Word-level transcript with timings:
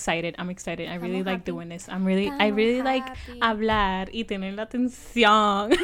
excited, 0.00 0.34
I'm 0.38 0.48
excited. 0.48 0.88
I 0.88 0.94
really 0.94 1.20
Estamos 1.20 1.26
like 1.26 1.40
happy. 1.40 1.52
doing 1.52 1.68
this. 1.68 1.88
I'm 1.88 2.06
really, 2.06 2.30
I 2.30 2.48
really 2.48 2.82
like 2.82 3.04
hablar 3.42 4.08
y 4.12 4.24
tener 4.24 4.54
la 4.54 4.62
atención. 4.62 5.70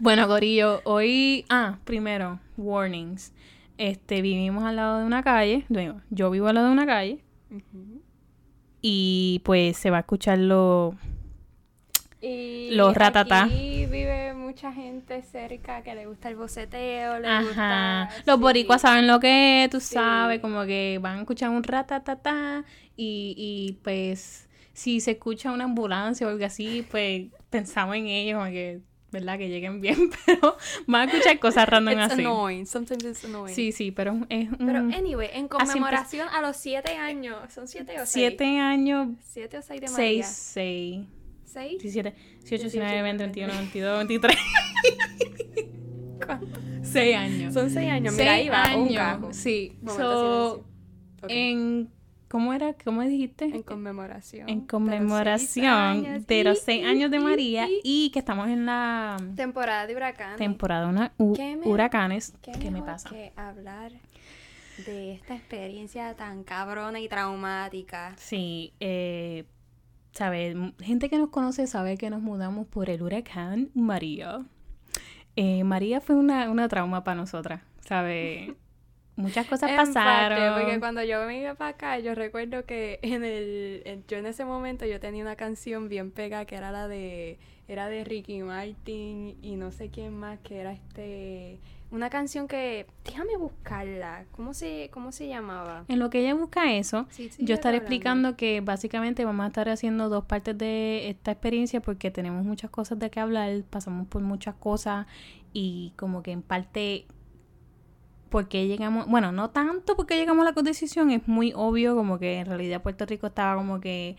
bueno, 0.00 0.26
Gorillo, 0.26 0.80
hoy, 0.84 1.44
ah, 1.50 1.76
primero, 1.84 2.40
warnings. 2.56 3.34
Este, 3.76 4.22
vivimos 4.22 4.64
al 4.64 4.76
lado 4.76 5.00
de 5.00 5.04
una 5.04 5.22
calle, 5.22 5.66
bueno, 5.68 6.00
yo 6.08 6.30
vivo 6.30 6.46
al 6.46 6.54
lado 6.54 6.68
de 6.68 6.72
una 6.72 6.86
calle 6.86 7.18
y 8.80 9.42
pues 9.44 9.76
se 9.76 9.90
va 9.90 9.98
a 9.98 10.00
escuchar 10.00 10.38
lo 10.38 10.94
Y 12.26 12.70
Los 12.70 12.94
ratatá. 12.94 13.44
Aquí 13.44 13.86
vive 13.86 14.32
mucha 14.34 14.72
gente 14.72 15.22
cerca 15.22 15.82
que 15.82 15.94
le 15.94 16.06
gusta 16.06 16.28
el 16.28 16.36
boceteo, 16.36 17.18
le 17.18 17.28
Ajá. 17.28 17.42
gusta... 17.42 18.22
Los 18.24 18.36
sí. 18.36 18.42
boricuas 18.42 18.80
saben 18.80 19.06
lo 19.06 19.20
que 19.20 19.64
es, 19.64 19.70
tú 19.70 19.80
Sí. 19.80 19.94
sabes, 19.94 20.40
como 20.40 20.64
que 20.64 20.98
van 21.02 21.18
a 21.18 21.20
escuchar 21.20 21.50
un 21.50 21.62
ratatata 21.62 22.64
y, 22.96 23.34
y 23.36 23.72
pues 23.82 24.48
si 24.72 25.00
se 25.00 25.12
escucha 25.12 25.52
una 25.52 25.64
ambulancia 25.64 26.26
o 26.26 26.30
algo 26.30 26.44
así, 26.46 26.86
pues 26.90 27.26
pensamos 27.50 27.96
en 27.96 28.06
ellos, 28.06 28.38
como 28.38 28.50
que, 28.50 28.80
¿verdad? 29.12 29.36
Que 29.38 29.48
lleguen 29.48 29.80
bien, 29.80 30.10
pero 30.26 30.56
van 30.86 31.08
a 31.08 31.12
escuchar 31.12 31.38
cosas 31.38 31.68
random 31.68 31.94
It's 32.00 32.12
así. 32.12 32.22
annoying, 32.22 32.66
sometimes 32.66 33.04
it's 33.04 33.24
annoying. 33.24 33.54
Sí, 33.54 33.70
sí, 33.72 33.90
pero 33.92 34.16
es 34.28 34.48
un... 34.50 34.66
Pero 34.66 34.78
anyway, 34.78 35.28
en 35.32 35.46
conmemoración 35.48 36.26
a 36.28 36.40
los 36.40 36.56
siete 36.56 36.96
años, 36.96 37.36
¿son 37.52 37.68
siete 37.68 37.92
o 37.94 37.98
seis? 38.06 38.08
siete 38.10 38.58
años, 38.58 39.08
Siete 39.20 39.58
o 39.58 39.62
seis 39.62 39.80
de 39.80 39.88
seis, 39.88 39.92
María. 39.98 40.22
seis, 40.24 40.26
¿Seis? 40.26 41.00
17, 41.44 42.14
18, 42.40 42.62
19, 42.62 42.90
18, 42.90 43.02
20, 43.04 43.24
21, 43.24 43.52
22, 43.54 43.98
23. 44.06 44.38
¿Cuánto? 46.24 46.60
Seis 46.82 47.16
años. 47.16 47.54
Son 47.54 47.70
seis 47.70 47.90
años, 47.90 48.14
mira, 48.16 48.32
ahí 48.34 48.48
va, 48.48 48.76
un 48.76 48.94
cajo. 48.94 49.32
Sí. 49.32 49.76
So, 49.86 49.92
silencio. 49.92 50.54
Ok. 51.22 51.30
en... 51.30 51.90
¿Cómo 52.28 52.52
era? 52.52 52.74
¿Cómo 52.84 53.02
dijiste? 53.02 53.44
En 53.44 53.62
conmemoración. 53.62 54.48
en 54.48 54.54
de 54.54 54.54
los 54.54 54.58
seis 54.58 54.70
conmemoración 54.70 55.66
años. 55.66 56.26
de 56.26 56.42
los 56.44 56.58
Y- 56.58 56.62
seis 56.64 56.82
y- 56.82 56.84
años 56.84 57.10
de 57.12 57.16
y- 57.18 57.20
María 57.20 57.68
y- 57.68 57.80
y 57.84 58.10
que 58.10 58.18
estamos 58.18 58.48
en 58.48 58.66
la 58.66 59.16
Temporada 59.36 59.86
de 59.86 59.94
huracanes. 59.94 60.36
temporada 60.38 60.82
de 60.86 60.88
una- 60.88 61.12
u- 61.16 61.34
¿Qué 61.34 61.54
me- 61.56 61.68
huracanes. 61.68 62.34
¿Qué, 62.42 62.50
¿Qué 62.60 62.70
me 62.72 62.82
pasa? 62.82 63.08
que 63.10 63.32
hablar 63.36 63.92
de 64.84 65.12
esta 65.12 65.36
experiencia 65.36 66.14
tan 66.16 66.42
cabrona 66.42 66.98
y 66.98 67.08
traumática? 67.08 68.16
Sí, 68.18 68.72
eh, 68.80 69.44
¿sabes? 70.14 70.56
Gente 70.80 71.08
que 71.10 71.18
nos 71.18 71.30
conoce 71.30 71.66
sabe 71.66 71.96
que 71.98 72.10
nos 72.10 72.22
mudamos 72.22 72.66
por 72.66 72.90
el 72.90 73.02
huracán 73.02 73.70
María. 73.74 74.44
Eh, 75.36 75.64
María 75.64 76.00
fue 76.00 76.16
una, 76.16 76.50
una 76.50 76.68
trauma 76.68 77.02
para 77.04 77.16
nosotras, 77.16 77.62
¿sabes? 77.80 78.52
Muchas 79.16 79.46
cosas 79.46 79.70
En 79.70 79.76
parte, 79.76 79.92
pasaron. 79.94 80.60
porque 80.62 80.80
cuando 80.80 81.02
yo 81.04 81.30
iba 81.30 81.54
para 81.54 81.70
acá, 81.70 81.98
yo 82.00 82.14
recuerdo 82.14 82.64
que 82.66 82.98
en 83.02 83.24
el, 83.24 83.82
en- 83.84 84.04
yo 84.08 84.16
en 84.18 84.26
ese 84.26 84.44
momento 84.44 84.86
yo 84.86 84.98
tenía 85.00 85.22
una 85.22 85.36
canción 85.36 85.88
bien 85.88 86.10
pegada 86.10 86.44
que 86.46 86.56
era 86.56 86.72
la 86.72 86.88
de, 86.88 87.38
era 87.68 87.88
de 87.88 88.04
Ricky 88.04 88.42
Martin 88.42 89.36
y 89.42 89.56
no 89.56 89.70
sé 89.72 89.90
quién 89.90 90.14
más, 90.16 90.38
que 90.40 90.58
era 90.60 90.72
este, 90.72 91.58
una 91.94 92.10
canción 92.10 92.48
que, 92.48 92.86
déjame 93.04 93.36
buscarla, 93.36 94.24
¿cómo 94.32 94.52
se, 94.52 94.90
cómo 94.92 95.12
se 95.12 95.28
llamaba? 95.28 95.84
En 95.88 96.00
lo 96.00 96.10
que 96.10 96.18
ella 96.20 96.34
busca 96.34 96.72
eso, 96.72 97.06
Sí, 97.10 97.28
sí, 97.30 97.44
Yo 97.44 97.54
estaré 97.54 97.76
hablando. 97.76 97.94
explicando 97.94 98.36
que 98.36 98.60
básicamente 98.60 99.24
vamos 99.24 99.44
a 99.44 99.46
estar 99.46 99.68
haciendo 99.68 100.08
dos 100.08 100.24
partes 100.24 100.58
de 100.58 101.08
esta 101.08 101.30
experiencia 101.30 101.80
porque 101.80 102.10
tenemos 102.10 102.44
muchas 102.44 102.70
cosas 102.70 102.98
de 102.98 103.10
qué 103.10 103.20
hablar, 103.20 103.62
pasamos 103.70 104.08
por 104.08 104.22
muchas 104.22 104.56
cosas 104.56 105.06
y 105.52 105.92
como 105.96 106.22
que 106.22 106.32
en 106.32 106.42
parte 106.42 107.06
porque 108.28 108.66
llegamos, 108.66 109.06
bueno, 109.06 109.30
no 109.30 109.50
tanto 109.50 109.94
porque 109.94 110.16
llegamos 110.16 110.44
a 110.44 110.52
la 110.52 110.62
decisión, 110.62 111.12
es 111.12 111.28
muy 111.28 111.52
obvio 111.54 111.94
como 111.94 112.18
que 112.18 112.40
en 112.40 112.46
realidad 112.46 112.82
Puerto 112.82 113.06
Rico 113.06 113.28
estaba 113.28 113.54
como 113.54 113.78
que 113.78 114.16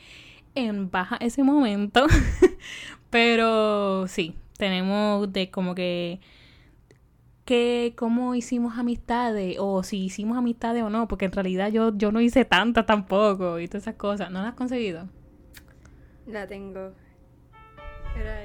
en 0.55 0.89
baja 0.89 1.17
ese 1.17 1.43
momento, 1.43 2.07
pero 3.09 4.07
sí, 4.07 4.33
tenemos 4.57 5.33
de 5.33 5.51
como 5.51 5.75
que 5.75 6.21
que 7.45 7.93
cómo 7.95 8.33
hicimos 8.33 8.77
amistades 8.77 9.57
o 9.59 9.83
si 9.83 10.05
hicimos 10.05 10.37
amistades 10.37 10.83
o 10.83 10.89
no, 10.89 11.07
porque 11.07 11.25
en 11.25 11.31
realidad 11.31 11.69
yo, 11.71 11.95
yo 11.95 12.11
no 12.11 12.19
hice 12.19 12.43
tantas 12.43 12.85
tampoco 12.85 13.59
y 13.59 13.67
todas 13.67 13.83
esas 13.83 13.95
cosas. 13.95 14.31
¿No 14.31 14.39
las 14.39 14.49
has 14.49 14.55
conseguido? 14.55 15.07
La 16.25 16.47
tengo. 16.47 16.91
Era. 18.17 18.41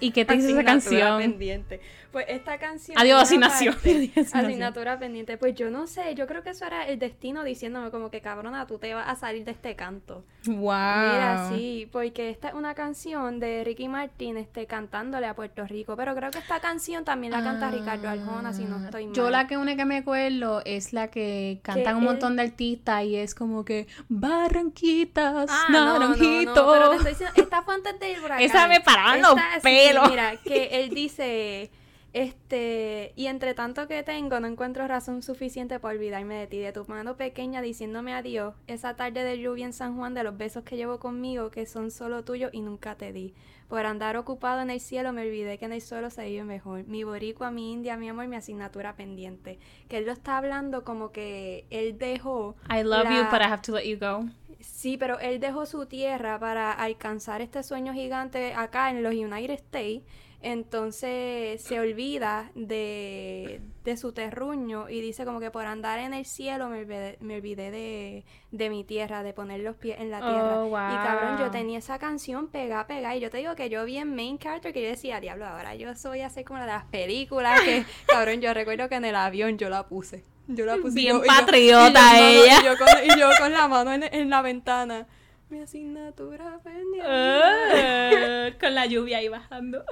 ¿Y 0.00 0.10
qué 0.10 0.24
te 0.24 0.34
hizo 0.36 0.48
esa 0.48 0.64
canción? 0.64 1.18
pendiente. 1.18 1.80
Pues 2.12 2.26
esta 2.30 2.56
canción. 2.58 2.96
Adiós, 2.98 3.20
asignación. 3.22 3.74
parte-. 3.74 4.10
Asignatura 4.32 4.98
pendiente. 4.98 5.36
Pues 5.36 5.54
yo 5.54 5.68
no 5.70 5.86
sé, 5.86 6.14
yo 6.14 6.26
creo 6.26 6.42
que 6.42 6.50
eso 6.50 6.64
era 6.64 6.86
el 6.86 6.98
destino 6.98 7.44
diciéndome 7.44 7.90
como 7.90 8.10
que 8.10 8.22
cabrona, 8.22 8.66
tú 8.66 8.78
te 8.78 8.94
vas 8.94 9.06
a 9.06 9.16
salir 9.16 9.44
de 9.44 9.50
este 9.50 9.76
canto. 9.76 10.24
Wow. 10.46 10.56
Mira, 10.62 11.50
sí, 11.52 11.88
porque 11.92 12.30
esta 12.30 12.48
es 12.48 12.54
una 12.54 12.74
canción 12.74 13.38
de 13.38 13.64
Ricky 13.64 13.88
Martin 13.88 14.38
este, 14.38 14.64
cantándole 14.66 15.26
a 15.26 15.34
Puerto 15.34 15.66
Rico. 15.66 15.94
Pero 15.94 16.14
creo 16.14 16.30
que 16.30 16.38
esta 16.38 16.58
canción 16.60 17.04
también 17.04 17.32
la 17.32 17.42
canta 17.42 17.70
Ricardo 17.70 18.08
Arjona, 18.08 18.54
si 18.54 18.64
no 18.64 18.82
estoy 18.82 19.04
mal. 19.06 19.12
Ah, 19.12 19.16
Yo 19.16 19.28
la 19.30 19.46
que 19.46 19.58
una 19.58 19.76
que 19.76 19.84
me 19.84 19.98
acuerdo 19.98 20.62
es 20.64 20.94
la 20.94 21.08
que 21.08 21.58
cantan 21.62 21.96
un 21.96 22.02
él- 22.02 22.08
montón 22.08 22.36
de 22.36 22.42
artistas 22.44 23.04
y 23.04 23.16
es 23.16 23.34
como 23.34 23.64
que 23.66 23.88
Barranquitas, 24.08 25.46
Ah, 25.50 25.66
no, 25.70 25.98
no, 25.98 26.14
pero 26.14 26.90
te 26.90 26.96
estoy 26.96 27.10
diciendo, 27.12 27.32
esta 27.36 27.62
fue 27.62 27.74
antes 27.74 27.98
del 28.00 28.20
huracán. 28.20 28.40
Esa 28.44 28.68
me 28.68 28.80
paraban 28.80 29.20
los 29.20 29.32
Esta, 29.36 29.60
mira, 30.08 30.36
que 30.36 30.80
él 30.80 30.90
dice, 30.90 31.70
este, 32.12 33.12
y 33.14 33.26
entre 33.26 33.52
tanto 33.52 33.86
que 33.88 34.02
tengo, 34.02 34.40
no 34.40 34.46
encuentro 34.46 34.88
razón 34.88 35.22
suficiente 35.22 35.78
para 35.78 35.94
olvidarme 35.94 36.36
de 36.36 36.46
ti, 36.46 36.58
de 36.58 36.72
tu 36.72 36.84
mano 36.86 37.16
pequeña 37.16 37.60
diciéndome 37.60 38.14
adiós, 38.14 38.54
esa 38.66 38.96
tarde 38.96 39.22
de 39.22 39.38
lluvia 39.38 39.66
en 39.66 39.72
San 39.72 39.96
Juan, 39.96 40.14
de 40.14 40.24
los 40.24 40.36
besos 40.36 40.64
que 40.64 40.76
llevo 40.76 40.98
conmigo, 40.98 41.50
que 41.50 41.66
son 41.66 41.90
solo 41.90 42.24
tuyos 42.24 42.50
y 42.54 42.62
nunca 42.62 42.94
te 42.94 43.12
di. 43.12 43.34
Por 43.68 43.84
andar 43.84 44.16
ocupado 44.16 44.62
en 44.62 44.70
el 44.70 44.80
cielo, 44.80 45.12
me 45.12 45.22
olvidé 45.22 45.58
que 45.58 45.64
en 45.64 45.72
el 45.72 45.82
suelo 45.82 46.08
se 46.08 46.24
vive 46.24 46.44
mejor. 46.44 46.86
Mi 46.86 47.02
boricua, 47.04 47.50
mi 47.50 47.72
india, 47.72 47.96
mi 47.96 48.08
amor, 48.08 48.28
mi 48.28 48.36
asignatura 48.36 48.94
pendiente. 48.94 49.58
Que 49.88 49.98
él 49.98 50.06
lo 50.06 50.12
está 50.12 50.38
hablando 50.38 50.84
como 50.84 51.10
que 51.10 51.66
él 51.70 51.98
dejó 51.98 52.54
I 52.70 52.82
love 52.82 53.10
you, 53.10 53.24
but 53.30 53.40
I 53.40 53.44
have 53.44 53.62
to 53.62 53.72
let 53.72 53.84
you 53.84 53.98
go. 53.98 54.24
Sí, 54.60 54.96
pero 54.96 55.18
él 55.18 55.40
dejó 55.40 55.66
su 55.66 55.86
tierra 55.86 56.38
para 56.38 56.72
alcanzar 56.72 57.40
este 57.42 57.62
sueño 57.62 57.92
gigante 57.92 58.54
acá 58.54 58.90
en 58.90 59.02
los 59.02 59.14
United 59.14 59.54
States. 59.54 60.02
Entonces 60.48 61.60
se 61.60 61.80
olvida 61.80 62.52
de, 62.54 63.60
de 63.82 63.96
su 63.96 64.12
terruño 64.12 64.88
y 64.88 65.00
dice 65.00 65.24
como 65.24 65.40
que 65.40 65.50
por 65.50 65.66
andar 65.66 65.98
en 65.98 66.14
el 66.14 66.24
cielo 66.24 66.68
me 66.68 66.80
olvidé, 66.80 67.16
me 67.20 67.34
olvidé 67.36 67.72
de, 67.72 68.24
de 68.52 68.70
mi 68.70 68.84
tierra, 68.84 69.24
de 69.24 69.32
poner 69.32 69.58
los 69.60 69.74
pies 69.74 69.98
en 69.98 70.12
la 70.12 70.18
tierra. 70.20 70.60
Oh, 70.62 70.66
Y 70.68 70.96
cabrón, 71.04 71.38
yo 71.40 71.50
tenía 71.50 71.78
esa 71.80 71.98
canción 71.98 72.46
pegada, 72.46 72.86
pegada. 72.86 73.16
Y 73.16 73.20
yo 73.20 73.28
te 73.28 73.38
digo 73.38 73.56
que 73.56 73.68
yo 73.70 73.84
vi 73.84 73.98
en 73.98 74.14
main 74.14 74.38
character 74.38 74.72
que 74.72 74.82
yo 74.82 74.88
decía, 74.88 75.18
diablo, 75.20 75.46
ahora 75.46 75.74
yo 75.74 75.94
soy 75.96 76.20
así 76.20 76.44
como 76.44 76.60
la 76.60 76.66
de 76.66 76.72
las 76.72 76.84
películas. 76.84 77.60
Que, 77.62 77.84
cabrón, 78.06 78.40
yo 78.40 78.54
recuerdo 78.54 78.88
que 78.88 78.94
en 78.94 79.04
el 79.04 79.16
avión 79.16 79.58
yo 79.58 79.68
la 79.68 79.88
puse. 79.88 80.22
Yo 80.46 80.64
la 80.64 80.76
puse. 80.76 80.94
Bien 80.94 81.16
yo- 81.16 81.24
y 81.24 81.26
yo- 81.28 81.34
patriota 81.34 81.88
y 81.90 81.92
yo, 81.98 82.00
mano, 82.22 82.44
ella. 82.44 82.60
Y 82.60 82.64
yo, 82.64 82.72
con, 82.78 82.88
y 83.04 83.20
yo 83.20 83.28
con 83.40 83.52
la 83.52 83.66
mano 83.66 83.92
en, 83.92 84.02
en 84.04 84.30
la 84.30 84.42
ventana. 84.42 85.06
Mi 85.48 85.60
asignatura 85.60 86.58
pendiente. 86.62 87.02
Ah, 87.08 88.48
con 88.60 88.74
la 88.74 88.86
lluvia 88.86 89.18
ahí 89.18 89.28
bajando. 89.28 89.84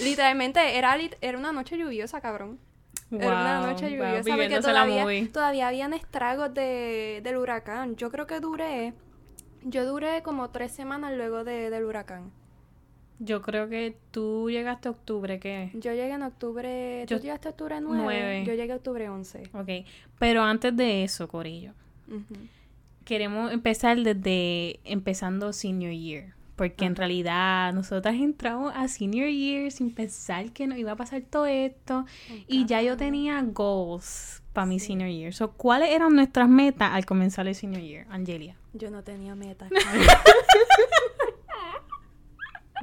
Literalmente 0.00 0.76
era, 0.78 0.96
era 1.20 1.38
una 1.38 1.52
noche 1.52 1.76
lluviosa, 1.78 2.20
cabrón. 2.20 2.58
era 3.10 3.26
una 3.26 3.58
Wow, 3.60 3.70
noche 3.72 3.86
wow, 3.88 3.96
lluviosa 3.96 4.36
porque 4.36 4.48
la 4.60 4.84
movie. 4.86 4.96
todavía, 5.02 5.32
todavía 5.32 5.68
habían 5.68 5.92
estragos 5.92 6.54
de, 6.54 7.20
del 7.22 7.36
huracán. 7.36 7.96
Yo 7.96 8.10
creo 8.10 8.26
que 8.26 8.40
duré, 8.40 8.92
yo 9.62 9.84
duré 9.86 10.22
como 10.22 10.50
tres 10.50 10.72
semanas 10.72 11.12
luego 11.16 11.44
de, 11.44 11.70
del 11.70 11.84
huracán. 11.84 12.30
Yo 13.22 13.42
creo 13.42 13.68
que 13.68 13.98
tú 14.12 14.48
llegaste 14.48 14.88
a 14.88 14.92
octubre, 14.92 15.38
¿qué? 15.38 15.70
Yo 15.74 15.92
llegué 15.92 16.12
en 16.12 16.22
octubre, 16.22 17.04
Yo- 17.06 17.18
¿tú 17.18 17.22
llegaste 17.22 17.48
a 17.48 17.50
octubre 17.50 17.78
9? 17.80 18.02
nueve. 18.02 18.44
Yo 18.46 18.54
llegué 18.54 18.72
a 18.72 18.76
octubre 18.76 19.08
11. 19.10 19.42
Ok, 19.52 19.86
pero 20.18 20.42
antes 20.42 20.74
de 20.74 21.04
eso, 21.04 21.28
Corillo, 21.28 21.72
queremos 23.04 23.52
empezar 23.52 23.98
desde 23.98 24.80
empezando 24.84 25.52
senior 25.52 25.92
year. 25.92 26.34
Porque 26.60 26.84
en 26.84 26.94
realidad 26.94 27.72
nosotras 27.72 28.16
entramos 28.16 28.70
a 28.76 28.86
senior 28.86 29.30
year 29.30 29.72
sin 29.72 29.94
pensar 29.94 30.52
que 30.52 30.66
nos 30.66 30.76
iba 30.76 30.92
a 30.92 30.94
pasar 30.94 31.22
todo 31.22 31.46
esto. 31.46 32.04
Y 32.46 32.66
ya 32.66 32.82
yo 32.82 32.98
tenía 32.98 33.42
goals 33.42 34.42
para 34.52 34.66
mi 34.66 34.78
senior 34.78 35.08
year. 35.08 35.32
So, 35.32 35.52
¿Cuáles 35.52 35.88
eran 35.88 36.14
nuestras 36.14 36.50
metas 36.50 36.92
al 36.92 37.06
comenzar 37.06 37.48
el 37.48 37.54
senior 37.54 37.80
year, 37.80 38.06
Angelia? 38.10 38.56
Yo 38.74 38.90
no 38.90 39.02
tenía 39.02 39.34
metas. 39.34 39.70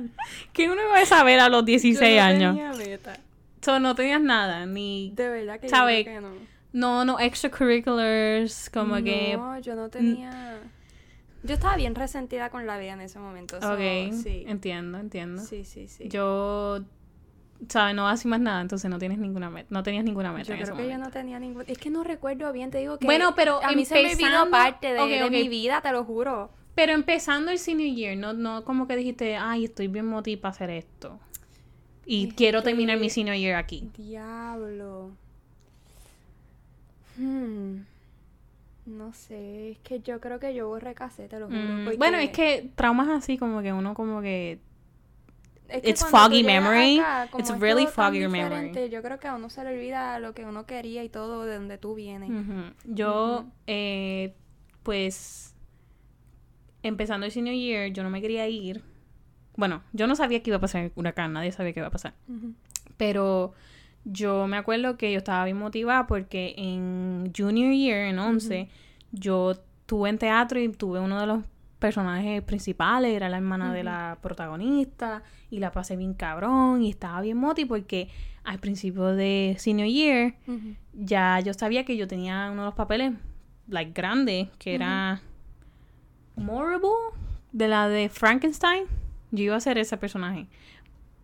¿Qué 0.54 0.72
uno 0.72 0.82
iba 0.82 1.00
a 1.00 1.06
saber 1.06 1.40
a 1.40 1.48
los 1.48 1.64
16 1.64 2.00
Yo 2.00 2.16
no 2.16 2.22
años? 2.24 2.56
tenía 2.56 2.74
metas. 2.74 3.20
So, 3.62 3.80
no 3.80 3.94
tenías 3.94 4.22
nada, 4.22 4.66
ni... 4.66 5.12
De 5.16 5.30
verdad 5.30 5.60
que 5.60 5.70
¿Sabe? 5.70 6.00
yo 6.00 6.06
creo 6.06 6.22
que 6.22 6.28
no. 6.28 6.34
No, 6.74 7.06
no 7.06 7.20
extracurriculars, 7.20 8.72
como 8.72 8.96
que... 9.04 9.38
No, 9.38 9.60
yo 9.60 9.76
no 9.76 9.90
tenía... 9.90 10.64
Yo 11.48 11.54
estaba 11.54 11.78
bien 11.78 11.96
resentida 11.96 12.50
con 12.50 12.68
la 12.68 12.78
vida 12.78 12.94
en 12.94 13.02
ese 13.02 13.20
momento. 13.20 13.62
so, 13.62 13.74
Ok, 13.74 14.14
sí. 14.22 14.44
entiendo, 14.48 14.98
entiendo. 15.00 15.42
Sí, 15.42 15.64
sí, 15.64 15.88
sí. 15.88 16.10
Yo, 16.10 16.82
¿sabes? 17.70 17.96
No 17.96 18.08
haces 18.08 18.26
más 18.26 18.42
nada, 18.42 18.62
entonces 18.62 18.90
no 18.92 19.00
tienes 19.00 19.18
ninguna 19.18 19.50
meta, 19.50 19.68
no 19.72 19.82
tenías 19.82 20.04
ninguna 20.04 20.34
meta 20.34 20.50
Yo 20.50 20.54
en 20.56 20.62
ese 20.62 20.72
creo 20.74 20.86
que 20.86 20.92
yo 20.92 20.98
no 20.98 21.10
tenía 21.10 21.40
ningún... 21.40 21.64
Es 21.68 21.78
que 21.78 21.90
no 21.90 22.04
recuerdo 22.04 22.52
bien, 22.52 22.70
te 22.70 22.80
digo 22.80 23.00
que... 23.00 23.06
Bueno, 23.06 23.34
pero 23.34 23.64
A 23.64 23.72
mí 23.72 23.86
se 23.86 23.96
me 23.96 24.12
empezando- 24.12 24.52
parte 24.52 24.94
de, 24.94 25.30
mi 25.30 25.48
vida, 25.48 25.82
te 25.82 25.92
lo 25.92 26.04
juro. 26.04 26.52
Pero 26.76 26.92
empezando 26.92 27.50
el 27.50 27.60
senior 27.60 27.96
year, 27.96 28.18
no, 28.18 28.34
no 28.34 28.64
como 28.64 28.86
que 28.86 28.96
dijiste, 28.98 29.38
ay, 29.38 29.66
estoy 29.66 29.88
bien 29.88 30.06
motivada 30.06 30.42
para 30.42 30.52
hacer 30.52 30.70
esto. 30.70 31.20
Y 32.06 32.30
quiero 32.32 32.62
terminar 32.62 33.00
mi 33.00 33.10
senior 33.10 33.36
year 33.36 33.56
aquí. 33.56 33.90
Diablo. 33.98 35.12
Hmm. 37.18 37.80
No 38.88 39.12
sé, 39.14 39.72
es 39.72 39.80
que 39.80 40.00
yo 40.00 40.20
creo 40.22 40.40
que 40.40 40.54
yo 40.56 40.68
borré 40.70 40.96
cassette, 40.96 41.30
te 41.30 41.40
lo 41.40 41.48
juro. 41.48 41.60
Mm, 41.60 41.84
porque- 41.84 41.98
Bueno, 41.98 42.18
es 42.20 42.30
que 42.32 42.72
traumas 42.76 43.10
así 43.10 43.38
como 43.38 43.62
que 43.62 43.74
uno 43.74 43.94
como 43.94 44.22
que... 44.22 44.60
es 45.68 45.82
que 45.82 45.90
it's 45.90 46.06
foggy 46.06 46.42
memory. 46.44 46.98
acá, 47.00 47.30
It's 47.38 47.50
really 47.60 47.86
foggy 47.86 48.28
memory. 48.30 48.90
Yo 48.90 49.02
creo 49.02 49.20
que 49.20 49.28
a 49.28 49.36
uno 49.36 49.50
se 49.50 49.62
le 49.66 49.74
olvida 49.74 50.18
lo 50.20 50.34
que 50.34 50.46
uno 50.46 50.66
quería 50.66 51.04
y 51.04 51.10
todo 51.10 51.44
de 51.44 51.56
donde 51.56 51.78
tú 51.78 51.96
vienes. 51.96 52.30
Yo, 52.86 53.46
eh, 53.68 54.34
pues, 54.84 55.54
empezando 56.84 57.26
el 57.26 57.32
senior 57.34 57.56
year, 57.56 57.92
yo 57.92 58.04
no 58.04 58.10
me 58.10 58.22
quería 58.22 58.48
ir. 58.48 58.84
Bueno, 59.58 59.84
yo 59.92 60.08
no 60.08 60.16
sabía 60.16 60.42
que 60.42 60.50
iba 60.52 60.58
a 60.58 60.62
pasar 60.62 60.84
el 60.86 60.92
huracán, 60.96 61.34
nadie 61.34 61.52
sabía 61.52 61.74
que 61.74 61.82
iba 61.82 61.88
a 61.88 61.92
pasar. 61.92 62.14
Pero 62.96 63.54
yo 64.10 64.48
me 64.48 64.58
acuerdo 64.58 64.98
que 64.98 65.12
yo 65.12 65.18
estaba 65.18 65.44
bien 65.44 65.58
motivada 65.58 66.08
porque 66.08 66.54
en 66.58 67.34
junior 67.36 67.74
year, 67.74 68.06
en 68.06 68.20
11, 68.20 68.70
yo 69.12 69.52
estuve 69.52 70.10
en 70.10 70.18
teatro 70.18 70.60
y 70.60 70.70
tuve 70.70 71.00
uno 71.00 71.20
de 71.20 71.28
los 71.28 71.44
personajes 71.78 72.42
principales, 72.42 73.14
era 73.14 73.30
la 73.30 73.38
hermana 73.38 73.74
de 73.74 73.84
la 73.84 74.18
protagonista 74.22 75.24
y 75.52 75.60
la 75.60 75.72
pasé 75.72 75.96
bien 75.96 76.14
cabrón 76.14 76.82
y 76.82 76.90
estaba 76.90 77.22
bien 77.22 77.38
moti 77.38 77.66
porque 77.66 78.10
al 78.44 78.60
principio 78.60 79.08
de 79.08 79.56
senior 79.60 79.88
year 79.88 80.36
ya 80.94 81.40
yo 81.42 81.54
sabía 81.54 81.84
que 81.84 81.98
yo 81.98 82.08
tenía 82.08 82.50
uno 82.52 82.62
de 82.62 82.68
los 82.68 82.76
papeles 82.76 83.14
like 83.68 83.92
grande 83.94 84.50
que 84.58 84.76
era 84.76 85.22
Morrible 86.38 86.90
de 87.52 87.68
la 87.68 87.90
de 87.90 88.10
Frankenstein. 88.10 88.86
Yo 89.32 89.44
iba 89.44 89.56
a 89.56 89.60
ser 89.60 89.78
ese 89.78 89.98
personaje 89.98 90.48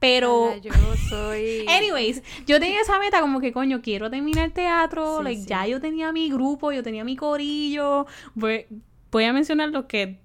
pero 0.04 0.54
yo 0.58 0.74
soy... 1.08 1.66
anyways 1.70 2.22
yo 2.46 2.60
tenía 2.60 2.82
esa 2.82 3.00
meta 3.00 3.22
como 3.22 3.40
que 3.40 3.54
coño 3.54 3.82
quiero 3.82 4.10
terminar 4.10 4.52
teatro 4.52 5.20
Sí, 5.20 5.24
like 5.24 5.42
sí. 5.44 5.48
ya 5.48 5.66
yo 5.66 5.80
tenía 5.80 6.12
mi 6.12 6.30
grupo 6.30 6.74
yo 6.74 6.84
tenía 6.84 7.06
mi 7.06 7.16
corillo 7.16 8.06
voy, 8.36 8.66
voy 9.10 9.24
a 9.24 9.32
mencionar 9.32 9.70
los 9.70 9.86
que 9.86 10.20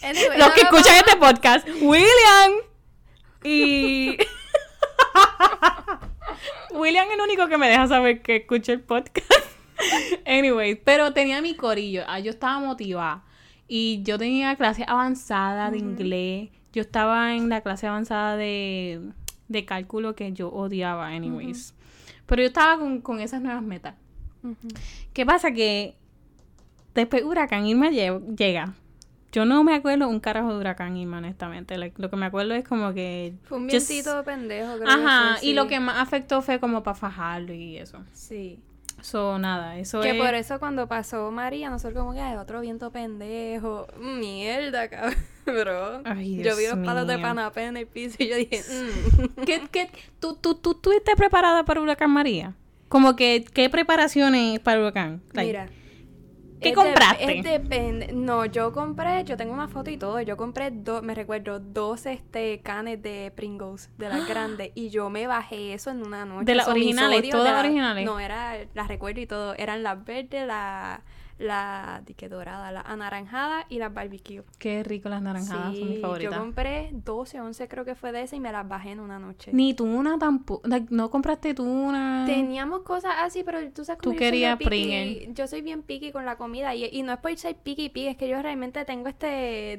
Anyway, 0.00 0.38
los 0.38 0.52
que 0.52 0.62
no, 0.62 0.70
escuchan 0.70 0.96
este 0.96 1.16
podcast 1.16 1.68
William 1.82 2.52
y 3.44 4.16
William 6.70 7.08
es 7.08 7.14
el 7.14 7.20
único 7.20 7.46
que 7.48 7.58
me 7.58 7.68
deja 7.68 7.86
saber 7.88 8.22
que 8.22 8.36
escucha 8.36 8.72
el 8.72 8.80
podcast. 8.80 9.32
Anyways, 10.26 10.78
pero 10.84 11.12
tenía 11.12 11.40
mi 11.42 11.54
corillo. 11.56 12.04
ah, 12.06 12.20
Yo 12.20 12.30
estaba 12.30 12.60
motivada. 12.60 13.24
Y 13.66 14.02
yo 14.02 14.18
tenía 14.18 14.54
clase 14.56 14.84
avanzada 14.86 15.70
de 15.70 15.78
inglés. 15.78 16.50
Yo 16.72 16.82
estaba 16.82 17.34
en 17.34 17.48
la 17.48 17.60
clase 17.62 17.86
avanzada 17.86 18.36
de, 18.36 19.00
de 19.48 19.64
cálculo 19.64 20.14
que 20.14 20.32
yo 20.32 20.50
odiaba, 20.50 21.08
anyways. 21.08 21.74
Pero 22.26 22.42
yo 22.42 22.48
estaba 22.48 22.78
con, 22.78 23.00
con 23.00 23.20
esas 23.20 23.40
nuevas 23.40 23.62
metas. 23.62 23.94
¿Qué 25.12 25.24
pasa? 25.26 25.52
Que 25.52 25.96
después 26.94 27.22
Huracán 27.24 27.66
Irma 27.66 27.90
lle- 27.90 28.36
llega. 28.36 28.74
Yo 29.32 29.44
no 29.44 29.62
me 29.62 29.74
acuerdo 29.74 30.08
un 30.08 30.20
carajo 30.20 30.52
de 30.54 30.58
Huracán 30.60 30.96
Irma, 30.96 31.18
honestamente. 31.18 31.76
Like, 31.76 32.00
lo 32.00 32.08
que 32.10 32.16
me 32.16 32.26
acuerdo 32.26 32.54
es 32.54 32.66
como 32.66 32.94
que... 32.94 33.34
Fue 33.44 33.58
un 33.58 33.64
just- 33.68 33.88
vientito 33.88 34.24
pendejo, 34.24 34.76
creo 34.78 34.88
Ajá, 34.88 35.34
que 35.34 35.40
fue, 35.40 35.48
y 35.48 35.54
lo 35.54 35.66
que 35.68 35.80
más 35.80 35.98
afectó 36.00 36.40
fue 36.40 36.58
como 36.60 36.82
para 36.82 36.94
fajarlo 36.94 37.52
y 37.52 37.76
eso. 37.76 37.98
Sí. 38.14 38.58
So, 39.00 39.38
nada, 39.38 39.78
eso 39.78 40.00
Que 40.00 40.10
es... 40.10 40.16
por 40.16 40.34
eso 40.34 40.58
cuando 40.58 40.88
pasó 40.88 41.30
María, 41.30 41.70
nosotros 41.70 41.98
como 41.98 42.14
que, 42.14 42.20
ay, 42.20 42.36
otro 42.36 42.60
viento 42.60 42.90
pendejo. 42.90 43.86
Mierda, 43.98 44.88
cabrón. 44.88 46.02
Ay, 46.04 46.42
yo 46.42 46.56
vi 46.56 46.64
Dios 46.64 46.76
los 46.76 46.86
palos 46.86 47.06
de 47.06 47.18
panapé 47.18 47.64
en 47.64 47.76
el 47.76 47.86
piso 47.86 48.16
y 48.18 48.28
yo 48.28 48.36
dije, 48.36 48.60
mm. 48.60 49.44
¿Qué, 49.46 49.62
qué, 49.70 49.90
tú, 50.20 50.34
tú, 50.34 50.54
tú 50.54 50.72
estuviste 50.72 51.16
preparada 51.16 51.64
para 51.64 51.80
Huracán 51.80 52.10
María? 52.10 52.54
Como 52.88 53.16
que, 53.16 53.44
¿qué 53.52 53.68
preparaciones 53.70 54.60
para 54.60 54.80
Huracán? 54.80 55.22
Like, 55.32 55.46
Mira. 55.46 55.68
¿Qué 56.60 56.70
es 56.70 56.76
de- 56.76 56.82
compraste? 56.82 57.38
es 57.38 57.44
depende. 57.44 58.10
No, 58.12 58.44
yo 58.44 58.72
compré, 58.72 59.24
yo 59.24 59.36
tengo 59.36 59.52
una 59.52 59.68
foto 59.68 59.90
y 59.90 59.96
todo. 59.96 60.20
Yo 60.20 60.36
compré 60.36 60.70
dos, 60.70 61.02
me 61.02 61.14
recuerdo, 61.14 61.60
dos 61.60 62.06
este 62.06 62.60
canes 62.60 63.02
de 63.02 63.32
Pringles 63.34 63.90
de 63.98 64.08
las 64.08 64.26
grandes. 64.28 64.70
Y 64.74 64.90
yo 64.90 65.10
me 65.10 65.26
bajé 65.26 65.74
eso 65.74 65.90
en 65.90 66.04
una 66.06 66.24
noche. 66.24 66.44
¿De 66.46 66.54
las 66.54 66.68
originales? 66.68 67.28
¿Todas 67.30 67.58
originales? 67.58 68.04
No, 68.04 68.18
era, 68.20 68.56
las 68.74 68.88
recuerdo 68.88 69.20
y 69.20 69.26
todo. 69.26 69.54
Eran 69.54 69.82
las 69.82 70.04
verdes, 70.04 70.46
la, 70.46 71.02
la, 71.38 72.02
di 72.04 72.14
que 72.14 72.28
dorada, 72.28 72.70
la 72.72 72.80
anaranjada 72.80 73.66
y 73.68 73.78
las 73.78 73.92
barbecue. 73.94 74.42
Qué 74.58 74.82
rico 74.82 75.08
las 75.08 75.22
naranjadas, 75.22 75.76
son 75.78 75.90
mis 75.90 76.00
favoritas. 76.00 76.34
yo 76.34 76.38
compré 76.38 76.90
12, 76.92 77.40
11 77.40 77.68
creo 77.68 77.84
que 77.84 77.94
fue 77.94 78.12
de 78.12 78.22
esa 78.22 78.36
y 78.36 78.40
me 78.40 78.52
las 78.52 78.68
bajé 78.68 78.90
en 78.90 79.00
una 79.00 79.18
noche. 79.18 79.50
Ni 79.54 79.74
tuna 79.74 80.18
tampoco. 80.18 80.68
no 80.90 81.10
compraste 81.10 81.54
tuna. 81.54 82.24
Teníamos 82.26 82.82
cosas 82.82 83.14
así, 83.18 83.44
pero 83.44 83.58
tú 83.72 83.84
sabes 83.84 84.00
Tú 84.00 84.10
cómo 84.10 84.14
yo 84.14 84.18
soy 84.18 84.26
de 84.26 84.30
querías 84.30 84.58
Pringles. 84.58 85.34
Yo 85.34 85.46
soy 85.46 85.62
bien 85.62 85.82
picky 85.82 86.12
con 86.12 86.26
la 86.26 86.36
comida 86.36 86.74
y, 86.74 86.84
y 86.84 87.02
no 87.02 87.12
es 87.12 87.18
por 87.18 87.36
ser 87.36 87.56
picky 87.56 87.88
picky, 87.88 88.08
es 88.08 88.16
que 88.16 88.28
yo 88.28 88.40
realmente 88.42 88.84
tengo 88.84 89.08
este 89.08 89.26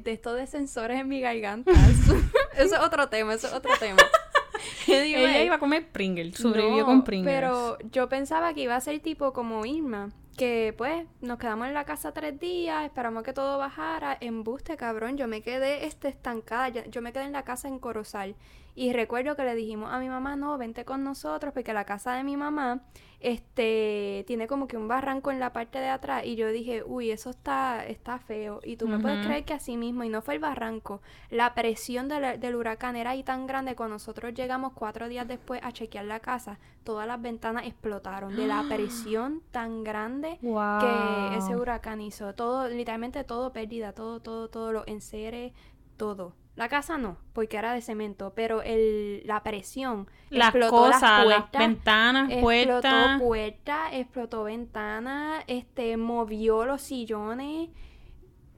de 0.04 0.12
estos 0.12 0.36
de 0.36 0.48
sensores 0.48 1.00
en 1.00 1.08
mi 1.08 1.20
garganta. 1.20 1.72
eso 2.58 2.76
es 2.76 2.80
otro 2.80 3.10
tema, 3.10 3.34
eso 3.34 3.48
es 3.48 3.54
otro 3.54 3.72
tema. 3.80 4.02
Ella 4.88 5.44
iba 5.44 5.56
a 5.56 5.60
comer 5.60 5.88
Pringles, 5.90 6.38
sobrevivió 6.38 6.80
no, 6.80 6.86
con 6.86 7.04
Pringles. 7.04 7.34
Pero 7.34 7.78
yo 7.92 8.10
pensaba 8.10 8.54
que 8.54 8.62
iba 8.62 8.76
a 8.76 8.82
ser 8.82 9.00
tipo 9.00 9.34
como 9.34 9.66
Irma, 9.66 10.10
que 10.40 10.74
pues 10.78 11.06
nos 11.20 11.38
quedamos 11.38 11.68
en 11.68 11.74
la 11.74 11.84
casa 11.84 12.14
tres 12.14 12.40
días, 12.40 12.86
esperamos 12.86 13.24
que 13.24 13.34
todo 13.34 13.58
bajara, 13.58 14.18
embuste 14.22 14.78
cabrón, 14.78 15.18
yo 15.18 15.28
me 15.28 15.42
quedé 15.42 15.86
este, 15.86 16.08
estancada, 16.08 16.70
yo, 16.70 16.82
yo 16.86 17.02
me 17.02 17.12
quedé 17.12 17.26
en 17.26 17.34
la 17.34 17.44
casa 17.44 17.68
en 17.68 17.78
Corozal 17.78 18.38
y 18.80 18.94
recuerdo 18.94 19.36
que 19.36 19.44
le 19.44 19.56
dijimos 19.56 19.92
a 19.92 20.00
mi 20.00 20.08
mamá, 20.08 20.38
no, 20.38 20.58
vente 20.58 20.86
con 20.86 21.04
nosotros 21.04 21.54
porque 21.54 21.74
la 21.74 21.84
casa 21.84 22.14
de 22.14 22.24
mi 22.24 22.38
mamá 22.38 22.82
este 23.20 24.24
tiene 24.26 24.48
como 24.48 24.70
que 24.70 24.78
un 24.78 24.88
barranco 24.88 25.32
en 25.32 25.40
la 25.42 25.52
parte 25.52 25.80
de 25.80 25.90
atrás 25.90 26.26
y 26.26 26.38
yo 26.38 26.48
dije, 26.48 26.84
uy, 26.86 27.12
eso 27.12 27.30
está, 27.30 27.86
está 27.86 28.20
feo 28.20 28.62
y 28.64 28.78
tú 28.78 28.88
me 28.88 28.98
puedes 28.98 29.26
creer 29.26 29.44
que 29.44 29.54
así 29.54 29.76
mismo 29.76 30.06
y 30.06 30.10
no 30.10 30.22
fue 30.22 30.36
el 30.36 30.40
barranco, 30.40 31.02
la 31.30 31.54
presión 31.56 32.08
del, 32.08 32.40
del 32.40 32.56
huracán 32.56 32.96
era 32.96 33.10
ahí 33.10 33.22
tan 33.22 33.48
grande 33.48 33.76
cuando 33.76 33.96
nosotros 33.96 34.34
llegamos 34.34 34.72
cuatro 34.72 35.10
días 35.10 35.28
después 35.28 35.60
a 35.62 35.74
chequear 35.74 36.06
la 36.06 36.22
casa, 36.22 36.58
todas 36.86 37.06
las 37.06 37.22
ventanas 37.22 37.68
explotaron 37.68 38.34
de 38.34 38.48
la 38.48 38.64
presión 38.70 39.44
tan 39.52 39.84
grande 39.84 40.40
wow. 40.42 40.80
que 40.80 41.38
ese 41.38 41.58
huracán 41.58 42.00
hizo. 42.00 42.34
Todo, 42.34 42.70
literalmente 42.70 43.26
todo 43.26 43.52
pérdida, 43.52 43.92
todo, 43.92 44.22
todo, 44.22 44.48
todo, 44.48 44.72
los 44.72 44.88
enseres, 44.88 45.52
todo. 45.98 46.34
La 46.60 46.68
casa 46.68 46.98
no, 46.98 47.16
porque 47.32 47.56
era 47.56 47.72
de 47.72 47.80
cemento, 47.80 48.34
pero 48.36 48.62
el, 48.62 49.22
la 49.26 49.42
presión 49.44 50.10
las 50.30 50.50
explotó 50.50 50.72
cosas, 50.72 51.02
las 51.02 51.02
las, 51.02 51.24
puertas, 51.24 51.60
ventanas, 51.62 52.30
explotó 52.30 52.90
puertas. 53.18 53.94
explotó 53.94 54.44
ventanas, 54.44 55.46
este, 55.48 55.96
movió 55.96 56.66
los 56.66 56.82
sillones. 56.82 57.70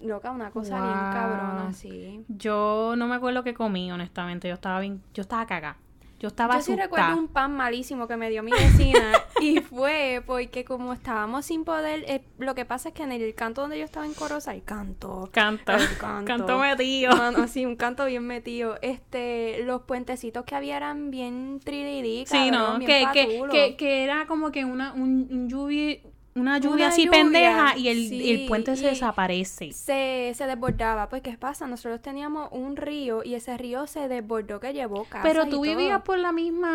Loca, 0.02 0.32
una 0.32 0.50
cosa 0.50 0.82
bien 0.82 0.98
cabrona, 1.14 1.74
sí. 1.74 2.26
Yo 2.28 2.96
no 2.98 3.06
me 3.06 3.14
acuerdo 3.14 3.44
qué 3.44 3.54
comí, 3.54 3.92
honestamente. 3.92 4.48
Yo 4.48 4.56
estaba 4.56 4.80
bien, 4.80 5.04
yo 5.14 5.22
estaba 5.22 5.46
cagada. 5.46 5.78
Yo 6.22 6.28
estaba 6.28 6.54
Yo 6.58 6.62
sí 6.62 6.72
asustada. 6.74 6.84
recuerdo 6.86 7.18
un 7.20 7.28
pan 7.30 7.56
malísimo 7.56 8.08
que 8.08 8.16
me 8.16 8.30
dio 8.30 8.44
mi 8.44 8.52
vecina 8.52 9.12
y 9.42 9.60
fue 9.62 10.22
porque 10.28 10.64
como 10.64 10.94
estábamos 10.94 11.46
sin 11.48 11.64
poder, 11.66 12.06
eh, 12.08 12.24
lo 12.38 12.54
que 12.54 12.64
pasa 12.64 12.90
es 12.90 12.94
que 12.96 13.02
en 13.02 13.12
el 13.12 13.34
canto 13.34 13.62
donde 13.62 13.80
yo 13.80 13.86
estaba 13.86 14.06
en 14.06 14.14
Corosa, 14.14 14.54
el 14.54 14.64
canto, 14.64 15.30
Canto. 15.32 15.72
el 15.72 15.98
canto, 15.98 16.26
Canto 16.26 16.60
metido. 16.60 17.16
Mano, 17.18 17.48
sí, 17.48 17.66
un 17.66 17.76
canto 17.76 18.06
bien 18.06 18.26
metido. 18.28 18.78
Este, 18.84 19.64
los 19.64 19.82
puentecitos 19.82 20.46
que 20.46 20.54
había 20.54 20.78
eran 20.78 21.10
bien 21.10 21.60
trililí, 21.64 22.26
Sí, 22.28 22.52
no, 22.52 22.78
bien 22.78 22.88
que, 22.88 23.08
que, 23.14 23.42
que, 23.52 23.76
que 23.76 24.04
era 24.04 24.28
como 24.28 24.52
que 24.52 24.64
una, 24.64 24.94
un, 24.94 25.28
un 25.32 25.50
lluvia, 25.50 25.98
una 26.34 26.58
lluvia 26.60 26.86
Una 26.86 26.88
así 26.88 27.06
lluvia, 27.06 27.20
pendeja 27.20 27.78
y 27.78 27.88
el, 27.90 28.08
sí, 28.08 28.32
el 28.32 28.48
puente 28.48 28.76
se 28.78 28.84
y- 28.86 28.90
desaparece. 28.92 29.72
Se, 29.74 30.32
se 30.34 30.46
desbordaba. 30.48 31.10
Pues, 31.10 31.22
¿qué 31.22 31.38
pasa? 31.38 31.68
Nosotros 31.68 32.02
teníamos 32.02 32.48
un 32.52 32.78
río 32.78 33.22
y 33.24 33.36
ese 33.36 33.58
río 33.58 33.86
se 33.88 34.08
desbordó 34.08 34.60
que 34.60 34.72
llevó 34.74 35.04
casas 35.04 35.24
Pero 35.24 35.44
y 35.44 35.50
tú 35.50 35.52
todo. 35.58 35.62
vivías 35.64 36.02
por 36.04 36.18
la 36.20 36.32
misma 36.32 36.70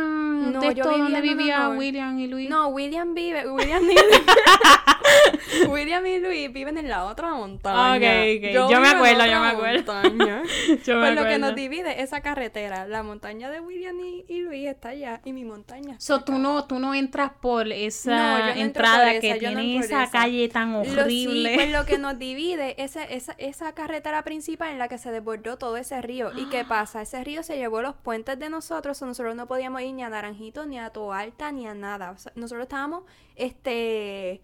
No, 0.52 0.60
de 0.60 0.66
yo 0.74 0.82
esto 0.82 0.88
vivía- 0.90 1.02
donde 1.04 1.20
vivía 1.22 1.58
no. 1.60 1.70
William 1.70 2.18
y 2.18 2.26
Luis. 2.26 2.50
No, 2.50 2.68
William 2.68 3.14
vive, 3.14 3.48
William 3.50 3.82
y 3.90 3.94
William 5.68 6.04
y 6.06 6.18
Luis 6.18 6.52
viven 6.52 6.76
en 6.78 6.88
la 6.88 7.04
otra 7.06 7.32
montaña. 7.34 7.92
Ok, 7.96 8.02
ok. 8.38 8.52
Yo 8.52 8.68
vivo 8.68 8.80
me 8.80 8.88
acuerdo, 8.88 9.26
yo 9.26 9.40
me 9.40 9.48
acuerdo. 9.48 10.02
Yo 10.02 10.96
me 10.96 11.00
pues 11.00 11.14
lo 11.14 11.22
que 11.22 11.34
acuerdo. 11.34 11.38
nos 11.38 11.54
divide 11.54 12.02
esa 12.02 12.20
carretera, 12.20 12.86
la 12.86 13.02
montaña 13.02 13.50
de 13.50 13.60
William 13.60 13.96
y, 14.00 14.24
y 14.28 14.40
Luis 14.40 14.66
está 14.68 14.90
allá 14.90 15.20
y 15.24 15.32
mi 15.32 15.44
montaña. 15.44 15.92
está 15.92 16.04
So, 16.04 16.20
tú 16.24 16.32
acá. 16.32 16.42
no, 16.42 16.64
tú 16.64 16.78
no 16.78 16.94
entras 16.94 17.32
por 17.40 17.70
esa 17.72 18.10
No, 18.16 18.38
yo 18.48 18.54
no 18.54 18.60
entrada 18.60 18.98
por 19.04 19.08
esa, 19.08 19.20
que 19.20 19.45
no 19.54 19.60
tiene 19.60 19.84
esa 19.84 20.10
calle 20.10 20.48
tan 20.48 20.72
Lo- 20.72 20.84
sí, 20.84 20.98
horrible. 20.98 21.54
pues 21.54 21.72
lo 21.72 21.84
que 21.84 21.98
nos 21.98 22.18
divide 22.18 22.82
es 22.82 22.96
esa, 22.96 23.32
esa 23.38 23.72
carretera 23.74 24.22
principal 24.24 24.70
en 24.70 24.78
la 24.78 24.88
que 24.88 24.98
se 24.98 25.10
desbordó 25.10 25.56
todo 25.58 25.76
ese 25.76 26.00
río. 26.02 26.30
¿Y 26.36 26.48
qué 26.48 26.64
pasa? 26.68 27.02
Ese 27.02 27.22
río 27.24 27.42
se 27.42 27.56
llevó 27.56 27.82
los 27.82 27.94
puentes 27.94 28.38
de 28.38 28.50
nosotros, 28.50 29.00
o 29.02 29.06
nosotros 29.06 29.34
no 29.36 29.46
podíamos 29.46 29.80
ir 29.82 29.92
ni 29.94 30.02
a 30.02 30.08
Naranjito, 30.08 30.66
ni 30.66 30.78
a 30.78 30.90
Toalta, 30.90 31.52
ni 31.52 31.66
a 31.66 31.74
nada. 31.74 32.10
O 32.12 32.18
sea, 32.18 32.32
nosotros 32.36 32.64
estábamos, 32.64 33.04
este, 33.36 34.40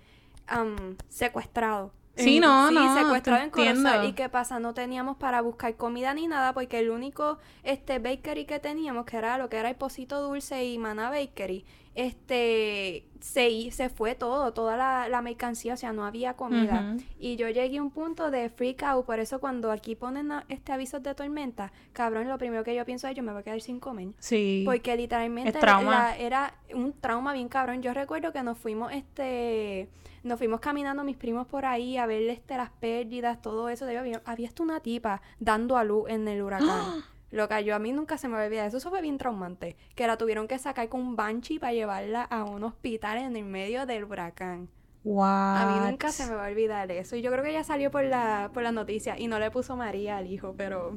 am, 0.47 0.97
secuestrados. 1.09 1.93
Sí, 2.15 2.41
no, 2.41 2.69
sí, 2.69 2.75
no, 2.75 2.95
secuestrados 2.95 3.41
te 3.53 3.63
en 3.67 3.75
Corozal. 3.81 4.07
¿Y 4.07 4.13
qué 4.13 4.29
pasa? 4.29 4.61
No 4.61 4.75
teníamos 4.75 5.17
para 5.17 5.41
buscar 5.41 5.75
comida 5.77 6.13
ni 6.13 6.27
nada 6.27 6.53
porque 6.53 6.79
el 6.81 6.91
único 6.91 7.39
este 7.63 8.01
bakery 8.01 8.45
que 8.45 8.59
teníamos, 8.59 9.07
que 9.07 9.17
era 9.17 9.39
lo 9.39 9.49
que 9.49 9.57
era 9.57 9.71
el 9.71 9.77
Pocito 9.77 10.21
Dulce 10.21 10.63
y 10.67 10.77
Mana 10.77 11.09
Bakery, 11.09 11.65
este 11.95 13.07
se, 13.21 13.71
se 13.71 13.89
fue 13.89 14.15
todo, 14.17 14.53
toda 14.53 14.77
la, 14.77 15.09
la 15.09 15.23
mercancía, 15.23 15.75
o 15.75 15.77
sea, 15.77 15.93
no 15.93 16.05
había 16.05 16.35
comida. 16.35 16.97
Y 17.21 17.37
yo 17.37 17.49
llegué 17.49 17.79
a 17.79 17.83
un 17.83 17.91
punto 17.93 18.31
de 18.33 18.49
freak 18.51 18.83
out, 18.83 19.07
por 19.07 19.21
eso 19.21 19.39
cuando 19.39 19.71
aquí 19.71 19.95
ponen 19.95 20.33
a- 20.33 20.45
este 20.49 20.73
avisos 20.73 21.03
de 21.05 21.15
tormenta, 21.15 21.73
cabrón, 21.93 22.29
lo 22.29 22.37
primero 22.39 22.65
que 22.65 22.75
yo 22.75 22.85
pienso 22.85 23.07
es 23.07 23.15
yo 23.15 23.23
me 23.23 23.31
voy 23.33 23.41
a 23.41 23.45
quedar 23.45 23.61
sin 23.61 23.79
comer. 23.79 24.09
Sí. 24.19 24.63
Porque 24.67 24.97
literalmente 24.97 25.53
la- 25.93 26.17
era 26.19 26.55
un 26.75 26.93
trauma 26.95 27.33
bien 27.33 27.49
cabrón. 27.49 27.81
Yo 27.81 27.95
recuerdo 27.95 28.33
que 28.33 28.43
nos 28.43 28.59
fuimos, 28.59 28.93
este, 28.93 29.89
nos 30.25 30.39
fuimos 30.39 30.59
caminando 30.59 31.05
mis 31.05 31.17
primos 31.17 31.47
por 31.47 31.65
ahí 31.65 31.97
a 31.99 32.07
ver 32.07 32.23
este, 32.29 32.57
las 32.57 32.71
pérdidas, 32.71 33.41
todo 33.41 33.69
eso. 33.69 33.87
De- 33.87 33.99
Había, 33.99 34.21
había 34.25 34.49
hasta 34.49 34.63
una 34.65 34.81
tipa 34.81 35.23
dando 35.39 35.77
a 35.77 35.85
luz 35.85 36.09
en 36.09 36.27
el 36.27 36.43
huracán. 36.43 36.69
Lo 36.69 37.05
que 37.33 37.65
yo 37.65 37.75
a 37.75 37.79
mí 37.79 37.93
nunca 37.93 38.19
se 38.19 38.29
me 38.29 38.37
olvida. 38.37 38.67
Eso, 38.67 38.77
eso 38.77 38.91
fue 38.91 39.01
bien 39.01 39.19
traumante. 39.19 39.77
Que 39.95 40.07
la 40.07 40.17
tuvieron 40.17 40.47
que 40.49 40.59
sacar 40.59 40.89
con 40.89 41.01
un 41.01 41.17
banshee 41.17 41.59
para 41.59 41.73
llevarla 41.73 42.23
a 42.23 42.45
un 42.45 42.63
hospital 42.65 43.19
en 43.19 43.37
el 43.37 43.45
medio 43.45 43.87
del 43.87 44.05
huracán. 44.05 44.69
A 45.05 45.73
mí 45.73 45.91
nunca 45.91 46.13
se 46.13 46.27
me 46.27 46.35
va 46.37 46.47
a 46.47 46.49
olvidar 46.51 46.91
eso. 46.93 47.17
Y 47.17 47.23
yo 47.23 47.33
creo 47.33 47.43
que 47.43 47.51
ella 47.51 47.65
salió 47.65 47.91
por 47.91 48.05
la, 48.05 48.51
por 48.55 48.63
la 48.63 48.71
noticia 48.71 49.19
y 49.19 49.27
no 49.27 49.39
le 49.41 49.51
puso 49.51 49.77
María 49.77 50.19
al 50.19 50.27
hijo, 50.31 50.55
pero. 50.57 50.97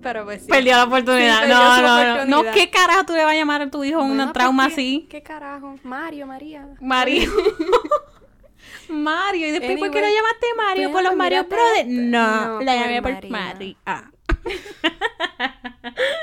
Pero 0.00 0.24
pues 0.24 0.42
sí. 0.42 0.48
Perdió 0.48 0.76
la 0.76 0.84
oportunidad. 0.84 1.34
Sí, 1.34 1.40
perdió 1.42 1.54
no, 1.56 1.76
no, 1.76 1.82
no. 1.82 1.94
oportunidad. 1.94 2.26
No, 2.26 2.52
¿qué 2.54 2.70
carajo 2.70 3.04
tú 3.04 3.12
le 3.12 3.22
vas 3.24 3.34
a 3.34 3.36
llamar 3.36 3.62
a 3.62 3.70
tu 3.70 3.84
hijo 3.84 3.98
Bueno, 3.98 4.14
un 4.14 4.18
pues, 4.20 4.32
trauma 4.32 4.66
¿qué- 4.66 4.72
así? 4.72 5.06
¿Qué 5.10 5.22
carajo? 5.22 5.76
Mario, 5.82 6.26
María. 6.26 6.68
Mario. 6.80 7.30
Mario. 8.88 9.46
¿Y 9.48 9.50
después 9.52 9.78
por 9.78 9.90
qué 9.90 10.00
lo 10.00 10.06
llamaste 10.06 10.46
Mario? 10.56 10.90
¿Por 10.90 11.02
los 11.02 11.10
pues 11.10 11.18
Mario 11.18 11.44
Brothers? 11.44 11.88
No, 11.88 12.46
No, 12.46 12.60
la 12.62 12.74
llamé 12.76 13.02
por 13.02 13.12
María. 13.12 13.30
Mario. 13.30 13.76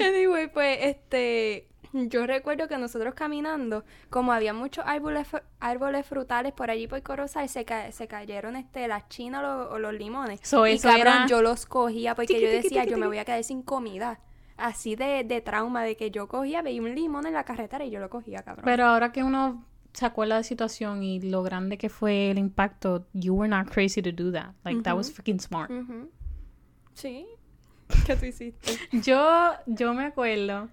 Anyway, 0.00 0.48
pues, 0.52 0.78
este, 0.82 1.68
yo 1.92 2.26
recuerdo 2.26 2.66
que 2.66 2.76
nosotros 2.76 3.14
caminando, 3.14 3.84
como 4.08 4.32
había 4.32 4.52
muchos 4.52 4.84
árboles, 4.86 5.28
árboles 5.60 6.06
frutales 6.06 6.52
por 6.52 6.70
allí 6.70 6.88
por 6.88 7.00
Corozal, 7.02 7.48
se, 7.48 7.64
ca- 7.64 7.92
se 7.92 8.08
cayeron 8.08 8.56
este, 8.56 8.88
las 8.88 9.08
chinas 9.08 9.40
o 9.40 9.42
los, 9.42 9.72
o 9.72 9.78
los 9.78 9.94
limones. 9.94 10.40
So, 10.42 10.66
y 10.66 10.72
eso 10.72 10.88
cabrón, 10.88 11.06
era- 11.14 11.26
yo 11.28 11.42
los 11.42 11.66
cogía 11.66 12.14
porque 12.16 12.28
Tiqui, 12.34 12.40
yo 12.42 12.48
decía, 12.50 12.82
tiqui, 12.82 12.90
yo 12.92 12.98
me 12.98 13.06
voy 13.06 13.18
a 13.18 13.24
quedar 13.24 13.44
sin 13.44 13.62
comida. 13.62 14.20
Así 14.56 14.96
de, 14.96 15.24
de 15.24 15.40
trauma, 15.40 15.84
de 15.84 15.96
que 15.96 16.10
yo 16.10 16.26
cogía, 16.28 16.62
veía 16.62 16.82
un 16.82 16.94
limón 16.94 17.26
en 17.26 17.32
la 17.34 17.44
carretera 17.44 17.84
y 17.84 17.90
yo 17.90 18.00
lo 18.00 18.10
cogía, 18.10 18.42
cabrón. 18.42 18.64
Pero 18.64 18.84
ahora 18.86 19.12
que 19.12 19.22
uno 19.22 19.64
se 19.92 20.04
acuerda 20.04 20.34
de 20.34 20.40
la 20.40 20.44
situación 20.44 21.02
y 21.02 21.20
lo 21.20 21.42
grande 21.42 21.78
que 21.78 21.88
fue 21.88 22.30
el 22.30 22.38
impacto, 22.38 23.06
you 23.14 23.34
were 23.34 23.48
not 23.48 23.68
crazy 23.70 24.02
to 24.02 24.10
do 24.12 24.32
that. 24.32 24.52
Like, 24.64 24.82
that 24.82 24.96
was 24.96 25.10
freaking 25.12 25.40
smart. 25.40 25.70
Ujú. 25.70 26.10
Sí. 26.92 27.26
¿Qué 28.06 28.16
tú 28.16 28.26
hiciste? 28.26 28.72
Yo, 29.02 29.52
yo 29.66 29.94
me 29.94 30.04
acuerdo. 30.04 30.68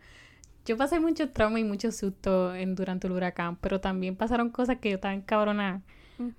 Yo 0.65 0.75
pasé 0.77 0.99
mucho 0.99 1.29
trauma 1.29 1.59
y 1.59 1.63
mucho 1.63 1.91
susto 1.91 2.53
en, 2.53 2.75
durante 2.75 3.07
el 3.07 3.13
huracán, 3.13 3.55
pero 3.57 3.79
también 3.79 4.15
pasaron 4.15 4.49
cosas 4.49 4.77
que 4.79 4.89
yo 4.89 4.95
estaba 4.95 5.13
encabronada. 5.13 5.81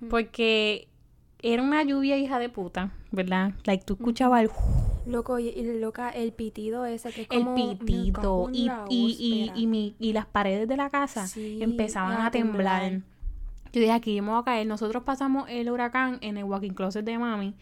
Porque 0.09 0.87
era 1.41 1.63
una 1.63 1.83
lluvia 1.83 2.17
hija 2.17 2.37
de 2.37 2.49
puta, 2.49 2.91
¿verdad? 3.11 3.53
Like, 3.63 3.85
tú 3.85 3.93
escuchabas 3.93 4.43
el, 4.43 4.49
Loco, 5.11 5.39
y, 5.39 5.47
y 5.49 5.79
loca, 5.79 6.09
el 6.09 6.31
pitido 6.33 6.85
ese 6.85 7.11
que 7.11 7.21
es 7.21 7.27
el 7.31 7.43
como... 7.45 7.55
cago 7.55 7.79
pitido 7.85 8.87
y, 8.89 9.51
y, 9.55 9.61
y, 9.63 9.67
mi- 9.67 9.95
y 9.99 10.13
las 10.13 10.25
paredes 10.27 10.67
de 10.67 10.77
la 10.77 10.89
casa 10.89 11.25
Sí, 11.27 11.57
empezaban 11.59 12.13
a 12.13 12.27
a 12.27 12.31
temblar. 12.31 12.81
temblar. 12.81 13.01
Yo 13.71 13.81
dije, 13.81 13.91
aquí 13.91 14.19
me 14.21 14.29
voy 14.31 14.39
a 14.39 14.43
caer. 14.43 14.65
Nosotros 14.67 15.03
pasamos 15.03 15.47
el 15.49 15.69
huracán 15.69 16.17
en 16.21 16.37
el 16.37 16.43
walking 16.43 16.71
closet 16.71 17.05
de 17.05 17.17
mami 17.19 17.53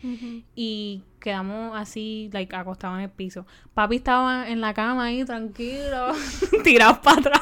y 0.55 1.03
quedamos 1.19 1.75
así, 1.77 2.29
like, 2.31 2.55
acostados 2.55 2.97
en 2.97 3.03
el 3.03 3.09
piso. 3.09 3.45
Papi 3.73 3.97
estaba 3.97 4.47
en 4.49 4.61
la 4.61 4.73
cama 4.73 5.05
ahí, 5.05 5.25
tranquilo, 5.25 6.13
tirados 6.63 6.99
para 6.99 7.19
atrás. 7.19 7.41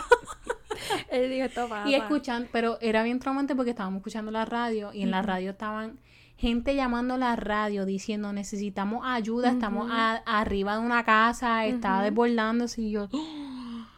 Él 1.09 1.29
dijo, 1.29 1.45
esto. 1.45 1.67
Y 1.85 1.93
escuchando, 1.95 2.49
pero 2.51 2.77
era 2.81 3.03
bien 3.03 3.19
traumante 3.19 3.55
porque 3.55 3.71
estábamos 3.71 3.99
escuchando 3.99 4.31
la 4.31 4.45
radio 4.45 4.91
y 4.93 5.01
en 5.03 5.11
la 5.11 5.21
radio 5.21 5.51
estaban 5.51 5.99
gente 6.37 6.75
llamando 6.75 7.13
a 7.13 7.17
la 7.17 7.35
radio 7.37 7.85
diciendo 7.85 8.33
necesitamos 8.33 9.03
ayuda, 9.05 9.51
estamos 9.51 9.89
a- 9.91 10.21
arriba 10.25 10.73
de 10.77 10.79
una 10.85 11.03
casa, 11.05 11.65
estaba 11.65 12.01
desbordándose 12.03 12.81
y 12.81 12.91
yo... 12.91 13.07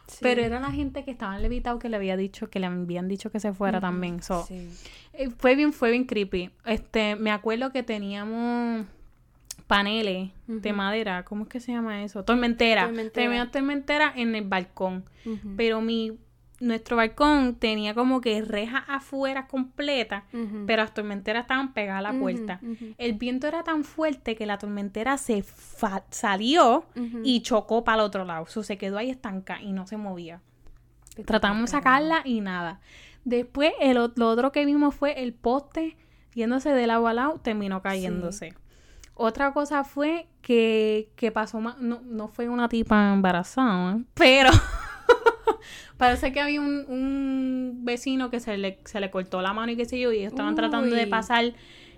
Sí. 0.08 0.18
Pero 0.22 0.42
era 0.42 0.58
la 0.58 0.70
gente 0.72 1.04
que 1.04 1.10
estaba 1.10 1.38
levitado 1.38 1.78
que 1.78 1.88
le 1.88 1.96
había 1.96 2.16
dicho, 2.16 2.48
que 2.50 2.58
le 2.60 2.66
habían 2.66 3.06
dicho 3.08 3.30
que 3.30 3.38
se 3.40 3.52
fuera 3.52 3.80
también. 3.80 4.22
So, 4.22 4.44
Sí. 4.46 4.68
eh, 5.12 5.28
fue 5.36 5.54
bien, 5.54 5.72
fue 5.72 5.90
bien 5.90 6.04
creepy. 6.04 6.50
Este, 6.64 7.14
me 7.16 7.30
acuerdo 7.30 7.70
que 7.72 7.82
teníamos 7.82 8.86
paneles 9.66 10.30
de 10.46 10.72
madera, 10.72 11.24
¿cómo 11.24 11.42
es 11.44 11.48
que 11.50 11.60
se 11.60 11.72
llama 11.72 12.02
eso? 12.02 12.24
Tormentera. 12.24 12.86
Tormentera. 12.86 13.50
Tormentera 13.50 14.12
en 14.16 14.34
el 14.34 14.44
balcón. 14.48 15.04
Pero 15.56 15.82
mi 15.82 16.18
nuestro 16.60 16.96
balcón 16.96 17.54
tenía 17.54 17.94
como 17.94 18.20
que 18.20 18.42
rejas 18.42 18.82
afuera 18.88 19.46
completa, 19.46 20.24
Ujú. 20.32 20.64
pero 20.66 20.82
las 20.82 20.92
tormenteras 20.92 21.42
estaban 21.42 21.72
pegadas 21.72 22.00
a 22.06 22.12
la 22.12 22.18
puerta. 22.18 22.60
El 22.98 23.12
viento 23.14 23.46
era 23.46 23.62
tan 23.62 23.84
fuerte 23.84 24.34
que 24.36 24.44
la 24.46 24.58
tormentera 24.58 25.18
se 25.18 25.44
salió 26.10 26.84
y 27.22 27.40
chocó 27.42 27.84
para 27.84 27.96
el 28.02 28.06
otro 28.06 28.24
lado. 28.24 28.46
So, 28.46 28.62
se 28.62 28.76
quedó 28.78 28.98
ahí 28.98 29.10
estanca 29.10 29.60
y 29.60 29.72
no 29.72 29.86
se 29.86 29.96
movía. 29.96 30.40
Tratamos 31.24 31.62
de 31.62 31.68
sacarla 31.68 32.22
y 32.24 32.40
nada. 32.40 32.80
Después, 33.24 33.72
el, 33.80 33.98
o- 33.98 34.12
lo 34.16 34.28
otro 34.28 34.52
que 34.52 34.64
vimos 34.64 34.94
fue 34.94 35.22
el 35.22 35.32
poste 35.34 35.96
yéndose 36.34 36.70
de 36.70 36.86
lado 36.86 37.06
a 37.08 37.12
lado, 37.12 37.40
terminó 37.42 37.82
cayéndose. 37.82 38.54
Otra 39.14 39.52
cosa 39.52 39.82
fue 39.82 40.28
que, 40.42 41.10
que 41.16 41.32
pasó, 41.32 41.60
no, 41.60 42.00
no 42.04 42.28
fue 42.28 42.48
una 42.48 42.68
tipa 42.68 43.12
embarazada, 43.12 43.98
pero 44.14 44.50
parece 45.96 46.32
que 46.32 46.40
había 46.40 46.60
un, 46.60 46.84
un 46.88 47.78
vecino 47.82 48.30
que 48.30 48.40
se 48.40 48.56
le, 48.56 48.78
se 48.84 49.00
le 49.00 49.10
cortó 49.10 49.42
la 49.42 49.52
mano 49.52 49.72
y 49.72 49.76
qué 49.76 49.84
sé 49.84 49.98
yo, 49.98 50.12
y 50.12 50.18
ellos 50.18 50.32
estaban 50.32 50.54
tratando 50.54 50.94
de 50.94 51.06
pasar, 51.06 51.52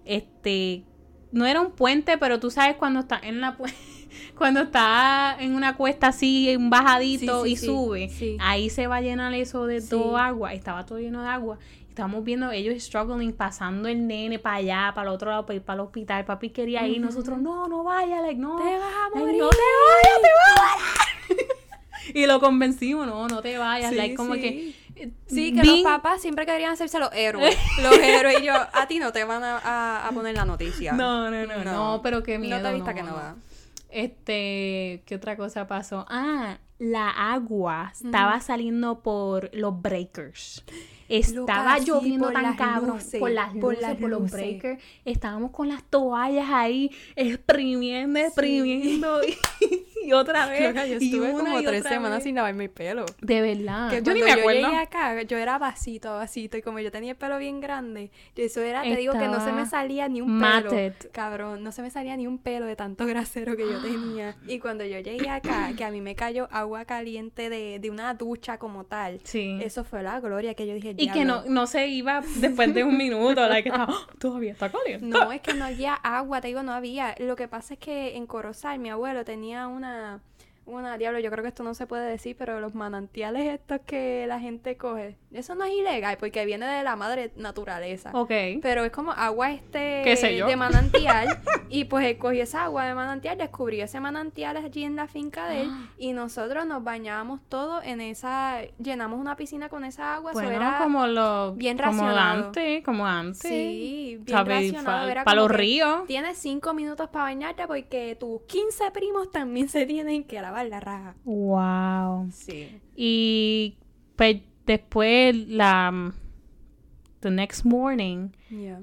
este, 0.04 0.84
no 1.32 1.46
era 1.46 1.60
un 1.60 1.72
puente, 1.72 2.18
pero 2.18 2.40
tú 2.40 2.50
sabes 2.50 2.76
cuando 2.76 3.00
está 3.00 3.20
en 3.22 3.40
la 3.40 3.56
cuando 4.36 4.60
está 4.62 5.36
en 5.38 5.54
una 5.54 5.76
cuesta 5.76 6.08
así, 6.08 6.54
un 6.56 6.70
bajadito 6.70 7.44
Sí, 7.44 7.50
sí, 7.50 7.52
y 7.52 7.56
sí, 7.56 7.66
sube, 7.66 8.38
ahí 8.40 8.70
se 8.70 8.86
va 8.86 8.96
a 8.96 9.00
llenar 9.00 9.34
eso 9.34 9.66
de 9.66 9.80
todo 9.80 10.16
agua, 10.16 10.52
estaba 10.54 10.86
todo 10.86 10.98
lleno 10.98 11.22
de 11.22 11.28
agua. 11.28 11.58
Estábamos 11.88 12.22
viendo 12.24 12.50
ellos 12.52 12.80
struggling, 12.82 13.32
pasando 13.32 13.88
el 13.88 14.06
nene 14.06 14.38
para 14.38 14.56
allá, 14.56 14.92
para 14.94 15.08
el 15.08 15.14
otro 15.14 15.30
lado, 15.30 15.44
para 15.44 15.56
ir 15.56 15.62
para 15.62 15.82
el 15.82 15.86
hospital. 15.86 16.24
Papi 16.24 16.50
quería 16.50 16.86
ir, 16.86 17.00
nosotros, 17.00 17.38
no, 17.40 17.66
no 17.66 17.82
vaya, 17.82 18.22
like, 18.22 18.40
no. 18.40 18.56
Te 18.56 18.78
vas 18.78 18.94
a 18.94 19.08
like, 19.08 19.18
morir. 19.18 19.42
no 19.42 19.50
te 19.50 19.56
vayas, 19.56 20.22
te 20.22 20.28
vas 20.28 20.56
a 20.56 20.72
morir. 20.72 21.09
Y 22.14 22.26
lo 22.26 22.40
convencimos, 22.40 23.06
no, 23.06 23.26
no 23.28 23.42
te 23.42 23.56
vayas. 23.58 23.90
Sí, 23.90 23.96
like, 23.96 24.14
como 24.14 24.34
sí. 24.34 24.40
que. 24.40 24.68
eh, 25.02 25.10
Sí, 25.26 25.52
que 25.54 25.62
bien- 25.62 25.82
los 25.82 25.82
papás 25.82 26.20
siempre 26.20 26.44
querían 26.46 26.72
hacerse 26.72 26.98
los 26.98 27.12
héroes. 27.14 27.56
Los 27.82 27.96
héroes. 27.98 28.40
Y 28.40 28.44
yo, 28.44 28.54
a 28.54 28.86
ti 28.88 28.98
no 28.98 29.12
te 29.12 29.24
van 29.24 29.42
a, 29.44 29.58
a- 29.58 30.08
a 30.08 30.12
poner 30.12 30.34
la 30.36 30.44
noticia. 30.44 30.92
No, 30.92 31.30
no, 31.30 31.46
no, 31.46 31.64
no, 31.64 32.00
pero 32.02 32.22
qué 32.22 32.38
miedo. 32.38 32.58
No 32.58 32.68
te 32.68 32.74
vista 32.74 32.90
no, 32.90 32.96
que 32.96 33.02
no 33.02 33.10
no. 33.10 33.14
va. 33.16 33.36
Este, 33.88 35.02
¿qué 35.06 35.14
otra 35.16 35.36
cosa 35.36 35.66
pasó? 35.66 36.06
Ah, 36.08 36.58
la 36.78 37.10
agua 37.10 37.92
estaba 37.92 38.40
saliendo 38.40 39.00
por 39.00 39.50
los 39.54 39.80
breakers. 39.82 40.64
Estaba 41.08 41.78
lloviendo 41.80 42.30
tan 42.30 42.54
cabrón 42.54 42.98
luces, 42.98 43.18
por 43.18 43.30
las 43.32 43.48
luces, 43.52 43.60
por, 43.60 43.80
las 43.80 44.00
los 44.00 44.10
luces. 44.20 44.32
breakers. 44.32 44.82
Estábamos 45.04 45.50
con 45.50 45.66
las 45.68 45.82
toallas 45.82 46.48
ahí 46.50 46.90
exprimiendo, 47.16 48.20
exprimiendo. 48.20 49.20
Y, 49.24 49.36
y 50.04 50.12
otra 50.12 50.46
vez. 50.46 50.62
Loca, 50.68 50.86
yo 50.86 50.98
y 51.00 51.04
estuve 51.06 51.30
una 51.32 51.44
como 51.44 51.60
y 51.60 51.64
tres 51.64 51.82
semanas 51.84 52.18
vez. 52.18 52.24
sin 52.24 52.34
lavarme 52.34 52.64
el 52.64 52.70
pelo. 52.70 53.06
De 53.20 53.40
verdad. 53.40 53.90
Que 53.90 54.02
yo 54.02 54.14
ni 54.14 54.22
me 54.22 54.32
acuerdo. 54.32 54.60
Yo 54.60 54.66
llegué 54.68 54.78
acá, 54.78 55.22
yo 55.22 55.38
era 55.38 55.58
vasito 55.58 56.10
a 56.10 56.16
vasito 56.18 56.56
y 56.56 56.62
como 56.62 56.78
yo 56.80 56.90
tenía 56.90 57.12
el 57.12 57.16
pelo 57.16 57.38
bien 57.38 57.60
grande, 57.60 58.10
yo 58.36 58.44
eso 58.44 58.60
era, 58.60 58.82
te 58.82 58.96
digo 58.96 59.12
que 59.12 59.26
no 59.28 59.40
se 59.44 59.52
me 59.52 59.62
Estaba 59.62 59.82
salía 59.82 60.08
ni 60.08 60.20
un 60.20 60.38
matted. 60.38 60.94
pelo. 60.94 61.10
Cabrón, 61.12 61.62
no 61.62 61.72
se 61.72 61.82
me 61.82 61.90
salía 61.90 62.16
ni 62.16 62.26
un 62.26 62.38
pelo 62.38 62.66
de 62.66 62.76
tanto 62.76 63.06
grasero 63.06 63.56
que 63.56 63.62
yo 63.62 63.78
tenía. 63.82 64.36
Y 64.46 64.58
cuando 64.58 64.84
yo 64.84 64.98
llegué 65.00 65.28
acá, 65.28 65.70
que 65.76 65.84
a 65.84 65.90
mí 65.90 66.00
me 66.00 66.14
cayó 66.14 66.48
agua 66.50 66.84
caliente 66.84 67.48
de, 67.50 67.78
de 67.78 67.90
una 67.90 68.14
ducha 68.14 68.58
como 68.58 68.84
tal. 68.84 69.20
Sí. 69.24 69.58
Eso 69.62 69.84
fue 69.84 70.02
la 70.02 70.20
gloria 70.20 70.54
que 70.54 70.66
yo 70.66 70.74
dije. 70.74 70.94
y 70.96 71.10
que 71.10 71.24
no, 71.24 71.42
no 71.46 71.66
se 71.66 71.86
iba 71.88 72.22
después 72.36 72.72
de 72.74 72.84
un 72.84 72.96
minuto. 72.96 73.46
like, 73.48 73.68
estaba, 73.68 73.86
"Ah, 73.90 74.06
todavía 74.18 74.52
está 74.52 74.70
caliente. 74.70 75.06
No, 75.06 75.30
es 75.32 75.40
que 75.40 75.54
no 75.54 75.64
había 75.66 75.94
agua, 75.94 76.40
te 76.40 76.48
digo, 76.48 76.62
no 76.62 76.72
había. 76.72 77.14
Lo 77.18 77.36
que 77.36 77.48
pasa 77.48 77.74
es 77.74 77.80
que 77.80 78.16
en 78.16 78.26
Corozal 78.26 78.78
mi 78.78 78.90
abuelo 78.90 79.24
tenía 79.24 79.66
una, 79.68 79.89
una, 80.66 80.98
diablo, 80.98 81.18
yo 81.18 81.30
creo 81.30 81.42
que 81.42 81.48
esto 81.48 81.62
no 81.62 81.74
se 81.74 81.86
puede 81.86 82.08
decir, 82.08 82.36
pero 82.38 82.60
los 82.60 82.74
manantiales 82.74 83.46
estos 83.48 83.80
que 83.80 84.26
la 84.26 84.40
gente 84.40 84.76
coge, 84.76 85.16
eso 85.32 85.54
no 85.54 85.64
es 85.64 85.72
ilegal 85.72 86.16
porque 86.18 86.44
viene 86.44 86.66
de 86.66 86.82
la 86.82 86.96
madre 86.96 87.32
naturaleza. 87.36 88.10
Ok. 88.14 88.30
Pero 88.62 88.84
es 88.84 88.90
como 88.90 89.12
agua 89.12 89.52
este 89.52 90.02
¿Qué 90.04 90.16
sé 90.16 90.36
yo? 90.36 90.46
de 90.46 90.56
manantial 90.56 91.28
y 91.68 91.84
pues 91.84 92.04
él 92.06 92.18
cogió 92.18 92.42
esa 92.42 92.64
agua 92.64 92.84
de 92.86 92.94
manantial, 92.94 93.38
descubrió 93.38 93.84
ese 93.84 94.00
manantial 94.00 94.56
allí 94.56 94.84
en 94.84 94.96
la 94.96 95.06
finca 95.06 95.48
de 95.48 95.62
él 95.62 95.70
y 95.98 96.12
nosotros 96.12 96.66
nos 96.66 96.82
bañábamos 96.82 97.40
todos 97.48 97.84
en 97.84 98.00
esa, 98.00 98.58
llenamos 98.78 99.20
una 99.20 99.36
piscina 99.36 99.68
con 99.68 99.84
esa 99.84 100.14
agua, 100.16 100.32
eso 100.32 100.40
Bueno, 100.40 100.56
era 100.56 100.78
como 100.82 101.06
lo. 101.06 101.52
bien 101.54 101.76
como 101.78 101.90
racionado. 102.02 102.46
antes, 102.46 102.84
como 102.84 103.06
antes. 103.06 103.40
Sí, 103.40 104.18
bien 104.22 104.26
¿Sabes? 104.28 104.72
racionado. 104.72 105.06
Pa- 105.06 105.10
Era 105.12 105.24
pa' 105.24 105.30
como 105.32 105.42
los 105.42 105.50
ríos. 105.56 106.06
Tienes 106.06 106.38
cinco 106.38 106.74
minutos 106.74 107.08
para 107.08 107.24
bañarte 107.26 107.66
porque 107.66 108.16
tus 108.18 108.42
15 108.48 108.90
primos 108.90 109.30
también 109.30 109.68
se 109.68 109.86
tienen 109.86 110.24
que 110.24 110.40
lavar 110.42 110.66
la 110.66 110.80
raja. 110.80 111.14
Wow. 111.24 112.28
Sí. 112.32 112.80
Y 112.96 113.76
pues 114.16 114.36
después 114.70 115.34
la 115.48 116.12
the 117.20 117.30
next 117.30 117.64
morning 117.64 118.28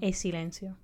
es 0.01 0.17
silencio. 0.19 0.75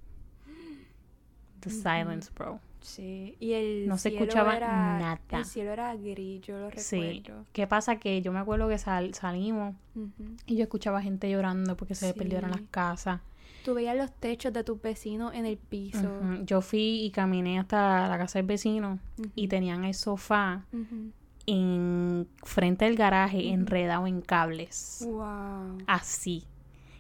The 1.60 1.69
silence, 1.69 2.29
bro. 2.36 2.60
Sí. 2.81 3.36
Y 3.39 3.53
el 3.53 3.88
No 3.88 3.98
se 3.98 4.10
cielo 4.10 4.25
escuchaba 4.25 4.57
era- 4.57 4.67
nada. 5.00 5.22
El 5.31 5.45
cielo 5.45 5.72
era 5.72 5.95
gris, 5.95 6.41
yo 6.41 6.57
lo 6.60 6.69
Sí. 6.75 7.00
recuerdo. 7.22 7.45
¿Qué 7.53 7.65
pasa? 7.67 7.98
Que 7.98 8.22
yo 8.22 8.33
me 8.33 8.39
acuerdo 8.39 8.67
que 8.67 8.77
sal- 8.77 9.13
salimos 9.13 9.74
Ujú. 9.95 10.12
y 10.45 10.55
yo 10.57 10.63
escuchaba 10.63 11.01
gente 11.01 11.29
llorando 11.31 11.77
porque 11.77 11.95
se 11.95 12.07
le 12.07 12.13
perdieron 12.13 12.51
las 12.51 12.60
Sí. 12.60 12.67
casas. 12.72 13.22
Tú 13.63 13.74
veías 13.74 13.95
los 13.95 14.12
techos 14.12 14.51
de 14.51 14.65
tus 14.65 14.81
vecinos 14.81 15.33
en 15.33 15.45
el 15.45 15.55
piso. 15.57 16.00
Ujú. 16.19 16.43
Yo 16.45 16.60
fui 16.60 17.05
y 17.05 17.12
caminé 17.12 17.60
hasta 17.60 18.10
la 18.10 18.17
casa 18.17 18.39
del 18.39 18.48
vecino 18.48 19.00
y 19.36 19.43
Ujú. 19.43 19.50
tenían 19.50 19.86
el 19.86 19.93
sofá. 19.93 20.65
En 21.45 22.27
frente 22.43 22.85
del 22.85 22.95
garaje 22.95 23.50
enredado 23.50 24.07
en 24.07 24.21
cables. 24.21 25.03
Wow. 25.05 25.77
Así. 25.88 26.43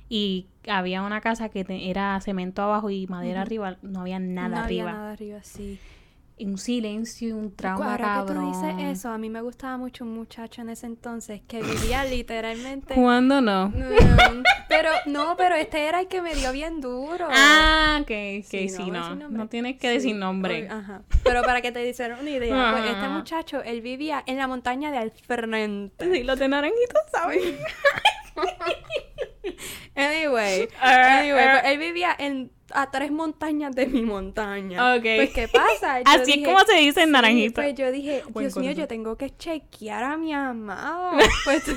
Y 0.09 0.47
había 0.67 1.01
una 1.01 1.21
casa 1.21 1.49
que 1.49 1.63
te- 1.63 1.89
era 1.89 2.19
cemento 2.21 2.61
abajo 2.61 2.89
y 2.89 3.07
madera 3.07 3.41
arriba. 3.41 3.77
No 3.81 4.01
había 4.01 4.19
nada 4.19 4.49
no 4.49 4.63
arriba. 4.63 4.89
Había 4.89 4.99
nada 4.99 5.11
arriba, 5.13 5.39
sí. 5.43 5.79
Un 6.43 6.57
silencio 6.57 7.29
y 7.29 7.31
un 7.31 7.55
trauma 7.55 7.91
Ahora 7.91 8.25
que 8.27 8.33
tú 8.33 8.39
dices 8.47 8.75
eso, 8.79 9.09
a 9.09 9.17
mí 9.17 9.29
me 9.29 9.41
gustaba 9.41 9.77
mucho 9.77 10.03
un 10.03 10.13
muchacho 10.13 10.61
en 10.61 10.69
ese 10.69 10.85
entonces 10.87 11.41
que 11.47 11.61
vivía 11.61 12.03
literalmente 12.09 12.95
¿Cuándo 12.95 13.41
no? 13.41 13.71
Pero 14.67 14.89
no, 15.05 15.37
pero 15.37 15.55
este 15.55 15.87
era 15.87 15.99
el 16.01 16.07
que 16.07 16.21
me 16.21 16.33
dio 16.33 16.51
bien 16.51 16.81
duro. 16.81 17.27
Ah, 17.29 17.99
ok, 18.01 18.09
ok, 18.39 18.45
Sí, 18.45 18.69
sí, 18.69 18.89
no 18.89 19.15
no. 19.15 19.47
tienes 19.47 19.77
que 19.77 19.87
Sí, 19.89 19.93
decir 19.93 20.15
nombre. 20.15 20.67
Ajá. 20.67 21.03
Pero 21.23 21.43
para 21.43 21.61
que 21.61 21.71
te 21.71 21.87
hicieran 21.87 22.19
una 22.19 22.29
idea, 22.31 22.71
pues 22.71 22.89
este 22.89 23.07
muchacho, 23.07 23.61
él 23.61 23.81
vivía 23.81 24.23
en 24.25 24.37
la 24.37 24.47
montaña 24.47 24.91
de 24.91 24.97
al 24.97 25.11
frente. 25.11 26.11
Sí, 26.11 26.23
los 26.23 26.39
de 26.39 26.47
naranjito 26.47 26.99
saben. 27.11 27.39
Anyway, 29.95 30.67
anyway, 30.81 31.41
ah. 31.45 31.59
pues 31.61 31.71
él 31.73 31.77
vivía 31.77 32.15
en 32.17 32.51
a 32.73 32.91
tres 32.91 33.11
montañas 33.11 33.75
de 33.75 33.87
mi 33.87 34.01
montaña. 34.01 34.95
Ok. 34.95 35.03
Pues 35.03 35.29
¿qué 35.31 35.47
pasa? 35.47 35.99
Yo 36.03 36.05
Así 36.05 36.33
es 36.33 36.47
como 36.47 36.59
se 36.59 36.75
dice 36.75 37.01
en 37.01 37.07
sí, 37.07 37.11
naranjito. 37.11 37.61
Pues 37.61 37.75
yo 37.75 37.91
dije, 37.91 38.23
Dios 38.35 38.57
mío, 38.57 38.71
yo 38.71 38.87
tengo 38.87 39.17
que 39.17 39.35
chequear 39.35 40.03
a 40.03 40.17
mi 40.17 40.33
amado. 40.33 41.17
Pues, 41.45 41.63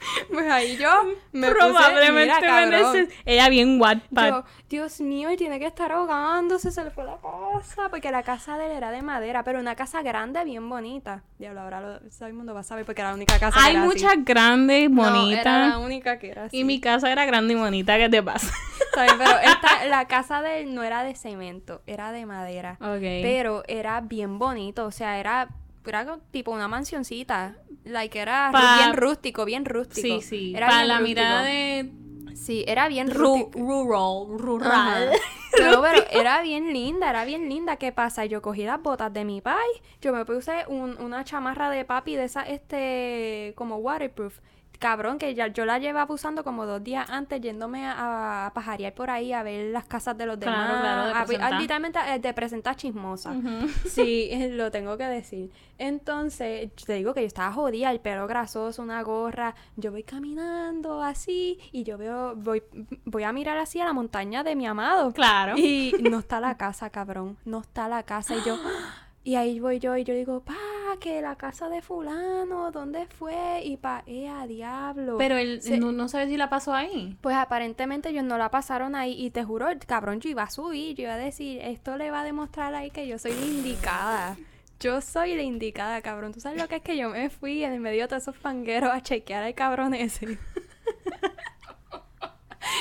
pues 0.32 0.50
ahí 0.50 0.76
yo 0.76 0.88
me 1.32 1.48
Probablemente 1.50 2.34
puse, 2.34 2.66
mira, 2.66 2.92
me 2.92 3.08
Ella 3.24 3.48
bien 3.48 3.80
Wattpad. 3.80 4.44
Dios 4.68 5.00
mío, 5.00 5.28
él 5.28 5.36
tiene 5.36 5.58
que 5.58 5.66
estar 5.66 5.92
ahogándose, 5.92 6.70
se 6.70 6.84
le 6.84 6.90
fue 6.90 7.04
la 7.04 7.16
cosa. 7.16 7.88
Porque 7.90 8.10
la 8.10 8.22
casa 8.22 8.56
de 8.56 8.66
él 8.66 8.72
era 8.72 8.90
de 8.90 9.02
madera, 9.02 9.42
pero 9.44 9.58
una 9.58 9.74
casa 9.74 10.02
grande, 10.02 10.44
bien 10.44 10.68
bonita. 10.68 11.22
Diablo, 11.38 11.60
ahora 11.62 11.80
lo, 11.80 12.00
todo 12.00 12.26
el 12.28 12.34
mundo 12.34 12.54
va 12.54 12.60
a 12.60 12.64
saber 12.64 12.84
porque 12.84 13.00
era 13.00 13.10
la 13.10 13.16
única 13.16 13.38
casa 13.38 13.58
que 13.58 13.64
Hay 13.64 13.74
era 13.74 13.84
así. 13.84 13.88
muchas 13.88 14.24
grandes, 14.24 14.90
No, 14.90 15.02
bonitas. 15.02 15.40
era 15.46 15.66
la 15.68 15.78
única 15.78 16.18
que 16.18 16.30
era 16.30 16.44
así. 16.44 16.58
Y 16.58 16.64
mi 16.64 16.80
casa 16.80 17.10
era 17.10 17.24
grande 17.26 17.54
y 17.54 17.56
bonita, 17.56 17.96
¿qué 17.96 18.08
te 18.08 18.22
pasa? 18.22 18.52
Pero 18.94 19.38
esta, 19.42 19.84
la 19.86 20.06
casa 20.06 20.42
de 20.42 20.60
él 20.62 20.74
no 20.74 20.82
era 20.82 21.02
de 21.04 21.14
cemento, 21.14 21.82
era 21.86 22.12
de 22.12 22.26
madera. 22.26 22.76
Pero 23.00 23.62
era 23.68 24.00
bien 24.00 24.38
bonito, 24.38 24.84
o 24.86 24.90
sea, 24.90 25.18
era, 25.18 25.48
era 25.86 26.18
tipo 26.30 26.50
una 26.50 26.68
mansioncita. 26.68 27.56
Like, 27.84 28.18
era 28.18 28.50
Pa- 28.52 28.76
bien 28.78 28.94
rústico, 28.94 29.44
bien 29.44 29.64
rústico. 29.64 30.20
sí, 30.20 30.22
sí. 30.22 30.52
Era 30.54 30.66
Para 30.68 30.84
la 30.84 30.98
rústico. 30.98 31.08
mirada 31.20 31.42
de 31.44 31.90
Sí, 32.34 32.64
era 32.66 32.88
bien 32.88 33.08
ru- 33.10 33.50
rústico. 33.50 33.58
rural, 33.58 34.38
rural. 34.38 35.10
Pero 35.52 35.84
era 36.10 36.40
bien 36.42 36.72
linda, 36.72 37.10
era 37.10 37.24
bien 37.24 37.48
linda. 37.48 37.76
¿Qué 37.76 37.90
pasa? 37.92 38.24
Yo 38.24 38.40
cogí 38.40 38.64
las 38.64 38.80
botas 38.80 39.12
de 39.12 39.24
mi 39.24 39.40
pai, 39.40 39.66
yo 40.00 40.12
me 40.12 40.24
puse 40.24 40.64
un- 40.68 40.96
una 41.00 41.24
chamarra 41.24 41.68
de 41.70 41.84
papi 41.84 42.14
de 42.16 42.24
esa, 42.24 42.42
este, 42.42 43.52
como 43.56 43.76
waterproof. 43.76 44.38
Cabrón, 44.80 45.18
que 45.18 45.34
ya 45.34 45.46
yo 45.48 45.64
la 45.66 45.78
llevaba 45.78 46.12
usando 46.12 46.42
como 46.42 46.64
dos 46.66 46.82
días 46.82 47.08
antes, 47.10 47.40
yéndome 47.40 47.86
a, 47.86 48.46
a 48.46 48.52
pajarear 48.54 48.94
por 48.94 49.10
ahí, 49.10 49.32
a 49.32 49.42
ver 49.42 49.70
las 49.72 49.84
casas 49.84 50.16
de 50.18 50.24
los 50.26 50.40
demás. 50.40 50.80
claro, 50.80 51.04
de 51.06 51.12
a- 51.12 51.20
a- 51.20 51.24
presentar. 51.26 51.60
literalmente 51.60 51.98
eh, 52.08 52.18
de 52.18 52.32
presentar 52.34 52.76
chismosa. 52.76 53.32
Sí, 53.86 54.28
eh, 54.32 54.48
lo 54.50 54.70
tengo 54.70 54.96
que 54.96 55.04
decir. 55.04 55.50
Entonces, 55.76 56.72
te 56.86 56.94
digo 56.94 57.12
que 57.12 57.20
yo 57.20 57.26
estaba 57.26 57.52
jodida, 57.52 57.90
el 57.90 58.00
pelo 58.00 58.26
grasoso, 58.26 58.82
una 58.82 59.02
gorra. 59.02 59.54
Yo 59.76 59.90
voy 59.92 60.02
caminando 60.02 61.02
así 61.02 61.58
y 61.72 61.84
yo 61.84 61.98
veo, 61.98 62.34
voy, 62.36 62.62
voy 63.04 63.22
a 63.24 63.32
mirar 63.32 63.58
así 63.58 63.80
a 63.80 63.84
la 63.84 63.92
montaña 63.92 64.42
de 64.42 64.56
mi 64.56 64.66
amado. 64.66 65.12
Claro. 65.12 65.58
Y 65.58 65.92
no 66.10 66.20
está 66.20 66.40
la 66.40 66.56
casa, 66.56 66.88
cabrón. 66.88 67.36
No 67.44 67.60
está 67.60 67.86
la 67.88 68.02
casa. 68.02 68.34
Y 68.34 68.42
yo, 68.46 68.56
y 69.24 69.34
ahí 69.36 69.60
voy 69.60 69.78
yo 69.78 69.96
y 69.96 70.04
yo 70.04 70.14
digo, 70.14 70.40
pa, 70.40 70.54
que 70.98 71.22
la 71.22 71.36
casa 71.36 71.68
de 71.68 71.82
fulano, 71.82 72.70
¿dónde 72.72 73.06
fue? 73.06 73.62
Y 73.64 73.76
pa, 73.76 74.02
eh, 74.06 74.28
a 74.28 74.46
diablo. 74.46 75.16
Pero 75.18 75.36
él 75.36 75.62
Se- 75.62 75.78
no, 75.78 75.92
no 75.92 76.08
sabe 76.08 76.26
si 76.28 76.36
la 76.36 76.50
pasó 76.50 76.74
ahí. 76.74 77.16
Pues 77.20 77.36
aparentemente 77.36 78.08
ellos 78.10 78.24
no 78.24 78.38
la 78.38 78.50
pasaron 78.50 78.94
ahí 78.94 79.12
y 79.12 79.30
te 79.30 79.44
juro, 79.44 79.66
cabrón, 79.86 80.20
yo 80.20 80.28
iba 80.30 80.42
a 80.42 80.50
subir, 80.50 80.96
yo 80.96 81.04
iba 81.04 81.14
a 81.14 81.18
decir, 81.18 81.60
esto 81.62 81.96
le 81.96 82.10
va 82.10 82.20
a 82.20 82.24
demostrar 82.24 82.74
ahí 82.74 82.90
que 82.90 83.06
yo 83.06 83.18
soy 83.18 83.32
la 83.32 83.46
indicada. 83.46 84.36
Yo 84.80 85.00
soy 85.02 85.34
la 85.36 85.42
indicada, 85.42 86.00
cabrón. 86.00 86.32
¿Tú 86.32 86.40
sabes 86.40 86.60
lo 86.60 86.66
que 86.66 86.76
es 86.76 86.82
que 86.82 86.96
yo 86.96 87.10
me 87.10 87.28
fui 87.28 87.62
en 87.64 87.72
el 87.74 87.80
medio 87.80 88.02
de 88.02 88.08
todos 88.08 88.22
esos 88.22 88.36
fangueros 88.36 88.90
a 88.90 89.02
chequear 89.02 89.44
al 89.44 89.54
cabrón 89.54 89.92
ese? 89.94 90.38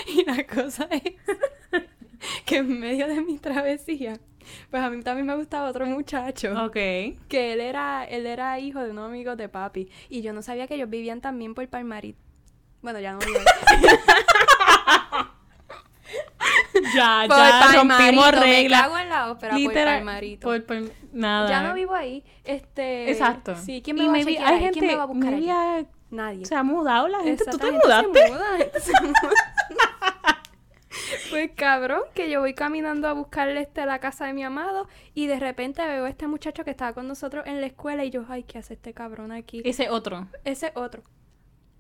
y 0.08 0.24
la 0.26 0.46
cosa 0.48 0.88
es 0.92 1.04
que 2.46 2.58
en 2.58 2.80
medio 2.80 3.08
de 3.08 3.22
mi 3.22 3.38
travesía, 3.38 4.20
pues 4.70 4.82
a 4.84 4.90
mí 4.90 5.02
también 5.04 5.26
me 5.28 5.36
gustaba 5.36 5.70
otro 5.70 5.86
muchacho 5.86 6.52
Ok. 6.66 6.74
que 6.74 7.54
él 7.54 7.62
era, 7.62 8.04
él 8.06 8.26
era 8.28 8.60
hijo 8.60 8.80
de 8.82 8.92
unos 8.92 9.08
amigos 9.10 9.38
de 9.38 9.50
papi. 9.50 9.90
Y 10.10 10.22
yo 10.22 10.34
no 10.34 10.42
sabía 10.42 10.68
que 10.68 10.76
ellos 10.76 10.90
vivían 10.90 11.22
también 11.22 11.54
por 11.54 11.68
Palmarit. 11.68 12.16
Bueno, 12.82 13.00
ya 13.00 13.14
no 13.14 13.20
viven. 13.20 13.44
Ya, 16.96 17.26
por 17.28 17.38
ya 17.38 17.72
rompimos 17.76 18.32
reglas. 18.32 18.82
cago 18.84 18.98
en 18.98 19.10
la 19.10 19.32
ópera 19.32 19.56
Literal. 19.56 19.84
por 20.00 20.06
Palmarito. 20.06 20.48
Por, 20.48 20.66
por- 20.66 20.92
nada. 21.14 21.50
Ya 21.50 21.62
no 21.62 21.74
vivo 21.74 21.94
ahí. 21.94 22.24
Este. 22.44 23.12
Exacto. 23.12 23.56
Sí, 23.56 23.82
¿quién 23.84 23.98
me 23.98 24.04
y 24.04 24.08
va 24.08 24.12
a 24.12 24.14
maybe 24.14 24.38
hay 24.40 24.60
gente, 24.60 24.80
¿Quién 24.80 24.88
me 24.92 24.96
va 24.96 25.04
a 25.04 25.06
buscar 25.06 25.34
Nadie. 26.10 26.46
se 26.46 26.56
ha 26.56 26.64
mudado 26.64 27.08
la 27.08 27.20
gente. 27.22 27.44
¿Tú 27.46 27.58
te 27.60 27.66
gente 27.66 27.82
se 27.82 27.88
mudaste? 27.88 28.32
muda, 28.32 28.52
la 28.52 28.58
gente 28.58 28.80
se 28.80 28.92
muda. 29.02 29.20
Pues 31.30 31.52
cabrón, 31.56 32.02
que 32.14 32.30
yo 32.30 32.40
voy 32.40 32.54
caminando 32.54 33.08
a 33.08 33.14
buscarle 33.14 33.62
este 33.62 33.86
la 33.86 34.00
casa 34.00 34.26
de 34.26 34.34
mi 34.34 34.44
amado 34.44 34.88
y 35.14 35.28
de 35.28 35.40
repente 35.40 35.86
veo 35.86 36.06
a 36.06 36.10
este 36.10 36.28
muchacho 36.28 36.64
que 36.64 36.72
estaba 36.72 36.94
con 36.94 37.08
nosotros 37.08 37.46
en 37.46 37.62
la 37.62 37.68
escuela 37.68 38.04
y 38.06 38.10
yo, 38.10 38.26
ay, 38.28 38.44
¿qué 38.44 38.58
hace 38.58 38.74
este 38.74 38.94
cabrón 38.94 39.32
aquí? 39.32 39.62
Ese 39.64 39.90
otro. 39.90 40.28
Ese 40.44 40.72
otro. 40.76 41.04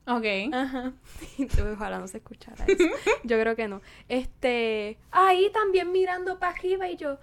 Ok. 0.05 0.25
Ajá. 0.53 0.93
Ojalá 1.73 1.99
no 1.99 2.07
se 2.07 2.17
escuchara 2.17 2.65
eso. 2.65 2.83
Yo 3.23 3.39
creo 3.39 3.55
que 3.55 3.67
no. 3.67 3.81
Este, 4.07 4.97
ahí 5.11 5.51
también 5.53 5.91
mirando 5.91 6.39
para 6.39 6.53
arriba 6.53 6.89
y 6.89 6.97
yo, 6.97 7.19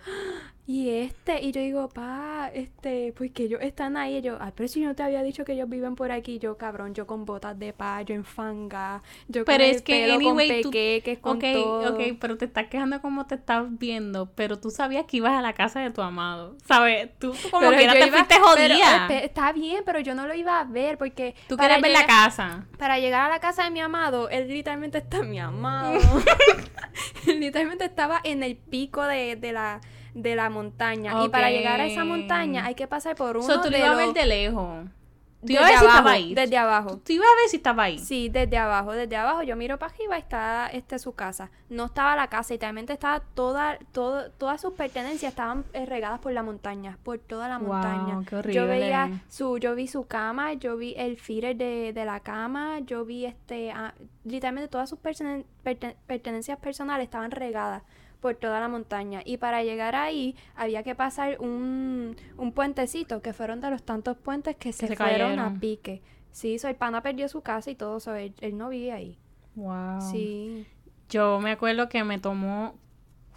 Y 0.68 0.90
este, 0.90 1.40
y 1.44 1.52
yo 1.52 1.60
digo, 1.60 1.88
pa, 1.88 2.50
este, 2.52 3.12
pues 3.16 3.30
que 3.30 3.44
ellos 3.44 3.60
están 3.62 3.96
ahí, 3.96 4.20
yo, 4.20 4.36
ay, 4.40 4.50
pero 4.56 4.68
si 4.68 4.80
yo 4.80 4.88
no 4.88 4.96
te 4.96 5.04
había 5.04 5.22
dicho 5.22 5.44
que 5.44 5.52
ellos 5.52 5.68
viven 5.68 5.94
por 5.94 6.10
aquí, 6.10 6.40
yo, 6.40 6.56
cabrón, 6.56 6.92
yo 6.92 7.06
con 7.06 7.24
botas 7.24 7.56
de 7.56 7.72
pa, 7.72 8.02
yo 8.02 8.16
en 8.16 8.24
fanga, 8.24 9.00
yo 9.28 9.44
Pero 9.44 9.58
con 9.58 9.70
es 9.70 9.76
el 9.76 9.82
que, 9.84 9.92
pelo 10.02 10.14
anyway, 10.16 10.48
con 10.48 10.62
tú- 10.62 10.70
pequeques, 10.72 11.18
con 11.20 11.36
ok, 11.36 11.44
todo. 11.52 11.92
ok, 11.94 12.16
pero 12.20 12.36
te 12.36 12.46
estás 12.46 12.66
quejando 12.66 13.00
como 13.00 13.26
te 13.26 13.36
estás 13.36 13.64
viendo, 13.78 14.26
pero 14.34 14.58
tú 14.58 14.70
sabías 14.72 15.04
que 15.06 15.18
ibas 15.18 15.34
a 15.34 15.40
la 15.40 15.52
casa 15.52 15.78
de 15.78 15.90
tu 15.90 16.02
amado, 16.02 16.56
¿sabes? 16.66 17.10
Tú 17.20 17.32
como 17.52 17.70
yo 17.70 17.92
te 17.92 18.10
fuiste 18.10 18.34
jodida. 18.40 19.08
espe- 19.08 19.22
está 19.24 19.52
bien, 19.52 19.84
pero 19.86 20.00
yo 20.00 20.16
no 20.16 20.26
lo 20.26 20.34
iba 20.34 20.58
a 20.58 20.64
ver 20.64 20.98
porque 20.98 21.36
Tú 21.48 21.56
quieres 21.56 21.80
ver 21.80 21.92
la 21.92 22.06
casa. 22.06 22.66
Para 22.76 22.98
llegar 22.98 23.22
a 23.22 23.28
la 23.28 23.38
casa 23.38 23.62
de 23.62 23.70
mi 23.70 23.78
amado, 23.78 24.28
él 24.30 24.48
literalmente 24.48 24.98
está 24.98 25.22
mi 25.22 25.38
amado. 25.38 26.00
Él 27.28 27.40
literalmente 27.40 27.84
estaba 27.84 28.20
en 28.24 28.42
el 28.42 28.56
pico 28.56 29.02
de, 29.04 29.36
de 29.36 29.52
la 29.52 29.80
de 30.16 30.34
la 30.34 30.48
montaña 30.50 31.24
y 31.24 31.28
para 31.28 31.50
llegar 31.50 31.80
a 31.80 31.84
esa 31.86 32.04
montaña 32.04 32.64
hay 32.64 32.74
que 32.74 32.86
pasar 32.86 33.14
por 33.16 33.36
uno 33.36 33.46
So, 33.46 33.60
tú 33.60 33.68
de 33.70 33.78
ibas 33.78 33.90
a 33.90 33.94
ver 33.96 34.12
de 34.14 34.26
lejos. 34.26 34.86
Tú 35.42 35.48
desde 35.52 35.60
ibas 35.60 35.66
a 35.66 35.68
ver 35.68 35.78
si 35.78 35.84
abajo, 35.84 35.98
estaba 35.98 36.10
ahí. 36.12 36.34
desde 36.34 36.56
abajo. 36.56 36.96
Tú 37.04 37.12
ibas 37.12 37.26
a 37.28 37.36
ver 37.40 37.48
si 37.50 37.56
estaba 37.58 37.82
ahí. 37.84 37.98
Sí, 37.98 38.28
desde 38.30 38.56
abajo, 38.56 38.92
desde 38.92 39.14
abajo. 39.14 39.42
Yo 39.42 39.54
miro 39.54 39.78
para 39.78 39.92
arriba 39.92 40.16
y 40.16 40.20
está 40.22 40.66
este 40.72 40.98
su 40.98 41.12
casa. 41.14 41.50
No 41.68 41.84
estaba 41.84 42.16
la 42.16 42.28
casa, 42.28 42.54
literalmente 42.54 42.94
estaba 42.94 43.20
toda, 43.34 43.78
todo, 43.92 44.30
todas 44.32 44.60
sus 44.62 44.72
pertenencias 44.72 45.30
estaban 45.32 45.64
eh, 45.74 45.84
regadas 45.84 46.18
por 46.20 46.32
la 46.32 46.42
montaña, 46.42 46.98
por 47.04 47.18
toda 47.18 47.48
la 47.48 47.58
Wow, 47.58 47.68
montaña. 47.68 48.20
qué 48.42 48.52
Yo 48.54 48.66
veía 48.66 49.22
su, 49.28 49.58
yo 49.58 49.74
vi 49.74 49.86
su 49.86 50.06
cama, 50.06 50.54
yo 50.54 50.78
vi 50.78 50.94
el 50.96 51.18
feeder 51.18 51.54
de, 51.54 51.92
de 51.92 52.04
la 52.06 52.20
cama, 52.20 52.80
yo 52.80 53.04
vi 53.04 53.26
este, 53.26 53.70
ah, 53.70 53.94
literalmente 54.24 54.68
todas 54.68 54.88
sus 54.88 54.98
pertene- 54.98 55.44
perte- 55.62 55.96
pertenencias 56.06 56.58
personales 56.58 57.04
estaban 57.04 57.30
regadas 57.30 57.82
por 58.20 58.34
toda 58.34 58.60
la 58.60 58.68
montaña. 58.68 59.22
Y 59.24 59.36
para 59.36 59.62
llegar 59.62 59.94
ahí 59.94 60.36
había 60.54 60.82
que 60.82 60.94
pasar 60.94 61.38
un, 61.40 62.16
un 62.36 62.52
puentecito, 62.52 63.22
que 63.22 63.32
fueron 63.32 63.60
de 63.60 63.70
los 63.70 63.82
tantos 63.82 64.16
puentes 64.16 64.56
que 64.56 64.72
se, 64.72 64.88
se 64.88 64.96
fueron 64.96 65.36
cayeron. 65.36 65.38
a 65.38 65.60
pique. 65.60 66.02
Sí, 66.32 66.58
so, 66.58 66.68
el 66.68 66.76
pana 66.76 67.02
perdió 67.02 67.28
su 67.28 67.40
casa 67.40 67.70
y 67.70 67.74
todo 67.74 67.96
eso, 67.96 68.14
él, 68.14 68.34
él 68.40 68.58
no 68.58 68.68
vive 68.68 68.92
ahí. 68.92 69.18
Wow. 69.54 70.00
Sí. 70.00 70.66
Yo 71.08 71.40
me 71.40 71.50
acuerdo 71.52 71.88
que 71.88 72.04
me 72.04 72.18
tomó, 72.18 72.74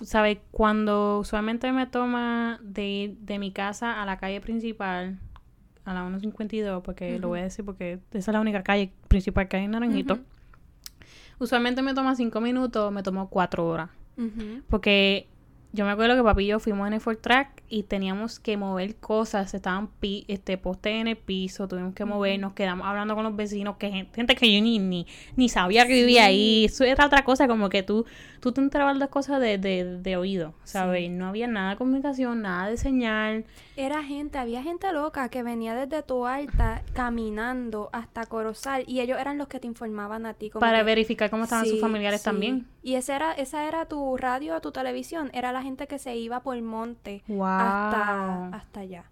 ¿sabes? 0.01 0.39
Cuando 0.51 1.19
usualmente 1.19 1.71
me 1.71 1.85
toma 1.87 2.59
de 2.61 2.85
ir 2.85 3.17
de 3.19 3.39
mi 3.39 3.51
casa 3.51 4.01
a 4.01 4.05
la 4.05 4.17
calle 4.17 4.41
principal, 4.41 5.19
a 5.85 5.93
la 5.93 6.01
152, 6.07 6.83
porque 6.83 7.19
lo 7.19 7.29
voy 7.29 7.39
a 7.39 7.43
decir 7.43 7.63
porque 7.63 7.99
esa 8.11 8.31
es 8.31 8.33
la 8.33 8.41
única 8.41 8.63
calle 8.63 8.91
principal 9.07 9.47
que 9.47 9.57
hay 9.57 9.65
en 9.65 9.71
Naranjito. 9.71 10.19
Usualmente 11.39 11.81
me 11.81 11.93
toma 11.93 12.15
cinco 12.15 12.41
minutos, 12.41 12.91
me 12.91 13.01
tomó 13.01 13.29
cuatro 13.29 13.65
horas. 13.65 13.89
Porque 14.69 15.27
yo 15.71 15.85
me 15.85 15.91
acuerdo 15.91 16.15
que 16.15 16.23
papi 16.23 16.43
y 16.45 16.47
yo 16.47 16.59
fuimos 16.59 16.87
en 16.87 16.93
el 16.93 16.99
Ford 16.99 17.17
Track 17.17 17.63
y 17.69 17.83
teníamos 17.83 18.39
que 18.39 18.57
mover 18.57 18.95
cosas, 18.95 19.53
estaban 19.53 19.87
pi 19.99 20.25
este 20.27 20.57
postes 20.57 20.93
en 20.93 21.07
el 21.07 21.17
piso, 21.17 21.67
tuvimos 21.67 21.93
que 21.93 22.05
movernos, 22.05 22.53
quedamos 22.53 22.87
hablando 22.87 23.13
con 23.15 23.23
los 23.23 23.35
vecinos, 23.35 23.77
que 23.77 23.91
gen- 23.91 24.09
gente 24.13 24.35
que 24.35 24.51
yo 24.51 24.61
ni, 24.63 24.79
ni, 24.79 25.05
ni 25.35 25.47
sabía 25.47 25.85
que 25.85 25.93
vivía 25.93 26.25
ahí. 26.25 26.65
Eso 26.65 26.83
era 26.83 27.05
otra 27.05 27.23
cosa, 27.23 27.47
como 27.47 27.69
que 27.69 27.83
tú, 27.83 28.05
tú 28.39 28.51
te 28.51 28.61
enterabas 28.61 28.97
de 28.99 29.07
cosas 29.07 29.39
de, 29.39 29.57
de, 29.57 29.99
de 29.99 30.17
oído, 30.17 30.53
¿sabes? 30.63 31.09
No 31.09 31.27
había 31.27 31.47
nada 31.47 31.71
de 31.71 31.75
comunicación, 31.77 32.41
nada 32.41 32.67
de 32.69 32.77
señal. 32.77 33.45
Era 33.75 34.03
gente, 34.03 34.37
había 34.37 34.61
gente 34.63 34.91
loca 34.91 35.29
que 35.29 35.43
venía 35.43 35.75
desde 35.75 36.03
tu 36.03 36.25
alta 36.25 36.81
caminando 36.93 37.89
hasta 37.93 38.25
Corozal 38.25 38.83
y 38.87 38.99
ellos 39.01 39.19
eran 39.19 39.37
los 39.37 39.47
que 39.47 39.59
te 39.59 39.67
informaban 39.67 40.25
a 40.25 40.33
ti. 40.33 40.49
como 40.49 40.59
para 40.61 40.79
que- 40.79 40.83
verificar 40.85 41.29
cómo 41.29 41.43
estaban 41.43 41.65
sus 41.65 41.79
familiares 41.81 42.21
sí. 42.21 42.25
también. 42.25 42.67
Y 42.83 42.95
esa 42.95 43.15
era, 43.15 43.33
esa 43.33 43.67
era 43.67 43.85
tu 43.85 44.17
radio 44.17 44.55
o 44.55 44.61
tu 44.61 44.71
televisión, 44.71 45.29
era 45.33 45.51
la 45.51 45.61
gente 45.61 45.87
que 45.87 45.99
se 45.99 46.15
iba 46.15 46.41
por 46.41 46.55
el 46.55 46.61
monte 46.63 47.23
Wow. 47.27 47.43
hasta, 47.45 48.47
hasta 48.47 48.79
allá. 48.81 49.05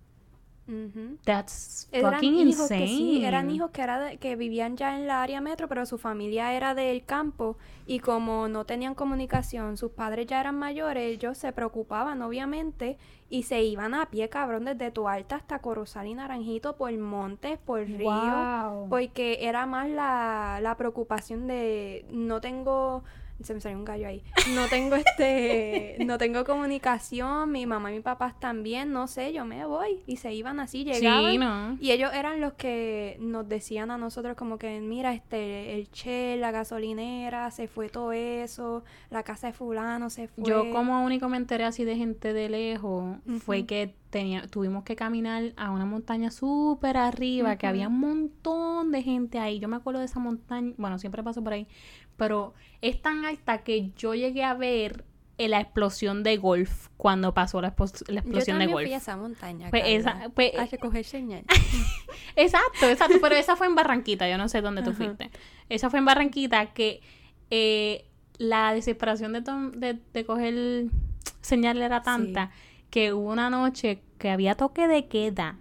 Ujú. 0.67 1.17
That's 1.23 1.88
Eran 1.91 2.13
fucking 2.15 2.39
hijos 2.39 2.60
insane. 2.63 2.82
que 2.82 2.88
sí, 2.88 3.25
eran 3.25 3.49
hijos 3.49 3.71
que, 3.71 3.82
era 3.82 3.99
de- 3.99 4.17
que 4.17 4.36
vivían 4.36 4.75
ya 4.75 4.97
en 4.97 5.08
la 5.08 5.23
área 5.23 5.39
metro, 5.41 5.67
pero 5.67 5.86
su 5.86 5.97
familia 5.97 6.53
era 6.53 6.75
del 6.75 7.06
campo 7.06 7.58
y 7.86 7.99
como 7.99 8.47
no 8.49 8.65
tenían 8.65 8.93
comunicación, 8.93 9.77
sus 9.77 9.91
padres 9.91 10.27
ya 10.27 10.41
eran 10.41 10.60
mayores, 10.60 11.03
ellos 11.15 11.38
se 11.38 11.51
preocupaban 11.53 12.21
obviamente 12.21 12.97
y 13.30 13.43
se 13.43 13.62
iban 13.63 13.93
a 13.93 14.06
pie, 14.10 14.30
cabrón, 14.30 14.65
desde 14.65 14.91
tu 14.91 15.08
alta 15.08 15.36
hasta 15.38 15.60
Corozal 15.60 16.08
y 16.08 16.13
Naranjito 16.13 16.75
por 16.75 16.95
montes, 16.97 17.58
por 17.60 17.82
río, 17.82 18.10
Wow. 18.10 18.89
porque 18.89 19.39
era 19.41 19.65
más 19.65 19.89
la, 19.89 20.60
la 20.62 20.75
preocupación 20.75 21.47
de 21.47 22.06
no 22.12 22.41
tengo 22.41 23.03
se 23.43 23.54
me 23.54 23.62
salió 23.62 23.78
un 23.78 23.86
gallo 23.86 24.08
ahí. 24.08 24.23
No 24.54 24.67
tengo 24.67 24.95
este, 24.95 25.97
no 26.06 26.17
tengo 26.17 26.43
comunicación, 26.43 27.52
mi 27.52 27.65
mamá 27.65 27.91
y 27.91 27.95
mi 27.95 28.02
papá 28.02 28.36
también, 28.39 28.91
no 28.91 29.08
sé, 29.08 29.34
yo 29.34 29.45
me 29.45 29.65
voy. 29.65 30.02
Y 30.08 30.17
se 30.17 30.34
iban 30.34 30.60
así, 30.60 30.84
llegaban. 30.84 31.32
Sí, 31.32 31.38
no. 31.38 31.78
Y 31.80 31.91
ellos 31.91 32.12
eran 32.13 32.41
los 32.41 32.54
que 32.54 33.17
nos 33.19 33.47
decían 33.47 33.91
a 33.91 33.97
nosotros 33.97 34.36
como 34.36 34.58
que, 34.58 34.80
mira, 34.80 35.13
este, 35.13 35.76
el 35.76 35.89
Shell, 35.91 36.41
la 36.41 36.52
gasolinera, 36.52 37.52
se 37.52 37.67
fue 37.67 37.89
todo 37.89 38.12
eso, 38.12 38.84
la 39.10 39.23
casa 39.23 39.47
de 39.47 39.54
fulano 39.54 40.10
se 40.10 40.28
fue. 40.28 40.45
Yo 40.45 40.71
como 40.71 41.04
único 41.04 41.30
me 41.30 41.38
enteré 41.38 41.63
así 41.63 41.84
de 41.84 41.95
gente 41.95 42.34
de 42.34 42.50
lejos 42.50 43.17
fue 43.39 43.65
que 43.65 43.93
tenía, 44.10 44.47
tuvimos 44.47 44.84
que 44.84 44.95
caminar 44.95 45.54
a 45.58 45.71
una 45.71 45.86
montaña 45.86 46.32
súper 46.32 46.97
arriba, 46.97 47.58
que 47.58 47.67
había 47.67 47.88
un 47.88 48.00
montón 48.00 48.91
de 48.91 49.04
gente 49.04 49.39
ahí. 49.39 49.60
Yo 49.60 49.67
me 49.67 49.76
acuerdo 49.76 50.00
de 50.00 50.06
esa 50.06 50.19
montaña, 50.19 50.73
bueno, 50.78 50.97
siempre 50.97 51.23
paso 51.23 51.43
por 51.43 51.54
ahí, 51.54 51.67
pero 52.17 52.53
es 52.82 53.01
tan 53.01 53.25
alta 53.25 53.60
que 53.60 53.91
yo 53.95 54.13
llegué 54.15 54.43
a 54.43 54.53
ver 54.53 55.06
eh, 55.39 55.47
la 55.47 55.60
explosión 55.62 56.23
de 56.23 56.38
golf 56.38 56.88
cuando 56.97 57.34
pasó 57.34 57.62
la, 57.62 57.69
Yo 57.77 57.86
explosión 58.15 58.58
de 58.60 58.65
también 58.65 58.71
golf. 58.71 58.86
fui 58.86 58.93
a 58.93 58.97
esa 58.97 59.15
montaña, 59.17 59.69
Pues 59.69 59.84
esa- 59.86 60.30
pues- 60.34 60.58
a 60.58 60.65
recoger 60.65 61.06
señal. 61.06 61.43
Exacto, 62.36 62.88
exacto, 62.89 63.17
pero 63.21 63.36
esa 63.36 63.56
fue 63.56 63.67
en 63.67 63.75
Barranquita, 63.75 64.30
yo 64.30 64.38
no 64.38 64.47
sé 64.49 64.62
dónde 64.62 64.82
tú 64.84 64.91
Ajá. 64.91 64.97
fuiste. 64.97 65.32
Esa 65.69 65.89
fue 65.89 65.99
en 65.99 66.06
Barranquita 66.06 66.67
que 66.73 67.01
eh, 67.49 68.06
la 68.38 68.73
desesperación 68.73 69.34
de, 69.34 69.41
de, 69.41 69.99
de 70.13 70.25
coger 70.25 70.86
señal 71.41 71.82
era 71.82 72.01
tanta 72.03 72.51
que 72.91 73.13
hubo 73.13 73.32
una 73.32 73.49
noche 73.49 74.01
que 74.19 74.30
había 74.30 74.56
toque 74.56 74.88
de 74.88 75.08
queda. 75.08 75.58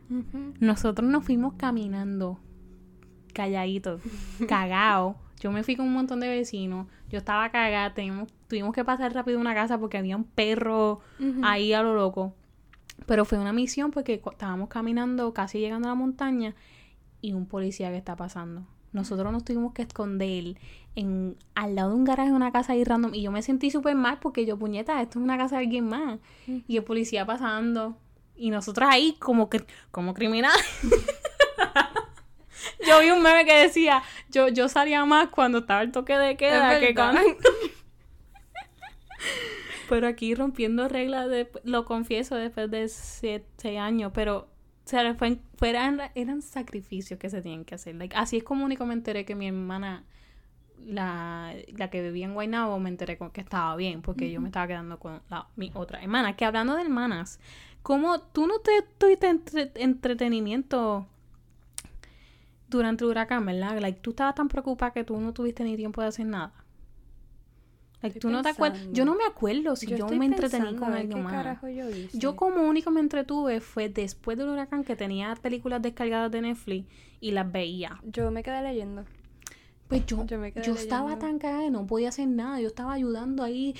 Nosotros 0.60 1.08
nos 1.08 1.24
fuimos 1.24 1.54
caminando, 1.54 2.38
calladitos, 3.32 4.00
cagados. 4.48 5.16
Yo 5.46 5.52
me 5.52 5.62
fui 5.62 5.76
con 5.76 5.86
un 5.86 5.92
montón 5.92 6.18
de 6.18 6.28
vecinos. 6.28 6.88
Yo 7.08 7.18
estaba 7.18 7.48
cagada. 7.50 7.94
Teníamos, 7.94 8.32
tuvimos 8.48 8.74
que 8.74 8.84
pasar 8.84 9.14
rápido 9.14 9.38
a 9.38 9.40
una 9.40 9.54
casa 9.54 9.78
porque 9.78 9.96
había 9.96 10.16
un 10.16 10.24
perro 10.24 10.98
ahí 11.44 11.72
a 11.72 11.82
lo 11.82 11.94
loco. 11.94 12.34
Pero 13.06 13.24
fue 13.24 13.38
una 13.38 13.52
misión 13.52 13.92
porque 13.92 14.20
estábamos 14.28 14.68
caminando, 14.68 15.32
casi 15.32 15.60
llegando 15.60 15.86
a 15.86 15.92
la 15.92 15.94
montaña, 15.94 16.56
y 17.20 17.32
un 17.32 17.46
policía 17.46 17.90
que 17.90 17.96
está 17.96 18.16
pasando. 18.16 18.66
Nosotros 18.90 19.30
nos 19.30 19.44
tuvimos 19.44 19.72
que 19.72 19.82
esconder 19.82 20.56
en, 20.96 21.36
al 21.54 21.76
lado 21.76 21.90
de 21.90 21.94
un 21.94 22.04
garaje 22.04 22.30
de 22.30 22.34
una 22.34 22.50
casa 22.50 22.72
ahí 22.72 22.82
random. 22.82 23.14
Y 23.14 23.22
yo 23.22 23.30
me 23.30 23.40
sentí 23.42 23.70
súper 23.70 23.94
mal 23.94 24.18
porque 24.20 24.46
yo, 24.46 24.58
puñeta, 24.58 25.00
esto 25.00 25.20
es 25.20 25.24
una 25.24 25.38
casa 25.38 25.58
de 25.58 25.62
alguien 25.62 25.88
más. 25.88 26.18
Y 26.66 26.76
el 26.76 26.82
policía 26.82 27.24
pasando. 27.24 27.96
Y 28.34 28.50
nosotros 28.50 28.88
ahí 28.90 29.14
como, 29.20 29.48
como 29.92 30.12
criminales. 30.12 30.66
yo 32.86 33.00
vi 33.00 33.10
un 33.10 33.22
meme 33.22 33.44
que 33.44 33.54
decía, 33.58 34.02
yo, 34.30 34.48
yo 34.48 34.68
salía 34.68 35.04
más 35.04 35.28
cuando 35.28 35.58
estaba 35.58 35.82
el 35.82 35.92
toque 35.92 36.16
de 36.18 36.36
queda 36.36 36.80
que 36.80 36.94
cuando... 36.94 37.20
Pero 39.88 40.08
aquí 40.08 40.34
rompiendo 40.34 40.88
reglas, 40.88 41.28
de, 41.28 41.48
lo 41.64 41.84
confieso, 41.84 42.34
después 42.34 42.70
de 42.70 42.88
siete 42.88 43.78
años, 43.78 44.10
pero 44.12 44.48
o 44.84 44.88
sea, 44.88 45.14
fue, 45.14 45.38
fue- 45.56 45.70
eran, 45.70 46.00
eran 46.14 46.42
sacrificios 46.42 47.18
que 47.20 47.30
se 47.30 47.40
tienen 47.40 47.64
que 47.64 47.76
hacer. 47.76 47.94
Like, 47.94 48.16
así 48.16 48.38
es 48.38 48.44
como 48.44 48.64
único 48.64 48.84
me 48.84 48.94
enteré 48.94 49.24
que 49.24 49.36
mi 49.36 49.46
hermana, 49.46 50.04
la, 50.84 51.54
la 51.76 51.88
que 51.90 52.02
vivía 52.02 52.26
en 52.26 52.34
Guaynabo, 52.34 52.78
me 52.80 52.88
enteré 52.88 53.16
con 53.16 53.30
que 53.30 53.40
estaba 53.40 53.76
bien, 53.76 54.02
porque 54.02 54.30
yo 54.32 54.40
me 54.40 54.48
estaba 54.48 54.66
quedando 54.66 54.98
con 54.98 55.22
la, 55.28 55.46
mi 55.56 55.70
otra 55.74 56.02
hermana. 56.02 56.34
Que 56.36 56.44
hablando 56.44 56.74
de 56.74 56.82
hermanas, 56.82 57.38
¿cómo 57.82 58.20
tú 58.20 58.46
no 58.48 58.58
te 58.58 58.82
tuviste 58.98 59.28
entre- 59.28 59.70
entretenimiento 59.76 61.06
durante 62.68 63.04
el 63.04 63.10
huracán, 63.10 63.46
verdad? 63.46 63.78
Like, 63.80 64.00
tú 64.00 64.10
estabas 64.10 64.34
tan 64.34 64.48
preocupada 64.48 64.92
que 64.92 65.04
tú 65.04 65.18
no 65.18 65.32
tuviste 65.32 65.64
ni 65.64 65.76
tiempo 65.76 66.00
de 66.00 66.08
hacer 66.08 66.26
nada. 66.26 66.52
Like, 68.02 68.20
tú 68.20 68.30
no 68.30 68.42
te 68.42 68.50
acuerdas. 68.50 68.86
Yo 68.92 69.04
no 69.04 69.14
me 69.14 69.24
acuerdo 69.24 69.74
si 69.74 69.86
yo, 69.86 70.06
me 70.08 70.26
entretení 70.26 70.76
con 70.76 70.92
algo 70.92 71.18
más. 71.18 71.60
yo 71.62 71.88
hice. 71.90 72.18
Yo 72.18 72.36
como 72.36 72.62
único 72.62 72.90
me 72.90 73.00
entretuve 73.00 73.60
fue 73.60 73.88
después 73.88 74.36
del 74.36 74.48
huracán 74.48 74.84
que 74.84 74.96
tenía 74.96 75.34
películas 75.36 75.80
descargadas 75.82 76.30
de 76.30 76.42
Netflix 76.42 76.86
y 77.20 77.30
las 77.30 77.50
veía. 77.50 78.00
Yo 78.04 78.30
me 78.30 78.42
quedé 78.42 78.62
leyendo. 78.62 79.04
Pues 79.88 80.04
yo, 80.06 80.24
Yo 80.26 80.62
yo 80.62 80.74
estaba 80.74 81.16
tan 81.18 81.38
cagada 81.38 81.64
y 81.64 81.70
no 81.70 81.86
podía 81.86 82.08
hacer 82.08 82.26
nada. 82.26 82.60
Yo 82.60 82.66
estaba 82.66 82.92
ayudando 82.92 83.44
ahí, 83.44 83.74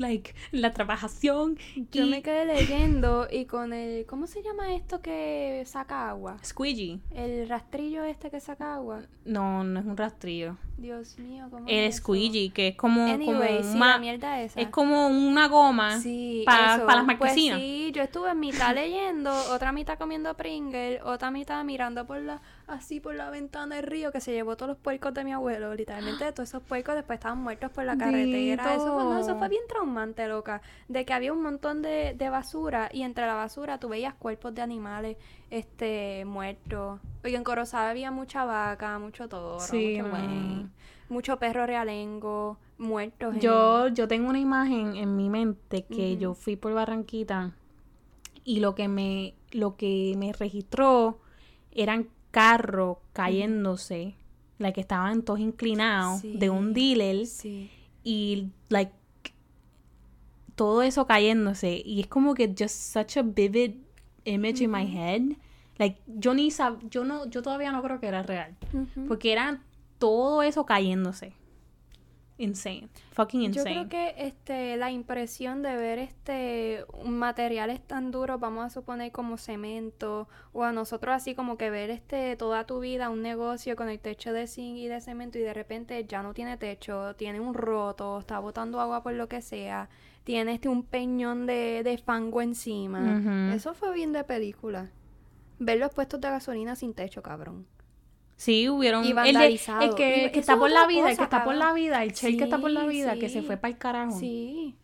like, 0.00 0.34
la 0.50 0.72
trabajación. 0.72 1.58
Yo 1.92 2.06
y- 2.06 2.10
me 2.10 2.22
quedé 2.22 2.44
leyendo 2.46 3.28
y 3.30 3.44
con 3.44 3.72
el. 3.72 4.06
¿Cómo 4.06 4.26
se 4.26 4.42
llama 4.42 4.74
esto 4.74 5.00
que 5.00 5.62
saca 5.66 6.08
agua? 6.10 6.38
Squeegee. 6.44 7.00
El 7.14 7.48
rastrillo 7.48 8.02
este 8.04 8.30
que 8.30 8.40
saca 8.40 8.74
agua. 8.74 9.02
No, 9.24 9.62
no 9.62 9.78
es 9.78 9.86
un 9.86 9.96
rastrillo. 9.96 10.56
Dios 10.80 11.18
mío, 11.18 11.46
¿cómo 11.50 11.68
El 11.68 11.84
es 11.84 11.96
squeegee, 11.96 12.52
que 12.52 12.68
es 12.68 12.76
como, 12.76 13.02
Anyway, 13.12 13.58
como 13.62 13.72
sí, 13.72 13.78
ma- 13.78 13.92
la 13.92 13.98
mierda 13.98 14.40
esa. 14.42 14.60
es 14.60 14.68
como 14.68 15.08
una 15.08 15.46
goma 15.48 15.98
Sí, 16.00 16.42
para 16.46 16.78
las 16.78 17.04
Pues 17.04 17.06
marquesinas. 17.06 17.58
sí, 17.60 17.92
yo 17.94 18.02
estuve 18.02 18.30
en 18.30 18.40
mitad 18.40 18.74
leyendo, 18.74 19.30
otra 19.50 19.72
mitad 19.72 19.98
comiendo 19.98 20.34
Pringle, 20.34 21.00
otra 21.02 21.30
mitad 21.30 21.62
mirando 21.64 22.06
por 22.06 22.20
la 22.20 22.40
así 22.66 23.00
por 23.00 23.14
la 23.14 23.30
ventana 23.30 23.76
del 23.76 23.84
río 23.86 24.12
que 24.12 24.20
se 24.20 24.32
llevó 24.32 24.56
todos 24.56 24.68
los 24.70 24.78
puercos 24.78 25.12
de 25.12 25.24
mi 25.24 25.32
abuelo, 25.32 25.74
literalmente 25.74 26.30
todos 26.32 26.48
esos 26.48 26.62
puercos 26.62 26.94
después 26.94 27.18
estaban 27.18 27.38
muertos 27.38 27.70
por 27.72 27.84
la 27.84 27.96
carretera. 27.96 28.74
Eso 28.74 28.92
fue, 28.94 29.04
no, 29.04 29.18
eso 29.18 29.36
fue 29.36 29.48
bien 29.48 29.62
traumante, 29.68 30.26
loca, 30.28 30.62
de 30.88 31.04
que 31.04 31.12
había 31.12 31.32
un 31.32 31.42
montón 31.42 31.82
de, 31.82 32.14
de 32.16 32.30
basura 32.30 32.88
y 32.92 33.02
entre 33.02 33.26
la 33.26 33.34
basura 33.34 33.78
tú 33.78 33.88
veías 33.88 34.14
cuerpos 34.14 34.54
de 34.54 34.62
animales 34.62 35.16
este 35.50 36.24
muertos. 36.24 37.00
Oye, 37.24 37.36
en 37.36 37.44
Corozal 37.44 37.88
había 37.88 38.10
mucha 38.10 38.44
vaca, 38.44 38.98
mucho 38.98 39.28
toro, 39.28 39.60
Sí, 39.60 39.96
mucho 39.98 40.08
buey, 40.10 40.66
mucho 41.08 41.38
perro 41.38 41.66
realengo, 41.66 42.56
muertos. 42.78 43.34
en- 43.34 43.40
Yo, 43.40 43.88
yo 43.88 44.08
tengo 44.08 44.28
una 44.30 44.38
imagen 44.40 44.96
en 44.96 45.16
mi 45.16 45.28
mente 45.28 45.84
que 45.84 46.16
yo 46.16 46.34
fui 46.34 46.56
por 46.56 46.72
Barranquita 46.72 47.52
y 48.44 48.60
lo 48.60 48.74
que 48.74 48.88
me, 48.88 49.34
lo 49.50 49.76
que 49.76 50.14
me 50.16 50.32
registró 50.32 51.18
eran 51.72 52.08
carros 52.30 52.98
cayéndose, 53.12 54.14
la 54.58 54.72
que 54.72 54.80
estaban 54.80 55.22
todos 55.22 55.40
inclinados 55.40 56.22
de 56.22 56.48
un 56.48 56.72
dealer 56.72 57.26
Sí. 57.26 57.70
y 58.04 58.48
like 58.68 58.92
todo 60.54 60.82
eso 60.82 61.06
cayéndose 61.06 61.82
y 61.84 62.00
es 62.00 62.06
como 62.06 62.34
que 62.34 62.48
just 62.56 62.74
such 62.94 63.16
a 63.16 63.22
vivid 63.22 63.74
image 64.30 64.62
in 64.62 64.70
my 64.70 64.86
head. 64.86 65.22
Like 65.78 66.00
yo 66.06 66.34
ni 66.34 66.50
sab 66.50 66.88
yo 66.90 67.04
no 67.04 67.26
yo 67.26 67.42
todavía 67.42 67.72
no 67.72 67.82
creo 67.82 68.00
que 68.00 68.08
era 68.08 68.22
real. 68.22 68.56
Porque 69.08 69.32
era 69.32 69.62
todo 69.98 70.42
eso 70.42 70.64
cayéndose. 70.66 71.34
Insane. 72.40 72.88
Fucking 73.12 73.40
Yo 73.40 73.46
insane. 73.48 73.70
creo 73.70 73.88
que 73.90 74.14
este 74.16 74.78
la 74.78 74.90
impresión 74.90 75.62
de 75.62 75.76
ver 75.76 75.98
este 75.98 76.86
materiales 77.04 77.82
tan 77.86 78.10
duros, 78.10 78.40
vamos 78.40 78.64
a 78.64 78.70
suponer 78.70 79.12
como 79.12 79.36
cemento, 79.36 80.26
o 80.54 80.64
a 80.64 80.72
nosotros 80.72 81.14
así 81.14 81.34
como 81.34 81.58
que 81.58 81.68
ver 81.68 81.90
este 81.90 82.36
toda 82.36 82.64
tu 82.64 82.80
vida 82.80 83.10
un 83.10 83.20
negocio 83.20 83.76
con 83.76 83.90
el 83.90 84.00
techo 84.00 84.32
de 84.32 84.46
zinc 84.46 84.78
y 84.78 84.88
de 84.88 85.02
cemento 85.02 85.38
y 85.38 85.42
de 85.42 85.52
repente 85.52 86.02
ya 86.06 86.22
no 86.22 86.32
tiene 86.32 86.56
techo, 86.56 87.14
tiene 87.16 87.40
un 87.40 87.52
roto, 87.52 88.18
está 88.18 88.38
botando 88.38 88.80
agua 88.80 89.02
por 89.02 89.12
lo 89.12 89.28
que 89.28 89.42
sea, 89.42 89.90
tiene 90.24 90.54
este 90.54 90.68
un 90.68 90.82
peñón 90.84 91.46
de, 91.46 91.82
de 91.82 91.98
fango 91.98 92.40
encima. 92.42 93.52
Eso 93.54 93.74
fue 93.74 93.92
bien 93.94 94.12
de 94.12 94.24
película. 94.24 94.90
Ver 95.58 95.78
los 95.78 95.92
puestos 95.92 96.20
de 96.20 96.30
gasolina 96.30 96.74
sin 96.76 96.94
techo, 96.94 97.22
cabrón. 97.22 97.66
sí 98.36 98.68
hubieron 98.68 99.04
y 99.04 99.10
el, 99.10 99.14
de- 99.16 99.20
el 99.28 99.34
vandalizado. 99.34 99.94
que, 99.94 100.08
Y 100.26 100.30
que 100.32 100.38
eso 100.38 100.40
está 100.40 100.52
es 100.54 100.58
por 100.58 100.70
la 100.70 100.86
vida 100.86 101.10
el 101.10 101.16
que 101.16 101.22
está 101.24 101.44
por 101.44 101.54
la 101.54 101.72
vida 101.74 102.02
el 102.02 102.12
chel 102.14 102.38
que 102.38 102.44
está 102.44 102.58
por 102.58 102.70
la 102.70 102.82
Sí, 102.82 102.88
vida 102.88 103.14
que 103.16 103.28
se 103.28 103.42
fue 103.42 103.56
para 103.58 103.72
el 103.72 103.78
carajo 103.78 104.18
Sí. 104.18 104.76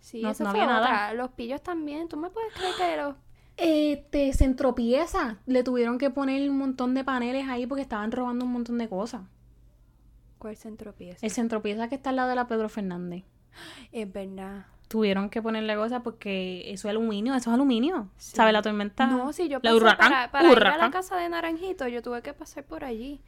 Sí, 0.00 0.22
No- 0.22 0.30
eso 0.30 0.44
no 0.44 0.50
fue 0.52 0.60
había 0.62 0.72
nada. 0.72 1.12
Los 1.14 1.30
pillos 1.32 1.60
también. 1.62 2.08
¿Tú 2.08 2.16
me 2.16 2.30
puedes 2.30 2.52
creer 2.54 2.74
que 2.78 2.96
los... 3.02 3.16
este 3.56 4.32
centropieza 4.32 5.38
le 5.46 5.62
tuvieron 5.64 5.98
que 5.98 6.10
poner 6.10 6.48
un 6.48 6.56
montón 6.58 6.94
de 6.94 7.02
paneles 7.04 7.46
ahí 7.48 7.66
porque 7.66 7.82
estaban 7.82 8.12
robando 8.12 8.44
un 8.44 8.52
montón 8.52 8.78
de 8.78 8.88
cosas 8.88 9.22
¿Cuál 10.38 10.56
centro 10.56 10.94
pieza? 10.94 11.18
el 11.26 11.32
centropieza 11.32 11.88
que 11.88 11.94
está 11.96 12.10
al 12.10 12.16
lado 12.16 12.28
de 12.30 12.36
la 12.36 12.46
Pedro 12.46 12.68
Fernández 12.68 13.24
Es 13.92 14.12
verdad. 14.12 14.66
tuvieron 14.88 15.28
que 15.30 15.42
ponerle 15.42 15.74
cosas 15.76 16.02
porque 16.02 16.62
eso 16.72 16.88
es 16.88 16.90
aluminio, 16.90 17.34
eso 17.34 17.50
es 17.50 17.54
aluminio. 17.54 18.08
Sí. 18.18 18.36
¿Sabes? 18.36 18.52
La 18.52 18.62
tormenta. 18.62 19.06
No, 19.06 19.32
sí, 19.32 19.48
yo 19.48 19.58
la 19.62 19.70
pasé 19.70 19.74
huracán, 19.76 20.08
para, 20.10 20.30
para 20.30 20.52
ir 20.52 20.58
a 20.64 20.76
la 20.76 20.90
casa 20.90 21.16
de 21.16 21.28
Naranjito, 21.28 21.88
yo 21.88 22.02
tuve 22.02 22.22
que 22.22 22.32
pasar 22.32 22.64
por 22.64 22.84
allí. 22.84 23.20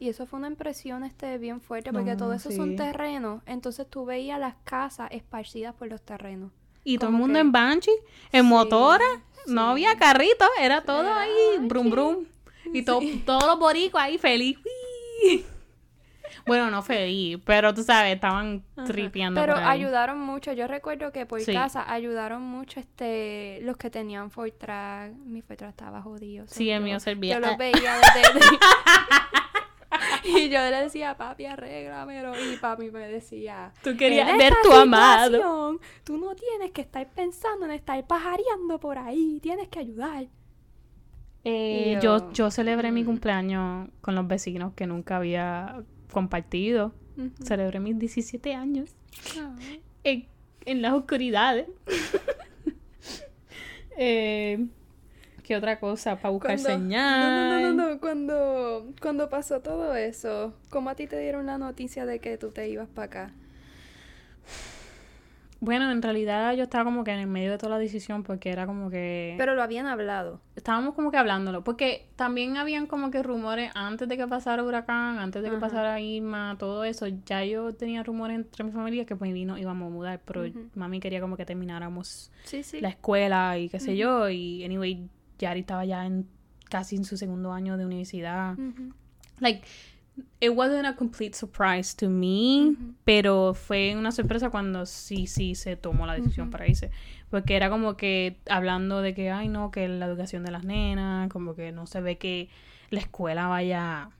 Y 0.00 0.08
eso 0.08 0.26
fue 0.26 0.38
una 0.40 0.48
impresión 0.48 1.04
este 1.04 1.38
bien 1.38 1.60
fuerte 1.60 1.92
porque 1.92 2.12
No, 2.12 2.16
todo 2.16 2.32
eso 2.32 2.50
son 2.50 2.74
terrenos. 2.76 3.40
Entonces 3.46 3.86
tú 3.88 4.04
veías 4.04 4.40
las 4.40 4.56
casas 4.64 5.08
esparcidas 5.12 5.74
por 5.74 5.86
los 5.88 6.02
terrenos. 6.02 6.50
Y 6.82 6.98
todo 6.98 7.10
el 7.10 7.16
mundo 7.16 7.34
que- 7.34 7.40
en 7.40 7.52
Banshee, 7.52 7.92
en 8.32 8.42
Sí, 8.42 8.48
motora. 8.48 9.04
sí. 9.46 9.52
No 9.52 9.68
había 9.70 9.96
carritos, 9.98 10.48
era 10.58 10.80
todo 10.82 11.02
Era 11.02 11.20
ahí, 11.20 11.30
brum 11.60 11.90
brum. 11.90 12.24
Y 12.72 12.82
to- 12.82 13.00
todos 13.26 13.44
los 13.46 13.58
boricos 13.60 14.00
ahí 14.00 14.18
feliz. 14.18 14.58
Bueno, 16.46 16.70
no 16.70 16.82
feliz, 16.82 17.38
pero 17.44 17.72
tú 17.74 17.82
sabes, 17.82 18.14
estaban 18.14 18.62
tripeando. 18.86 19.40
Pero 19.40 19.54
por 19.54 19.62
ahí. 19.62 19.80
ayudaron 19.80 20.18
mucho. 20.20 20.52
Yo 20.52 20.66
recuerdo 20.66 21.12
que 21.12 21.26
por 21.26 21.40
Sí. 21.40 21.52
casa 21.52 21.90
ayudaron 21.92 22.42
mucho 22.42 22.80
este 22.80 23.60
los 23.62 23.76
que 23.76 23.90
tenían 23.90 24.30
Ford 24.30 24.52
Track. 24.58 25.14
Mi 25.14 25.42
Ford 25.42 25.56
Track 25.56 25.70
estaba 25.70 26.02
jodido. 26.02 26.46
Sí, 26.48 26.70
el 26.70 26.80
yo- 26.80 26.84
mío 26.84 27.00
servía. 27.00 27.34
Yo 27.34 27.40
los 27.40 27.50
Ah. 27.50 27.56
veía 27.56 27.94
desde... 28.14 28.38
y 30.24 30.48
yo 30.48 30.58
le 30.58 30.82
decía, 30.82 31.16
papi, 31.16 31.46
arréglamelo. 31.46 32.32
Y 32.52 32.56
papi 32.56 32.90
me 32.90 33.06
decía... 33.08 33.72
Tú 33.82 33.96
querías 33.96 34.28
"En 34.28 34.38
ver 34.38 34.52
esta 34.52 34.62
tu 34.62 34.72
amado. 34.74 35.78
Tú 36.04 36.18
no 36.18 36.34
tienes 36.34 36.70
que 36.72 36.80
estar 36.82 37.06
pensando 37.10 37.66
en 37.66 37.72
estar 37.72 38.04
pajareando 38.06 38.78
por 38.80 38.98
ahí. 38.98 39.38
Tienes 39.42 39.68
que 39.68 39.78
ayudar. 39.78 40.26
Eh, 41.44 41.98
yo, 42.00 42.18
yo, 42.18 42.32
yo 42.32 42.50
celebré 42.50 42.92
mi 42.92 43.02
mm. 43.02 43.06
cumpleaños 43.06 43.88
con 44.00 44.14
los 44.14 44.26
vecinos 44.28 44.74
que 44.74 44.86
nunca 44.86 45.16
había 45.16 45.82
compartido. 46.12 46.92
Celebré 47.42 47.80
mis 47.80 47.98
17 47.98 48.54
años. 48.54 48.94
Ah. 49.38 49.54
en, 50.04 50.26
en 50.64 50.82
las 50.82 50.92
oscuridades. 50.94 51.66
eh, 53.96 54.66
¿Qué 55.42 55.56
otra 55.56 55.80
cosa? 55.80 56.16
Para 56.16 56.30
buscar 56.30 56.56
Cuando- 56.60 56.68
señal. 56.68 57.20
No, 57.20 57.60
no, 57.60 57.62
no, 57.72 57.72
no, 57.84 57.90
no. 57.94 58.00
Cuando, 58.00 58.86
cuando 59.00 59.28
pasó 59.28 59.60
todo 59.60 59.94
eso, 59.96 60.54
¿cómo 60.70 60.90
a 60.90 60.94
ti 60.94 61.06
te 61.06 61.18
dieron 61.18 61.46
la 61.46 61.58
noticia 61.58 62.06
de 62.06 62.20
que 62.20 62.38
tú 62.38 62.50
te 62.50 62.68
ibas 62.68 62.88
para 62.88 63.06
acá? 63.06 63.32
Bueno, 65.64 65.92
en 65.92 66.02
realidad 66.02 66.54
yo 66.56 66.64
estaba 66.64 66.82
como 66.82 67.04
que 67.04 67.12
en 67.12 67.20
el 67.20 67.28
medio 67.28 67.52
de 67.52 67.56
toda 67.56 67.70
la 67.70 67.78
decisión 67.78 68.24
porque 68.24 68.50
era 68.50 68.66
como 68.66 68.90
que... 68.90 69.36
Pero 69.38 69.54
lo 69.54 69.62
habían 69.62 69.86
hablado. 69.86 70.40
Estábamos 70.56 70.92
como 70.94 71.12
que 71.12 71.18
hablándolo. 71.18 71.62
Porque 71.62 72.08
también 72.16 72.56
habían 72.56 72.88
como 72.88 73.12
que 73.12 73.22
rumores 73.22 73.70
antes 73.76 74.08
de 74.08 74.16
que 74.16 74.26
pasara 74.26 74.64
huracán, 74.64 75.20
antes 75.20 75.40
de 75.40 75.50
que 75.50 75.56
Ajá. 75.58 75.66
pasara 75.68 76.00
Irma, 76.00 76.56
todo 76.58 76.82
eso. 76.82 77.06
Ya 77.26 77.44
yo 77.44 77.72
tenía 77.72 78.02
rumores 78.02 78.38
entre 78.38 78.64
mi 78.64 78.72
familia 78.72 79.06
que 79.06 79.14
pues 79.14 79.32
vino 79.32 79.56
íbamos 79.56 79.86
a 79.86 79.90
mudar. 79.94 80.20
Pero 80.24 80.42
mami 80.74 80.98
quería 80.98 81.20
como 81.20 81.36
que 81.36 81.46
termináramos 81.46 82.32
Sí, 82.42 82.64
sí. 82.64 82.80
la 82.80 82.88
escuela 82.88 83.56
y 83.56 83.68
qué 83.68 83.78
sé 83.78 83.96
yo. 83.96 84.28
Y 84.30 84.64
anyway, 84.64 85.08
Yari 85.38 85.60
estaba 85.60 85.84
ya 85.84 86.04
en 86.06 86.26
casi 86.68 86.96
en 86.96 87.04
su 87.04 87.16
segundo 87.16 87.52
año 87.52 87.76
de 87.76 87.86
universidad. 87.86 88.56
Like, 89.38 89.62
it 90.40 90.50
wasn't 90.54 90.86
a 90.86 90.94
complete 90.94 91.34
surprise 91.34 91.94
to 91.96 92.08
me, 92.08 92.70
Ujú. 92.72 92.94
pero 93.04 93.54
fue 93.54 93.94
una 93.96 94.12
sorpresa 94.12 94.50
cuando 94.50 94.84
sí, 94.86 95.26
sí 95.26 95.54
se 95.54 95.76
tomó 95.76 96.06
la 96.06 96.14
decisión 96.14 96.50
para 96.50 96.66
irse. 96.68 96.90
Porque 97.30 97.56
era 97.56 97.70
como 97.70 97.96
que 97.96 98.36
hablando 98.50 99.00
de 99.00 99.14
que, 99.14 99.30
ay, 99.30 99.48
no, 99.48 99.70
que 99.70 99.88
la 99.88 100.06
educación 100.06 100.44
de 100.44 100.50
las 100.50 100.64
nenas, 100.64 101.30
como 101.30 101.54
que 101.54 101.72
no 101.72 101.86
se 101.86 102.00
ve 102.02 102.18
que 102.18 102.50
la 102.90 103.00
escuela 103.00 103.46
vaya 103.46 104.10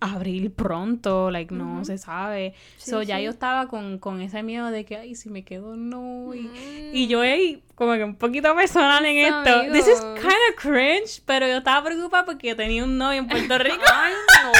a 0.00 0.12
abrir 0.14 0.52
pronto, 0.52 1.30
like, 1.30 1.54
no 1.54 1.82
se 1.84 1.96
sabe. 1.96 2.54
Sí, 2.76 2.90
so, 2.90 3.02
ya 3.02 3.16
sí. 3.18 3.24
yo 3.24 3.30
estaba 3.30 3.68
con, 3.68 3.98
con 3.98 4.20
ese 4.20 4.42
miedo 4.42 4.70
de 4.70 4.84
que, 4.84 4.96
ay, 4.96 5.14
si 5.14 5.30
me 5.30 5.42
quedo, 5.44 5.76
no. 5.76 6.34
Y, 6.34 6.40
Mm. 6.40 6.90
y 6.92 7.06
yo, 7.06 7.22
ey, 7.22 7.62
como 7.76 7.92
que 7.94 8.04
un 8.04 8.16
poquito 8.16 8.54
personal 8.54 9.04
en 9.06 9.18
esto. 9.18 9.62
This 9.72 9.86
is 9.88 10.00
kind 10.20 10.34
of 10.50 10.56
cringe, 10.60 11.22
pero 11.24 11.46
yo 11.46 11.58
estaba 11.58 11.84
preocupada 11.86 12.24
porque 12.26 12.54
tenía 12.54 12.84
un 12.84 12.98
novio 12.98 13.20
en 13.20 13.28
Puerto 13.28 13.56
Rico. 13.58 13.82
¡Ay, 13.94 14.12
no! 14.42 14.52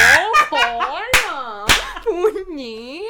¡Hola! 0.51 1.65
¡Puñet! 2.03 3.03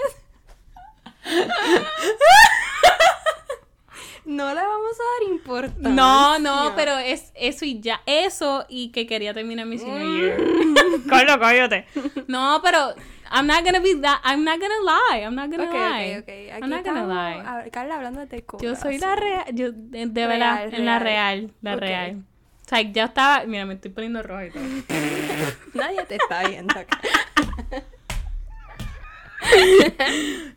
No 4.25 4.53
le 4.53 4.59
vamos 4.61 4.91
a 4.99 5.03
dar 5.23 5.31
importancia. 5.31 5.89
No, 5.89 6.37
no, 6.39 6.73
pero 6.75 6.97
es 6.97 7.31
eso 7.35 7.63
y 7.63 7.79
ya, 7.79 8.01
eso 8.05 8.65
y 8.67 8.91
que 8.91 9.07
quería 9.07 9.33
terminar 9.33 9.65
mi 9.65 9.77
senior. 9.77 10.37
Mm. 10.37 10.75
Coño, 11.09 11.39
cállate. 11.39 11.85
No, 12.27 12.59
pero 12.61 12.93
I'm 13.31 13.47
not 13.47 13.63
gonna 13.63 13.79
be 13.79 13.95
that, 14.01 14.19
I'm 14.25 14.43
not 14.43 14.59
gonna 14.59 14.81
lie, 14.83 15.23
I'm 15.23 15.33
not 15.35 15.49
gonna 15.49 15.63
Ok, 15.69 15.73
lie. 15.73 16.15
Aquí 16.15 16.61
I'm 16.61 16.69
not 16.69 16.83
gonna 16.85 17.05
lie. 17.07 17.69
Carla 17.71 17.95
hablando 17.95 18.25
de 18.25 18.43
Yo 18.59 18.75
soy 18.75 18.97
la 18.97 19.15
real, 19.15 19.45
yo 19.53 19.71
de, 19.71 20.07
de 20.07 20.27
Real, 20.27 20.39
verdad, 20.39 20.73
en 20.73 20.85
la 20.85 20.99
real. 20.99 21.39
real, 21.41 21.53
la 21.61 21.75
real. 21.77 22.23
O 22.65 22.69
sea, 22.69 22.81
ya 22.81 23.05
estaba, 23.05 23.45
mira, 23.45 23.65
me 23.65 23.75
estoy 23.75 23.91
poniendo 23.91 24.21
rojo 24.23 24.43
y 24.43 24.51
todo. 24.51 24.61
Nadie 25.73 26.05
te 26.05 26.15
está 26.15 26.47
viendo 26.47 26.79
acá. 26.79 26.99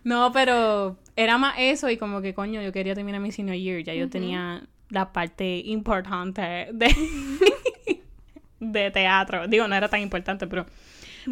No, 0.05 0.33
pero 0.33 0.99
era 1.15 1.39
más 1.39 1.55
eso 1.59 1.91
y 1.91 1.97
como 1.97 2.23
que 2.23 2.35
coño, 2.35 2.63
yo 2.63 2.73
quería 2.73 2.95
terminar 2.95 3.21
mi 3.21 3.31
senior 3.31 3.57
year, 3.57 3.85
ya 3.85 3.95
yo 3.95 4.09
tenía 4.09 4.67
la 4.89 5.13
parte 5.13 5.59
importante 5.65 6.69
de, 6.73 6.95
de 8.61 8.91
teatro. 8.91 9.47
Digo, 9.47 9.69
no 9.69 9.75
era 9.75 9.89
tan 9.89 10.01
importante, 10.01 10.47
pero... 10.47 10.67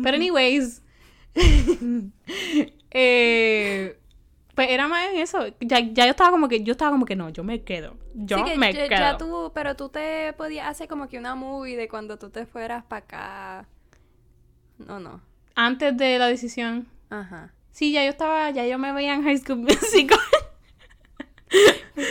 Pero 0.03 0.17
anyways, 0.17 0.83
eh, 2.91 3.99
Pues 4.59 4.71
era 4.71 4.89
más 4.89 5.09
en 5.13 5.19
eso. 5.19 5.47
Ya, 5.61 5.79
ya 5.79 6.05
yo 6.07 6.11
estaba 6.11 6.33
como 6.33 6.49
que, 6.49 6.65
yo 6.65 6.73
estaba 6.73 6.91
como 6.91 7.07
que 7.07 7.15
no, 7.15 7.29
yo 7.29 7.45
me 7.45 7.63
quedo. 7.63 7.95
Yo 8.15 8.39
Sí, 8.39 8.45
que 8.45 8.59
me 8.59 8.73
ya, 8.73 8.89
quedo. 8.89 8.99
ya 8.99 9.17
tú, 9.17 9.53
pero 9.55 9.77
tú 9.77 9.89
te 9.89 10.33
podías 10.33 10.67
hacer 10.67 10.89
como 10.89 11.07
que 11.09 11.17
una 11.17 11.37
movie 11.37 11.77
de 11.77 11.87
cuando 11.87 12.19
tú 12.19 12.31
te 12.31 12.45
fueras 12.45 12.83
para 12.83 13.05
acá. 13.05 13.69
No, 14.79 14.99
no. 14.99 15.21
Antes 15.55 15.97
de 15.97 16.19
la 16.19 16.27
decisión. 16.27 16.89
Ajá. 17.09 17.53
Sí, 17.71 17.93
ya 17.93 18.03
yo 18.03 18.11
estaba, 18.11 18.51
ya 18.51 18.67
yo 18.67 18.79
me 18.79 18.93
veía 18.93 19.15
en 19.15 19.23
High 19.23 19.39
School 19.39 19.59
Musical. 19.59 20.19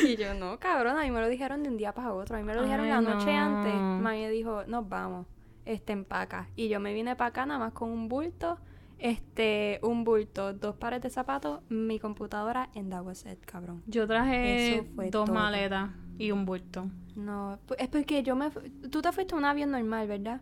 Y 0.03 0.15
yo, 0.15 0.33
no, 0.33 0.57
cabrón, 0.59 0.97
a 0.97 1.03
mí 1.03 1.11
me 1.11 1.19
lo 1.21 1.27
dijeron 1.29 1.63
de 1.63 1.69
un 1.69 1.77
día 1.77 1.91
para 1.93 2.13
otro. 2.13 2.35
A 2.35 2.39
mí 2.39 2.45
me 2.45 2.55
lo 2.55 2.63
dijeron 2.63 2.85
Ay, 2.85 2.91
la 2.91 3.01
noche 3.01 3.31
no. 3.33 3.39
antes. 3.39 3.73
Mami 3.75 4.27
dijo, 4.29 4.63
nos 4.67 4.87
vamos, 4.89 5.27
este, 5.65 5.93
empaca. 5.93 6.47
Y 6.55 6.69
yo 6.69 6.79
me 6.79 6.93
vine 6.93 7.15
para 7.15 7.27
acá 7.29 7.45
nada 7.45 7.59
más 7.59 7.73
con 7.73 7.89
un 7.91 8.07
bulto, 8.09 8.57
este, 8.99 9.79
un 9.83 10.03
bulto, 10.03 10.53
dos 10.53 10.75
pares 10.75 11.01
de 11.01 11.09
zapatos, 11.09 11.61
mi 11.69 11.99
computadora, 11.99 12.69
and 12.75 12.91
that 12.91 13.03
was 13.03 13.25
it, 13.25 13.39
cabrón. 13.45 13.83
Yo 13.87 14.07
traje 14.07 14.87
dos 14.95 15.11
todo. 15.11 15.33
maletas 15.33 15.89
y 16.17 16.31
un 16.31 16.45
bulto. 16.45 16.89
No, 17.15 17.59
es 17.77 17.87
porque 17.89 18.23
yo 18.23 18.35
me... 18.35 18.49
Tú 18.91 19.01
te 19.01 19.11
fuiste 19.11 19.33
en 19.33 19.39
un 19.39 19.45
avión 19.45 19.71
normal, 19.71 20.07
¿verdad? 20.07 20.41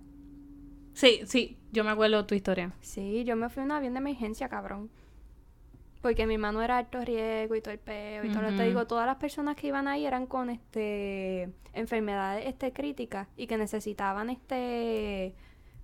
Sí, 0.93 1.21
sí, 1.25 1.57
yo 1.71 1.83
me 1.83 1.91
acuerdo 1.91 2.25
tu 2.25 2.35
historia. 2.35 2.73
Sí, 2.81 3.23
yo 3.25 3.35
me 3.35 3.49
fui 3.49 3.61
en 3.61 3.65
un 3.67 3.71
avión 3.73 3.93
de 3.93 3.99
emergencia, 3.99 4.47
cabrón. 4.49 4.89
Porque 6.01 6.27
mi 6.27 6.35
hermano 6.35 6.61
era 6.61 6.77
alto 6.77 7.03
riesgo 7.03 7.55
y 7.55 7.61
todo 7.61 7.73
el 7.73 7.79
peo 7.79 8.23
y 8.23 8.29
todo. 8.29 8.43
lo- 8.43 8.55
Te 8.55 8.63
digo, 8.67 8.85
todas 8.85 9.05
las 9.07 9.15
personas 9.17 9.55
que 9.55 9.67
iban 9.67 9.87
ahí 9.87 10.05
eran 10.05 10.27
con 10.27 10.49
este 10.49 11.49
enfermedades 11.73 12.45
este 12.47 12.71
críticas 12.71 13.27
y 13.35 13.47
que 13.47 13.57
necesitaban 13.57 14.29
este 14.29 15.33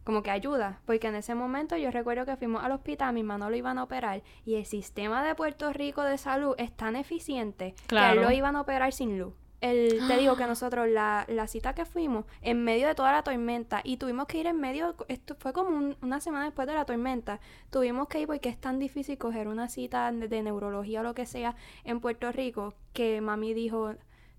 como 0.04 0.24
que 0.24 0.32
ayuda, 0.32 0.82
porque 0.86 1.08
en 1.08 1.16
ese 1.16 1.36
momento 1.36 1.78
yo 1.78 1.92
recuerdo 1.92 2.26
que 2.26 2.36
fuimos 2.38 2.64
al 2.64 2.72
hospital, 2.72 3.14
mi 3.14 3.20
hermano 3.22 3.50
lo 3.50 3.56
iban 3.56 3.78
a 3.78 3.84
operar 3.84 4.24
y 4.46 4.56
el 4.56 4.66
sistema 4.66 5.24
de 5.24 5.36
Puerto 5.36 5.72
Rico 5.74 6.04
de 6.04 6.18
salud 6.18 6.56
es 6.58 6.72
tan 6.76 6.96
eficiente 6.96 7.76
que 7.88 7.96
él 8.14 8.22
lo 8.24 8.32
iban 8.32 8.56
a 8.56 8.62
operar 8.62 8.94
sin 8.94 9.20
luz. 9.20 9.34
El, 9.62 10.02
te 10.08 10.18
digo 10.18 10.36
que 10.36 10.48
nosotros, 10.48 10.88
la, 10.88 11.24
la 11.30 11.46
cita 11.46 11.76
que 11.76 11.86
fuimos, 11.86 12.26
en 12.42 12.64
medio 12.64 12.88
de 12.88 12.96
toda 12.96 13.12
la 13.12 13.22
tormenta, 13.22 13.82
y 13.84 13.98
tuvimos 13.98 14.26
que 14.26 14.40
ir 14.40 14.48
en 14.48 14.60
medio, 14.60 14.96
esto 15.08 15.36
fue 15.38 15.54
como 15.54 15.70
un- 15.70 15.96
una 16.02 16.20
semana 16.20 16.46
después 16.46 16.68
de 16.68 16.74
la 16.74 16.84
tormenta, 16.86 17.40
tuvimos 17.70 18.08
que 18.08 18.22
ir 18.22 18.26
porque 18.26 18.50
es 18.50 18.58
tan 18.60 18.80
difícil 18.80 19.20
coger 19.20 19.48
una 19.48 19.70
cita 19.70 20.12
de, 20.12 20.28
de 20.28 20.42
neurología 20.42 21.02
o 21.02 21.04
lo 21.04 21.14
que 21.14 21.28
sea 21.28 21.56
en 21.84 22.00
Puerto 22.00 22.32
Rico, 22.32 22.74
que 22.94 23.22
mami 23.22 23.54
dijo, 23.54 23.94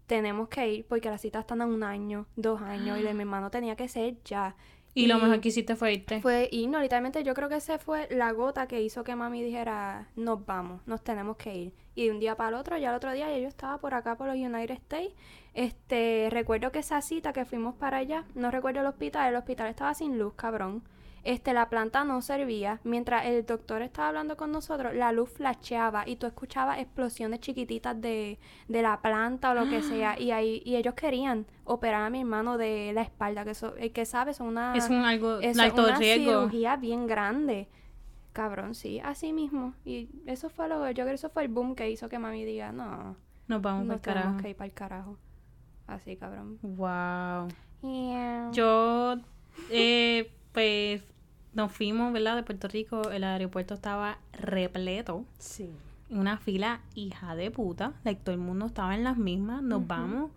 tenemos 0.09 0.49
que 0.49 0.69
ir 0.69 0.87
porque 0.89 1.09
las 1.09 1.21
citas 1.21 1.43
están 1.43 1.63
a 1.63 1.67
un 1.67 1.85
año, 1.85 2.27
dos 2.35 2.61
años, 2.61 2.99
y 2.99 3.03
de 3.05 3.15
mi 3.15 3.21
hermano 3.21 3.49
tenía 3.53 3.77
que 3.77 3.87
ser 3.87 4.17
ya. 4.25 4.57
Y, 4.95 5.07
lo 5.07 5.19
mejor 5.19 5.41
que 5.41 5.49
hiciste 5.49 5.75
fue 5.75 5.95
irte. 5.95 6.21
Fue, 6.21 6.49
y 6.53 6.67
no, 6.67 6.81
literalmente 6.81 7.25
yo 7.25 7.33
creo 7.33 7.49
que 7.49 7.57
esa 7.57 7.79
fue 7.79 8.09
la 8.11 8.31
gota 8.33 8.67
que 8.67 8.83
hizo 8.83 9.05
que 9.05 9.17
mami 9.17 9.43
dijera, 9.43 10.09
nos 10.17 10.45
vamos, 10.45 10.83
nos 10.87 11.03
tenemos 11.03 11.37
que 11.37 11.55
ir. 11.57 11.73
Y 11.95 12.07
de 12.07 12.11
un 12.11 12.21
día 12.21 12.37
para 12.37 12.51
el 12.51 12.55
otro, 12.57 12.77
ya 12.77 12.91
el 12.91 12.97
otro 12.97 13.13
día 13.13 13.39
yo 13.39 13.49
estaba 13.49 13.79
por 13.79 13.95
acá 13.95 14.17
por 14.17 14.27
los 14.27 14.37
United 14.37 14.75
States. 14.75 15.15
Este, 15.55 16.29
recuerdo 16.31 16.73
que 16.73 16.81
esa 16.81 17.01
cita 17.01 17.33
que 17.33 17.45
fuimos 17.45 17.75
para 17.75 17.99
allá, 17.99 18.25
no 18.35 18.51
recuerdo 18.51 18.81
el 18.81 18.87
hospital, 18.87 19.31
el 19.31 19.37
hospital 19.37 19.69
estaba 19.69 19.95
sin 19.95 20.19
luz, 20.19 20.35
cabrón. 20.35 20.83
Este, 21.25 21.53
la 21.53 21.69
planta 21.69 22.03
no 22.05 22.21
servía. 22.21 22.81
Mientras 22.83 23.27
el 23.27 23.47
doctor 23.47 23.81
estaba 23.83 24.09
hablando 24.09 24.37
con 24.37 24.51
nosotros, 24.51 24.93
la 24.95 25.13
luz 25.13 25.31
flasheaba 25.31 26.09
y 26.09 26.17
tú 26.17 26.27
escuchabas 26.27 26.79
explosiones 26.81 27.39
chiquititas 27.41 28.01
de, 28.01 28.39
de 28.69 28.83
la 28.83 29.01
planta 29.01 29.53
o 29.53 29.55
lo 29.55 29.69
que 29.69 29.83
sea. 29.83 30.19
Y 30.19 30.31
ahí, 30.33 30.63
y 30.65 30.77
ellos 30.77 30.95
querían 30.95 31.47
operar 31.65 32.03
a 32.03 32.11
mi 32.11 32.21
hermano 32.21 32.59
de 32.59 32.93
la 32.93 33.03
espalda, 33.03 33.45
que 33.45 33.51
eso, 33.53 33.77
el 33.77 33.93
que 33.93 34.05
sabe, 34.05 34.35
son 34.35 34.49
una 34.49 34.75
es 34.77 34.89
un 34.91 35.05
algo 35.05 35.39
es 35.39 35.59
alto 35.59 35.85
una 35.85 35.97
riesgo. 35.99 36.41
cirugía 36.43 36.77
bien 36.77 37.07
grande. 37.07 37.69
Cabrón, 38.33 38.75
sí, 38.75 38.99
así 39.01 39.33
mismo. 39.33 39.75
Y 39.85 40.09
eso 40.27 40.49
fue 40.49 40.67
lo 40.69 40.85
yo 40.91 40.95
creo 40.95 41.07
que 41.07 41.15
eso 41.15 41.29
fue 41.31 41.43
el 41.43 41.49
boom 41.49 41.75
que 41.75 41.91
hizo 41.91 42.09
que 42.09 42.19
mami 42.19 42.45
diga, 42.45 42.73
no, 42.73 43.15
Nos 43.47 43.61
vamos 43.63 43.85
nos 43.87 44.01
para 44.01 44.23
carajo. 44.23 44.39
que 44.43 44.51
ir 44.51 44.57
para 44.57 44.67
el 44.67 44.73
carajo. 44.75 45.19
Así, 45.87 46.17
cabrón. 46.17 46.59
Wow. 46.63 47.49
Yeah. 47.83 48.49
Yo, 48.53 49.17
eh, 49.71 50.31
pues, 50.53 51.03
nos 51.55 51.73
fuimos, 51.73 52.13
¿verdad? 52.13 52.37
De 52.37 52.43
Puerto 52.43 52.69
Rico. 52.69 53.11
El 53.11 53.25
aeropuerto 53.25 53.75
estaba 53.75 54.19
repleto. 54.33 55.25
Sí. 55.39 55.71
Una 56.11 56.37
fila 56.39 56.81
hija 56.95 57.35
de 57.35 57.51
puta. 57.51 57.95
Like, 58.05 58.23
todo 58.23 58.35
el 58.35 58.41
mundo 58.41 58.67
estaba 58.67 58.95
en 58.95 59.05
las 59.05 59.17
mismas. 59.17 59.63
Nos 59.63 59.87
vamos. 59.87 60.31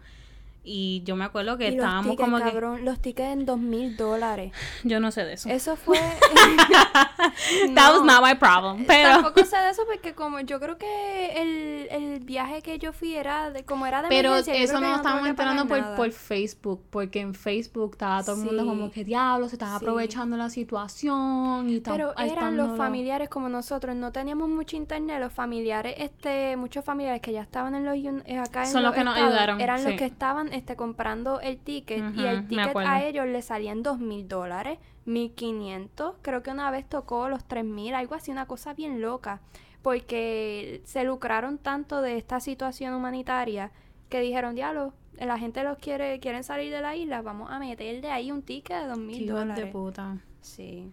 Y 0.67 1.03
yo 1.05 1.15
me 1.15 1.25
acuerdo 1.25 1.57
que 1.57 1.67
Y 1.67 1.75
los 1.75 1.85
estábamos 1.85 2.11
tickets, 2.11 2.25
como 2.25 2.37
que... 2.43 2.51
cabrón, 2.51 2.85
los 2.85 2.99
tickets 2.99 3.29
en 3.29 3.45
dos 3.45 3.59
mil 3.59 3.95
dólares. 3.95 4.51
Yo 4.83 4.99
no 4.99 5.11
sé 5.11 5.23
de 5.23 5.33
eso. 5.33 5.47
Eso 5.49 5.75
fue... 5.75 5.99
That 7.75 7.91
was 7.93 8.01
No. 8.03 8.05
not 8.05 8.23
my 8.23 8.35
problem. 8.35 8.85
Pero... 8.85 9.09
Tampoco 9.09 9.43
sé 9.45 9.57
de 9.57 9.69
eso 9.69 9.83
porque 9.91 10.13
como 10.13 10.39
yo 10.41 10.59
creo 10.59 10.77
que 10.77 11.33
el, 11.41 11.87
el 11.91 12.19
viaje 12.21 12.61
que 12.61 12.79
yo 12.79 12.93
fui 12.93 13.15
era 13.15 13.49
de 13.51 13.63
como 13.63 13.85
era 13.85 14.01
de 14.01 14.09
Pero 14.09 14.35
eso 14.35 14.51
que 14.51 14.67
no 14.67 14.95
estábamos 14.95 15.23
que 15.23 15.29
enterando 15.29 15.67
por, 15.67 15.95
por 15.95 16.11
Facebook, 16.11 16.83
porque 16.89 17.19
en 17.21 17.33
Facebook 17.33 17.91
estaba 17.93 18.23
todo 18.23 18.35
el 18.35 18.43
mundo 18.45 18.63
Sí. 18.63 18.69
como 18.69 18.91
que 18.91 19.03
diablo, 19.03 19.47
se 19.49 19.55
estaba 19.55 19.77
Sí. 19.79 19.85
aprovechando 19.85 20.37
la 20.37 20.49
situación 20.49 21.69
y 21.69 21.79
Pero 21.81 22.13
tam- 22.15 22.31
eran 22.31 22.57
los 22.57 22.77
familiares 22.77 23.29
como 23.29 23.49
nosotros, 23.49 23.95
no 23.95 24.11
teníamos 24.11 24.49
mucho 24.49 24.75
internet, 24.77 25.19
los 25.19 25.33
familiares, 25.33 25.95
este, 25.97 26.55
muchos 26.57 26.83
familiares 26.85 27.21
que 27.21 27.31
ya 27.31 27.41
estaban 27.41 27.75
en 27.75 27.85
los 27.85 27.95
acá 28.39 28.63
en 28.65 28.71
Son 28.71 28.83
los 28.83 28.93
que 28.93 29.03
nos 29.03 29.15
ayudaron, 29.15 29.61
eran 29.61 29.83
los 29.83 29.93
que 29.93 30.05
estaban 30.05 30.51
este 30.55 30.75
comprando 30.75 31.39
el 31.39 31.57
ticket 31.59 32.15
y 32.15 32.25
el 32.25 32.47
ticket 32.47 32.75
a 32.77 33.03
ellos 33.03 33.27
le 33.27 33.41
salían 33.41 33.83
dos 33.83 33.99
mil 33.99 34.27
dólares, 34.27 34.79
mil 35.05 35.31
quinientos, 35.33 36.15
creo 36.21 36.41
que 36.41 36.51
una 36.51 36.71
vez 36.71 36.87
tocó 36.87 37.29
los 37.29 37.45
tres 37.45 37.65
mil, 37.65 37.93
algo 37.93 38.15
así, 38.15 38.31
una 38.31 38.47
cosa 38.47 38.73
bien 38.73 39.01
loca, 39.01 39.41
porque 39.81 40.81
se 40.85 41.03
lucraron 41.03 41.57
tanto 41.57 42.01
de 42.01 42.17
esta 42.17 42.39
situación 42.39 42.93
humanitaria 42.93 43.71
que 44.09 44.19
dijeron, 44.19 44.55
diablo, 44.55 44.93
la 45.19 45.37
gente 45.37 45.63
los 45.63 45.77
quiere, 45.77 46.19
quieren 46.19 46.43
salir 46.43 46.71
de 46.71 46.81
la 46.81 46.95
isla, 46.95 47.21
vamos 47.21 47.49
a 47.51 47.59
meter 47.59 48.01
de 48.01 48.09
ahí 48.09 48.31
un 48.31 48.41
ticket 48.41 48.81
de 48.81 48.87
dos 48.87 48.97
mil 48.97 49.21
Hijos 49.21 49.27
de 49.27 49.33
dólares. 49.33 49.71
puta. 49.71 50.17
Sí. 50.41 50.91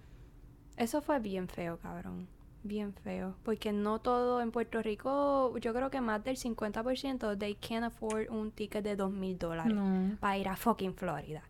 Eso 0.76 1.00
fue 1.00 1.18
bien 1.20 1.48
feo, 1.48 1.78
cabrón. 1.78 2.28
Bien 2.64 2.94
feo. 2.94 3.34
Porque 3.42 3.72
no 3.72 3.98
todo 4.00 4.40
en 4.40 4.52
Puerto 4.52 4.80
Rico, 4.82 5.56
yo 5.58 5.74
creo 5.74 5.90
que 5.90 6.00
más 6.00 6.22
del 6.22 6.36
50% 6.36 7.36
they 7.38 7.54
can't 7.56 7.84
afford 7.84 8.28
un 8.30 8.50
ticket 8.52 8.84
de 8.84 8.94
dos 8.96 9.10
mil 9.10 9.36
dólares 9.38 9.74
para 10.20 10.38
ir 10.38 10.48
a 10.48 10.56
fucking 10.56 10.94
Florida. 10.94 11.42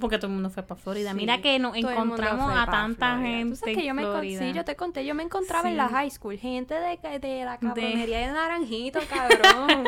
Porque 0.00 0.18
todo 0.18 0.28
el 0.28 0.34
mundo 0.34 0.50
fue 0.50 0.62
para 0.62 0.80
Florida. 0.80 1.10
Sí, 1.10 1.16
Mira 1.16 1.40
que 1.42 1.58
nos 1.58 1.76
encontramos 1.76 2.50
a 2.56 2.64
tanta 2.66 3.14
Florida. 3.16 3.28
gente 3.36 3.50
Tú 3.50 3.56
sabes 3.56 3.76
que 3.76 3.84
yo 3.84 3.90
en 3.90 3.96
me 3.96 4.02
encon- 4.02 4.10
Florida. 4.12 4.40
Sí, 4.40 4.52
yo 4.52 4.64
te 4.64 4.76
conté, 4.76 5.04
yo 5.04 5.14
me 5.14 5.22
encontraba 5.22 5.68
en 5.68 5.76
la 5.76 5.88
high 5.88 6.10
school, 6.10 6.36
gente 6.38 6.74
de, 6.74 7.18
de 7.18 7.44
la 7.44 7.58
cabronería 7.58 8.18
de... 8.26 8.32
Naranjito, 8.32 9.00
cabrón. 9.10 9.84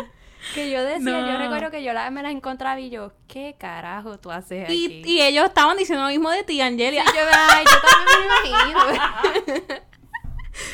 que 0.55 0.71
yo 0.71 0.83
decía, 0.83 1.21
yo 1.33 1.39
recuerdo 1.39 1.71
que 1.71 1.83
yo 1.85 1.93
la, 1.93 2.11
me 2.11 2.23
la 2.23 2.31
encontraba 2.33 2.79
y 2.81 2.91
yo, 2.91 3.13
¿qué 3.29 3.55
carajo 3.59 4.19
tú 4.19 4.31
haces 4.33 4.65
aquí? 4.65 5.03
y, 5.05 5.09
y 5.09 5.23
ellos 5.23 5.47
estaban 5.47 5.77
diciendo 5.77 6.03
lo 6.05 6.11
mismo 6.11 6.31
de 6.31 6.43
ti, 6.43 6.61
Angelia. 6.61 7.05
yo, 7.05 7.21
ay, 7.33 7.65
yo 7.65 7.79
también 7.89 8.29
me 8.43 8.51
lo 8.51 8.91
imagino. 8.91 9.83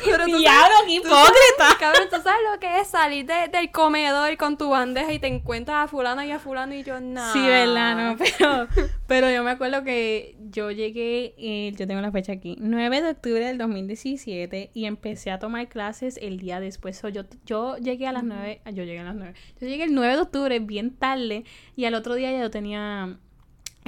Pero 0.04 0.24
tú 0.24 0.30
sabes- 0.30 0.38
Diablo, 0.40 0.74
qué 0.86 1.00
Tú 1.00 1.08
sabes, 1.08 1.28
hipócrita. 1.30 1.78
Cabrón, 1.80 2.08
tú 2.10 2.16
sabes 2.22 2.40
lo 2.52 2.60
que 2.60 2.80
es 2.80 2.88
salir 2.88 3.26
de- 3.26 3.48
del 3.48 3.70
comedor 3.70 4.36
con 4.36 4.56
tu 4.58 4.70
bandeja 4.70 5.12
y 5.12 5.18
te 5.18 5.26
encuentras 5.26 5.84
a 5.84 5.88
fulano 5.88 6.22
y 6.22 6.30
a 6.30 6.38
fulano 6.38 6.74
y 6.74 6.82
yo, 6.82 7.00
no. 7.00 7.32
Sí, 7.32 7.40
verdad, 7.40 7.96
no, 7.96 8.16
pero, 8.18 8.66
pero 9.06 9.30
yo 9.30 9.42
me 9.44 9.50
acuerdo 9.50 9.82
que 9.84 10.36
yo 10.50 10.70
llegué, 10.70 11.34
eh, 11.38 11.72
yo 11.76 11.86
tengo 11.86 12.00
la 12.00 12.12
fecha 12.12 12.32
aquí, 12.32 12.56
9 12.60 13.02
de 13.02 13.10
octubre 13.10 13.44
del 13.44 13.58
2017 13.58 14.70
y 14.74 14.84
empecé 14.86 15.30
a 15.30 15.38
tomar 15.38 15.68
clases 15.68 16.18
el 16.22 16.38
día 16.38 16.60
después. 16.60 16.96
So, 16.98 17.08
yo, 17.08 17.22
yo 17.44 17.76
llegué 17.78 18.06
a 18.06 18.12
las 18.12 18.24
9, 18.24 18.60
yo 18.72 18.84
llegué 18.84 19.00
a 19.00 19.04
las 19.04 19.14
9, 19.14 19.34
yo 19.60 19.68
llegué 19.68 19.84
el 19.84 19.94
9 19.94 20.14
de 20.16 20.20
octubre 20.22 20.58
bien 20.60 20.96
tarde 20.96 21.44
y 21.76 21.84
al 21.84 21.94
otro 21.94 22.14
día 22.14 22.30
ya 22.32 22.40
yo 22.40 22.50
tenía 22.50 23.18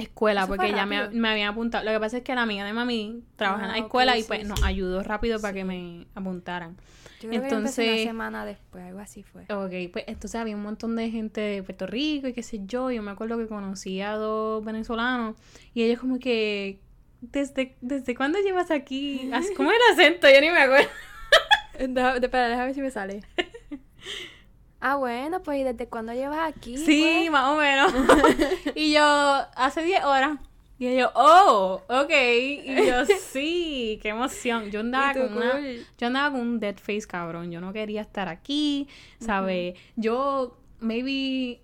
escuela 0.01 0.47
porque 0.47 0.71
ya 0.71 0.85
me, 0.85 1.09
me 1.09 1.29
habían 1.29 1.49
apuntado. 1.49 1.83
Lo 1.85 1.91
que 1.91 1.99
pasa 1.99 2.17
es 2.17 2.23
que 2.23 2.35
la 2.35 2.41
amiga 2.43 2.65
de 2.65 2.73
mami 2.73 3.23
trabaja 3.35 3.65
en 3.65 3.69
Ah, 3.69 3.73
la 3.73 3.79
ok, 3.79 3.85
escuela 3.85 4.17
y 4.17 4.23
pues 4.23 4.41
sí. 4.41 4.47
nos 4.47 4.63
ayudó 4.63 5.03
rápido 5.03 5.39
para 5.39 5.53
que 5.53 5.63
me 5.63 6.07
apuntaran. 6.15 6.77
Yo 7.21 7.29
creo 7.29 7.41
que 7.41 7.47
Entonces- 7.49 7.87
una 7.87 7.97
semana 8.11 8.45
después, 8.45 8.83
algo 8.83 8.99
así 8.99 9.21
fue. 9.23 9.43
Ok, 9.43 9.91
pues 9.93 10.05
entonces 10.07 10.35
había 10.41 10.55
un 10.55 10.63
montón 10.63 10.95
de 10.95 11.09
gente 11.11 11.39
de 11.39 11.61
Puerto 11.63 11.85
Rico 11.85 12.27
y 12.27 12.33
qué 12.33 12.41
sé 12.43 12.61
yo. 12.65 12.89
Yo 12.91 13.01
me 13.03 13.11
acuerdo 13.11 13.37
que 13.37 13.47
conocí 13.47 14.01
a 14.01 14.13
dos 14.15 14.63
venezolanos 14.65 15.35
y 15.73 15.83
ellos 15.83 15.99
como 15.99 16.17
que, 16.19 16.79
¿desde, 17.21 17.75
desde 17.81 18.15
cuándo 18.15 18.39
llevas 18.39 18.71
aquí? 18.71 19.29
¿Cómo 19.55 19.71
es 19.71 19.77
el 19.77 19.93
acento? 19.99 20.27
Yo 20.33 20.41
ni 20.41 20.49
me 20.49 20.57
acuerdo. 20.57 20.89
Espera, 21.77 22.47
déjame 22.49 22.65
ver 22.65 22.75
si 22.75 22.81
me 22.81 22.91
sale. 22.91 23.21
ah, 24.81 24.95
bueno, 24.95 25.41
pues 25.41 25.59
¿y 25.59 25.63
desde 25.63 25.87
cuándo 25.87 26.13
llevas 26.13 26.49
aquí? 26.49 26.77
Sí, 26.77 27.01
pues? 27.01 27.31
más 27.31 27.49
o 27.49 27.55
menos. 27.55 27.93
y 28.75 28.93
yo, 28.93 29.01
hace 29.55 29.83
10 29.83 30.03
horas. 30.03 30.37
Y 30.81 30.87
ellos, 30.87 31.11
oh, 31.13 31.79
ok. 31.87 32.11
Y 32.11 32.87
yo, 32.87 33.05
sí, 33.31 33.99
qué 34.01 34.09
emoción. 34.09 34.71
Yo 34.71 34.79
andaba 34.79 35.13
con 35.13 35.37
una... 35.37 35.61
Yo 35.97 36.07
andaba 36.07 36.31
con 36.31 36.41
un 36.41 36.59
dead 36.59 36.75
face, 36.77 37.05
cabrón. 37.07 37.51
Yo 37.51 37.61
no 37.61 37.71
quería 37.71 38.01
estar 38.01 38.27
aquí, 38.27 38.87
¿sabes? 39.19 39.77
Yo, 39.95 40.57
maybe, 40.79 41.61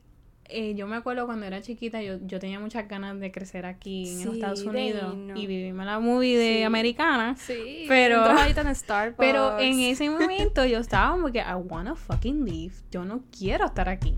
eh, 0.49 0.75
yo 0.75 0.87
me 0.87 0.95
acuerdo 0.95 1.25
cuando 1.25 1.45
era 1.45 1.61
chiquita, 1.61 2.01
yo, 2.01 2.17
yo 2.25 2.39
tenía 2.39 2.59
muchas 2.59 2.87
ganas 2.87 3.19
de 3.19 3.31
crecer 3.31 3.65
aquí 3.65 4.09
en 4.09 4.17
Sí, 4.19 4.29
Estados 4.33 4.63
de 4.63 4.69
Unidos 4.69 5.15
y 5.35 5.47
vivirme 5.47 5.85
la 5.85 5.99
movie 5.99 6.37
de 6.37 6.57
Sí. 6.57 6.63
americana. 6.63 7.35
Sí, 7.37 7.85
Pero- 7.87 8.23
en 8.29 8.75
Starbucks. 8.75 9.17
Pero 9.17 9.59
en 9.59 9.79
ese 9.79 10.09
momento 10.09 10.65
yo 10.65 10.79
estaba 10.79 11.11
como 11.11 11.31
que, 11.31 11.39
I 11.39 11.53
wanna 11.55 11.95
fucking 11.95 12.45
leave. 12.45 12.73
Yo 12.91 13.05
no 13.05 13.23
quiero 13.37 13.65
estar 13.65 13.89
aquí. 13.89 14.15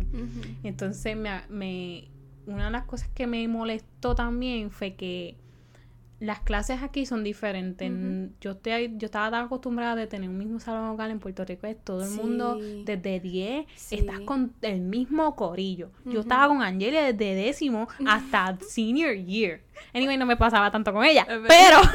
Entonces, 0.64 1.16
me, 1.16 1.42
me- 1.50 2.08
una 2.46 2.66
de 2.66 2.72
las 2.72 2.84
cosas 2.86 3.10
que 3.10 3.28
me 3.28 3.48
molestó 3.48 4.16
también 4.16 4.72
fue 4.72 4.96
que 4.96 5.38
las 6.20 6.42
clases 6.42 6.84
aquí 6.84 7.06
son 7.06 7.24
diferentes. 7.24 7.90
Yo 8.42 8.52
estoy, 8.52 8.94
yo 8.98 9.06
estaba 9.06 9.32
tan 9.32 9.46
acostumbrada 9.46 9.96
de 9.96 10.06
tener 10.08 10.30
un 10.30 10.38
mismo 10.38 10.60
salón 10.60 10.88
local 10.90 11.12
en 11.12 11.20
Puerto 11.20 11.46
Rico, 11.46 11.66
es 11.68 11.78
todo 11.84 12.04
el 12.04 12.10
Sí. 12.10 12.18
mundo 12.18 12.58
desde 12.84 13.20
10, 13.20 13.66
Sí. 13.76 13.96
estás 14.00 14.20
con 14.22 14.54
el 14.62 14.82
mismo 14.82 15.36
corillo. 15.36 15.92
Yo 16.06 16.20
estaba 16.22 16.48
con 16.50 16.62
Angelia 16.62 17.04
desde 17.14 17.36
décimo 17.36 17.88
hasta 18.06 18.58
senior 18.70 19.16
year. 19.16 19.62
Anyway, 19.94 20.18
no 20.18 20.26
me 20.26 20.36
pasaba 20.36 20.70
tanto 20.72 20.92
con 20.92 21.06
ella, 21.06 21.26
pero 21.48 21.78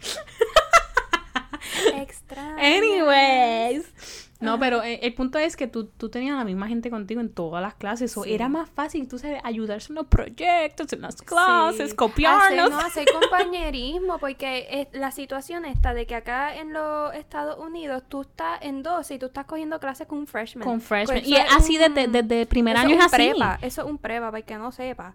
Extra. 1.96 2.56
Anyways. 2.58 3.92
No, 4.40 4.58
pero 4.58 4.82
eh, 4.82 5.00
el 5.02 5.14
punto 5.14 5.38
es 5.38 5.56
que 5.56 5.66
tú, 5.66 5.86
tú 5.86 6.08
tenías 6.10 6.36
la 6.36 6.44
misma 6.44 6.68
gente 6.68 6.90
contigo 6.90 7.20
en 7.20 7.30
todas 7.30 7.62
las 7.62 7.74
clases. 7.74 8.16
O 8.16 8.24
Sí. 8.24 8.34
era 8.34 8.48
más 8.48 8.68
fácil, 8.68 9.08
tú 9.08 9.18
sabes, 9.18 9.40
ayudarse 9.44 9.90
en 9.92 9.94
los 9.96 10.06
proyectos, 10.06 10.92
en 10.92 11.00
las 11.00 11.16
clases, 11.22 11.94
copiarnos. 11.94 12.44
Hacer, 12.44 12.70
no, 12.70 12.78
hacer 12.78 13.06
compañerismo, 13.20 14.18
porque 14.18 14.66
es- 14.70 14.88
la 14.98 15.10
situación 15.10 15.64
está 15.64 15.94
de 15.94 16.06
que 16.06 16.14
acá 16.14 16.56
en 16.56 16.72
los 16.72 17.14
Estados 17.14 17.58
Unidos 17.58 18.02
tú 18.08 18.22
estás 18.22 18.58
en 18.62 18.82
12 18.82 19.14
y 19.14 19.18
tú 19.18 19.26
estás 19.26 19.46
cogiendo 19.46 19.78
clases 19.80 20.06
con 20.06 20.18
un 20.18 20.26
freshman. 20.26 20.64
Con 20.64 20.80
freshmen. 20.80 21.18
Pues 21.20 21.28
Y 21.28 21.36
es 21.36 21.44
así 21.56 21.78
desde, 21.78 22.08
desde 22.08 22.46
primer 22.46 22.76
año 22.76 22.96
es 22.96 23.04
así. 23.06 23.16
prepa, 23.16 23.58
eso 23.62 23.82
es 23.82 23.88
un 23.88 23.98
prepa, 23.98 24.26
para 24.26 24.38
el 24.38 24.44
que 24.44 24.56
no 24.56 24.72
sepa. 24.72 25.14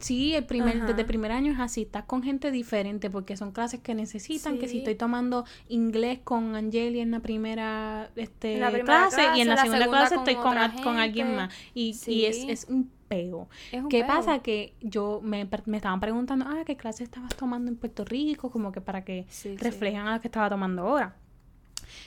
Sí, 0.00 0.34
el 0.34 0.44
primer, 0.44 0.76
Ajá. 0.76 0.86
desde 0.86 1.04
primer 1.04 1.32
año 1.32 1.52
es 1.52 1.58
así. 1.58 1.82
Estás 1.82 2.04
con 2.04 2.22
gente 2.22 2.50
diferente 2.50 3.10
porque 3.10 3.36
son 3.36 3.52
clases 3.52 3.80
que 3.80 3.94
necesitan. 3.94 4.58
Que 4.58 4.68
si 4.68 4.78
estoy 4.78 4.94
tomando 4.94 5.44
inglés 5.68 6.20
con 6.22 6.54
Angelia 6.54 7.02
en 7.02 7.10
la 7.10 7.20
primera, 7.20 8.10
este, 8.16 8.54
En 8.54 8.60
la 8.60 8.70
primera 8.70 9.08
clase, 9.08 9.22
y 9.36 9.40
en 9.40 9.48
la, 9.48 9.56
segunda, 9.56 9.78
segunda 9.80 9.88
clase 9.88 10.14
con 10.14 10.28
estoy 10.28 10.34
con, 10.74 10.82
con 10.84 10.98
alguien 10.98 11.34
más. 11.34 11.52
Y, 11.74 11.96
y 12.06 12.24
es, 12.26 12.44
es 12.48 12.66
un 12.68 12.90
peo. 13.08 13.48
Es 13.72 13.82
un 13.82 13.88
¿Qué 13.88 13.98
peo. 14.00 14.06
pasa? 14.06 14.38
Que 14.40 14.74
yo 14.80 15.20
me, 15.22 15.48
me 15.66 15.76
estaban 15.78 15.98
preguntando, 16.00 16.44
ah, 16.48 16.62
¿qué 16.64 16.76
clase 16.76 17.02
estabas 17.04 17.34
tomando 17.34 17.70
en 17.70 17.76
Puerto 17.76 18.04
Rico? 18.04 18.50
Como 18.50 18.70
que 18.70 18.80
para 18.80 19.04
que 19.04 19.26
Sí, 19.28 19.56
reflejan 19.56 20.06
a 20.06 20.12
la 20.12 20.18
que 20.20 20.28
estaba 20.28 20.48
tomando 20.48 20.82
ahora. 20.82 21.16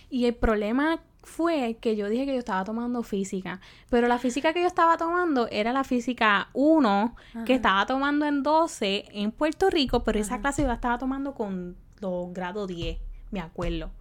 Y 0.10 0.26
el 0.26 0.36
problema 0.36 1.02
fue 1.24 1.78
que 1.80 1.96
yo 1.96 2.10
dije 2.10 2.26
que 2.26 2.34
yo 2.34 2.40
estaba 2.40 2.64
tomando 2.64 3.04
física, 3.04 3.60
pero 3.90 4.08
la 4.08 4.18
física 4.18 4.54
que 4.54 4.62
yo 4.62 4.68
estaba 4.68 4.98
tomando 4.98 5.48
era 5.50 5.72
la 5.74 5.84
física 5.84 6.50
1 6.54 7.16
que 7.46 7.56
estaba 7.56 7.86
tomando 7.86 8.26
en 8.26 8.44
12 8.44 9.06
en 9.12 9.32
Puerto 9.32 9.70
Rico, 9.70 10.04
pero 10.04 10.20
esa 10.20 10.40
clase 10.42 10.64
yo 10.64 10.68
la 10.68 10.76
estaba 10.76 10.98
tomando 10.98 11.34
con 11.34 11.76
los 12.00 12.34
grados 12.34 12.68
10, 12.68 12.98
me 13.32 13.40
acuerdo. 13.40 13.92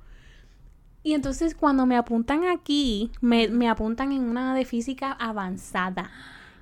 Y 1.02 1.14
entonces 1.14 1.54
cuando 1.54 1.86
me 1.86 1.96
apuntan 1.96 2.44
aquí, 2.44 3.10
me, 3.20 3.48
me 3.48 3.68
apuntan 3.68 4.12
en 4.12 4.22
una 4.22 4.54
de 4.54 4.64
física 4.64 5.12
avanzada. 5.12 6.10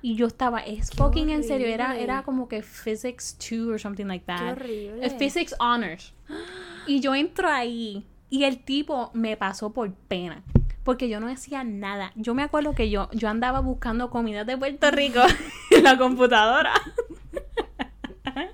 Y 0.01 0.15
yo 0.15 0.27
estaba, 0.27 0.59
es 0.59 0.91
Qué 0.91 0.97
fucking 0.97 1.29
en 1.29 1.43
serio, 1.43 1.67
era, 1.67 1.87
horrible. 1.87 2.03
era 2.03 2.23
como 2.23 2.47
que 2.47 2.61
Physics 2.61 3.37
2 3.37 3.67
or 3.67 3.79
something 3.81 4.05
like 4.05 4.23
Qué 4.25 4.31
that. 4.31 4.51
horrible. 4.53 5.05
Eh, 5.05 5.09
Physics 5.09 5.53
Honors. 5.59 6.13
Y 6.87 7.01
yo 7.01 7.13
entro 7.15 7.49
ahí 7.49 8.05
y 8.29 8.43
el 8.43 8.63
tipo 8.63 9.11
me 9.13 9.37
pasó 9.37 9.71
por 9.71 9.91
pena. 9.93 10.43
Porque 10.83 11.09
yo 11.09 11.19
no 11.19 11.27
hacía 11.27 11.63
nada. 11.63 12.11
Yo 12.15 12.33
me 12.33 12.41
acuerdo 12.43 12.73
que 12.73 12.89
yo, 12.89 13.09
yo 13.11 13.29
andaba 13.29 13.59
buscando 13.59 14.09
comidas 14.09 14.47
de 14.47 14.57
Puerto 14.57 14.89
Rico 14.91 15.21
en 15.71 15.83
la 15.83 15.97
computadora. 15.97 16.73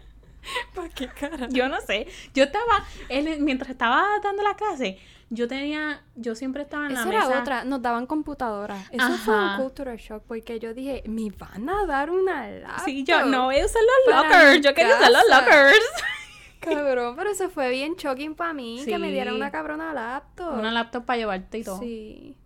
¿Para 0.76 0.90
qué 0.90 1.08
cara? 1.08 1.48
Yo 1.50 1.70
no 1.70 1.80
sé. 1.82 2.08
Yo 2.34 2.44
estaba, 2.46 2.84
él, 3.10 3.40
mientras 3.42 3.72
estaba 3.72 4.04
dando 4.24 4.44
la 4.44 4.56
clase, 4.56 5.00
yo 5.30 5.48
tenía, 5.48 6.02
yo 6.16 6.36
siempre 6.36 6.62
estaba 6.64 6.86
en 6.88 6.94
la 6.94 7.00
Esa 7.02 7.10
mesa. 7.10 7.26
era 7.28 7.40
otra, 7.40 7.64
nos 7.66 7.82
daban 7.82 8.06
computadoras. 8.06 8.88
Eso 8.92 9.10
fue 9.18 9.34
un 9.36 9.40
Ajá. 9.44 9.58
cultural 9.62 9.98
shock 9.98 10.24
porque 10.28 10.60
yo 10.60 10.74
dije, 10.74 11.04
me 11.08 11.32
van 11.32 11.68
a 11.70 11.86
dar 11.86 12.12
una 12.12 12.48
laptop. 12.50 12.86
Sí, 12.86 13.04
yo 13.04 13.26
no 13.26 13.46
voy 13.46 13.60
a 13.60 13.66
usar 13.66 13.82
los 13.82 14.16
lockers. 14.16 14.62
Yo 14.62 14.74
quería 14.74 14.96
usar 14.96 15.12
los 15.12 15.24
lockers. 15.30 15.80
Cabrón, 16.66 17.16
pero 17.16 17.30
eso 17.30 17.49
fue 17.49 17.70
bien 17.70 17.95
shocking 17.95 18.36
para 18.36 18.53
mí, 18.53 18.82
que 18.86 18.97
me 18.97 19.11
dieran 19.11 19.36
una 19.36 19.51
cabrona 19.51 19.93
laptop. 19.93 20.53
Una 20.57 20.72
laptop 20.72 21.05
para 21.05 21.18
llevarte 21.18 21.59
y 21.59 21.63
todo. 21.63 21.80
Sí. 21.80 22.38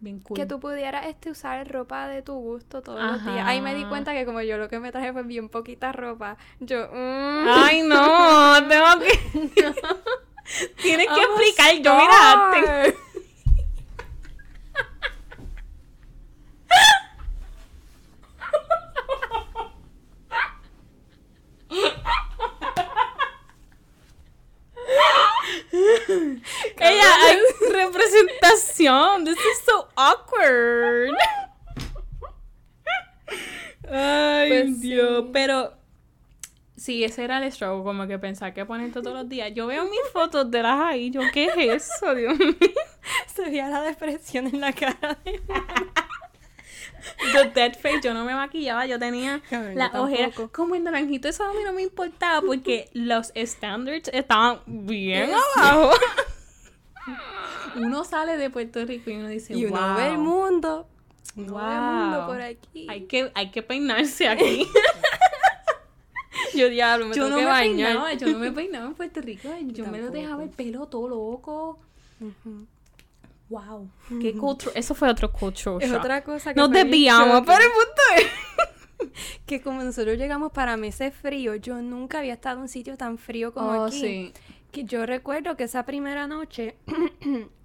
Bien 0.00 0.20
cool. 0.20 0.36
Que 0.36 0.46
tú 0.46 0.60
pudieras 0.60 1.06
este, 1.06 1.30
usar 1.30 1.66
ropa 1.68 2.06
de 2.06 2.22
tu 2.22 2.34
gusto 2.34 2.82
todos 2.82 3.02
los 3.02 3.24
días. 3.24 3.44
Ahí 3.46 3.60
me 3.60 3.74
di 3.74 3.84
cuenta 3.84 4.12
que 4.12 4.24
como 4.24 4.40
yo 4.42 4.56
lo 4.56 4.68
que 4.68 4.78
me 4.78 4.92
traje 4.92 5.12
fue 5.12 5.24
bien 5.24 5.48
poquita 5.48 5.90
ropa, 5.90 6.36
yo... 6.60 6.86
mm, 6.92 7.46
Ay, 7.48 7.82
no, 7.82 8.64
tengo 8.68 8.86
que. 9.00 9.74
Tienes 10.80 11.06
que 11.08 11.20
explicar. 11.20 11.74
Yo, 11.82 11.96
mira, 11.96 12.50
te- 12.52 12.88
star. 12.90 12.94
ella 26.80 27.04
hay 27.24 27.38
representación. 27.72 29.24
This 29.24 29.36
is 29.36 29.64
so 29.64 29.88
awkward. 29.96 31.14
Ay, 33.90 34.48
Pues 34.48 34.80
Dios. 34.80 35.24
sí. 35.24 35.30
Pero 35.32 35.72
sí, 36.88 37.04
ese 37.04 37.22
era 37.22 37.36
el 37.36 37.52
struggle, 37.52 37.84
como 37.84 38.06
que 38.06 38.18
pensar 38.18 38.54
que 38.54 38.64
ponerte 38.64 39.02
todos 39.02 39.14
los 39.14 39.28
días. 39.28 39.52
Yo 39.54 39.66
veo 39.66 39.84
mis 39.84 40.10
fotos 40.10 40.50
de 40.50 40.62
las 40.62 40.80
ahí, 40.80 41.10
yo, 41.10 41.20
¿qué 41.34 41.44
es 41.54 41.82
eso, 42.00 42.14
Dios 42.14 42.38
mío? 42.38 42.54
Se 43.26 43.42
veía 43.42 43.68
la 43.68 43.82
depresión 43.82 44.46
en 44.46 44.58
la 44.58 44.72
cara 44.72 45.18
de 45.22 45.38
Yo 47.34 47.44
dead 47.54 47.74
face, 47.74 48.00
yo 48.02 48.14
no 48.14 48.24
me 48.24 48.34
maquillaba, 48.34 48.86
yo 48.86 48.98
tenía 48.98 49.42
yo 49.50 49.60
la 49.74 49.90
ojera 50.00 50.30
como 50.50 50.76
en 50.76 50.84
naranjito, 50.84 51.28
eso 51.28 51.44
a 51.44 51.52
mí 51.52 51.60
no 51.62 51.74
me 51.74 51.82
importaba 51.82 52.40
porque 52.40 52.88
los 52.94 53.32
standards 53.36 54.08
estaban 54.14 54.60
bien 54.66 55.30
abajo. 55.56 55.90
uno 57.76 58.02
sale 58.04 58.38
de 58.38 58.48
Puerto 58.48 58.82
Rico 58.86 59.10
y 59.10 59.16
uno 59.16 59.28
dice, 59.28 59.54
Y 59.54 59.66
uno 59.66 59.78
wow, 59.78 59.96
ve 59.96 60.06
el 60.06 60.18
mundo. 60.18 60.88
Uno 61.36 61.54
ve 61.54 61.74
el 61.74 61.80
mundo 61.82 62.18
Wow. 62.20 62.26
por 62.28 62.40
aquí. 62.40 62.86
hay 62.88 63.02
que, 63.06 63.30
hay 63.34 63.50
que 63.50 63.62
peinarse 63.62 64.26
aquí. 64.26 64.66
Yo 66.58 66.68
diablo, 66.68 67.06
me 67.06 67.14
yo 67.16 67.24
tengo 67.24 67.30
no 67.30 67.36
que 67.36 67.42
me 67.44 67.48
bañar. 67.50 67.88
peinaba, 67.88 68.12
yo 68.14 68.28
no 68.28 68.38
me 68.38 68.52
peinaba 68.58 68.86
en 68.86 68.94
Puerto 68.94 69.20
Rico, 69.20 69.48
yo 69.66 69.86
me 69.86 69.98
lo 70.00 70.10
dejaba 70.10 70.42
el 70.42 70.50
pelo 70.50 70.86
todo 70.86 71.08
loco. 71.08 71.78
Wow, 73.48 73.88
qué 74.20 74.34
culture, 74.34 74.72
eso 74.78 74.94
fue 74.94 75.08
otro 75.08 75.32
culture 75.32 75.82
Es 75.82 75.90
shock. 75.90 76.00
otra 76.00 76.22
cosa 76.22 76.52
que 76.52 76.60
Nos 76.60 76.70
desviamos, 76.70 77.42
pero 77.46 77.58
el 77.64 77.70
punto 77.70 78.02
es... 78.16 79.08
que 79.46 79.62
como 79.62 79.82
nosotros 79.82 80.18
llegamos 80.18 80.52
para 80.52 80.76
meses 80.76 81.14
fríos, 81.14 81.58
yo 81.62 81.80
nunca 81.80 82.18
había 82.18 82.34
estado 82.34 82.56
en 82.56 82.62
un 82.62 82.68
sitio 82.68 82.96
tan 82.98 83.16
frío 83.16 83.54
como 83.54 83.70
Oh, 83.70 83.84
aquí. 83.86 84.00
sí. 84.00 84.32
Que 84.70 84.84
yo 84.84 85.06
recuerdo 85.06 85.56
que 85.56 85.64
esa 85.64 85.86
primera 85.86 86.26
noche, 86.26 86.76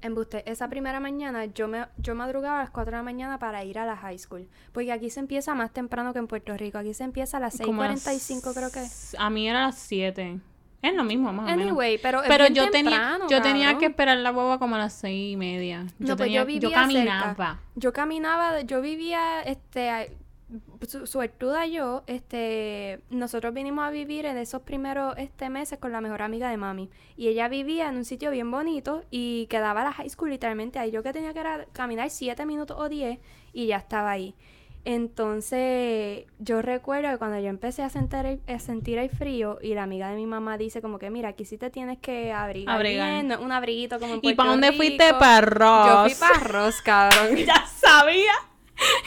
embuste, 0.00 0.42
esa 0.50 0.68
primera 0.68 1.00
mañana, 1.00 1.46
yo 1.46 1.68
me 1.68 1.86
yo 1.98 2.14
madrugaba 2.14 2.56
a 2.60 2.62
las 2.62 2.70
4 2.70 2.90
de 2.90 2.96
la 2.98 3.02
mañana 3.02 3.38
para 3.38 3.64
ir 3.64 3.78
a 3.78 3.86
la 3.86 3.96
high 3.96 4.18
school. 4.18 4.48
Porque 4.72 4.92
aquí 4.92 5.10
se 5.10 5.20
empieza 5.20 5.54
más 5.54 5.72
temprano 5.72 6.12
que 6.12 6.18
en 6.18 6.26
Puerto 6.26 6.56
Rico. 6.56 6.78
Aquí 6.78 6.94
se 6.94 7.04
empieza 7.04 7.38
a 7.38 7.40
las 7.40 7.58
Como 7.58 7.82
a 7.82 7.88
las- 7.88 8.04
6.45 8.06 8.54
creo 8.54 8.70
que. 8.70 8.86
A 9.18 9.30
mí 9.30 9.48
era 9.48 9.64
a 9.64 9.66
las 9.68 9.78
7. 9.78 10.40
Es 10.82 10.94
lo 10.94 11.04
mismo, 11.04 11.32
más 11.32 11.44
o 11.44 11.46
menos. 11.56 11.62
Anyway, 11.68 11.96
pero, 12.02 12.22
es 12.22 12.28
Pero 12.28 12.42
bien 12.44 12.54
yo 12.54 12.70
tenía, 12.70 12.90
temprano, 12.90 13.26
yo 13.30 13.40
tenía 13.40 13.78
que 13.78 13.86
esperar 13.86 14.18
la 14.18 14.32
boba 14.32 14.58
como 14.58 14.74
a 14.74 14.78
las 14.78 14.92
seis 14.92 15.32
y 15.34 15.36
media. 15.36 15.86
Yo 16.00 16.08
No, 16.08 16.16
pues 16.16 16.26
tenía, 16.26 16.40
yo 16.40 16.46
vivía 16.46 16.70
caminaba. 16.72 17.22
cerca. 17.28 17.60
Yo 17.76 17.92
caminaba, 17.92 18.62
yo 18.62 18.80
vivía, 18.80 19.42
este, 19.42 20.16
suertuda 21.06 21.66
yo, 21.66 22.02
este, 22.06 23.00
nosotros 23.10 23.54
vinimos 23.54 23.84
a 23.84 23.90
vivir 23.90 24.26
en 24.26 24.36
esos 24.36 24.62
primeros, 24.62 25.14
este, 25.18 25.48
meses 25.50 25.78
con 25.78 25.92
la 25.92 26.00
mejor 26.00 26.22
amiga 26.22 26.50
de 26.50 26.56
mami. 26.56 26.90
Y 27.16 27.28
ella 27.28 27.48
vivía 27.48 27.88
en 27.88 27.96
un 27.96 28.04
sitio 28.04 28.30
bien 28.30 28.50
bonito 28.50 29.04
y 29.10 29.46
quedaba 29.46 29.84
la 29.84 29.92
high 29.92 30.08
school 30.10 30.30
literalmente 30.30 30.78
ahí. 30.78 30.90
Yo 30.90 31.02
que 31.02 31.12
tenía 31.12 31.32
que 31.32 31.40
era 31.40 31.66
caminar 31.72 32.10
siete 32.10 32.44
minutos 32.46 32.76
o 32.78 32.88
diez 32.88 33.18
y 33.52 33.66
ya 33.66 33.76
estaba 33.78 34.10
ahí. 34.10 34.34
Entonces, 34.84 36.24
yo 36.40 36.60
recuerdo 36.60 37.08
que 37.10 37.16
cuando 37.18 37.38
yo 37.38 37.48
empecé 37.48 37.82
a 37.84 37.88
sentir, 37.88 38.26
el- 38.26 38.40
a 38.52 38.58
sentir 38.58 38.98
el 38.98 39.10
frío 39.10 39.58
y 39.62 39.74
la 39.74 39.84
amiga 39.84 40.10
de 40.10 40.16
mi 40.16 40.26
mamá 40.26 40.58
dice 40.58 40.82
como 40.82 40.98
que, 40.98 41.08
mira, 41.10 41.28
aquí 41.30 41.44
sí 41.44 41.56
te 41.56 41.70
tienes 41.70 41.98
que 41.98 42.32
abrigar, 42.32 42.74
Abrigar. 42.76 43.10
bien, 43.12 43.28
no 43.28 43.34
es 43.34 43.40
un 43.40 43.52
abriguito 43.52 44.00
como 44.00 44.14
en 44.14 44.18
¿Y 44.22 44.34
para 44.34 44.50
Puerto 44.50 44.50
dónde 44.50 44.72
fuiste? 44.72 45.06
Rico". 45.06 45.18
Para 45.20 45.40
Yo 45.46 45.50
Ross. 46.02 46.12
fui 46.12 46.28
para 46.28 46.38
Ross, 46.40 46.82
cabrón. 46.82 47.36
Ya 47.46 47.64
sabía. 47.66 48.32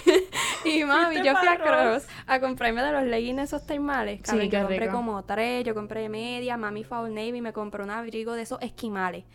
Y 0.65 0.83
mami, 0.83 1.17
yo 1.23 1.35
fui 1.35 1.47
a. 1.47 1.57
Cross 1.57 2.07
a 2.27 2.39
comprarme 2.39 2.81
de 2.81 2.91
los 2.91 3.03
leggings 3.03 3.43
esos 3.43 3.65
termales. 3.65 4.19
Sí, 4.23 4.23
Cabrón, 4.23 4.49
yo 4.49 4.59
compré 4.59 4.79
rico. 4.79 4.91
como 4.91 5.23
tres, 5.23 5.63
yo 5.63 5.75
compré 5.75 6.09
media, 6.09 6.57
mami 6.57 6.83
fue 6.83 6.97
a 6.97 7.01
Old 7.01 7.13
Navy 7.13 7.37
y 7.37 7.41
me 7.41 7.53
compró 7.53 7.83
un 7.83 7.91
abrigo 7.91 8.33
de 8.33 8.41
esos 8.41 8.61
esquimales. 8.61 9.25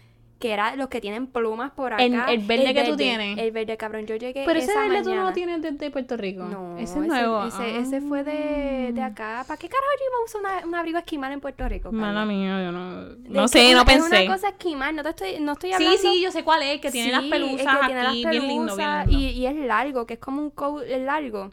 Que 0.41 0.53
era 0.53 0.75
los 0.75 0.89
que 0.89 1.01
tienen 1.01 1.27
plumas 1.29 1.71
por 1.71 1.93
acá. 1.93 2.03
El- 2.03 2.15
el 2.15 2.39
verde 2.47 2.75
que 2.75 2.83
tú 2.85 2.97
tienes. 2.97 3.39
El 3.39 3.53
verde, 3.53 3.77
cabrón. 3.77 4.07
Yo 4.07 4.17
llegué 4.17 4.43
Pero 4.47 4.59
ese 4.59 4.73
esa 4.73 4.81
verde 4.89 5.03
tú 5.03 5.11
no 5.11 5.17
lo 5.17 5.21
mañana. 5.21 5.33
tienes 5.35 5.63
desde 5.63 5.91
Puerto 5.91 6.17
Rico. 6.17 6.45
No, 6.45 6.77
ese 6.79 6.99
es 6.99 7.07
nuevo. 7.07 7.45
Ese, 7.47 7.79
ese 7.79 8.01
fue 8.01 8.25
de, 8.25 8.91
de 8.93 9.03
Ah. 9.03 9.07
acá. 9.07 9.45
¿Para 9.47 9.59
qué 9.59 9.69
carajo 9.69 9.87
yo 9.99 10.05
iba 10.07 10.17
a 10.17 10.25
usar 10.25 10.41
una- 10.63 10.67
un 10.67 10.75
abrigo 10.75 10.99
esquimal 10.99 11.31
en 11.33 11.41
Puerto 11.41 11.69
Rico? 11.69 11.93
Mala 11.93 12.21
Carla? 12.21 12.25
mía, 12.25 12.65
yo 12.65 12.73
no. 12.73 13.05
No 13.29 13.49
sé, 13.49 13.69
una- 13.69 13.77
no 13.81 13.85
pensé. 13.85 14.17
Es 14.17 14.23
una 14.27 14.35
cosa 14.35 14.49
esquimal, 14.49 14.97
no 14.97 15.03
te 15.03 15.09
estoy, 15.11 15.41
no 15.41 15.53
estoy 15.53 15.71
Sí, 15.71 15.75
hablando. 15.77 15.99
sí, 15.99 16.23
yo 16.23 16.33
sé 16.33 16.43
cuál 16.43 16.63
es, 16.63 16.81
que 16.81 16.91
tiene 16.91 17.11
las 17.13 17.21
Sí, 17.21 17.27
el 17.27 17.31
pelusas 17.31 17.79
que 17.81 17.87
tiene 17.87 18.03
las 18.03 18.13
aquí, 18.13 18.27
bien 18.27 18.49
lindo, 18.49 18.77
bien 18.77 18.89
pelusas 18.89 19.07
lindo. 19.09 19.23
Y, 19.23 19.27
y 19.31 19.47
es 19.47 19.55
largo, 19.57 20.07
que 20.07 20.15
es 20.15 20.21
como 20.21 20.41
un 20.41 20.51
coat 20.51 20.85
es 20.89 21.03
largo. 21.03 21.51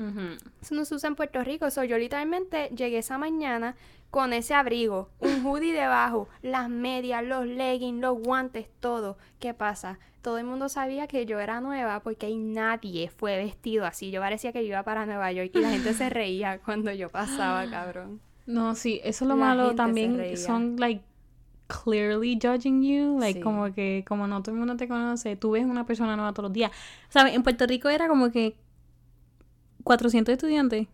Eso 0.62 0.76
no 0.76 0.86
se 0.86 0.96
usa 0.96 1.08
en 1.10 1.16
Puerto 1.16 1.44
Rico. 1.44 1.70
So, 1.72 1.84
yo 1.84 1.98
literalmente 1.98 2.70
llegué 2.76 3.00
esa 3.00 3.18
mañana 3.18 3.76
con 4.10 4.34
ese 4.34 4.54
abrigo, 4.54 5.10
un 5.20 5.46
hoodie 5.46 5.74
debajo, 5.74 6.28
las 6.42 6.70
medias, 6.70 7.24
los 7.24 7.46
leggings, 7.46 8.00
los 8.02 8.18
guantes, 8.20 8.68
todo. 8.80 9.18
¿Qué 9.40 9.54
pasa? 9.54 10.00
Todo 10.22 10.38
el 10.40 10.46
mundo 10.46 10.70
sabía 10.70 11.08
que 11.08 11.26
yo 11.26 11.40
era 11.40 11.62
nueva 11.62 12.02
porque 12.02 12.34
nadie 12.36 13.10
fue 13.10 13.38
vestido 13.38 13.86
así. 13.86 14.12
Yo 14.12 14.20
parecía 14.22 14.52
que 14.52 14.62
yo 14.64 14.70
iba 14.70 14.84
para 14.84 15.06
Nueva 15.06 15.32
York 15.32 15.52
y 15.54 15.60
la 15.60 15.70
gente 15.70 15.94
se 15.94 16.10
reía 16.10 16.60
cuando 16.60 16.92
yo 16.92 17.10
pasaba, 17.10 17.70
cabrón. 17.70 18.20
No, 18.46 18.76
sí, 18.76 19.00
eso 19.04 19.26
es 19.26 19.30
lo 19.30 19.36
La 19.36 19.46
malo 19.46 19.76
también. 19.76 20.36
Son, 20.38 20.78
like, 20.78 21.02
clearly 21.68 22.40
judging 22.42 22.82
you. 22.82 23.20
Like, 23.20 23.40
Sí. 23.40 23.44
como 23.44 23.74
que, 23.74 24.04
como 24.08 24.26
no 24.28 24.42
todo 24.42 24.54
el 24.54 24.60
mundo 24.60 24.76
te 24.78 24.88
conoce, 24.88 25.36
tú 25.36 25.52
ves 25.52 25.66
una 25.66 25.86
persona 25.86 26.16
nueva 26.16 26.32
todos 26.34 26.46
los 26.50 26.54
días. 26.54 26.72
¿Sabes? 27.10 27.36
En 27.36 27.44
Puerto 27.44 27.66
Rico 27.68 27.90
era 27.90 28.08
como 28.08 28.32
que 28.32 28.56
400 29.84 30.34
estudiantes. 30.34 30.88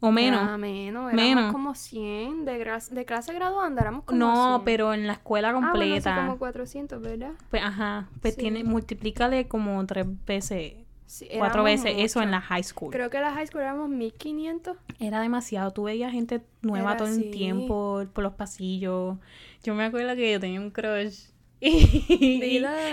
O 0.00 0.12
menos. 0.12 0.42
Era 0.42 0.58
menos, 0.58 1.12
Menos. 1.14 1.52
como 1.52 1.74
100 1.74 2.44
de, 2.44 2.58
de 2.90 3.04
clase 3.06 3.32
graduanda, 3.32 3.80
éramos 3.82 4.04
como 4.04 4.18
no, 4.18 4.56
100. 4.58 4.64
pero 4.64 4.92
en 4.92 5.06
la 5.06 5.14
escuela 5.14 5.48
Ah, 5.48 5.52
bueno, 5.52 5.66
sí, 5.72 5.78
completa. 5.92 6.16
como 6.16 6.38
400, 6.38 7.00
¿verdad? 7.00 7.30
Pues, 7.50 7.62
ajá. 7.62 8.08
Pues 8.20 8.34
Sí. 8.34 8.40
tiene, 8.40 8.62
multiplícale 8.64 9.48
como 9.48 9.84
tres 9.86 10.06
veces, 10.26 10.74
Sí, 11.06 11.28
cuatro 11.38 11.62
veces 11.62 11.94
eso 11.98 12.20
en 12.20 12.30
la 12.32 12.40
high 12.40 12.64
school. 12.64 12.90
Creo 12.90 13.08
que 13.10 13.16
en 13.18 13.22
la 13.22 13.32
high 13.32 13.46
school 13.46 13.62
éramos 13.62 13.88
1500. 13.88 14.76
Era 14.98 15.20
demasiado. 15.20 15.70
Tú 15.70 15.84
veías 15.84 16.10
gente 16.12 16.42
nueva 16.62 16.90
Era 16.90 16.96
todo 16.98 17.08
el 17.08 17.30
tiempo 17.30 18.04
por 18.12 18.24
los 18.24 18.32
pasillos. 18.34 19.16
Yo 19.62 19.74
me 19.74 19.84
acuerdo 19.84 20.14
que 20.16 20.32
yo 20.32 20.40
tenía 20.40 20.60
un 20.60 20.70
crush. 20.70 21.26
Y, 21.60 22.42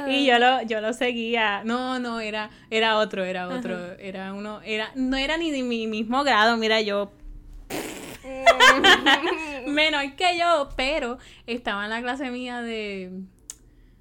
y 0.08 0.26
yo 0.26 0.40
lo, 0.40 0.62
yo 0.64 0.80
lo 0.80 0.94
seguía. 0.94 1.64
No, 1.64 2.00
no, 2.00 2.20
era, 2.20 2.50
era 2.70 2.98
otro, 2.98 3.24
era 3.24 3.50
otro. 3.50 3.76
Ajá. 3.76 3.96
Era 4.00 4.34
uno, 4.34 4.62
era, 4.64 4.92
no 4.96 5.18
era 5.18 5.38
ni 5.38 5.52
de 5.52 5.64
mi 5.64 5.88
mismo 5.88 6.24
grado. 6.24 6.56
Mira, 6.58 6.82
yo 6.82 7.12
menor 9.68 10.16
que 10.16 10.38
yo, 10.38 10.70
pero 10.76 11.18
estaba 11.46 11.84
en 11.84 11.90
la 11.90 12.02
clase 12.02 12.32
mía 12.32 12.62
de, 12.62 13.12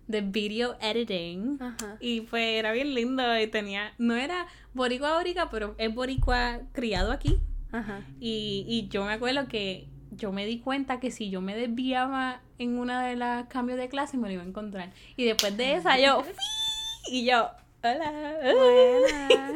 de 0.06 0.20
video 0.20 0.76
editing. 0.80 1.58
Ajá. 1.60 1.96
Y 2.00 2.22
pues 2.22 2.58
era 2.58 2.72
bien 2.72 2.94
lindo 2.94 3.38
y 3.38 3.46
tenía, 3.48 3.92
no 3.98 4.14
era 4.14 4.46
boricua 4.74 5.16
boricua, 5.16 5.50
pero 5.50 5.74
es 5.78 5.92
boricua 5.94 6.60
criado 6.72 7.10
aquí. 7.12 7.38
Ajá. 7.72 8.06
Y, 8.20 8.64
y 8.68 8.88
yo 8.88 9.04
me 9.04 9.12
acuerdo 9.12 9.48
que 9.48 9.88
yo 10.16 10.32
me 10.32 10.46
di 10.46 10.60
cuenta 10.60 11.00
que 11.00 11.10
si 11.10 11.30
yo 11.30 11.40
me 11.40 11.56
desviaba 11.56 12.40
en 12.58 12.78
una 12.78 13.06
de 13.06 13.16
las 13.16 13.46
cambios 13.46 13.78
de 13.78 13.88
clase 13.88 14.16
me 14.16 14.28
lo 14.28 14.34
iba 14.34 14.42
a 14.42 14.46
encontrar. 14.46 14.90
Y 15.16 15.24
después 15.24 15.56
de 15.56 15.74
esa 15.74 15.98
yo, 15.98 16.22
¡fii! 16.22 17.18
y 17.18 17.26
yo, 17.26 17.48
hola. 17.82 18.12
Buena. 18.42 19.28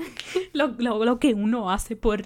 Lo, 0.52 0.68
lo, 0.78 1.04
lo 1.04 1.18
que 1.18 1.34
uno 1.34 1.70
hace 1.70 1.96
por, 1.96 2.22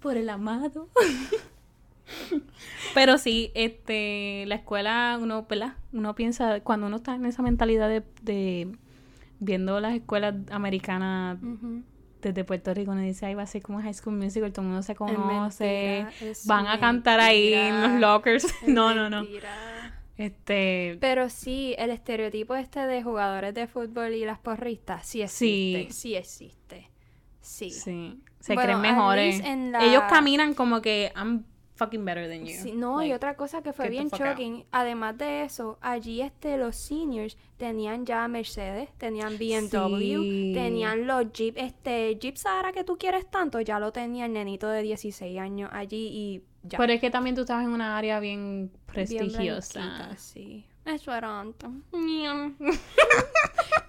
por 0.00 0.16
el 0.16 0.28
amado. 0.28 0.88
Pero 2.94 3.18
sí, 3.18 3.50
este, 3.54 4.44
la 4.46 4.56
escuela, 4.56 5.18
uno, 5.20 5.46
¿verdad? 5.48 5.74
Uno 5.92 6.14
piensa, 6.14 6.60
cuando 6.60 6.86
uno 6.86 6.96
está 6.96 7.14
en 7.14 7.26
esa 7.26 7.42
mentalidad 7.42 7.88
de, 7.88 8.02
de 8.22 8.68
viendo 9.40 9.80
las 9.80 9.94
escuelas 9.94 10.34
americanas. 10.50 11.38
Desde 12.28 12.44
Puerto 12.44 12.72
Rico, 12.74 12.92
uno 12.92 13.00
dice, 13.00 13.26
ay, 13.26 13.34
va 13.34 13.42
a 13.42 13.46
ser 13.46 13.62
como 13.62 13.80
High 13.80 13.94
School 13.94 14.16
Musical, 14.16 14.52
todo 14.52 14.62
el 14.62 14.68
mundo 14.68 14.82
se 14.82 14.94
conoce, 14.94 16.04
mentira, 16.04 16.32
van 16.46 16.66
a 16.66 16.78
cantar 16.80 17.20
ahí 17.20 17.52
en 17.54 17.80
los 17.82 17.92
lockers. 18.00 18.46
no, 18.66 18.94
no, 18.94 19.10
no. 19.10 19.24
Este, 20.16 20.98
Pero 21.00 21.28
sí, 21.30 21.74
el 21.78 21.90
estereotipo 21.90 22.54
este 22.54 22.80
de 22.86 23.02
jugadores 23.02 23.54
de 23.54 23.66
fútbol 23.66 24.12
y 24.14 24.24
las 24.24 24.38
porristas 24.38 25.06
sí 25.06 25.22
existe. 25.22 25.86
Sí. 25.92 26.00
Sí, 26.00 26.14
existe. 26.16 26.90
Sí. 27.40 27.70
sí, 27.70 28.20
se 28.38 28.54
Bueno, 28.54 28.78
creen 28.78 28.80
mejores. 28.80 29.42
la- 29.70 29.84
Ellos 29.84 30.02
caminan 30.08 30.54
como 30.54 30.80
que, 30.80 31.12
I'm 31.16 31.44
fucking 31.84 32.04
better 32.04 32.28
than 32.28 32.44
you. 32.46 32.54
Sí, 32.62 32.72
no, 32.72 33.02
y 33.02 33.12
otra 33.12 33.34
cosa 33.36 33.62
que 33.62 33.72
fue 33.72 33.88
bien 33.88 34.08
out. 34.12 34.20
shocking, 34.20 34.64
además 34.70 35.18
de 35.18 35.42
eso, 35.42 35.78
allí 35.80 36.20
este 36.20 36.56
los 36.56 36.76
seniors 36.76 37.36
tenían 37.56 38.04
ya 38.06 38.26
Mercedes, 38.28 38.88
tenían 38.98 39.38
BMW, 39.38 39.98
Sí. 40.22 40.52
tenían 40.54 41.06
los 41.06 41.32
Jeep, 41.32 41.56
este 41.58 42.16
Jeep 42.20 42.36
Sahara 42.36 42.72
que 42.72 42.84
tú 42.84 42.96
quieres 42.98 43.30
tanto, 43.30 43.60
ya 43.60 43.78
lo 43.78 43.92
tenía 43.92 44.26
el 44.26 44.32
nenito 44.32 44.68
de 44.68 44.82
16 44.82 45.38
años 45.38 45.70
allí 45.72 46.08
y 46.12 46.42
ya. 46.64 46.78
Pero 46.78 46.92
es 46.92 47.00
que 47.00 47.10
también 47.10 47.34
tú 47.34 47.42
estabas 47.42 47.64
en 47.64 47.70
una 47.72 47.96
área 47.98 48.20
bien 48.20 48.70
prestigiosa. 48.86 50.14
sí. 50.16 50.66
Eso 50.84 51.14
era 51.14 51.40
antes. 51.40 51.70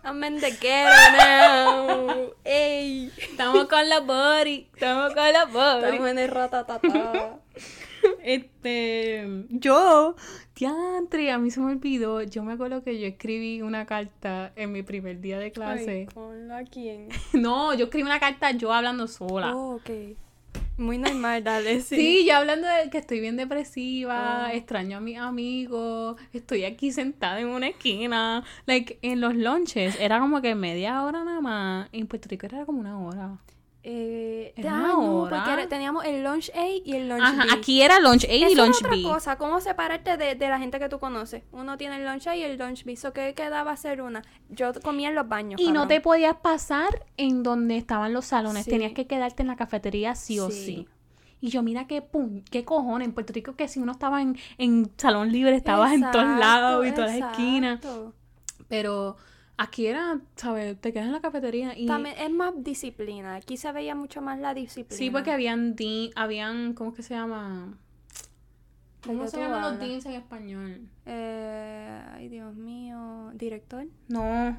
I'm 0.04 0.24
in 0.24 0.40
the 0.40 0.52
ghetto 0.52 1.12
now. 1.18 2.32
Ey. 2.44 3.12
Estamos 3.18 3.68
con 3.68 3.90
la 3.90 4.00
body, 4.02 4.68
estamos 4.74 5.14
con 5.14 5.34
la 5.34 5.46
body. 5.46 5.86
Estamos 5.86 6.10
en 6.10 6.20
el 6.20 6.30
ratatata. 6.30 7.40
Este, 8.22 9.46
yo, 9.50 10.16
diantre, 10.56 11.32
a 11.32 11.38
mí 11.38 11.52
se 11.52 11.62
me 11.62 11.72
olvidó. 11.72 12.22
Yo 12.22 12.44
me 12.44 12.52
acuerdo 12.52 12.84
que 12.84 13.00
yo 13.00 13.08
escribí 13.08 13.62
una 13.62 13.86
carta 13.86 14.52
en 14.58 14.74
mi 14.74 14.84
primer 14.84 15.22
día 15.22 15.40
de 15.40 15.54
clase. 15.54 15.92
Ay, 15.92 16.06
¿Con 16.14 16.50
la 16.50 16.66
quién? 16.66 17.08
No, 17.34 17.74
yo 17.74 17.86
escribí 17.86 18.04
una 18.04 18.20
carta 18.20 18.52
yo 18.52 18.74
hablando 18.74 19.08
sola. 19.08 19.56
Oh, 19.56 19.76
ok. 19.76 19.90
Muy 20.78 20.98
normal, 20.98 21.44
dale, 21.44 21.82
sí. 21.82 21.96
Sí, 21.96 22.26
yo 22.28 22.36
hablando 22.38 22.68
de 22.68 22.90
que 22.90 22.98
estoy 22.98 23.20
bien 23.20 23.38
depresiva, 23.38 24.48
Oh. 24.50 24.56
extraño 24.56 24.98
a 24.98 25.02
mis 25.02 25.18
amigos, 25.20 26.20
estoy 26.34 26.66
aquí 26.66 26.92
sentada 26.92 27.40
en 27.40 27.48
una 27.50 27.68
esquina. 27.70 28.44
Like, 28.66 28.98
en 29.04 29.22
los 29.22 29.36
lunches 29.36 30.00
era 30.00 30.20
como 30.20 30.42
que 30.42 30.56
media 30.56 31.04
hora 31.04 31.24
nada 31.24 31.42
más. 31.42 31.90
En 31.92 32.08
Puerto 32.08 32.28
Rico 32.30 32.46
era 32.48 32.66
como 32.66 32.80
una 32.80 33.00
hora. 33.00 33.38
Eh, 33.86 34.54
¿Era 34.56 34.76
ah, 34.76 34.80
no, 34.94 35.28
porque 35.30 35.68
teníamos 35.68 36.06
el 36.06 36.24
lunch 36.24 36.50
A 36.56 36.66
y 36.68 36.94
el 36.96 37.10
lunch 37.10 37.22
Ajá, 37.22 37.44
B. 37.44 37.50
aquí 37.52 37.82
era 37.82 38.00
lunch 38.00 38.24
A 38.24 38.34
y 38.34 38.44
Eso 38.44 38.56
lunch 38.56 38.76
es 38.76 38.82
otra 38.82 38.92
B. 38.96 39.04
cosa, 39.04 39.36
¿cómo 39.38 39.60
separarte 39.60 40.16
de, 40.16 40.36
de 40.36 40.48
la 40.48 40.58
gente 40.58 40.80
que 40.80 40.88
tú 40.88 41.00
conoces? 41.00 41.44
Uno 41.52 41.78
tiene 41.78 41.98
el 41.98 42.06
lunch 42.06 42.28
A 42.28 42.36
y 42.38 42.44
el 42.44 42.58
lunch 42.58 42.86
B, 42.86 42.96
¿so 42.96 43.12
qué 43.12 43.34
quedaba 43.34 43.72
hacer 43.72 44.02
una? 44.02 44.22
Yo 44.50 44.72
comía 44.82 45.10
en 45.10 45.16
los 45.16 45.28
baños, 45.28 45.60
Y 45.60 45.74
no 45.74 45.86
te 45.88 46.00
podías 46.00 46.38
pasar 46.38 47.06
en 47.18 47.44
donde 47.44 47.76
estaban 47.76 48.14
los 48.14 48.24
salones, 48.24 48.64
Sí. 48.64 48.72
tenías 48.72 48.94
que 48.94 49.06
quedarte 49.06 49.42
en 49.44 49.48
la 49.48 49.58
cafetería 49.58 50.16
sí 50.16 50.40
o 50.40 50.50
Sí. 50.50 50.66
sí. 50.66 50.88
Y 51.42 51.50
yo, 51.50 51.62
mira 51.62 51.86
qué 51.86 52.02
pum, 52.02 52.42
qué 52.50 52.64
cojones, 52.64 53.06
en 53.10 53.14
Puerto 53.14 53.34
Rico 53.34 53.58
que 53.58 53.68
si 53.68 53.82
uno 53.82 53.92
estaba 53.92 54.22
en, 54.22 54.38
en 54.58 54.90
salón 54.96 55.30
libre, 55.30 55.58
estabas 55.58 55.92
en 55.92 56.10
todos 56.10 56.40
lados 56.40 56.88
y 56.88 56.92
todas 56.94 57.20
las 57.20 57.32
esquinas. 57.32 57.82
Pero 58.70 59.18
aquí 59.58 59.88
era, 59.88 60.20
¿sabes? 60.36 60.80
Te 60.80 60.92
quedas 60.94 61.08
en 61.08 61.12
la 61.14 61.22
cafetería 61.22 61.78
y... 61.78 61.86
También 61.86 62.16
es 62.18 62.32
más 62.32 62.54
disciplina, 62.64 63.36
aquí 63.36 63.58
se 63.58 63.72
veía 63.72 63.96
mucho 63.96 64.22
más 64.22 64.40
la 64.40 64.54
disciplina. 64.54 64.98
Sí, 64.98 65.10
porque 65.10 65.32
habían, 65.32 65.76
di- 65.76 66.12
habían, 66.16 66.74
¿cómo 66.74 66.92
es 66.92 66.96
que 66.98 67.04
se 67.04 67.14
llama? 67.14 67.78
¿De 69.02 69.08
¿Cómo 69.08 69.28
se 69.28 69.38
llaman 69.38 69.62
los 69.62 69.80
deans 69.80 70.06
en 70.06 70.14
español? 70.14 70.82
Eh, 71.06 72.02
ay, 72.14 72.30
Dios 72.30 72.56
mío, 72.56 73.32
director. 73.36 73.86
No. 74.08 74.58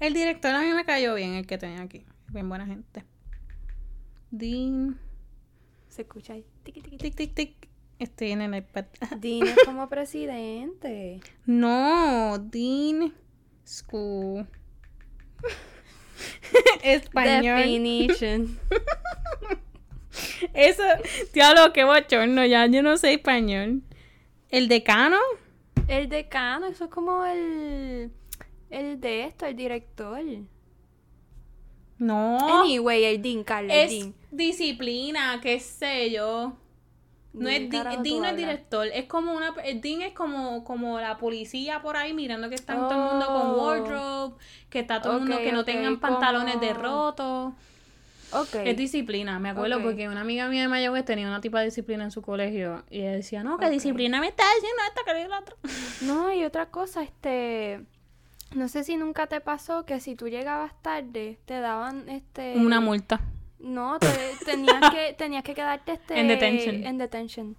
El 0.00 0.12
director 0.14 0.50
a 0.54 0.60
mí 0.62 0.72
me 0.72 0.84
cayó 0.84 1.14
bien, 1.14 1.34
el 1.34 1.46
que 1.46 1.56
tenía 1.56 1.80
aquí. 1.82 2.04
Bien 2.28 2.48
buena 2.48 2.66
gente. 2.66 3.04
Dean... 4.30 4.98
Se 5.88 6.02
escucha 6.02 6.34
ahí. 6.34 6.44
Tiqui, 6.64 6.82
Tic, 6.98 7.14
tic, 7.16 7.34
tic. 7.34 7.68
Estoy 7.98 8.32
en 8.32 8.42
el 8.42 8.54
iPad. 8.56 8.84
Dean 9.18 9.46
es 9.46 9.56
como 9.64 9.88
presidente. 9.88 11.20
No, 11.46 12.38
Dean 12.38 13.14
School. 13.66 14.46
Español. 16.82 17.58
Definition. 17.58 18.58
Eso, 20.54 20.82
diablo, 21.34 21.72
qué 21.72 21.84
bochorno, 21.84 22.46
ya 22.46 22.66
yo 22.66 22.82
no 22.82 22.96
sé 22.96 23.12
español. 23.14 23.82
¿El 24.48 24.68
decano? 24.68 25.18
El 25.88 26.08
decano, 26.08 26.68
eso 26.68 26.84
es 26.84 26.90
como 26.90 27.24
el. 27.26 28.10
El 28.70 29.00
de 29.00 29.24
esto, 29.24 29.46
el 29.46 29.56
director. 29.56 30.22
No. 31.98 32.62
Anyway, 32.62 33.04
el 33.04 33.20
Dean, 33.22 33.44
Carla, 33.44 33.74
el 33.74 33.80
es 33.80 33.90
Dean. 33.90 34.14
disciplina, 34.30 35.38
qué 35.42 35.60
sé 35.60 36.10
yo. 36.10 36.56
No 37.36 37.48
¿De 37.48 37.56
es 37.56 37.70
Dean 37.70 38.02
no 38.22 38.24
es 38.28 38.36
director, 38.36 38.86
es 38.86 39.04
como 39.04 39.32
una 39.34 39.52
Dean 39.52 40.02
es 40.02 40.12
como 40.14 40.64
como 40.64 40.98
la 41.00 41.18
policía 41.18 41.82
por 41.82 41.96
ahí 41.96 42.12
mirando 42.14 42.48
que 42.48 42.54
están 42.54 42.78
todo 42.78 42.90
el 42.92 43.10
mundo 43.10 43.26
con 43.26 43.42
Oh. 43.50 43.66
wardrobe, 43.66 44.34
que 44.70 44.80
está 44.80 45.00
todo 45.02 45.14
el 45.14 45.20
mundo 45.20 45.36
que 45.38 45.52
no 45.52 45.64
tengan 45.64 46.00
pantalones 46.00 46.58
de 46.60 46.68
como- 46.70 46.80
rotos. 46.82 47.52
Ok. 48.32 48.54
Es 48.64 48.76
disciplina, 48.76 49.38
me 49.38 49.50
acuerdo 49.50 49.80
porque 49.82 50.08
una 50.08 50.22
amiga 50.22 50.48
mía 50.48 50.62
de 50.62 50.68
Mayagüez 50.68 51.04
tenía 51.04 51.28
una 51.28 51.40
tipa 51.40 51.60
de 51.60 51.66
disciplina 51.66 52.02
en 52.04 52.10
su 52.10 52.22
colegio 52.22 52.82
y 52.90 53.00
ella 53.02 53.12
decía, 53.12 53.44
no, 53.44 53.56
que 53.58 53.70
disciplina 53.70 54.18
me 54.20 54.26
está 54.28 54.42
diciendo 54.56 54.82
esta 54.88 55.12
que 55.12 55.22
el 55.22 55.32
otro. 55.32 55.56
No, 56.00 56.32
y 56.32 56.44
otra 56.44 56.66
cosa, 56.70 57.02
este. 57.02 57.82
No 58.54 58.68
sé 58.68 58.82
si 58.84 58.96
nunca 58.96 59.26
te 59.26 59.40
pasó 59.40 59.84
que 59.84 60.00
si 60.00 60.14
tú 60.16 60.28
llegabas 60.28 60.72
tarde, 60.80 61.38
te 61.44 61.60
daban 61.60 62.08
este... 62.08 62.54
Una 62.56 62.80
multa. 62.80 63.20
No, 63.66 63.98
te, 63.98 64.06
tenías, 64.44 64.90
que, 64.90 65.14
tenías 65.18 65.42
que 65.42 65.52
quedarte 65.52 65.92
este... 65.92 66.20
En 66.20 66.28
detention. 66.28 66.86
En 66.86 66.98
detention. 66.98 67.56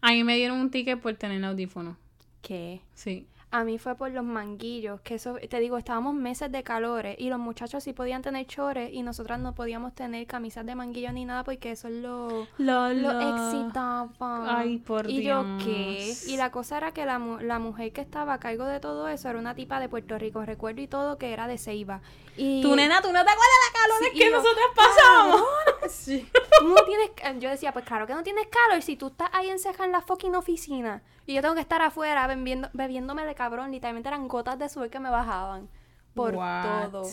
A 0.00 0.12
mí 0.12 0.22
me 0.22 0.36
dieron 0.36 0.58
un 0.58 0.70
ticket 0.70 1.00
por 1.00 1.14
tener 1.14 1.44
audífono. 1.44 1.96
¿Qué? 2.40 2.80
Sí. 2.94 3.26
A 3.52 3.64
mí 3.64 3.78
fue 3.78 3.96
por 3.96 4.12
los 4.12 4.22
manguillos, 4.24 5.00
que 5.00 5.16
eso, 5.16 5.34
te 5.48 5.58
digo, 5.58 5.76
estábamos 5.76 6.14
meses 6.14 6.52
de 6.52 6.62
calores 6.62 7.16
y 7.18 7.30
los 7.30 7.40
muchachos 7.40 7.82
sí 7.82 7.92
podían 7.92 8.22
tener 8.22 8.46
chores 8.46 8.90
y 8.92 9.02
nosotras 9.02 9.40
no 9.40 9.56
podíamos 9.56 9.92
tener 9.92 10.24
camisas 10.28 10.64
de 10.64 10.76
manguillo 10.76 11.10
ni 11.10 11.24
nada 11.24 11.42
porque 11.42 11.72
eso 11.72 11.88
es 11.88 11.94
lo, 11.94 12.46
Lo, 12.58 12.92
lo 12.92 13.10
excitaba. 13.20 14.58
Ay, 14.60 14.78
por 14.78 15.10
y 15.10 15.22
yo, 15.24 15.44
¿qué? 15.64 16.04
Dios. 16.04 16.28
Y 16.28 16.36
la 16.36 16.52
cosa 16.52 16.76
era 16.76 16.92
que 16.92 17.04
la, 17.04 17.18
mu- 17.18 17.40
la 17.40 17.58
mujer 17.58 17.92
que 17.92 18.00
estaba 18.00 18.34
a 18.34 18.38
cargo 18.38 18.66
de 18.66 18.78
todo 18.78 19.08
eso 19.08 19.28
era 19.28 19.38
una 19.38 19.56
tipa 19.56 19.80
de 19.80 19.88
Puerto 19.88 20.16
Rico, 20.16 20.44
recuerdo 20.44 20.80
y 20.82 20.86
todo, 20.86 21.18
que 21.18 21.32
era 21.32 21.48
de 21.48 21.58
Ceiba. 21.58 22.02
Y 22.36 22.62
Tu 22.62 22.76
nena, 22.76 23.02
¿tú 23.02 23.08
no 23.08 23.24
te 23.24 23.30
acuerdas 23.30 23.36
de 23.36 23.66
la 23.66 23.82
calor 23.82 23.96
Sí, 24.00 24.08
y 24.14 24.18
que 24.20 24.24
yo, 24.30 24.36
nosotras 24.36 24.66
pasamos? 24.76 25.42
Sí. 25.88 26.28
Tú 26.60 26.68
no 26.68 26.84
tienes, 26.84 27.10
ca- 27.16 27.32
yo 27.38 27.48
decía, 27.50 27.72
pues 27.72 27.84
claro 27.84 28.06
que 28.06 28.14
no 28.14 28.22
tienes 28.22 28.46
calor 28.48 28.82
si 28.82 28.96
tú 28.96 29.08
estás 29.08 29.30
ahí 29.32 29.48
enceja 29.48 29.84
en 29.84 29.92
la 29.92 30.00
fucking 30.02 30.34
oficina 30.34 31.02
y 31.26 31.34
yo 31.34 31.42
tengo 31.42 31.54
que 31.54 31.60
estar 31.60 31.80
afuera 31.82 32.26
bebiendo, 32.26 32.68
bebiéndome 32.72 33.24
de 33.24 33.34
cabrón, 33.34 33.70
literalmente 33.70 34.08
eran 34.08 34.28
gotas 34.28 34.58
de 34.58 34.68
sudor 34.68 34.90
que 34.90 35.00
me 35.00 35.10
bajaban 35.10 35.68
por 36.14 36.34
What? 36.34 36.90
todo. 36.90 37.10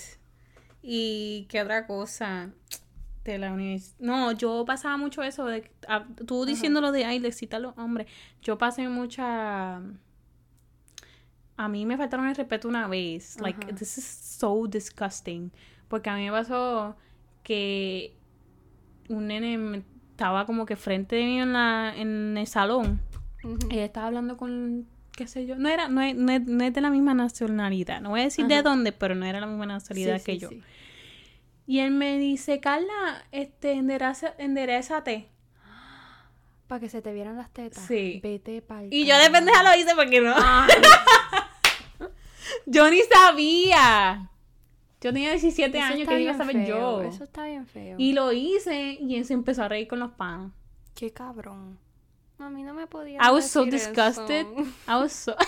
¿Y 0.82 1.46
qué 1.50 1.62
otra 1.62 1.88
cosa? 1.88 2.50
De 3.24 3.38
la 3.38 3.52
universidad. 3.54 3.96
No, 4.00 4.32
yo 4.32 4.64
pasaba 4.66 4.98
mucho 4.98 5.22
eso. 5.24 5.46
De, 5.46 5.70
a- 5.88 6.06
tú 6.26 6.46
diciendo 6.46 6.80
lo 6.82 6.92
de, 6.92 7.06
ay, 7.06 7.20
le 7.20 7.28
excita 7.30 7.58
a 7.58 7.60
los 7.60 7.78
hombres. 7.78 8.08
Yo 8.42 8.58
pasé 8.58 8.88
mucha... 8.90 9.82
A 11.58 11.68
mí 11.70 11.86
me 11.86 11.98
faltaron 11.98 12.28
el 12.28 12.36
respeto 12.36 12.68
una 12.68 12.88
vez. 12.88 13.40
Like, 13.42 13.74
this 13.74 13.98
is 13.98 14.06
so 14.06 14.66
disgusting. 14.68 15.52
Porque 15.88 16.10
a 16.10 16.16
mí 16.16 16.26
me 16.26 16.32
pasó 16.32 16.96
que 17.44 18.17
un 19.10 19.28
nene 19.28 19.84
estaba 20.12 20.46
como 20.46 20.66
que 20.66 20.76
frente 20.76 21.16
de 21.18 21.24
mí 21.24 21.40
en, 21.42 21.54
la, 21.54 21.94
en 21.96 22.38
el 22.38 22.48
salón. 22.48 23.02
Ujú. 23.44 23.58
Ella 23.70 23.86
estaba 23.86 24.08
hablando 24.08 24.38
con, 24.38 24.88
qué 25.16 25.28
sé 25.28 25.46
yo, 25.46 25.56
no 25.58 25.70
era, 25.70 25.88
no 25.90 26.02
es, 26.02 26.16
no 26.16 26.32
es- 26.32 26.46
no 26.46 26.64
es 26.64 26.74
de 26.74 26.82
la 26.82 26.90
misma 26.90 27.14
nacionalidad. 27.14 28.02
No 28.02 28.10
voy 28.10 28.22
a 28.22 28.24
decir 28.24 28.48
de 28.48 28.62
dónde, 28.64 28.92
pero 28.92 29.16
no 29.16 29.26
era 29.26 29.40
la 29.40 29.48
misma 29.48 29.66
nacionalidad 29.68 30.18
Sí, 30.20 30.24
que 30.26 30.32
sí, 30.34 30.38
yo. 30.40 30.50
sí. 30.50 30.62
Y 31.68 31.80
él 31.80 31.92
me 31.92 32.18
dice, 32.18 32.60
Carla, 32.60 33.24
este, 33.32 33.74
endereza, 33.74 34.34
enderezate. 34.38 35.30
Para 36.68 36.82
que 36.82 36.90
se 36.90 37.02
te 37.02 37.14
vieran 37.14 37.38
las 37.38 37.50
tetas. 37.54 37.86
Sí. 37.86 38.20
Vete 38.22 38.62
pa'l 38.62 38.90
Y 38.92 39.06
yo 39.06 39.18
de 39.18 39.30
pendeja 39.30 39.64
lo 39.64 39.80
hice 39.80 39.96
porque 39.96 40.20
no. 40.20 40.36
Yo 42.66 42.90
ni 42.90 43.00
sabía. 43.04 44.30
Yo 45.00 45.14
tenía 45.14 45.30
17 45.30 45.78
eso 45.78 45.86
años, 45.86 46.08
que 46.08 46.20
iba 46.20 46.32
a 46.32 46.38
saber 46.38 46.56
feo, 46.56 47.02
yo? 47.02 47.02
Eso 47.04 47.24
está 47.24 47.46
bien 47.46 47.68
feo. 47.68 47.96
Y 48.00 48.14
lo 48.14 48.32
hice 48.34 48.98
y 49.00 49.16
él 49.16 49.26
se 49.26 49.34
empezó 49.34 49.64
a 49.64 49.68
reír 49.68 49.88
con 49.88 50.00
los 50.00 50.12
panos. 50.12 50.52
Qué 50.96 51.12
cabrón. 51.12 51.78
A 52.40 52.50
mí 52.50 52.64
no 52.64 52.74
me 52.74 52.88
podía 52.88 53.20
I 53.22 53.32
was 53.32 53.48
so 53.50 53.64
disgusted. 53.66 54.48
eso. 54.48 54.62
I 54.88 54.96
was 54.96 55.14
so... 55.14 55.36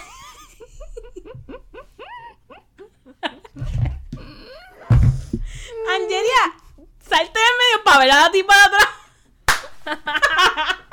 Angelia, 5.90 6.54
salte 7.00 7.40
en 7.40 7.58
medio 7.58 7.84
para 7.84 8.00
ver 8.00 8.12
a 8.12 8.22
la 8.22 8.32
tipa 8.32 8.54
de 8.54 8.62
atrás. 8.68 8.90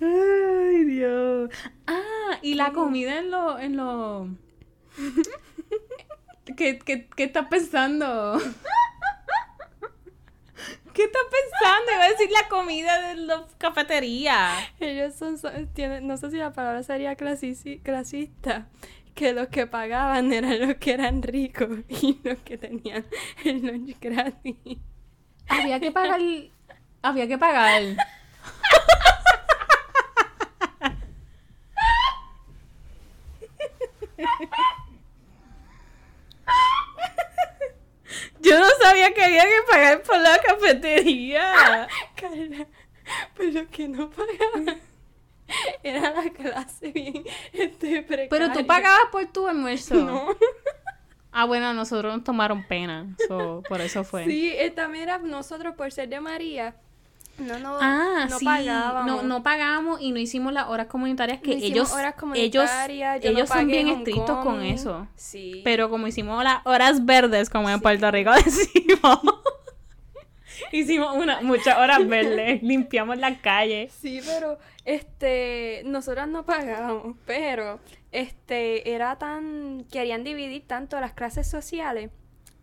Ay, 0.00 0.84
Dios. 0.84 1.50
Ah, 1.86 2.38
y 2.40 2.54
la 2.54 2.72
comida 2.72 3.18
en 3.18 3.30
lo... 3.30 3.58
En 3.58 3.76
lo... 3.76 4.28
¿Qué, 6.56 6.78
qué, 6.78 7.08
qué 7.16 7.24
estás 7.24 7.46
pensando? 7.48 8.40
¿Qué 10.92 11.04
estás 11.04 11.22
pensando? 11.30 11.92
Iba 11.94 12.04
a 12.04 12.08
decir 12.10 12.28
la 12.30 12.48
comida 12.48 13.08
de 13.08 13.14
la 13.16 13.46
cafetería. 13.58 14.50
Ellos 14.78 15.14
son, 15.14 15.38
son- 15.38 15.68
tienen, 15.72 16.06
no 16.06 16.16
sé 16.18 16.30
si 16.30 16.36
la 16.36 16.52
palabra 16.52 16.82
sería 16.82 17.16
clasici- 17.16 17.82
clasista, 17.82 18.66
que 19.14 19.32
los 19.32 19.48
que 19.48 19.66
pagaban 19.66 20.32
eran 20.32 20.60
los 20.60 20.76
que 20.76 20.92
eran 20.92 21.22
ricos 21.22 21.70
y 21.88 22.18
los 22.24 22.38
que 22.40 22.58
tenían 22.58 23.06
el 23.44 23.62
lunch 23.66 23.96
gratis. 24.00 24.56
Había 25.48 25.80
que 25.80 25.90
pagar. 25.92 26.20
Había 27.02 27.26
que 27.26 27.38
pagar. 27.38 27.82
Yo 38.42 38.58
no 38.58 38.66
sabía 38.82 39.12
que 39.14 39.24
había 39.24 39.44
que 39.44 39.62
pagar 39.70 40.02
por 40.02 40.20
la 40.20 40.38
cafetería. 40.40 41.88
Carla, 42.16 42.66
pues 43.34 43.54
los 43.54 43.68
que 43.68 43.88
no 43.88 44.10
pagaban 44.10 44.80
era 45.82 46.10
la 46.10 46.30
clase 46.30 46.90
bien 46.90 47.24
este, 47.52 48.02
precaria. 48.02 48.28
Pero 48.28 48.52
tú 48.52 48.66
pagabas 48.66 49.06
por 49.10 49.24
tu 49.26 49.46
almuerzo. 49.46 49.94
No. 49.94 50.36
Ah, 51.34 51.46
bueno, 51.46 51.68
a 51.68 51.72
nosotros 51.72 52.14
nos 52.14 52.24
tomaron 52.24 52.62
pena. 52.68 53.16
so, 53.26 53.62
por 53.66 53.80
eso 53.80 54.04
fue. 54.04 54.26
Sí, 54.26 54.52
eh, 54.54 54.70
también 54.70 55.04
era 55.04 55.16
nosotros 55.16 55.74
por 55.74 55.90
ser 55.90 56.10
de 56.10 56.20
María. 56.20 56.76
No, 57.38 57.58
no, 57.58 57.78
Ah, 57.80 58.26
no 58.28 58.38
sí. 58.38 58.44
pagábamos. 58.44 59.06
No, 59.06 59.22
no 59.22 59.42
pagamos 59.42 60.00
y 60.00 60.12
no 60.12 60.18
hicimos 60.18 60.52
las 60.52 60.68
horas 60.68 60.86
comunitarias 60.86 61.40
que 61.40 61.56
No 61.56 61.64
ellos, 61.64 61.92
horas 61.92 62.14
ellos, 62.34 62.70
no 62.86 63.30
ellos 63.30 63.48
son 63.48 63.66
bien 63.66 63.88
estrictos 63.88 64.44
con 64.44 64.62
eso. 64.62 65.08
Sí. 65.16 65.60
Pero 65.64 65.88
como 65.90 66.06
hicimos 66.06 66.42
las 66.44 66.64
horas 66.66 67.04
verdes, 67.04 67.48
como 67.50 67.68
en 67.70 67.80
Puerto 67.80 68.10
Rico 68.10 68.30
decimos, 68.44 69.20
hicimos 70.72 71.16
una, 71.16 71.40
muchas 71.40 71.78
horas 71.78 72.06
verdes, 72.06 72.62
limpiamos 72.62 73.16
la 73.18 73.38
calle. 73.40 73.88
Sí, 74.00 74.20
pero 74.24 74.58
este, 74.84 75.82
nosotras 75.84 76.28
no 76.28 76.44
pagábamos, 76.44 77.16
pero 77.26 77.80
este 78.10 78.92
era 78.92 79.16
tan 79.16 79.86
querían 79.90 80.22
dividir 80.24 80.66
tanto 80.66 81.00
las 81.00 81.12
clases 81.14 81.48
sociales 81.48 82.10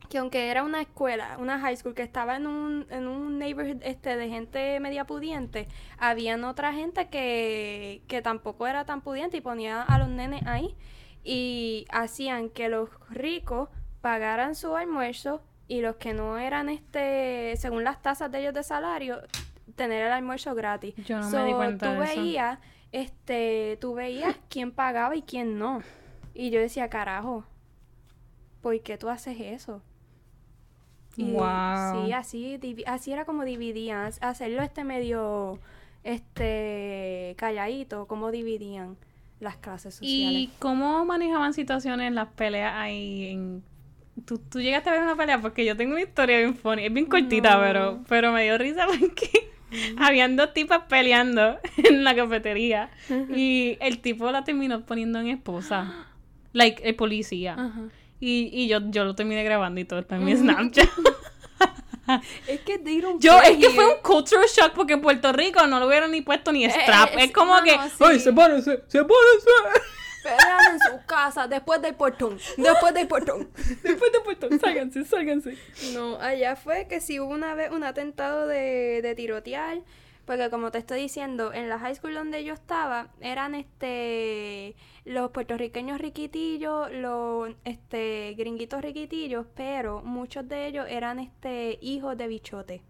que 0.10 0.18
aunque 0.18 0.50
era 0.50 0.64
una 0.64 0.82
escuela, 0.82 1.38
una 1.40 1.60
high 1.60 1.78
school 1.78 1.94
que 1.94 2.02
estaba 2.02 2.36
en 2.36 2.48
un, 2.48 2.88
en 2.90 3.08
un 3.08 3.38
neighborhood 3.38 3.82
este 3.84 4.16
de 4.16 4.28
gente 4.30 4.80
media 4.80 5.06
pudiente, 5.06 5.68
habían 5.98 6.44
otra 6.44 6.74
gente 6.74 7.10
que, 7.10 8.02
que 8.08 8.22
tampoco 8.22 8.68
era 8.68 8.86
tan 8.86 9.02
pudiente 9.02 9.38
y 9.38 9.42
ponía 9.42 9.82
a 9.82 10.00
los 10.00 10.10
nenes 10.10 10.46
ahí 10.46 10.76
y 11.24 11.86
hacían 11.92 12.50
que 12.50 12.70
los 12.70 12.90
ricos 13.10 13.70
pagaran 14.02 14.56
su 14.56 14.76
almuerzo 14.76 15.44
y 15.68 15.82
los 15.82 15.98
que 15.98 16.14
no 16.14 16.38
eran 16.38 16.70
este 16.70 17.56
según 17.58 17.84
las 17.84 18.02
tasas 18.02 18.32
de 18.32 18.40
ellos 18.40 18.54
de 18.54 18.64
salario 18.64 19.22
tener 19.76 20.06
el 20.06 20.12
almuerzo 20.12 20.56
gratis. 20.56 20.96
Yo 21.06 21.20
no 21.20 21.30
me 21.30 21.46
di 21.46 21.54
cuenta 21.54 21.94
tú 21.94 22.00
de 22.00 22.06
eso. 22.06 22.22
veías, 22.22 22.60
este, 22.92 23.78
tú 23.80 23.94
veías 23.94 24.36
quién 24.50 24.72
pagaba 24.72 25.16
y 25.16 25.22
quién 25.22 25.58
no. 25.58 25.82
Y 26.34 26.50
yo 26.50 26.60
decía, 26.60 26.90
carajo, 26.90 27.46
¿por 28.62 28.82
qué 28.82 28.98
tú 28.98 29.10
haces 29.10 29.38
eso? 29.40 29.82
Y 31.20 31.32
Wow. 31.34 32.06
Sí, 32.06 32.14
así, 32.14 32.60
así 32.86 33.12
era 33.12 33.26
como 33.26 33.44
dividían, 33.44 34.12
hacerlo 34.22 34.62
este 34.62 34.84
medio, 34.84 35.60
este, 36.04 37.36
calladito, 37.38 38.08
como 38.08 38.32
dividían 38.32 38.96
las 39.40 39.58
clases 39.58 39.96
sociales. 39.96 40.40
¿Y 40.42 40.50
cómo 40.60 41.04
manejaban 41.06 41.54
situaciones 41.54 42.12
las 42.14 42.30
peleas 42.30 42.74
ahí 42.76 43.28
en... 43.28 43.64
¿Tú, 44.26 44.38
tú 44.38 44.60
llegaste 44.60 44.90
a 44.90 44.94
ver 44.94 45.02
una 45.02 45.16
pelea 45.16 45.40
porque 45.42 45.64
yo 45.66 45.78
tengo 45.78 45.94
una 45.94 46.02
historia 46.02 46.40
bien 46.40 46.56
funny, 46.56 46.86
es 46.86 46.94
bien 46.94 47.06
cortita, 47.06 47.56
No. 47.56 47.62
pero, 47.62 48.04
pero 48.08 48.32
me 48.34 48.44
dio 48.44 48.58
risa 48.58 48.86
porque 48.88 49.30
habían 49.98 50.36
dos 50.36 50.54
tipas 50.54 50.84
peleando 50.90 51.58
en 51.78 52.04
la 52.04 52.16
cafetería 52.16 52.90
y 53.34 53.78
el 53.80 54.00
tipo 54.00 54.30
la 54.32 54.44
terminó 54.44 54.86
poniendo 54.86 55.20
en 55.20 55.28
esposa, 55.28 56.08
like 56.54 56.82
el 56.88 56.96
policía. 56.96 57.54
Ajá. 57.54 57.82
Y, 58.20 58.50
y 58.52 58.68
yo, 58.68 58.80
yo 58.90 59.06
lo 59.06 59.16
terminé 59.16 59.44
grabando 59.44 59.80
y 59.80 59.86
todo 59.86 60.00
está 60.00 60.16
en 60.18 60.26
mi 60.26 60.36
Snapchat. 60.36 60.90
Es 62.48 62.62
que 62.62 62.80
they 62.80 63.02
don't 63.02 63.22
Yo, 63.22 63.40
es 63.40 63.58
que 63.58 63.70
fue 63.70 63.86
un 63.86 64.02
cultural 64.02 64.48
shock 64.48 64.74
porque 64.74 64.94
en 64.94 65.02
Puerto 65.02 65.32
Rico 65.32 65.68
no 65.68 65.80
lo 65.80 65.86
hubieran 65.86 66.10
ni 66.10 66.22
puesto 66.22 66.52
ni 66.52 66.66
strap. 66.66 67.12
eh, 67.12 67.26
es 67.26 67.32
como 67.32 67.56
no, 67.56 67.64
que, 67.64 67.78
no, 67.78 67.88
sí. 67.88 68.04
¡ay, 68.04 68.20
sepárense! 68.20 68.84
¡Sepárense! 68.88 69.50
Pelean 70.24 70.74
en 70.74 70.80
su 70.80 71.06
casa, 71.06 71.48
después 71.48 71.82
del 71.82 71.94
portón, 71.96 72.40
después 72.58 72.94
del 72.94 73.08
portón. 73.08 73.50
Después 73.84 74.12
de 74.12 74.20
Puerto, 74.22 74.50
sálganse, 74.60 75.06
sálganse. 75.06 75.58
No, 75.94 76.20
allá 76.20 76.56
fue 76.58 76.88
que 76.90 77.00
si 77.00 77.20
hubo 77.20 77.32
una 77.32 77.54
vez 77.54 77.72
un 77.72 77.84
atentado 77.84 78.46
de, 78.48 79.02
de 79.02 79.16
tirotear, 79.16 79.78
porque 80.30 80.52
como 80.52 80.70
te 80.70 80.78
estoy 80.78 81.02
diciendo, 81.02 81.54
en 81.54 81.70
la 81.70 81.80
high 81.80 81.96
school 81.96 82.14
donde 82.14 82.44
yo 82.44 82.54
estaba, 82.54 83.08
eran 83.20 83.56
este 83.56 84.76
los 85.04 85.32
puertorriqueños 85.32 86.00
riquitillos, 86.00 86.92
los 86.92 87.50
este 87.66 88.36
gringuitos 88.38 88.80
riquitillos, 88.80 89.48
pero 89.56 90.04
muchos 90.04 90.48
de 90.48 90.68
ellos 90.68 90.86
eran 90.88 91.18
este 91.18 91.80
hijos 91.82 92.16
de 92.16 92.28
bichotes. 92.28 92.82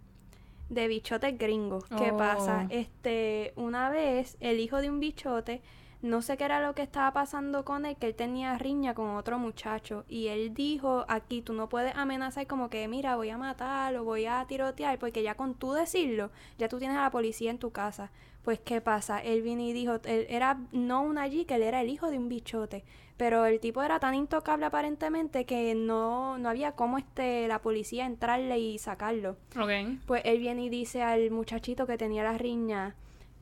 De 0.67 0.89
bichotes 0.89 1.37
gringos. 1.37 1.85
¿Qué 1.97 2.11
Oh. 2.11 2.17
pasa? 2.17 2.67
Este, 2.71 3.53
una 3.55 3.89
vez 3.89 4.35
el 4.41 4.59
hijo 4.59 4.81
de 4.81 4.89
un 4.89 4.99
bichote 4.99 5.61
no 6.01 6.21
sé 6.21 6.37
qué 6.37 6.45
era 6.45 6.65
lo 6.65 6.73
que 6.73 6.81
estaba 6.81 7.11
pasando 7.11 7.65
con 7.65 7.85
él, 7.85 7.97
que 7.97 8.07
él 8.07 8.15
tenía 8.15 8.57
riña 8.57 8.93
con 8.93 9.15
otro 9.15 9.37
muchacho. 9.37 10.05
Y 10.07 10.27
él 10.27 10.53
dijo, 10.53 11.05
aquí 11.09 11.41
tú 11.41 11.53
no 11.53 11.67
puedes 11.67 11.95
amenazar 11.95 12.47
como 12.47 12.69
que, 12.69 12.87
mira, 12.87 13.17
voy 13.17 13.29
a 13.29 13.37
matar 13.37 13.95
o 13.97 14.03
voy 14.05 14.25
a 14.25 14.45
tirotear, 14.47 14.97
porque 14.97 15.23
ya 15.23 15.35
con 15.35 15.55
tú 15.55 15.73
decirlo, 15.73 16.31
ya 16.57 16.69
tú 16.69 16.79
tienes 16.79 16.97
a 16.97 17.01
la 17.01 17.11
policía 17.11 17.51
en 17.51 17.59
tu 17.59 17.71
casa. 17.71 18.11
Pues, 18.43 18.59
¿qué 18.59 18.79
pasa? 18.79 19.19
Él 19.19 19.41
vino 19.41 19.61
y 19.61 19.73
dijo, 19.73 19.99
él 20.05 20.25
era 20.29 20.59
no 20.71 21.01
un 21.01 21.17
allí, 21.17 21.43
que 21.43 21.55
él 21.55 21.63
era 21.63 21.81
el 21.81 21.89
hijo 21.89 22.09
de 22.09 22.17
un 22.17 22.29
bichote. 22.29 22.85
Pero 23.17 23.45
el 23.45 23.59
tipo 23.59 23.83
era 23.83 23.99
tan 23.99 24.15
intocable 24.15 24.65
aparentemente 24.65 25.43
que 25.43 25.75
no, 25.75 26.37
no 26.37 26.47
había 26.47 26.71
cómo 26.71 26.97
este, 26.97 27.49
la 27.49 27.59
policía 27.59 28.05
entrarle 28.05 28.57
y 28.57 28.77
sacarlo. 28.77 29.35
Ok. 29.59 29.99
Pues 30.05 30.21
él 30.23 30.39
viene 30.39 30.63
y 30.63 30.69
dice 30.69 31.03
al 31.03 31.29
muchachito 31.29 31.85
que 31.85 31.97
tenía 31.97 32.23
la 32.23 32.37
riña, 32.37 32.95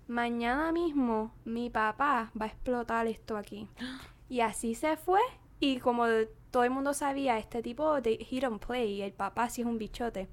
mañana 0.08 0.72
mismo 0.72 1.34
mi 1.45 1.70
papá 1.70 2.32
va 2.39 2.45
a 2.45 2.49
explotar 2.49 3.08
esto 3.08 3.38
aquí. 3.38 3.68
Y 4.30 4.41
así 4.41 4.76
se 4.76 4.97
fue 4.97 5.22
y 5.60 5.80
como 5.80 6.05
todo 6.51 6.64
el 6.64 6.70
mundo 6.70 6.93
sabía, 6.93 7.38
este 7.38 7.62
tipo 7.62 8.01
de 8.01 8.20
he 8.30 8.39
don't 8.39 8.64
play, 8.64 9.01
el 9.01 9.14
papá 9.14 9.49
sí 9.49 9.62
es 9.62 9.68
un 9.68 9.78
bichote. 9.78 10.28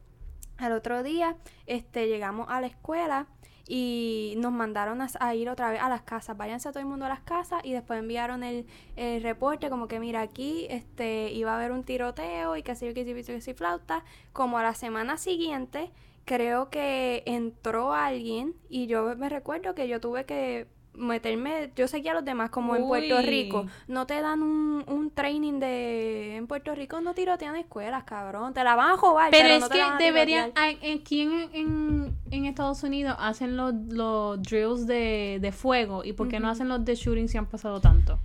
Al 0.57 0.73
otro 0.73 1.03
día, 1.03 1.37
este, 1.67 2.07
llegamos 2.07 2.47
a 2.51 2.61
la 2.61 2.67
escuela 2.67 3.27
y 3.67 4.35
nos 4.37 4.53
mandaron 4.53 5.01
a, 5.01 5.09
a 5.21 5.35
ir 5.35 5.49
otra 5.49 5.71
vez 5.71 5.81
a 5.81 5.89
las 5.89 6.03
casas. 6.03 6.37
Váyanse 6.37 6.69
a 6.69 6.73
todo 6.73 6.81
el 6.81 6.87
mundo 6.87 7.07
a 7.07 7.09
las 7.09 7.21
casas 7.21 7.61
y 7.65 7.73
después 7.73 7.99
enviaron 7.99 8.45
el, 8.45 8.67
el 8.97 9.23
reporte 9.23 9.71
como 9.71 9.89
que 9.89 9.99
mira 9.99 10.21
aquí 10.21 10.67
este 10.69 11.33
iba 11.33 11.53
a 11.53 11.57
haber 11.57 11.73
un 11.73 11.83
tiroteo 11.83 12.57
y 12.57 12.63
que 12.63 12.77
sé 12.77 12.87
yo 12.87 12.95
que 12.95 13.05
sí, 13.05 13.15
que 13.15 13.41
sí, 13.41 13.55
flauta. 13.55 14.05
Como 14.33 14.59
a 14.59 14.63
la 14.63 14.75
semana 14.75 15.17
siguiente 15.17 15.91
creo 16.25 16.71
que 16.71 17.23
entró 17.27 17.93
alguien 17.93 18.55
y 18.69 18.87
yo 18.87 19.15
me 19.17 19.29
recuerdo 19.29 19.75
que 19.75 19.89
yo 19.89 20.01
tuve 20.01 20.25
que 20.25 20.67
meterme, 20.97 21.73
yo 21.75 21.89
seguía 21.89 22.13
a 22.13 22.15
los 22.15 22.25
demás 22.25 22.51
como 22.51 22.77
en 22.77 22.87
Puerto. 22.87 23.21
Rico, 23.21 23.67
no 23.89 24.07
te 24.07 24.21
dan 24.21 24.43
un, 24.43 24.85
un 24.87 25.11
training 25.11 25.59
de, 25.59 26.37
en 26.37 26.47
Puerto 26.47 26.75
Rico 26.75 27.01
no 27.01 27.15
tirotean 27.15 27.57
escuelas, 27.57 28.05
cabrón, 28.05 28.55
te 28.55 28.63
la 28.63 28.77
van 28.77 28.93
a 28.93 28.97
jugar, 28.97 29.31
Pero, 29.31 29.45
pero, 29.45 29.55
es 29.55 29.61
no 29.61 29.69
te 29.69 29.75
que 29.75 29.81
la 29.81 29.97
deberían, 29.97 30.53
aquí 30.57 31.23
en, 31.23 31.51
en, 31.53 32.19
en 32.31 32.45
Estados 32.45 32.83
Unidos 32.83 33.17
hacen 33.19 33.57
los, 33.57 33.75
los 33.89 34.41
drills 34.43 34.87
de, 34.87 35.39
de 35.41 35.53
fuego 35.53 36.05
y 36.05 36.13
¿por 36.13 36.29
qué 36.29 36.39
no 36.41 36.49
hacen 36.49 36.69
los 36.69 36.85
de 36.85 36.95
shooting 36.95 37.29
si 37.29 37.39
han 37.39 37.47
pasado 37.47 37.81
tanto? 37.81 38.21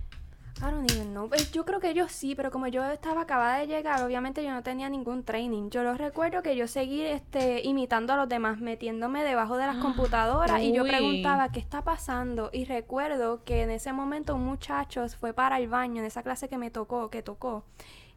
I 0.62 0.70
don't 0.70 0.90
even 0.92 1.14
know. 1.14 1.26
Pues 1.28 1.50
yo 1.52 1.64
creo 1.64 1.80
que 1.80 1.94
yo 1.94 2.08
sí, 2.08 2.34
pero 2.34 2.50
como 2.50 2.66
yo 2.66 2.84
estaba 2.84 3.22
acabada 3.22 3.58
de 3.58 3.66
llegar, 3.66 4.02
obviamente 4.02 4.44
yo 4.44 4.50
no 4.50 4.62
tenía 4.62 4.90
ningún 4.90 5.24
training. 5.24 5.70
Yo 5.70 5.82
lo 5.82 5.94
recuerdo 5.94 6.42
que 6.42 6.54
yo 6.54 6.68
seguí 6.68 7.00
este 7.00 7.62
imitando 7.66 8.12
a 8.12 8.16
los 8.16 8.28
demás, 8.28 8.60
metiéndome 8.60 9.24
debajo 9.24 9.56
de 9.56 9.66
las 9.66 9.76
computadoras 9.76 10.60
y 10.60 10.72
yo 10.72 10.84
preguntaba 10.84 11.50
qué 11.50 11.60
está 11.60 11.82
pasando 11.82 12.50
y 12.52 12.66
recuerdo 12.66 13.42
que 13.44 13.62
en 13.62 13.70
ese 13.70 13.92
momento 13.94 14.34
un 14.34 14.44
muchacho 14.44 15.08
fue 15.08 15.32
para 15.32 15.58
el 15.58 15.68
baño 15.68 16.00
en 16.00 16.06
esa 16.06 16.22
clase 16.22 16.48
que 16.48 16.58
me 16.58 16.70
tocó, 16.70 17.08
que 17.08 17.22
tocó. 17.22 17.64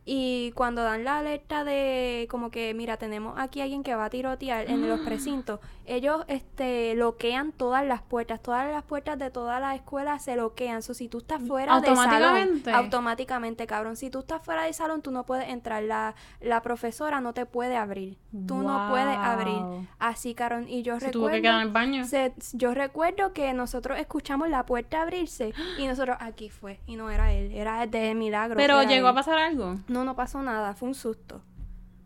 Y 0.05 0.51
cuando 0.51 0.83
dan 0.83 1.05
la 1.05 1.19
alerta 1.19 1.63
de 1.63 2.27
como 2.29 2.51
que, 2.51 2.73
mira, 2.73 2.97
tenemos 2.97 3.35
aquí 3.37 3.61
alguien 3.61 3.83
que 3.83 3.95
va 3.95 4.05
a 4.05 4.09
tirotear 4.09 4.69
en 4.69 4.87
los 4.89 4.99
precintos, 4.99 5.61
ellos 5.86 6.23
este 6.27 6.93
bloquean 6.95 7.51
todas 7.51 7.86
las 7.86 8.01
puertas, 8.01 8.41
todas 8.41 8.69
las 8.71 8.84
puertas 8.84 9.19
de 9.19 9.29
toda 9.31 9.59
la 9.59 9.75
escuela 9.75 10.17
se 10.19 10.34
bloquean. 10.36 10.81
So, 10.81 10.93
si 10.93 11.07
tú 11.09 11.19
estás 11.19 11.41
fuera 11.45 11.79
del 11.81 11.95
salón, 11.95 11.99
¿Automáticamente? 12.13 12.71
automáticamente, 12.71 13.67
cabrón. 13.67 13.95
Si 13.97 14.09
tú 14.09 14.19
estás 14.19 14.41
fuera 14.43 14.63
del 14.63 14.73
salón, 14.73 15.01
tú 15.01 15.11
no 15.11 15.25
puedes 15.25 15.49
entrar. 15.49 15.84
La, 15.84 16.15
la 16.41 16.61
profesora 16.61 17.19
no 17.21 17.34
te 17.34 17.45
puede 17.45 17.75
abrir. 17.75 18.17
Tú 18.47 18.57
no 18.63 18.88
puedes 18.89 19.17
abrir. 19.17 19.88
Así, 19.99 20.34
cabrón. 20.34 20.67
Y 20.69 20.84
yo 20.84 20.93
Se 20.99 21.07
recuerdo... 21.07 21.19
tuvo 21.27 21.29
que 21.36 21.41
quedar 21.41 21.61
en 21.61 21.67
el 21.67 21.73
baño. 21.73 22.05
se- 22.05 22.34
yo 22.53 22.73
recuerdo 22.73 23.34
que 23.34 23.53
nosotros 23.53 23.99
escuchamos 23.99 24.49
la 24.49 24.65
puerta 24.65 25.01
abrirse 25.01 25.53
y 25.77 25.88
nosotros 25.88 26.17
aquí 26.19 26.49
fue 26.49 26.79
y 26.86 26.95
no 26.95 27.09
era 27.09 27.31
él, 27.34 27.51
era 27.51 27.86
de 27.88 28.15
milagro. 28.15 28.55
Pero 28.57 28.84
llegó 28.84 29.07
a 29.07 29.13
pasar 29.13 29.38
algo. 29.38 29.75
No, 29.88 30.03
no 30.03 30.15
pasó 30.15 30.41
nada, 30.41 30.73
fue 30.75 30.88
un 30.89 30.95
susto. 30.95 31.41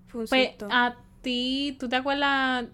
Fue 0.08 0.22
un 0.22 0.28
Pues 0.28 0.48
susto. 0.50 0.68
a 0.72 0.96
ti, 1.22 1.76
¿tú 1.80 1.88
te 1.90 1.96
acuerdas? 1.98 2.66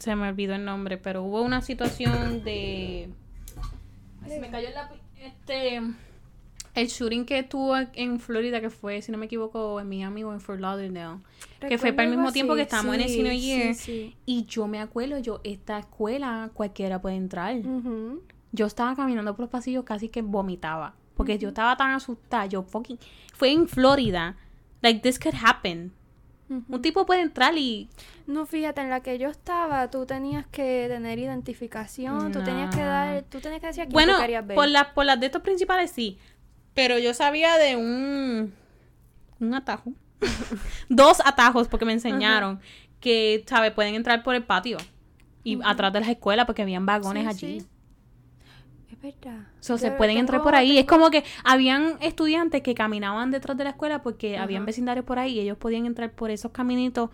Se 0.00 0.16
me 0.16 0.28
olvidó 0.28 0.54
el 0.54 0.64
nombre, 0.64 0.96
pero 0.96 1.22
hubo 1.22 1.42
una 1.42 1.60
situación 1.60 2.42
de... 2.42 3.10
Ay, 4.24 4.30
se 4.30 4.40
me 4.40 4.50
cayó 4.50 4.68
el 4.68 4.74
lápiz. 4.74 4.98
Este... 5.18 5.80
El 6.74 6.86
shooting 6.86 7.26
que 7.26 7.42
tuvo 7.42 7.76
en 7.94 8.18
Florida, 8.18 8.60
que 8.60 8.70
fue, 8.70 9.02
si 9.02 9.12
no 9.12 9.18
me 9.18 9.26
equivoco, 9.26 9.78
en 9.80 9.88
Miami 9.88 10.24
o 10.24 10.32
en 10.32 10.40
Fort 10.40 10.60
Lauderdale. 10.60 11.18
que 11.60 11.78
fue 11.78 11.92
para 11.92 12.08
el 12.08 12.16
mismo 12.16 12.32
tiempo 12.32 12.54
que 12.54 12.62
estábamos 12.62 12.94
en 12.94 13.02
el 13.02 13.08
senior 13.08 13.34
year. 13.34 13.74
sí. 13.74 14.16
Y 14.24 14.46
yo 14.46 14.66
me 14.66 14.80
acuerdo, 14.80 15.18
yo, 15.18 15.40
esta 15.44 15.78
escuela 15.78 16.50
cualquiera 16.54 17.00
puede 17.00 17.16
entrar. 17.16 17.56
Yo 18.52 18.66
estaba 18.66 18.96
caminando 18.96 19.34
por 19.34 19.42
los 19.42 19.50
pasillos 19.50 19.84
casi 19.84 20.08
que 20.08 20.22
vomitaba. 20.22 20.94
Porque 21.14 21.38
yo 21.38 21.48
estaba 21.48 21.76
tan 21.76 21.92
asustada. 21.92 22.46
Yo 22.46 22.62
fucking... 22.62 22.98
Fue 23.34 23.52
en 23.52 23.68
Florida. 23.68 24.36
Like, 24.80 25.00
this 25.00 25.18
could 25.18 25.34
happen. 25.34 25.92
Un 26.50 26.82
tipo 26.82 27.06
puede 27.06 27.20
entrar 27.20 27.56
y... 27.56 27.88
No, 28.26 28.44
fíjate, 28.44 28.80
en 28.80 28.90
la 28.90 29.00
que 29.00 29.18
yo 29.18 29.28
estaba, 29.28 29.88
tú 29.88 30.04
tenías 30.04 30.46
que 30.48 30.86
tener 30.88 31.18
identificación, 31.20 32.32
tú 32.32 32.42
tenías 32.42 32.74
que 32.74 32.80
No. 32.82 32.86
dar, 32.88 33.22
tú 33.22 33.40
tenías 33.40 33.60
que 33.60 33.68
decir 33.68 33.82
a 33.82 33.86
quién 33.86 33.92
Bueno, 33.92 34.14
tú 34.16 34.20
querías 34.20 34.44
ver. 34.46 34.56
por, 34.56 34.66
las 34.68 34.86
por 34.88 35.04
las 35.04 35.20
de 35.20 35.26
estos 35.26 35.42
principales 35.42 35.92
sí. 35.92 36.18
Pero 36.74 36.98
yo 36.98 37.14
sabía 37.14 37.56
de 37.56 37.76
un... 37.76 38.52
Un 39.38 39.54
atajo. 39.54 39.92
Dos 40.88 41.20
atajos 41.24 41.68
porque 41.68 41.84
me 41.84 41.92
enseñaron 41.92 42.60
que, 43.00 43.44
¿sabes? 43.46 43.70
Pueden 43.72 43.94
entrar 43.94 44.22
por 44.24 44.34
el 44.34 44.44
patio. 44.44 44.78
Y 45.44 45.58
atrás 45.64 45.92
de 45.92 46.00
las 46.00 46.08
escuelas 46.08 46.46
porque 46.46 46.62
habían 46.62 46.84
vagones 46.84 47.22
Sí, 47.36 47.46
allí. 47.46 47.60
sí. 47.60 47.66
Es 49.02 49.14
verdad. 49.20 49.46
So, 49.60 49.78
se 49.78 49.90
pueden 49.92 50.18
entrar 50.18 50.42
por 50.42 50.54
ahí. 50.54 50.78
Es 50.78 50.84
como 50.86 51.10
que 51.10 51.24
habían 51.44 51.96
estudiantes 52.00 52.62
que 52.62 52.74
caminaban 52.74 53.30
detrás 53.30 53.56
de 53.56 53.64
la 53.64 53.70
escuela 53.70 54.02
porque 54.02 54.34
Ajá. 54.36 54.44
habían 54.44 54.66
vecindarios 54.66 55.04
por 55.06 55.18
ahí 55.18 55.34
y 55.38 55.40
ellos 55.40 55.56
podían 55.58 55.86
entrar 55.86 56.12
por 56.12 56.30
esos 56.30 56.50
caminitos 56.52 57.10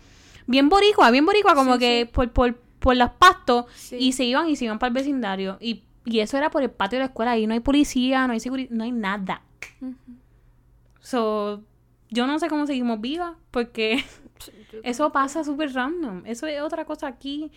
bien 0.46 0.68
boricua, 0.68 1.10
bien 1.10 1.24
boricua, 1.26 1.54
como 1.54 1.74
Sí, 1.74 1.78
que 1.80 2.04
sí. 2.06 2.12
por, 2.12 2.30
por, 2.32 2.56
por 2.56 2.96
los 2.96 3.10
pastos 3.10 3.66
Sí. 3.74 3.96
y 4.00 4.12
se 4.12 4.24
iban 4.24 4.48
y 4.48 4.56
se 4.56 4.64
iban 4.64 4.78
para 4.78 4.88
el 4.88 4.94
vecindario. 4.94 5.58
Y, 5.60 5.84
y 6.04 6.20
eso 6.20 6.36
era 6.36 6.50
por 6.50 6.62
el 6.62 6.70
patio 6.70 6.98
de 6.98 7.04
la 7.04 7.06
escuela. 7.06 7.32
Ahí 7.32 7.46
no 7.46 7.54
hay 7.54 7.60
policía, 7.60 8.26
no 8.26 8.32
hay 8.32 8.40
seguridad, 8.40 8.70
no 8.70 8.84
hay 8.84 8.92
nada. 8.92 9.42
Ujú. 9.80 9.94
So, 11.00 11.62
yo 12.10 12.26
no 12.26 12.38
sé 12.38 12.48
cómo 12.48 12.66
seguimos 12.66 13.00
vivas 13.00 13.34
porque 13.50 14.04
eso 14.82 15.12
pasa 15.12 15.44
súper 15.44 15.72
random. 15.72 16.22
Eso 16.26 16.46
es 16.46 16.60
otra 16.60 16.84
cosa 16.84 17.06
aquí. 17.06 17.50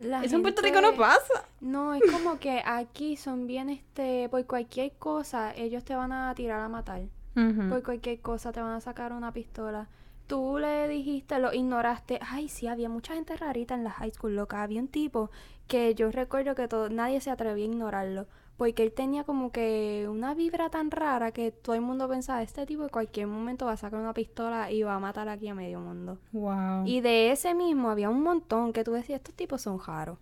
La 0.00 0.24
eso 0.24 0.36
en 0.36 0.42
Puerto 0.42 0.62
gente- 0.62 0.78
Rico 0.80 0.92
no 0.92 0.98
pasa. 0.98 1.44
No, 1.60 1.94
es 1.94 2.02
como 2.12 2.38
que 2.38 2.62
aquí 2.64 3.16
son 3.16 3.46
bien, 3.46 3.70
este, 3.70 4.28
por 4.28 4.44
cualquier 4.46 4.92
cosa, 4.92 5.54
ellos 5.54 5.84
te 5.84 5.94
van 5.94 6.12
a 6.12 6.34
tirar 6.34 6.60
a 6.60 6.68
matar. 6.68 7.02
Por 7.34 7.82
cualquier 7.82 8.20
cosa 8.20 8.52
te 8.52 8.60
van 8.60 8.72
a 8.74 8.80
sacar 8.80 9.12
una 9.12 9.32
pistola. 9.32 9.88
Tú 10.28 10.58
le 10.58 10.86
dijiste, 10.88 11.38
lo 11.38 11.52
ignoraste. 11.52 12.20
Ay, 12.22 12.48
sí, 12.48 12.66
había 12.68 12.88
mucha 12.88 13.14
gente 13.14 13.36
rarita 13.36 13.74
en 13.74 13.82
la 13.84 13.90
high 13.90 14.12
school, 14.12 14.36
loca. 14.36 14.62
Había 14.62 14.80
un 14.80 14.88
tipo 14.88 15.30
que 15.66 15.94
yo 15.96 16.10
recuerdo 16.12 16.54
que 16.54 16.68
todo, 16.68 16.88
nadie 16.90 17.20
se 17.20 17.30
atrevía 17.30 17.64
a 17.64 17.68
ignorarlo. 17.68 18.26
Porque 18.56 18.84
él 18.84 18.92
tenía 18.92 19.24
como 19.24 19.50
que 19.50 20.06
una 20.08 20.34
vibra 20.34 20.70
tan 20.70 20.90
rara 20.90 21.32
que 21.32 21.50
todo 21.50 21.74
el 21.74 21.80
mundo 21.80 22.08
pensaba, 22.08 22.42
este 22.42 22.66
tipo 22.66 22.84
en 22.84 22.88
cualquier 22.88 23.26
momento 23.26 23.66
va 23.66 23.72
a 23.72 23.76
sacar 23.76 23.98
una 23.98 24.14
pistola 24.14 24.70
y 24.70 24.82
va 24.82 24.94
a 24.94 25.00
matar 25.00 25.28
aquí 25.28 25.48
a 25.48 25.54
medio 25.54 25.80
mundo. 25.80 26.18
Wow. 26.32 26.86
Y 26.86 27.00
de 27.00 27.32
ese 27.32 27.54
mismo 27.54 27.90
había 27.90 28.10
un 28.10 28.22
montón 28.22 28.72
que 28.72 28.84
tú 28.84 28.92
decías, 28.92 29.18
estos 29.18 29.34
tipos 29.34 29.62
son 29.62 29.80
raros. 29.84 30.18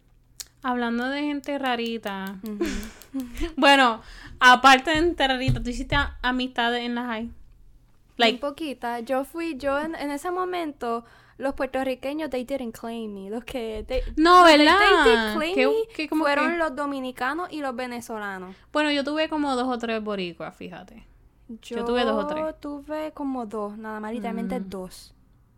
Hablando 0.63 1.09
de 1.09 1.23
gente 1.23 1.59
rarita. 1.59 2.37
Bueno, 3.57 4.01
aparte 4.41 4.91
de 4.91 4.97
gente 4.97 5.29
rarita, 5.29 5.63
¿tú 5.63 5.71
hiciste 5.71 5.97
amistades 6.23 6.83
en 6.83 6.95
la 6.95 7.05
high? 7.05 7.31
Like, 8.17 8.35
un 8.35 8.41
poquita. 8.41 9.01
Yo 9.01 9.25
fui, 9.25 9.57
yo 9.57 9.79
en, 9.79 9.95
en 9.95 10.11
ese 10.11 10.31
momento, 10.31 11.05
los 11.39 11.55
puertorriqueños, 11.55 12.31
they 12.31 12.45
didn't 12.45 12.77
claim 12.79 13.13
me. 13.13 13.31
Los 13.31 13.45
que, 13.45 13.85
they- 13.89 14.03
No, 14.17 14.45
¿verdad? 14.45 14.77
they 15.05 15.35
claim 15.37 15.55
¿Qué- 15.55 15.67
me 15.67 15.95
qué 15.95 16.09
como 16.09 16.25
fueron 16.25 16.53
que? 16.53 16.57
los 16.59 16.77
dominicanos 16.77 17.49
y 17.53 17.61
los 17.61 17.75
venezolanos. 17.75 18.55
bueno, 18.73 18.91
yo 18.91 19.03
tuve 19.05 19.29
como 19.29 19.55
dos 19.57 19.69
o 19.69 19.79
tres 19.79 20.03
boricuas, 20.03 20.55
fíjate. 20.57 21.07
Yo 21.63 21.85
tuve 21.85 22.05
dos 22.05 22.25
o 22.25 22.27
tres. 22.27 22.45
tuve 22.61 23.13
como 23.13 23.45
dos, 23.47 23.77
nada 23.77 24.01
más, 24.01 24.13
literalmente 24.13 24.59
Mm. 24.61 24.69
dos. 24.71 25.15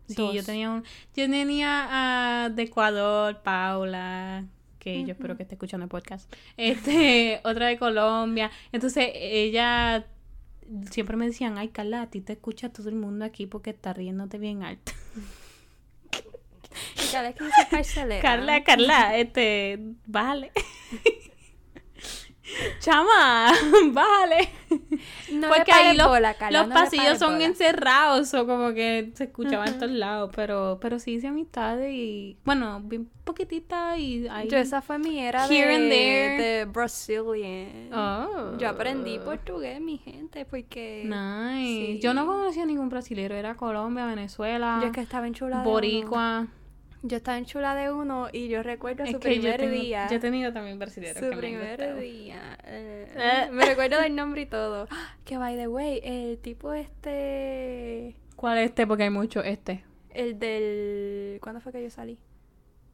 Sí, 0.07 0.15
Dos. 0.15 0.33
yo 0.35 0.43
tenía 0.43 0.69
un... 0.69 0.83
Yo 1.15 1.27
tenía 1.29 1.87
ah, 1.89 2.49
de 2.49 2.61
Ecuador, 2.63 3.41
Paula, 3.41 4.45
que 4.77 5.03
yo 5.03 5.13
espero 5.13 5.35
que 5.35 5.41
esté 5.43 5.55
escuchando 5.55 5.85
el 5.85 5.89
podcast. 5.89 6.31
Este, 6.57 7.41
otra 7.43 7.67
de 7.67 7.77
Colombia. 7.79 8.51
Entonces, 8.71 9.09
ella... 9.15 10.05
Siempre 10.91 11.15
me 11.17 11.25
decían, 11.27 11.57
ay, 11.57 11.69
Carla, 11.69 12.03
a 12.03 12.09
ti 12.11 12.21
te 12.21 12.33
escucha 12.33 12.69
todo 12.69 12.89
el 12.89 12.95
mundo 12.95 13.23
aquí 13.25 13.45
porque 13.47 13.69
está 13.71 13.93
riéndote 13.93 14.37
bien 14.37 14.61
alto. 14.63 14.91
Cada 17.15 17.29
vez 17.29 17.35
que. 17.35 18.19
Carla, 18.21 18.63
Carla, 18.63 19.17
este, 19.17 19.79
bájale. 20.05 20.51
Chama, 22.79 23.51
bájale. 23.91 24.49
No 25.31 25.47
Porque 25.47 25.71
ahí 25.71 25.97
los, 25.97 26.07
bola, 26.07 26.35
Carla, 26.35 26.59
los 26.59 26.67
no 26.69 26.75
pasillos 26.75 27.17
son 27.17 27.33
bola. 27.33 27.45
encerrados 27.45 28.33
o 28.33 28.45
como 28.45 28.73
que 28.73 29.11
se 29.15 29.25
escuchaba 29.25 29.65
en 29.65 29.79
todos 29.79 29.91
lados, 29.91 30.31
pero, 30.35 30.77
pero 30.79 30.99
sí 30.99 31.13
hice 31.13 31.27
amistades 31.27 31.91
y, 31.91 32.37
bueno, 32.45 32.81
bien 32.83 33.09
poquitita 33.23 33.97
y 33.97 34.27
ahí... 34.27 34.47
Yo 34.47 34.57
esa 34.57 34.81
fue 34.81 34.99
mi 34.99 35.19
era 35.19 35.47
Here 35.47 35.67
de, 35.67 35.75
and 35.75 35.89
there. 35.89 36.43
de 36.43 36.65
Brazilian. 36.65 37.89
Oh. 37.91 38.57
Yo 38.57 38.69
aprendí 38.69 39.17
portugués, 39.19 39.81
mi 39.81 39.97
gente, 39.97 40.45
porque 40.45 41.03
Nice. 41.03 41.93
Sí. 41.93 41.99
Yo 41.99 42.13
no 42.13 42.27
conocía 42.27 42.65
ningún 42.65 42.89
brasilero, 42.89 43.35
era 43.35 43.55
Colombia, 43.55 44.05
Venezuela, 44.05 44.77
yo 44.81 44.87
es 44.87 44.93
que 44.93 45.01
estaba 45.01 45.25
en. 45.25 45.33
Boricua. 45.63 46.47
Yo 47.07 47.17
estaba 47.17 47.37
en 47.37 47.45
chula 47.45 47.75
de 47.75 47.91
uno 47.91 48.29
y 48.33 48.47
yo 48.47 48.63
recuerdo 48.63 49.03
Es 49.03 49.11
su 49.11 49.19
que 49.19 49.35
yo 49.35 49.41
primer 49.41 49.59
tengo- 49.59 49.71
día. 49.73 50.07
yo 50.09 50.15
he 50.15 50.19
tenido 50.19 50.51
también 50.51 50.79
brasileros 50.79 51.17
Su 51.17 51.21
que 51.21 51.27
me 51.29 51.33
han 51.35 51.39
primer 51.39 51.69
gustado. 51.77 51.99
día. 51.99 52.57
eh, 52.63 53.07
Eh. 53.15 53.49
Me 53.51 53.65
recuerdo 53.65 54.01
del 54.01 54.15
nombre 54.15 54.41
y 54.41 54.45
todo. 54.47 54.87
Que 55.25 55.37
by 55.37 55.55
the 55.55 55.67
way, 55.67 55.99
el 56.03 56.39
tipo 56.39 56.73
este. 56.73 58.15
¿Cuál 58.35 58.57
es 58.59 58.65
este? 58.69 58.87
Porque 58.87 59.03
hay 59.03 59.09
mucho 59.11 59.43
este. 59.43 59.83
El 60.09 60.39
del. 60.39 61.39
¿Cuándo 61.41 61.61
fue 61.61 61.71
que 61.71 61.83
yo 61.83 61.89
salí? 61.89 62.17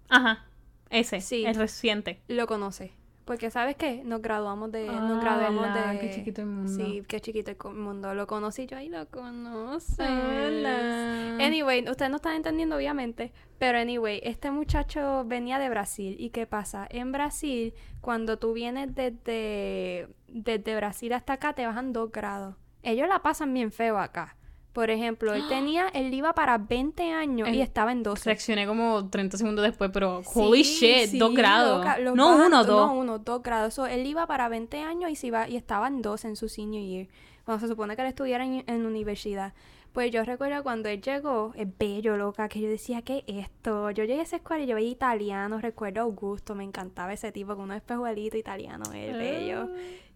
Ajá, 0.10 0.46
ese, 0.90 1.22
Sí. 1.22 1.46
el 1.46 1.56
reciente. 1.56 2.22
Lo 2.28 2.48
conoce. 2.48 2.92
Porque, 3.32 3.50
¿sabes 3.50 3.78
qué? 3.78 4.04
Nos 4.04 4.22
graduamos 4.22 4.74
de. 4.74 4.90
Ah, 4.90 5.00
nos 5.08 5.22
graduamos 5.22 5.66
la, 5.66 5.94
de. 5.94 6.00
qué 6.00 6.10
chiquito 6.10 6.42
el 6.42 6.48
mundo. 6.48 6.70
Sí, 6.70 7.02
qué 7.08 7.22
chiquito 7.22 7.52
el 7.52 7.76
mundo. 7.76 8.14
Lo 8.14 8.28
conocí 8.28 8.66
yo 8.66 8.76
ahí 8.76 8.90
lo 8.90 9.08
conoce. 9.08 10.04
Hola. 10.04 11.38
Anyway, 11.40 11.90
ustedes 11.90 12.10
no 12.12 12.18
están 12.18 12.36
entendiendo, 12.36 12.76
obviamente. 12.76 13.32
Pero, 13.58 13.78
anyway, 13.78 14.20
este 14.26 14.52
muchacho 14.52 15.24
venía 15.26 15.60
de 15.60 15.70
Brasil. 15.70 16.18
¿Y 16.20 16.32
qué 16.32 16.46
pasa? 16.46 16.86
En 16.90 17.14
Brasil, 17.14 17.74
cuando 18.02 18.38
tú 18.38 18.52
vienes 18.52 18.94
desde, 18.94 20.10
desde 20.28 20.76
Brasil 20.76 21.14
hasta 21.14 21.32
acá, 21.32 21.54
te 21.54 21.66
bajan 21.66 21.94
dos 21.94 22.12
grados. 22.12 22.58
Ellos 22.84 23.08
la 23.08 23.22
pasan 23.22 23.54
bien 23.54 23.72
feo 23.72 23.98
acá. 23.98 24.36
Por 24.74 24.90
ejemplo, 24.90 25.34
él 25.34 25.44
tenía, 25.50 25.88
él 25.94 26.14
iba 26.14 26.34
para 26.34 26.58
20 26.58 27.12
años 27.12 27.50
y 27.50 27.60
estaba 27.62 27.92
en 27.92 28.04
12. 28.04 28.24
Reaccioné 28.30 28.66
como 28.66 29.10
30 29.10 29.38
segundos 29.38 29.64
después, 29.66 29.92
pero 29.94 30.22
holy 30.34 30.64
Sí, 30.64 30.86
shit, 30.88 31.10
sí, 31.10 31.18
dos 31.20 31.34
grados. 31.34 31.80
loca, 31.80 31.98
los 32.00 32.16
no 32.16 32.30
bajan- 32.30 32.48
uno, 32.48 32.64
dos. 32.64 32.88
No, 32.88 32.94
uno, 32.94 33.20
dos 33.20 33.44
grados. 33.44 33.74
So, 33.74 33.86
él 33.88 34.06
iba 34.06 34.26
para 34.28 34.48
20 34.48 34.80
años 34.80 35.12
y, 35.12 35.16
se 35.16 35.28
iba, 35.28 35.50
y 35.50 35.58
estaba 35.58 35.88
en 35.88 36.02
dos 36.02 36.24
en 36.26 36.36
su 36.36 36.48
senior 36.48 36.84
year. 36.84 37.08
Cuando 37.44 37.60
se 37.60 37.68
supone 37.68 37.96
que 37.96 38.02
él 38.04 38.08
estuviera 38.08 38.46
en, 38.46 38.64
en 38.68 38.86
universidad. 38.86 39.54
Pues 39.92 40.10
yo 40.10 40.24
recuerdo 40.24 40.64
cuando 40.64 40.88
él 40.88 41.02
llegó, 41.02 41.52
es 41.54 41.68
bello, 41.78 42.16
loca, 42.16 42.48
que 42.48 42.62
yo 42.62 42.70
decía, 42.70 43.02
¿qué 43.02 43.26
es 43.28 43.44
esto? 43.44 43.92
Yo 43.92 44.06
llegué 44.06 44.22
a 44.22 44.24
esa 44.24 44.38
escuela 44.38 44.64
y 44.64 44.68
yo 44.68 44.76
veía 44.76 44.90
italiano, 44.90 45.60
recuerdo 45.60 46.00
a 46.00 46.04
Augusto, 46.04 46.56
me 46.56 46.64
encantaba 46.64 47.12
ese 47.12 47.34
tipo 47.34 47.58
con 47.58 47.66
un 47.66 47.74
espejuelito 47.74 48.38
italiano, 48.38 48.86
es 48.94 49.14
bello. 49.18 49.68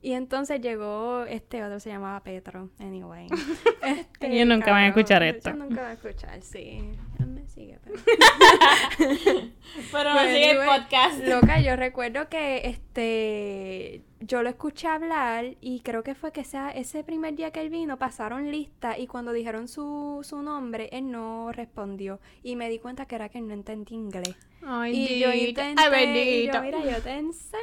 Y 0.05 0.13
entonces 0.13 0.61
llegó 0.61 1.25
este 1.27 1.63
otro, 1.63 1.79
se 1.79 1.89
llamaba 1.89 2.19
Petro, 2.19 2.69
anyway. 2.77 3.27
Este, 3.81 4.27
Ellos 4.27 4.47
nunca 4.47 4.69
van 4.69 4.83
a 4.83 4.87
escuchar 4.89 5.23
esto. 5.23 5.49
Ellos 5.49 5.59
nunca 5.59 5.81
van 5.81 5.89
a 5.89 5.93
escuchar, 5.93 6.41
sí. 6.43 6.93
Él 7.19 7.25
me 7.25 7.47
sigue, 7.47 7.79
pero... 7.83 7.95
Pero 9.91 10.13
no 10.13 10.19
sigue 10.21 10.51
el 10.51 10.57
podcast. 10.57 11.23
Loca, 11.25 11.59
yo 11.59 11.75
recuerdo 11.87 12.29
que 12.29 12.67
este 12.67 14.03
yo 14.19 14.43
lo 14.43 14.49
escuché 14.49 14.87
hablar 14.87 15.55
y 15.59 15.81
creo 15.81 16.03
que 16.03 16.13
fue 16.13 16.31
que 16.31 16.43
sea 16.43 16.69
ese 16.69 17.03
primer 17.03 17.35
día 17.35 17.51
que 17.51 17.61
él 17.61 17.69
vino 17.69 17.97
pasaron 17.97 18.51
lista 18.51 18.97
y 18.97 19.07
cuando 19.07 19.33
dijeron 19.33 19.67
su, 19.67 20.21
su 20.23 20.41
nombre 20.41 20.89
él 20.91 21.11
no 21.11 21.51
respondió 21.51 22.19
y 22.43 22.55
me 22.55 22.69
di 22.69 22.79
cuenta 22.79 23.05
que 23.05 23.15
era 23.15 23.29
que 23.29 23.39
él 23.39 23.47
no 23.47 23.53
entendía 23.53 23.97
inglés. 23.97 24.35
Ay, 24.67 24.93
Y 24.95 25.19
yo 25.19 25.31
intenté, 25.31 25.81
Ay, 25.81 25.85
y 25.85 26.47
yo, 26.47 26.53
bendito. 26.53 26.61
mira, 26.61 26.79
yo 26.97 27.03
te 27.03 27.11
enseño. 27.17 27.61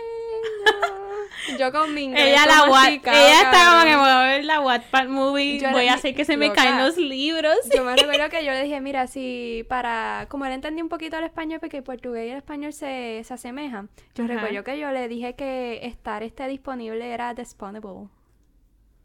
yo 1.58 1.72
con 1.72 1.92
mi 1.94 2.02
inglés 2.04 2.28
Ella, 2.28 2.46
la 2.46 2.66
masticado, 2.66 3.16
ella 3.18 3.42
está 3.42 3.70
como 3.72 3.84
que 3.84 3.96
voy 3.96 4.08
a 4.08 4.22
ver 4.22 4.44
la 4.44 4.60
Wattpad 4.60 5.08
movie, 5.08 5.58
Yo 5.58 5.70
voy 5.70 5.88
a 5.88 5.94
hacer 5.94 6.14
que 6.14 6.24
se 6.24 6.36
me 6.36 6.52
caen 6.52 6.78
los 6.78 6.96
libros. 6.98 7.56
Yo 7.74 7.82
me 7.84 7.96
recuerdo 7.96 8.28
que 8.30 8.44
yo 8.44 8.52
le 8.52 8.62
dije, 8.62 8.80
mira, 8.80 9.06
si 9.08 9.64
para, 9.68 10.26
como 10.28 10.44
él 10.46 10.52
entendía 10.52 10.82
un 10.84 10.88
poquito 10.88 11.18
el 11.18 11.24
español, 11.24 11.58
porque 11.60 11.78
el 11.78 11.82
portugués 11.82 12.28
y 12.28 12.30
el 12.30 12.36
español 12.38 12.72
se, 12.72 13.22
se 13.24 13.34
asemejan, 13.34 13.88
yo 14.14 14.24
Ajá. 14.24 14.34
recuerdo 14.34 14.62
que 14.64 14.78
yo 14.78 14.90
le 14.92 15.08
dije 15.08 15.34
que 15.34 15.80
estar 15.82 16.22
este 16.22 16.46
disponible 16.46 17.12
era 17.12 17.34
disponible. 17.34 18.08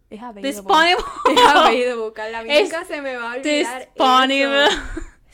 Es 0.10 0.22
available. 0.22 0.52
Disponible. 0.52 1.04
Es 1.36 1.46
available, 1.46 2.14
Carla, 2.14 2.44
nunca 2.62 2.86
se 2.86 3.02
me 3.02 3.18
va 3.18 3.34
a 3.34 3.36
olvidar 3.38 3.80
Disponible. 3.96 4.66
eso. 4.68 4.78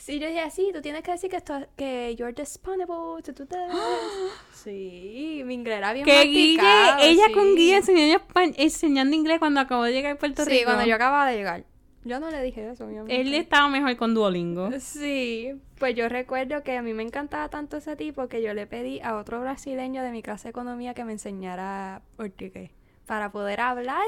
Sí, 0.04 0.20
yo 0.20 0.28
dije, 0.28 0.50
sí, 0.52 0.72
tú 0.74 0.82
tienes 0.82 1.02
que 1.02 1.12
decir 1.12 1.30
que, 1.30 1.38
esto, 1.38 1.66
que 1.78 2.14
you're 2.18 2.34
disponible 2.34 3.22
do 3.26 3.46
this. 3.46 3.58
Sí, 4.54 5.44
mi 5.46 5.54
inglés 5.54 5.78
era 5.78 5.94
bien 5.94 6.06
Que 6.06 6.24
Guille, 6.24 6.62
ella 7.00 7.28
sí. 7.28 7.32
con 7.32 7.56
Guille 7.56 7.78
enseñando, 7.78 8.26
enseñando 8.58 9.16
inglés 9.16 9.40
cuando 9.40 9.62
acabó 9.62 9.84
de 9.84 9.94
llegar 9.94 10.12
a 10.12 10.16
Puerto 10.18 10.44
Rico. 10.44 10.58
Sí, 10.58 10.66
cuando 10.66 10.84
yo 10.84 10.96
acababa 10.96 11.26
de 11.28 11.38
llegar. 11.38 11.64
Yo 12.04 12.20
no 12.20 12.30
le 12.32 12.44
dije 12.44 12.70
eso, 12.70 12.84
obviamente. 12.84 13.16
Él 13.22 13.34
estaba 13.34 13.70
mejor 13.70 13.96
con 13.96 14.14
Duolingo. 14.14 14.72
Sí, 14.78 15.54
pues 15.80 15.96
yo 15.96 16.10
recuerdo 16.10 16.64
que 16.64 16.76
a 16.76 16.82
mí 16.82 16.94
me 16.94 17.04
encantaba 17.04 17.48
tanto 17.48 17.78
ese 17.78 17.96
tipo 17.96 18.28
que 18.28 18.42
yo 18.42 18.54
le 18.54 18.68
pedí 18.68 19.00
a 19.00 19.16
otro 19.16 19.40
brasileño 19.40 20.04
de 20.04 20.12
mi 20.12 20.22
clase 20.22 20.44
de 20.44 20.50
economía 20.50 20.94
que 20.94 21.06
me 21.06 21.14
enseñara 21.14 22.02
portugués 22.18 22.72
para 23.06 23.32
poder 23.32 23.62
hablar 23.62 24.04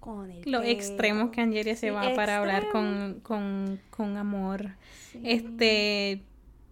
con 0.00 0.30
el 0.30 0.42
Los 0.50 0.64
extremos 0.64 1.30
que 1.30 1.40
Angelia 1.42 1.76
se 1.76 1.88
Sí, 1.88 1.90
va 1.90 2.14
para 2.14 2.38
hablar 2.38 2.68
con, 2.70 3.20
con, 3.22 3.78
con 3.90 4.16
amor. 4.16 4.70
Este, 5.22 6.22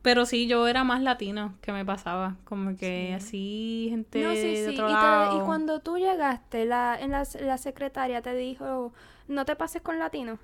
pero 0.02 0.26
sí, 0.26 0.46
yo 0.46 0.66
era 0.66 0.84
más 0.84 1.02
latino 1.02 1.54
que 1.60 1.72
me 1.72 1.84
pasaba. 1.84 2.36
Como 2.44 2.76
que 2.76 3.14
así, 3.14 3.88
gente 3.90 4.22
No, 4.22 4.32
sí, 4.32 4.42
de 4.54 4.68
otro 4.70 4.84
Y, 4.86 4.92
te- 4.92 4.92
lado. 4.92 5.36
y 5.38 5.44
cuando 5.44 5.80
tú 5.80 5.98
llegaste, 5.98 6.64
la, 6.64 6.98
en 7.00 7.10
la, 7.12 7.24
la 7.40 7.58
secretaria 7.58 8.22
te 8.22 8.34
dijo, 8.34 8.92
no 9.28 9.44
te 9.44 9.56
pases 9.56 9.82
con 9.82 9.98
latino. 9.98 10.38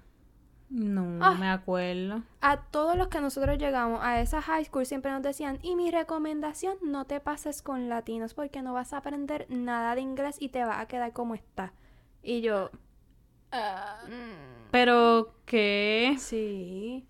No 0.71 1.19
Ah. 1.25 1.35
me 1.39 1.49
acuerdo. 1.49 2.23
A 2.41 2.57
todos 2.63 2.97
los 2.97 3.09
que 3.09 3.21
nosotros 3.21 3.59
llegamos 3.59 4.01
a 4.03 4.21
esa 4.21 4.43
high 4.43 4.65
school 4.65 4.87
siempre 4.87 5.11
nos 5.13 5.23
decían, 5.23 5.59
y 5.63 5.77
mi 5.77 5.91
recomendación, 5.91 6.77
no 6.83 7.05
te 7.05 7.21
pases 7.21 7.63
con 7.63 7.89
latinos 7.89 8.35
porque 8.35 8.61
no 8.63 8.73
vas 8.73 8.93
a 8.93 8.97
aprender 8.97 9.47
nada 9.51 9.95
de 9.95 10.01
inglés 10.01 10.37
y 10.41 10.49
te 10.49 10.65
vas 10.65 10.79
a 10.81 10.87
quedar 10.87 11.13
como 11.13 11.35
está. 11.35 11.73
Y 12.25 12.41
yo, 12.41 12.71
mm, 13.53 14.71
Pero 14.71 15.35
que... 15.45 16.17
sí. 16.19 17.05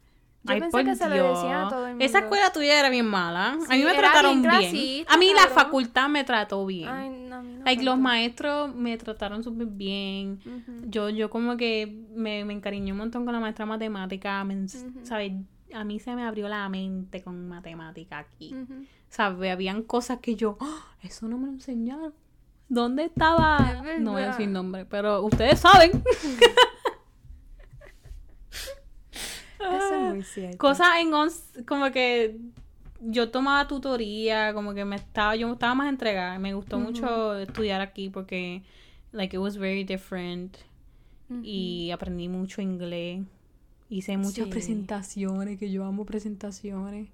Yo 0.47 0.53
Ay, 0.53 0.61
pensé 0.61 0.73
por 0.77 0.85
que 0.85 0.95
se 0.95 1.09
lo 1.09 1.15
Dios. 1.15 1.39
decían 1.39 1.65
a 1.65 1.69
todo 1.71 1.87
el 1.87 1.93
mundo. 1.93 2.05
Esa 2.05 2.19
escuela 2.19 2.53
tuya 2.53 2.79
era 2.79 2.91
bien 2.91 3.07
mala. 3.07 3.53
a 3.53 3.75
mí 3.77 3.83
me 3.83 3.95
trataron 3.95 4.43
bien 4.43 5.07
A 5.09 5.17
mí 5.17 5.33
la 5.35 5.49
facultad 5.49 6.11
me 6.11 6.23
trató 6.25 6.67
bien. 6.67 6.87
Ay, 6.89 7.09
no, 7.09 7.43
no 7.43 7.65
like, 7.65 7.83
los 7.83 7.99
maestros 7.99 8.75
me 8.75 8.99
trataron 8.99 9.43
súper 9.43 9.69
bien. 9.69 10.39
Yo, 10.87 11.09
yo 11.09 11.31
como 11.31 11.57
que 11.57 11.87
me, 12.15 12.45
me 12.45 12.53
encariñé 12.53 12.93
un 12.93 12.99
montón 12.99 13.25
con 13.25 13.33
la 13.33 13.41
maestra 13.41 13.65
de 13.65 13.71
matemática. 13.71 14.45
me. 14.45 14.69
¿sabes? 14.69 15.33
A 15.73 15.83
mí 15.83 15.99
se 15.99 16.15
me 16.15 16.25
abrió 16.25 16.47
la 16.49 16.69
mente 16.69 17.23
con 17.23 17.49
matemática 17.49 18.19
aquí. 18.19 18.55
Ujú. 18.55 18.85
¿Sabes? 19.09 19.51
Habían 19.51 19.83
cosas 19.83 20.19
que 20.21 20.37
yo, 20.37 20.59
"Ah, 20.61 20.93
eso 21.03 21.27
no 21.27 21.39
me 21.39 21.47
lo 21.47 21.53
enseñaron. 21.55 22.13
¿Dónde 22.69 23.05
estaba? 23.05 23.83
Es 23.95 24.01
No 24.01 24.13
voy 24.13 24.23
a 24.23 24.29
decir 24.29 24.49
nombre, 24.49 24.85
pero 24.87 25.23
ustedes 25.23 25.61
saben. 25.61 25.91
Eso 29.61 29.95
es 29.95 30.15
muy 30.15 30.23
cierto. 30.23 30.59
Cosas 30.59 30.89
en 31.01 31.15
ons, 31.15 31.43
como 31.67 31.91
que 31.91 32.39
yo 33.01 33.31
tomaba 33.31 33.67
tutoría, 33.67 34.53
como 34.53 34.75
que 34.75 34.85
me 34.85 34.97
estaba, 34.97 35.37
yo 35.37 35.51
estaba 35.53 35.75
más 35.75 35.89
entregada. 35.89 36.39
Me 36.39 36.55
gustó 36.55 36.79
mucho 36.79 37.37
estudiar 37.39 37.81
aquí 37.81 38.09
porque, 38.11 38.63
like, 39.13 39.35
it 39.37 39.41
was 39.41 39.57
very 39.57 39.85
different. 39.85 40.57
Y 41.43 41.91
aprendí 41.91 42.29
mucho 42.29 42.61
inglés. 42.61 43.23
Hice 43.89 44.17
muchas 44.17 44.45
Sí. 44.45 44.51
presentaciones, 44.51 45.59
que 45.59 45.71
yo 45.71 45.85
amo 45.85 46.05
presentaciones. 46.05 47.09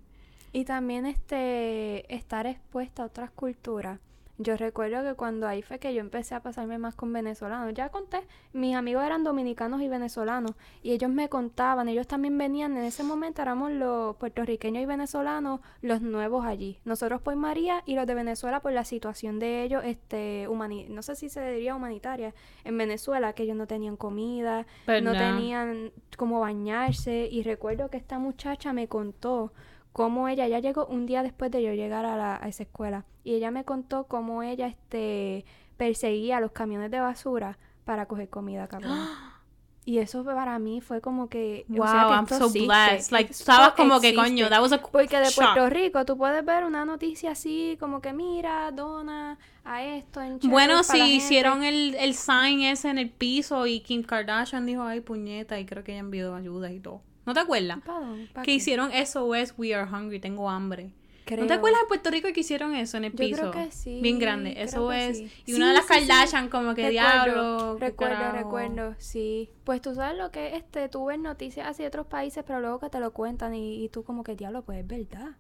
Y 0.52 0.64
también 0.64 1.06
este 1.06 2.12
estar 2.14 2.46
expuesta 2.46 3.02
a 3.04 3.06
otras 3.06 3.30
culturas. 3.30 3.98
Yo 4.42 4.56
recuerdo 4.56 5.04
que 5.04 5.14
cuando 5.16 5.46
ahí 5.46 5.60
fue 5.60 5.78
que 5.78 5.92
yo 5.92 6.00
empecé 6.00 6.34
a 6.34 6.40
pasarme 6.40 6.78
más 6.78 6.94
con 6.94 7.12
venezolanos. 7.12 7.74
Ya 7.74 7.90
conté, 7.90 8.22
mis 8.54 8.74
amigos 8.74 9.04
eran 9.04 9.22
dominicanos 9.22 9.82
y 9.82 9.88
venezolanos 9.88 10.52
y 10.82 10.92
ellos 10.92 11.10
me 11.10 11.28
contaban, 11.28 11.90
ellos 11.90 12.06
también 12.06 12.38
venían, 12.38 12.74
en 12.78 12.84
ese 12.84 13.02
momento 13.02 13.42
éramos 13.42 13.70
los 13.70 14.16
puertorriqueños 14.16 14.82
y 14.82 14.86
venezolanos 14.86 15.60
los 15.82 16.00
nuevos 16.00 16.46
allí. 16.46 16.78
Nosotros 16.86 17.20
por 17.20 17.36
María 17.36 17.82
y 17.84 17.96
los 17.96 18.06
de 18.06 18.14
Venezuela 18.14 18.60
por 18.60 18.72
la 18.72 18.84
situación 18.84 19.38
de 19.38 19.62
ellos, 19.62 19.82
este, 19.84 20.48
humani 20.48 20.86
no 20.88 21.02
sé 21.02 21.16
si 21.16 21.28
se 21.28 21.46
diría 21.52 21.74
humanitaria, 21.74 22.32
en 22.64 22.78
Venezuela, 22.78 23.34
que 23.34 23.42
ellos 23.42 23.58
no 23.58 23.66
tenían 23.66 23.98
comida, 23.98 24.60
no 24.60 24.66
¿Verdad? 24.86 25.36
tenían 25.36 25.92
cómo 26.16 26.40
bañarse 26.40 27.28
y 27.30 27.42
recuerdo 27.42 27.90
que 27.90 27.98
esta 27.98 28.18
muchacha 28.18 28.72
me 28.72 28.88
contó 28.88 29.52
cómo 29.92 30.28
ella 30.28 30.46
ya 30.48 30.58
llegó 30.60 30.86
un 30.86 31.06
día 31.06 31.22
después 31.22 31.50
de 31.50 31.62
yo 31.62 31.72
llegar 31.74 32.04
a, 32.06 32.16
la- 32.16 32.36
a 32.42 32.48
esa 32.48 32.62
escuela 32.64 33.04
y 33.24 33.34
ella 33.34 33.50
me 33.50 33.64
contó 33.64 34.04
cómo 34.04 34.42
ella 34.42 34.66
este 34.66 35.44
perseguía 35.76 36.38
a 36.38 36.40
los 36.40 36.52
camiones 36.52 36.90
de 36.90 37.00
basura 37.00 37.58
para 37.84 38.06
coger 38.06 38.28
comida 38.28 38.68
cabrón 38.68 38.98
Y 39.86 39.98
eso 39.98 40.24
para 40.24 40.58
mí 40.58 40.80
fue 40.80 41.00
como 41.00 41.28
que. 41.28 41.64
Wow, 41.68 41.82
o 41.82 41.88
sea, 41.88 42.06
que 42.06 42.12
I'm 42.12 42.24
esto 42.24 42.38
so 42.38 42.44
existe, 42.46 42.66
blessed. 42.66 43.12
Like, 43.12 43.30
estabas 43.32 43.72
como 43.72 43.98
que, 44.00 44.14
coño, 44.14 44.48
that 44.48 44.60
was 44.60 44.72
a 44.72 44.78
Porque 44.78 45.16
de 45.18 45.24
shock. 45.24 45.36
Puerto 45.54 45.70
Rico 45.70 46.04
tú 46.04 46.16
puedes 46.18 46.44
ver 46.44 46.64
una 46.64 46.84
noticia 46.84 47.32
así, 47.32 47.76
como 47.80 48.00
que 48.00 48.12
mira, 48.12 48.70
dona 48.72 49.38
a 49.64 49.82
esto 49.82 50.20
en 50.20 50.38
Bueno, 50.50 50.82
sí, 50.84 50.98
gente. 50.98 51.14
hicieron 51.16 51.64
el, 51.64 51.94
el 51.96 52.14
sign 52.14 52.60
ese 52.60 52.90
en 52.90 52.98
el 52.98 53.10
piso 53.10 53.66
y 53.66 53.80
Kim 53.80 54.02
Kardashian 54.04 54.66
dijo, 54.66 54.82
ay, 54.82 55.00
puñeta, 55.00 55.58
y 55.58 55.64
creo 55.66 55.82
que 55.82 55.92
ella 55.92 56.00
envió 56.00 56.34
ayuda 56.34 56.70
y 56.70 56.78
todo. 56.78 57.02
¿No 57.30 57.34
te 57.34 57.40
acuerdas? 57.40 57.78
¿Pa 57.86 58.00
dónde? 58.00 58.26
¿Pa 58.32 58.42
Que 58.42 58.52
hicieron 58.54 58.90
SOS 58.92 59.54
We 59.56 59.72
Are 59.72 59.88
Hungry, 59.88 60.18
tengo 60.18 60.50
hambre. 60.50 60.90
¿No 61.38 61.46
te 61.46 61.52
acuerdas 61.52 61.82
en 61.82 61.86
Puerto 61.86 62.10
Rico 62.10 62.26
que 62.34 62.40
hicieron 62.40 62.74
eso 62.74 62.96
en 62.96 63.04
el 63.04 63.12
Yo 63.12 63.18
piso? 63.18 63.36
creo 63.36 63.50
que 63.52 63.70
sí. 63.70 64.00
Bien 64.02 64.18
grande, 64.18 64.60
eso 64.60 64.88
que 64.88 65.10
es. 65.10 65.18
sí. 65.18 65.30
Y 65.46 65.52
Sí, 65.52 65.56
una 65.58 65.68
de 65.68 65.74
las 65.74 65.86
sí. 65.86 65.92
Kardashian 65.92 66.48
como 66.48 66.74
que 66.74 66.88
Recuerdo, 66.88 66.90
diablo. 66.90 67.78
Recuerdo, 67.78 68.16
carajo". 68.16 68.36
recuerdo, 68.36 68.94
sí. 68.98 69.48
Pues 69.62 69.80
tú 69.80 69.94
sabes 69.94 70.18
lo 70.18 70.32
que 70.32 70.48
es 70.48 70.54
este, 70.54 70.88
tú 70.88 71.04
ves 71.04 71.20
noticias 71.20 71.68
así 71.68 71.82
de 71.82 71.88
otros 71.88 72.06
países, 72.08 72.42
pero 72.44 72.58
luego 72.60 72.80
que 72.80 72.90
te 72.90 72.98
lo 72.98 73.12
cuentan 73.12 73.54
y, 73.54 73.84
y 73.84 73.88
tú 73.90 74.02
como 74.02 74.24
que 74.24 74.34
diablo, 74.34 74.62
pues 74.62 74.80
es 74.80 74.86
verdad. 74.88 75.36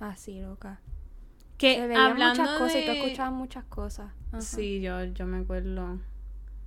Así, 0.00 0.40
loca. 0.40 0.80
Que 1.56 1.74
Se 1.76 1.86
veían 1.86 2.02
hablando 2.02 2.42
muchas 2.42 2.58
cosas 2.58 2.76
y 2.76 2.84
tú 2.84 2.92
de- 2.92 2.98
escuchabas 2.98 3.32
muchas 3.32 3.64
cosas. 3.64 4.12
Ajá. 4.32 4.40
Sí, 4.42 4.80
yo, 4.80 5.02
yo 5.04 5.26
me 5.26 5.38
acuerdo. 5.38 5.98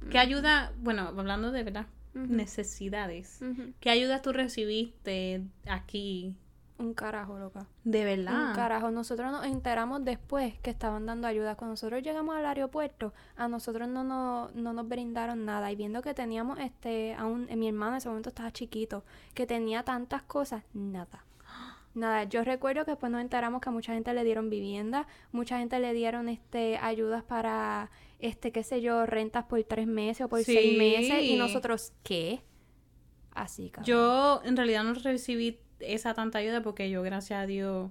¿Qué 0.09 0.17
ayuda? 0.17 0.73
Bueno, 0.79 1.03
hablando 1.15 1.51
de 1.51 1.63
verdad, 1.63 1.85
Necesidades. 2.13 3.39
¿Qué 3.79 3.89
ayudas 3.89 4.21
tú 4.21 4.33
recibiste 4.33 5.43
aquí? 5.67 6.35
Un 6.81 6.95
carajo, 6.95 7.37
loca. 7.37 7.67
De 7.83 8.03
verdad. 8.03 8.49
Un 8.49 8.55
carajo. 8.55 8.89
Nosotros 8.89 9.31
nos 9.31 9.45
enteramos 9.45 10.03
después 10.03 10.57
que 10.61 10.71
estaban 10.71 11.05
dando 11.05 11.27
ayuda. 11.27 11.55
Cuando 11.55 11.73
nosotros 11.73 12.01
llegamos 12.01 12.35
al 12.35 12.45
aeropuerto, 12.45 13.13
a 13.37 13.47
nosotros 13.47 13.87
no, 13.87 14.03
no, 14.03 14.49
no 14.55 14.73
nos 14.73 14.87
brindaron 14.87 15.45
nada. 15.45 15.71
Y 15.71 15.75
viendo 15.75 16.01
que 16.01 16.15
teníamos, 16.15 16.57
este, 16.59 17.13
aún, 17.13 17.47
mi 17.55 17.67
hermano 17.67 17.91
en 17.91 17.97
ese 17.97 18.09
momento 18.09 18.29
estaba 18.29 18.51
chiquito, 18.51 19.03
que 19.35 19.45
tenía 19.45 19.83
tantas 19.83 20.23
cosas, 20.23 20.63
nada. 20.73 21.23
Nada, 21.93 22.23
yo 22.23 22.43
recuerdo 22.45 22.85
que 22.85 22.91
después 22.91 23.11
nos 23.11 23.21
enteramos 23.21 23.61
que 23.61 23.67
a 23.67 23.71
mucha 23.73 23.93
gente 23.93 24.13
le 24.13 24.23
dieron 24.23 24.49
vivienda, 24.49 25.07
mucha 25.33 25.59
gente 25.59 25.77
le 25.79 25.91
dieron 25.93 26.29
este 26.29 26.77
ayudas 26.77 27.21
para 27.21 27.91
este, 28.21 28.51
qué 28.51 28.63
sé 28.63 28.81
yo, 28.81 29.05
rentas 29.05 29.45
por 29.45 29.63
tres 29.63 29.87
meses 29.87 30.25
o 30.25 30.29
por 30.29 30.43
seis 30.43 30.77
meses. 30.77 31.23
Y 31.23 31.35
nosotros, 31.35 31.93
¿qué? 32.03 32.41
Así, 33.33 33.69
cabrón. 33.69 33.85
Yo 33.87 34.41
en 34.45 34.55
realidad 34.57 34.83
no 34.83 34.93
recibí 34.93 35.59
esa 35.79 36.13
tanta 36.13 36.39
ayuda 36.39 36.61
porque 36.61 36.89
yo, 36.89 37.01
gracias 37.01 37.41
a 37.43 37.45
Dios, 37.45 37.89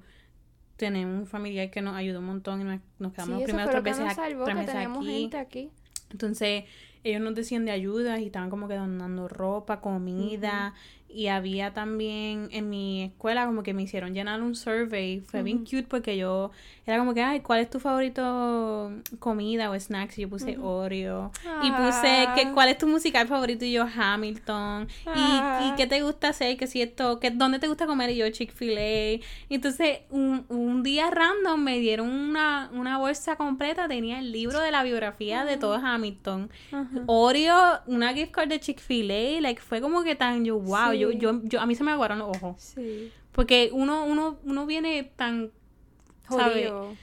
tenemos 0.76 1.18
un 1.20 1.26
familiar 1.26 1.70
que 1.70 1.82
nos 1.82 1.96
ayudó 1.96 2.20
un 2.20 2.26
montón 2.26 2.60
y 2.60 2.64
nos, 2.64 2.80
nos 2.98 3.12
quedamos 3.12 3.34
Sí, 3.36 3.40
los 3.40 3.44
primeros 3.44 3.70
tres 3.82 3.98
ac- 3.98 4.14
salvó, 4.14 4.44
tres 4.44 4.56
meses 4.56 4.74
aquí. 4.74 5.06
gente 5.06 5.36
aquí. 5.36 5.70
Entonces, 6.10 6.64
ellos 7.04 7.20
nos 7.22 7.34
decían 7.34 7.64
de 7.64 7.70
ayudas 7.70 8.20
y 8.20 8.26
estaban 8.26 8.50
como 8.50 8.68
que 8.68 8.74
donando 8.74 9.28
ropa, 9.28 9.80
comida. 9.80 10.74
Y 11.12 11.26
había 11.26 11.72
también 11.74 12.48
en 12.52 12.70
mi 12.70 13.02
escuela 13.02 13.44
como 13.46 13.64
que 13.64 13.74
me 13.74 13.82
hicieron 13.82 14.14
llenar 14.14 14.40
un 14.42 14.54
survey. 14.54 15.20
Fue 15.20 15.42
bien 15.42 15.58
cute 15.64 15.86
porque 15.88 16.16
yo 16.16 16.52
era 16.86 16.98
como 16.98 17.14
que, 17.14 17.22
ay, 17.22 17.40
¿cuál 17.40 17.58
es 17.60 17.68
tu 17.68 17.80
favorito 17.80 18.92
comida 19.18 19.70
o 19.70 19.78
snacks? 19.78 20.18
Y 20.18 20.22
yo 20.22 20.28
puse 20.28 20.56
Oreo. 20.58 21.32
Y 21.64 21.70
puse, 21.72 22.26
Ah. 22.28 22.34
que, 22.36 22.52
¿cuál 22.52 22.68
es 22.68 22.78
tu 22.78 22.86
musical 22.86 23.26
favorito? 23.26 23.64
Y 23.64 23.72
yo, 23.72 23.86
Hamilton. 23.92 24.86
Y, 25.06 25.08
Ah. 25.16 25.72
y 25.72 25.76
qué 25.76 25.88
te 25.88 26.00
gusta 26.02 26.28
hacer? 26.28 26.56
Que 26.56 26.68
si 26.68 26.80
esto, 26.80 27.18
que, 27.18 27.30
¿dónde 27.30 27.58
te 27.58 27.66
gusta 27.66 27.86
comer? 27.86 28.10
Y 28.10 28.16
yo, 28.16 28.30
Chick-fil-A. 28.30 29.20
Entonces, 29.48 30.00
un, 30.10 30.44
un 30.48 30.82
día 30.84 31.10
random 31.10 31.60
me 31.60 31.80
dieron 31.80 32.08
una, 32.08 32.70
una 32.72 32.98
bolsa 32.98 33.34
completa. 33.34 33.88
Tenía 33.88 34.20
el 34.20 34.30
libro 34.30 34.60
de 34.60 34.70
la 34.70 34.84
biografía 34.84 35.44
de 35.44 35.56
todo 35.56 35.74
Hamilton. 35.74 36.50
Oreo, 37.06 37.80
una 37.86 38.12
gift 38.14 38.30
card 38.30 38.48
de 38.48 38.60
Chick-fil-A. 38.60 39.40
Like, 39.40 39.60
fue 39.60 39.80
como 39.80 40.02
que 40.04 40.14
tan, 40.14 40.44
yo, 40.44 40.58
wow. 40.58 40.92
Sí. 40.92 40.99
Yo, 41.08 41.40
yo, 41.44 41.60
a 41.60 41.66
mí 41.66 41.74
se 41.74 41.84
me 41.84 41.92
aguaron 41.92 42.18
los 42.18 42.36
ojos. 42.36 42.56
Sí. 42.58 43.12
Porque 43.32 43.70
uno, 43.72 44.04
uno, 44.04 44.38
uno 44.44 44.66
viene 44.66 45.04
tan, 45.16 45.50
¿sabes? 46.28 46.54
Jodido. 46.54 46.96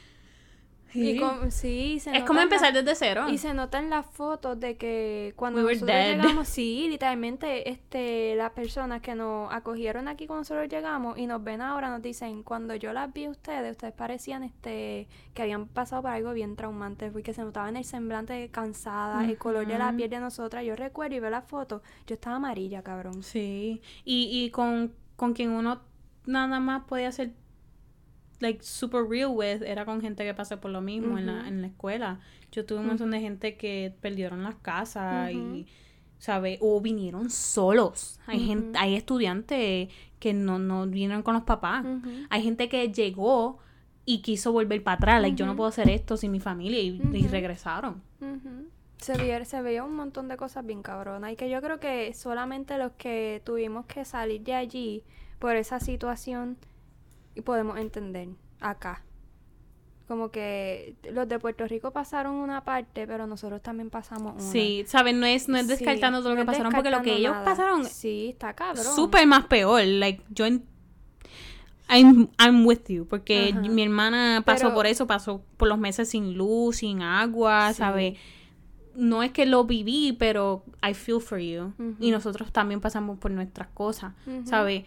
Sí. 0.91 1.11
Y 1.11 1.19
com- 1.19 1.49
sí, 1.51 1.99
se 1.99 2.15
Es 2.15 2.23
como 2.23 2.37
la- 2.37 2.43
empezar 2.43 2.73
desde 2.73 2.95
cero. 2.95 3.25
Y 3.29 3.37
se 3.37 3.53
notan 3.53 3.89
las 3.89 4.05
fotos 4.05 4.59
de 4.59 4.77
que 4.77 5.33
cuando 5.35 5.63
We 5.63 5.73
nosotros 5.73 5.97
llegamos, 5.97 6.47
sí, 6.47 6.87
literalmente, 6.89 7.69
este, 7.69 8.35
las 8.35 8.51
personas 8.51 9.01
que 9.01 9.13
nos 9.15 9.51
acogieron 9.53 10.07
aquí 10.07 10.27
cuando 10.27 10.41
nosotros 10.41 10.69
llegamos 10.69 11.17
y 11.17 11.27
nos 11.27 11.43
ven 11.43 11.61
ahora 11.61 11.89
nos 11.89 12.01
dicen, 12.01 12.43
cuando 12.43 12.73
yo 12.75 12.93
las 12.93 13.11
vi 13.13 13.25
a 13.25 13.29
ustedes, 13.29 13.71
ustedes 13.71 13.93
parecían, 13.93 14.43
este, 14.43 15.07
que 15.33 15.41
habían 15.41 15.67
pasado 15.67 16.01
por 16.03 16.11
algo 16.11 16.33
bien 16.33 16.55
traumante, 16.55 17.11
porque 17.11 17.33
se 17.33 17.41
notaba 17.43 17.69
en 17.69 17.77
el 17.77 17.83
semblante 17.85 18.49
cansada, 18.49 19.23
el 19.25 19.37
color 19.37 19.67
de 19.67 19.77
la 19.77 19.91
piel 19.93 20.09
de 20.09 20.19
nosotras. 20.19 20.63
Yo 20.65 20.75
recuerdo 20.75 21.15
y 21.15 21.19
veo 21.19 21.29
las 21.29 21.45
fotos, 21.45 21.81
yo 22.07 22.15
estaba 22.15 22.37
amarilla, 22.37 22.81
cabrón. 22.81 23.23
Sí, 23.23 23.81
y, 24.05 24.29
y 24.31 24.49
con, 24.51 24.93
con 25.15 25.33
quien 25.33 25.51
uno 25.51 25.81
nada 26.25 26.59
más 26.59 26.83
podía 26.85 27.11
ser 27.11 27.31
like 28.39 28.63
super 28.63 29.03
real 29.03 29.31
with 29.33 29.63
era 29.63 29.85
con 29.85 30.01
gente 30.01 30.23
que 30.23 30.33
pasó 30.33 30.59
por 30.59 30.71
lo 30.71 30.81
mismo 30.81 31.17
en, 31.17 31.27
la, 31.27 31.47
en 31.47 31.61
la 31.61 31.67
escuela. 31.67 32.19
Yo 32.51 32.65
tuve 32.65 32.79
un 32.79 32.87
montón 32.87 33.11
de 33.11 33.19
gente 33.19 33.57
que 33.57 33.93
perdieron 34.01 34.43
las 34.43 34.55
casas 34.55 35.31
y, 35.31 35.67
¿sabes? 36.17 36.59
O 36.61 36.79
vinieron 36.81 37.29
solos. 37.29 38.19
Hay 38.25 38.39
gente, 38.39 38.77
hay 38.77 38.95
estudiantes 38.95 39.89
que 40.19 40.33
no, 40.33 40.59
no 40.59 40.87
vinieron 40.87 41.23
con 41.23 41.33
los 41.33 41.43
papás. 41.43 41.85
Hay 42.29 42.43
gente 42.43 42.69
que 42.69 42.91
llegó 42.91 43.59
y 44.05 44.21
quiso 44.21 44.51
volver 44.51 44.81
para 44.83 44.95
atrás. 44.95 45.21
Like, 45.21 45.35
yo 45.35 45.45
no 45.45 45.55
puedo 45.55 45.69
hacer 45.69 45.89
esto 45.89 46.15
sin 46.15 46.31
mi 46.31 46.39
familia 46.39 46.79
y, 46.79 47.01
y 47.13 47.27
regresaron. 47.27 48.01
Se 48.97 49.15
veía, 49.15 49.43
se 49.45 49.61
veía 49.61 49.83
un 49.83 49.95
montón 49.95 50.27
de 50.27 50.37
cosas 50.37 50.65
bien 50.65 50.81
cabronas 50.81 51.33
y 51.33 51.35
que 51.35 51.49
yo 51.49 51.61
creo 51.61 51.79
que 51.79 52.13
solamente 52.13 52.77
los 52.77 52.93
que 52.93 53.41
tuvimos 53.45 53.85
que 53.85 54.05
salir 54.05 54.41
de 54.41 54.55
allí 54.55 55.03
por 55.37 55.55
esa 55.55 55.79
situación 55.79 56.57
y 57.37 57.41
podemos 57.41 57.77
entender 57.77 58.29
acá. 58.59 59.03
Como 60.07 60.31
que 60.31 60.95
los 61.11 61.27
de 61.27 61.37
Puerto 61.37 61.67
Rico 61.67 61.91
pasaron 61.91 62.35
una 62.35 62.63
parte, 62.63 63.05
pero 63.05 63.27
nosotros 63.27 63.61
también 63.61 63.89
pasamos 63.89 64.33
una. 64.41 64.51
Sí, 64.51 64.85
¿sabes? 64.87 65.13
No 65.13 65.25
es, 65.25 65.49
no 65.49 65.57
es 65.57 65.63
Sí, 65.67 65.69
descartando 65.73 66.19
todo 66.19 66.29
lo 66.29 66.35
no 66.35 66.41
que 66.41 66.45
pasaron 66.45 66.71
porque 66.71 66.89
lo 66.89 67.01
que 67.01 67.15
ellos 67.15 67.33
nada. 67.33 67.43
pasaron 67.43 67.83
Sí, 67.85 68.29
está 68.29 68.53
cabrón. 68.53 68.85
súper 68.95 69.27
más 69.27 69.45
peor. 69.47 69.83
Like, 69.83 70.23
yo 70.29 70.45
en- 70.45 70.63
I'm, 71.89 72.29
I'm 72.39 72.65
with 72.65 72.85
you. 72.87 73.05
Porque 73.05 73.49
Ajá. 73.51 73.61
mi 73.61 73.83
hermana 73.83 74.43
pasó 74.45 74.65
Pero- 74.65 74.75
por 74.75 74.87
eso, 74.87 75.07
pasó 75.07 75.41
por 75.57 75.67
los 75.67 75.77
meses 75.77 76.09
sin 76.09 76.33
luz, 76.37 76.77
sin 76.77 77.01
agua, 77.01 77.73
Sí. 77.73 77.77
¿sabes? 77.79 78.17
No 78.95 79.23
es 79.23 79.31
que 79.31 79.45
lo 79.45 79.65
viví, 79.65 80.15
pero 80.17 80.63
I 80.89 80.93
feel 80.93 81.19
for 81.21 81.37
you. 81.39 81.73
Y 81.99 82.11
nosotros 82.11 82.51
también 82.51 82.81
pasamos 82.81 83.17
por 83.19 83.31
nuestras 83.31 83.67
cosas, 83.69 84.13
Ujú. 84.25 84.45
¿sabes? 84.45 84.85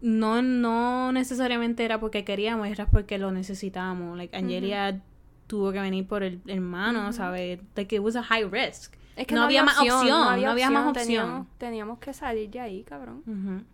No, 0.00 0.42
no 0.42 1.12
necesariamente 1.12 1.84
era 1.84 1.98
porque 1.98 2.24
queríamos, 2.24 2.68
era 2.68 2.86
porque 2.86 3.18
lo 3.18 3.30
necesitábamos. 3.32 4.16
Like, 4.16 4.36
Angelia 4.36 5.00
tuvo 5.46 5.72
que 5.72 5.80
venir 5.80 6.06
por 6.06 6.22
el 6.22 6.40
hermano, 6.46 7.12
¿sabes? 7.12 7.60
Like, 7.74 7.96
it 7.96 8.02
was 8.02 8.16
a 8.16 8.22
high 8.22 8.44
risk. 8.44 8.94
Es 9.16 9.26
que 9.26 9.34
no 9.34 9.42
había 9.42 9.62
más 9.62 9.78
opción, 9.78 10.08
no 10.08 10.36
no 10.36 10.50
había 10.50 10.70
más 10.70 10.88
opción. 10.88 11.06
Teníamos, 11.06 11.46
teníamos 11.58 11.98
que 11.98 12.12
salir 12.12 12.50
de 12.50 12.60
ahí, 12.60 12.82
cabrón. 12.82 13.64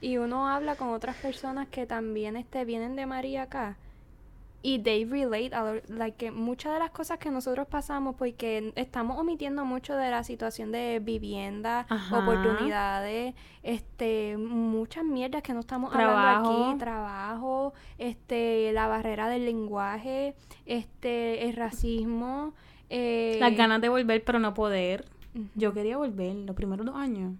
Y 0.00 0.18
uno 0.18 0.48
habla 0.48 0.76
con 0.76 0.90
otras 0.90 1.16
personas 1.16 1.68
que 1.68 1.86
también 1.86 2.36
este, 2.36 2.64
vienen 2.66 2.94
de 2.96 3.06
María 3.06 3.44
acá. 3.44 3.78
Y 4.66 4.78
they 4.78 5.04
relate 5.04 5.54
a 5.54 5.74
like, 5.88 6.16
que 6.16 6.30
muchas 6.30 6.72
de 6.72 6.78
las 6.78 6.90
cosas 6.90 7.18
que 7.18 7.30
nosotros 7.30 7.66
pasamos 7.68 8.14
porque 8.16 8.72
estamos 8.76 9.18
omitiendo 9.18 9.66
mucho 9.66 9.94
de 9.94 10.10
la 10.10 10.24
situación 10.24 10.72
de 10.72 11.00
vivienda, 11.00 11.84
Ajá. 11.86 12.18
oportunidades, 12.18 13.34
este, 13.62 14.38
muchas 14.38 15.04
mierdas 15.04 15.42
que 15.42 15.52
no 15.52 15.60
estamos 15.60 15.92
hablando 15.92 16.14
Trabajo. 16.14 16.68
aquí, 16.70 16.78
trabajo, 16.78 17.74
este, 17.98 18.72
la 18.72 18.86
barrera 18.86 19.28
del 19.28 19.44
lenguaje, 19.44 20.34
este, 20.64 21.46
el 21.46 21.56
racismo, 21.56 22.54
eh, 22.88 23.36
Las 23.40 23.54
ganas 23.54 23.82
de 23.82 23.90
volver, 23.90 24.24
pero 24.24 24.38
no 24.38 24.54
poder. 24.54 25.04
Yo 25.54 25.74
quería 25.74 25.98
volver 25.98 26.34
los 26.36 26.56
primeros 26.56 26.86
dos 26.86 26.96
años. 26.96 27.34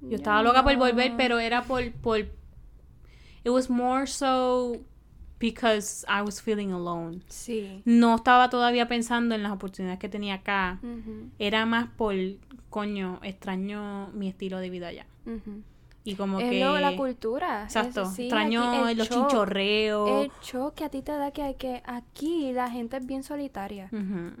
Yo 0.00 0.16
estaba 0.16 0.42
loca 0.42 0.64
por 0.64 0.76
volver, 0.76 1.12
pero 1.16 1.38
era 1.38 1.62
por, 1.62 1.92
por... 1.92 2.18
It 2.18 3.50
was 3.50 3.70
more 3.70 4.08
so 4.08 4.80
because 5.42 6.06
I 6.08 6.22
was 6.22 6.40
feeling 6.40 6.70
alone. 6.72 7.20
Sí. 7.28 7.82
No 7.84 8.14
estaba 8.14 8.48
todavía 8.48 8.86
pensando 8.86 9.34
en 9.34 9.42
las 9.42 9.50
oportunidades 9.52 9.98
que 9.98 10.08
tenía 10.08 10.34
acá. 10.34 10.78
Era 11.40 11.66
más 11.66 11.88
por, 11.96 12.14
coño, 12.70 13.18
extraño 13.24 14.08
mi 14.14 14.28
estilo 14.28 14.58
de 14.58 14.70
vida 14.70 14.86
allá. 14.88 15.06
Y 16.04 16.14
como 16.16 16.40
es 16.40 16.50
que... 16.50 16.60
lo- 16.60 16.78
la 16.80 16.96
cultura. 16.96 17.62
Exacto. 17.64 18.06
Sí, 18.06 18.22
extraño 18.22 18.62
aquí 18.84 18.94
los 18.96 19.08
shock, 19.08 19.28
chinchorreos. 19.28 20.24
El 20.24 20.30
shock 20.42 20.74
que 20.74 20.84
a 20.84 20.88
ti 20.88 21.02
te 21.02 21.12
da 21.12 21.30
que, 21.32 21.54
que 21.56 21.82
aquí 21.86 22.52
la 22.52 22.70
gente 22.70 22.96
es 22.96 23.06
bien 23.06 23.22
solitaria. 23.24 23.88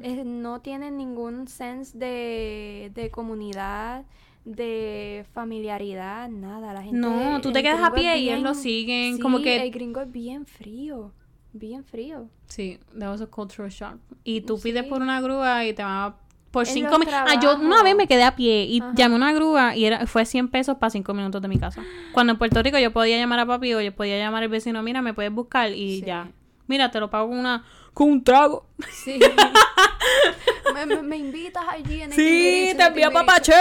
Es- 0.02 0.24
no 0.24 0.60
tienen 0.60 0.96
ningún 0.96 1.46
sense 1.48 1.96
de, 1.98 2.90
de 2.94 3.10
comunidad, 3.10 4.04
de 4.44 5.24
familiaridad, 5.32 6.28
nada. 6.28 6.72
La 6.72 6.82
gente, 6.82 6.98
No, 6.98 7.40
tú 7.40 7.52
te 7.52 7.62
quedas 7.62 7.82
a 7.82 7.92
pie 7.92 8.18
y 8.18 8.28
ellos 8.30 8.42
lo 8.42 8.54
siguen. 8.54 9.16
sí, 9.16 9.22
como 9.22 9.40
que 9.40 9.62
el 9.62 9.70
gringo 9.70 10.00
es 10.00 10.10
bien 10.10 10.46
frío, 10.46 11.12
bien 11.52 11.84
frío. 11.84 12.28
Sí, 12.46 12.78
that 12.98 13.08
was 13.10 13.20
a 13.20 13.26
cultural 13.26 13.70
shock. 13.70 13.98
Y 14.24 14.40
tú 14.42 14.58
pides 14.60 14.84
por 14.84 15.00
una 15.02 15.20
grúa 15.20 15.64
y 15.64 15.72
te 15.74 15.82
van 15.82 15.92
a 16.10 16.16
Por 16.50 16.66
En 16.68 16.74
cinco 16.74 16.98
minutos. 16.98 17.14
Ah, 17.26 17.40
yo 17.40 17.56
una 17.56 17.82
vez 17.82 17.96
me 17.96 18.06
quedé 18.06 18.24
a 18.24 18.36
pie 18.36 18.64
y 18.64 18.80
Ajá. 18.80 18.92
llamé 18.94 19.14
una 19.14 19.32
grúa 19.32 19.74
y 19.74 19.86
era, 19.86 20.06
fue 20.06 20.26
100 20.26 20.48
pesos 20.48 20.76
para 20.76 20.90
cinco 20.90 21.14
minutos 21.14 21.40
de 21.40 21.48
mi 21.48 21.58
casa. 21.58 21.82
Cuando 22.12 22.32
en 22.34 22.38
Puerto 22.38 22.62
Rico 22.62 22.78
yo 22.78 22.92
podía 22.92 23.16
llamar 23.16 23.38
a 23.38 23.46
papi 23.46 23.72
o 23.72 23.80
yo 23.80 23.94
podía 23.94 24.18
llamar 24.18 24.42
al 24.42 24.48
vecino, 24.50 24.82
mira, 24.82 25.00
me 25.00 25.14
puedes 25.14 25.32
buscar 25.32 25.72
y 25.72 26.00
Sí. 26.00 26.04
ya. 26.06 26.30
Mira, 26.66 26.90
te 26.90 27.00
lo 27.00 27.08
pago 27.10 27.28
con 27.30 27.38
una 27.38 27.64
con 27.94 28.10
un 28.10 28.24
trago. 28.24 28.66
Sí. 28.90 29.18
me, 30.74 30.86
me, 30.86 31.02
me 31.02 31.16
invitas 31.16 31.64
allí 31.68 32.02
en 32.02 32.10
el 32.10 32.16
Sí, 32.16 32.22
te 32.22 32.70
en 32.70 32.80
el 32.80 32.86
envío 32.88 33.08
Timbiriche. 33.10 33.12
papache. 33.12 33.52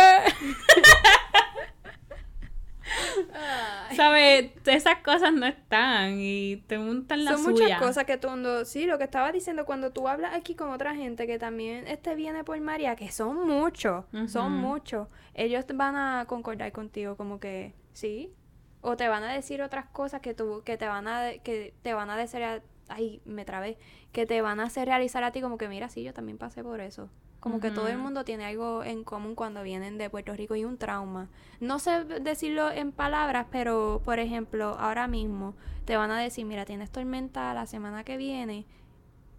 Ay. 3.34 3.96
¿Sabes? 3.96 4.52
Esas 4.66 4.98
cosas 5.00 5.32
no 5.34 5.46
están 5.46 6.18
y 6.20 6.58
te 6.68 6.78
montan 6.78 7.24
la 7.24 7.32
Son 7.34 7.44
suya. 7.44 7.64
muchas 7.76 7.82
cosas 7.82 8.06
que 8.06 8.18
tú 8.18 8.36
no- 8.36 8.66
sí, 8.66 8.86
lo 8.86 8.98
que 8.98 9.06
estaba 9.06 9.32
diciendo 9.32 9.66
cuando 9.66 9.92
tú 9.92 10.08
hablas 10.08 10.34
aquí 10.34 10.56
con 10.56 10.72
otra 10.72 10.96
gente 10.96 11.26
que 11.28 11.40
también 11.40 11.88
este 11.88 12.16
viene 12.16 12.44
por 12.44 12.60
María, 12.60 12.96
que 12.96 13.12
son 13.12 13.48
muchos, 13.48 14.06
son 14.28 14.54
muchos. 14.54 15.08
Ellos 15.34 15.66
van 15.74 15.96
a 15.96 16.26
concordar 16.28 16.72
contigo 16.72 17.16
como 17.16 17.40
que 17.40 17.74
sí 17.94 18.34
o 18.82 18.98
te 18.98 19.08
van 19.08 19.24
a 19.24 19.32
decir 19.32 19.62
otras 19.62 19.86
cosas 19.86 20.22
que 20.22 20.34
tú 20.34 20.64
que 20.66 20.76
te 20.78 20.88
van 20.88 21.08
a 21.08 21.34
que 21.44 21.74
te 21.84 21.94
van 21.94 22.10
a 22.10 22.18
desear 22.18 22.64
ay, 22.92 23.22
me 23.26 23.46
trabé, 23.46 23.78
que 24.12 24.26
te 24.26 24.42
van 24.42 24.60
a 24.60 24.64
hacer 24.64 24.88
realizar 24.88 25.24
a 25.24 25.32
ti 25.32 25.42
como 25.42 25.58
que 25.58 25.68
mira, 25.68 25.90
sí, 25.90 26.04
yo 26.04 26.14
también 26.14 26.38
pasé 26.38 26.64
por 26.64 26.80
eso. 26.80 27.10
Como 27.40 27.60
que 27.60 27.72
todo 27.72 27.88
el 27.88 27.98
mundo 27.98 28.24
tiene 28.24 28.46
algo 28.46 28.84
en 28.84 29.04
común 29.04 29.34
cuando 29.34 29.64
vienen 29.64 29.98
de 29.98 30.12
Puerto 30.12 30.32
Rico 30.36 30.56
y 30.56 30.64
un 30.64 30.78
trauma. 30.78 31.28
No 31.60 31.80
sé 31.80 32.04
decirlo 32.04 32.70
en 32.70 32.92
palabras, 32.92 33.48
pero 33.52 34.04
por 34.06 34.20
ejemplo, 34.20 34.76
ahora 34.78 35.08
mismo 35.08 35.56
te 35.86 35.98
van 35.98 36.12
a 36.12 36.20
decir, 36.20 36.46
mira, 36.46 36.66
tienes 36.66 36.92
tormenta 36.92 37.52
la 37.56 37.66
semana 37.66 38.04
que 38.04 38.18
viene 38.18 38.68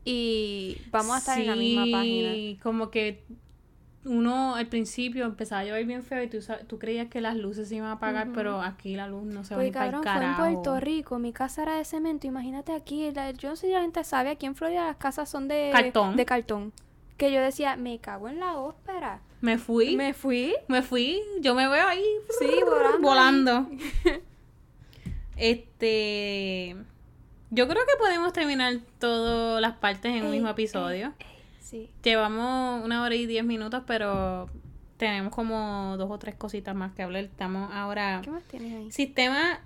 y 0.04 0.78
vamos 0.90 1.14
a 1.14 1.18
estar 1.18 1.40
en 1.40 1.46
la 1.46 1.54
misma 1.54 1.84
página. 1.92 2.60
Como 2.60 2.90
que 2.90 3.24
uno 4.04 4.54
al 4.56 4.66
principio 4.66 5.24
empezaba 5.26 5.60
a 5.60 5.64
llover 5.64 5.84
bien 5.86 6.02
feo 6.02 6.22
y 6.22 6.28
tú, 6.28 6.38
tú 6.66 6.78
creías 6.78 7.08
que 7.08 7.20
las 7.20 7.36
luces 7.36 7.68
se 7.68 7.76
iban 7.76 7.88
a 7.88 7.92
apagar, 7.92 8.28
pero 8.34 8.60
aquí 8.60 8.96
la 8.96 9.06
luz 9.06 9.24
no 9.24 9.44
se 9.44 9.54
va 9.54 9.62
ni 9.62 9.70
para 9.70 9.86
el 9.86 10.00
cabrón, 10.00 10.34
fue 10.36 10.48
en. 10.48 10.54
Puerto 10.54 10.80
Rico, 10.80 11.18
mi 11.18 11.32
casa 11.32 11.62
era 11.62 11.76
de 11.76 11.84
cemento, 11.84 12.26
imagínate 12.26 12.72
aquí, 12.72 13.10
la- 13.12 13.30
yo 13.30 13.50
no 13.50 13.56
sé 13.56 13.68
si 13.68 13.72
la 13.72 13.80
gente 13.82 14.02
sabe, 14.04 14.30
aquí 14.30 14.46
en 14.46 14.54
Florida 14.56 14.86
las 14.86 14.96
casas 14.96 15.28
son 15.28 15.46
de 15.48 15.70
Cartón. 15.72 16.16
de 16.16 16.24
cartón. 16.24 16.72
Que 17.16 17.30
yo 17.32 17.40
decía, 17.40 17.76
me 17.76 17.98
cago 18.00 18.28
en 18.28 18.40
la 18.40 18.56
ópera. 18.58 19.20
Me 19.40 19.58
fui, 19.58 19.96
me, 19.96 20.06
Me 20.08 20.12
fui, 20.14 20.54
fui, 20.88 21.20
yo 21.40 21.54
me 21.54 21.68
veo 21.68 21.86
ahí 21.86 22.02
sí, 22.40 22.46
volando. 23.00 23.66
volando. 23.66 23.68
este, 25.36 26.76
yo 27.50 27.68
creo 27.68 27.82
que 27.84 27.96
podemos 27.98 28.32
terminar 28.32 28.74
todas 28.98 29.60
las 29.60 29.74
partes 29.76 30.14
en 30.14 30.24
un 30.24 30.30
mismo 30.30 30.48
ey, 30.48 30.52
episodio. 30.52 31.12
Sí. 31.72 31.90
Llevamos 32.04 32.84
una 32.84 33.02
hora 33.02 33.14
y 33.16 33.26
diez 33.26 33.44
minutos, 33.44 33.82
pero 33.86 34.48
tenemos 34.98 35.34
como 35.34 35.96
dos 35.96 36.08
o 36.10 36.18
tres 36.18 36.36
cositas 36.36 36.74
más 36.76 36.92
que 36.92 37.02
hablar. 37.02 37.24
Estamos 37.24 37.68
ahora... 37.72 38.20
¿Qué 38.22 38.30
más 38.30 38.44
tienes 38.44 38.72
ahí? 38.74 38.92
Sistema... 38.92 39.58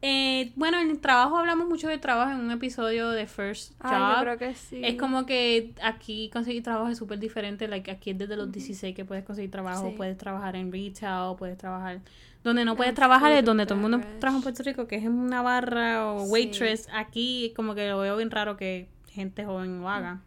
eh, 0.00 0.50
bueno, 0.56 0.80
en 0.80 0.90
el 0.90 0.98
trabajo 0.98 1.36
hablamos 1.38 1.68
mucho 1.68 1.86
de 1.88 1.98
trabajo 1.98 2.32
en 2.32 2.38
un 2.40 2.50
episodio 2.50 3.10
de 3.10 3.26
First 3.28 3.74
Job. 3.80 3.92
Ah, 3.92 4.14
yo 4.16 4.22
creo 4.24 4.38
que 4.38 4.54
sí. 4.56 4.80
Es 4.84 4.96
como 4.96 5.26
que 5.26 5.74
aquí 5.82 6.30
conseguir 6.32 6.62
trabajo 6.64 6.88
es 6.88 6.98
súper 6.98 7.20
diferente. 7.20 7.68
Like, 7.68 7.90
aquí 7.92 8.10
es 8.10 8.18
desde 8.18 8.36
los 8.36 8.50
16 8.50 8.96
que 8.96 9.04
puedes 9.04 9.22
conseguir 9.24 9.50
trabajo. 9.52 9.90
Sí. 9.90 9.94
Puedes 9.96 10.16
trabajar 10.18 10.56
en 10.56 10.72
retail, 10.72 11.36
puedes 11.38 11.58
trabajar... 11.58 12.00
Donde 12.42 12.64
no 12.64 12.74
puedes 12.74 12.88
En 12.90 12.96
trabajar 12.96 13.30
es 13.30 13.44
donde 13.44 13.66
todo 13.66 13.76
el 13.76 13.82
mundo 13.82 14.00
trabaja 14.18 14.38
en 14.38 14.42
Puerto 14.42 14.62
Rico, 14.64 14.88
que 14.88 14.96
es 14.96 15.04
en 15.04 15.12
una 15.12 15.42
barra 15.42 16.10
o 16.12 16.24
Sí. 16.24 16.32
waitress. 16.32 16.88
Aquí 16.92 17.52
como 17.54 17.76
que 17.76 17.88
lo 17.88 18.00
veo 18.00 18.16
bien 18.16 18.32
raro 18.32 18.56
que 18.56 18.88
gente 19.12 19.44
joven 19.44 19.80
lo 19.80 19.88
haga. 19.88 20.22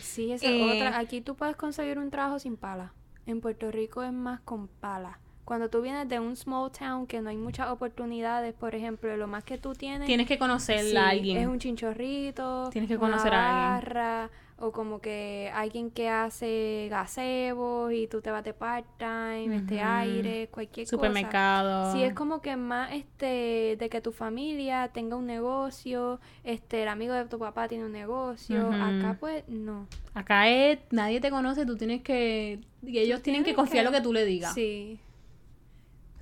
Sí, 0.00 0.32
esa 0.32 0.46
Eh, 0.46 0.64
es 0.66 0.76
otra. 0.86 0.98
Aquí 0.98 1.20
tú 1.20 1.34
puedes 1.34 1.56
conseguir 1.56 1.98
un 1.98 2.10
trabajo 2.10 2.38
sin 2.38 2.56
pala. 2.56 2.92
En 3.26 3.40
Puerto 3.40 3.70
Rico 3.70 4.02
es 4.02 4.12
más 4.12 4.40
con 4.40 4.68
pala. 4.68 5.18
Cuando 5.44 5.68
tú 5.68 5.82
vienes 5.82 6.08
de 6.08 6.20
un 6.20 6.36
small 6.36 6.70
town 6.70 7.06
que 7.06 7.20
no 7.20 7.30
hay 7.30 7.36
muchas 7.36 7.68
oportunidades, 7.70 8.54
por 8.54 8.74
ejemplo, 8.74 9.16
lo 9.16 9.26
más 9.26 9.42
que 9.42 9.58
tú 9.58 9.74
tienes 9.74 10.06
Tienes 10.06 10.28
que 10.28 10.38
conocer 10.38 10.84
sí, 10.84 10.96
a 10.96 11.08
alguien. 11.08 11.38
es 11.38 11.46
un 11.48 11.58
chinchorrito, 11.58 12.70
Tienes 12.70 12.88
que 12.88 12.96
una 12.96 13.06
conocer 13.10 13.34
a 13.34 13.76
alguien. 13.76 14.30
O 14.60 14.72
como 14.72 15.00
que 15.00 15.50
alguien 15.54 15.90
que 15.90 16.08
hace 16.10 16.86
gazebos 16.90 17.92
y 17.92 18.06
tú 18.06 18.20
te 18.20 18.30
vas 18.30 18.44
de 18.44 18.52
part-time, 18.52 19.56
este 19.56 19.76
Ujú. 19.76 19.84
aire, 19.86 20.48
cualquier 20.50 20.86
cosa. 20.86 20.96
Supermercado. 20.96 21.92
Sí, 21.92 22.02
es 22.02 22.12
como 22.14 22.40
que 22.42 22.56
más 22.56 22.92
este 22.92 23.76
de 23.78 23.88
que 23.90 24.00
tu 24.00 24.12
familia 24.12 24.88
tenga 24.92 25.16
un 25.16 25.26
negocio, 25.26 26.20
este 26.44 26.82
el 26.82 26.88
amigo 26.88 27.14
de 27.14 27.24
tu 27.24 27.38
papá 27.38 27.68
tiene 27.68 27.84
un 27.86 27.92
negocio, 27.92 28.70
acá 28.70 29.16
pues 29.18 29.44
no. 29.48 29.86
Acá 30.14 30.48
es, 30.48 30.78
nadie 30.90 31.20
te 31.20 31.30
conoce, 31.30 31.64
tú 31.64 31.76
tienes 31.76 32.02
que, 32.02 32.60
y 32.82 32.98
ellos 32.98 33.22
tienen 33.22 33.44
que 33.44 33.54
confiar 33.54 33.84
que- 33.86 33.90
lo 33.90 33.96
que 33.96 34.02
tú 34.02 34.12
le 34.12 34.24
digas. 34.24 34.52
Sí. 34.54 35.00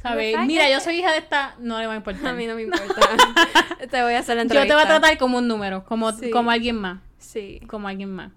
¿Sabes? 0.01 0.32
¿Verdad 0.32 0.47
Mira, 0.47 0.66
que 0.66 0.72
yo 0.74 0.80
soy 0.80 1.01
hija 1.01 1.11
de 1.11 1.18
esta, 1.18 1.57
no 1.59 1.78
le 1.80 1.89
va 1.89 1.95
a 1.95 1.97
importar. 1.97 2.28
A 2.28 2.32
mí 2.32 2.47
no 2.47 2.55
me 2.55 2.62
importa. 2.70 2.95
te 3.91 4.03
voy 4.03 4.14
a 4.14 4.20
hacer 4.20 4.36
la 4.36 4.43
yo 4.43 4.47
entrevista. 4.47 4.68
te 4.68 4.74
voy 4.74 4.82
a 4.84 4.86
tratar 4.86 5.18
como 5.18 5.39
un 5.39 5.49
número, 5.49 5.84
como, 5.84 6.12
Sí. 6.12 6.30
como 6.30 6.53
alguien 6.53 6.76
más, 6.76 7.01
Sí. 7.19 7.61
como 7.66 7.89
alguien 7.89 8.11
más. 8.11 8.33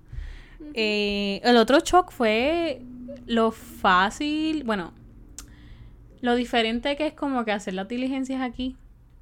Eh, 0.74 1.42
el 1.44 1.58
otro 1.58 1.80
shock 1.80 2.12
fue 2.12 2.82
lo 3.26 3.52
fácil, 3.52 4.64
bueno, 4.64 4.94
lo 6.22 6.36
diferente 6.36 6.96
que 6.96 7.08
es 7.08 7.14
como 7.14 7.44
que 7.46 7.52
hacer 7.52 7.74
las 7.74 7.88
diligencias 7.88 8.42
aquí. 8.42 8.76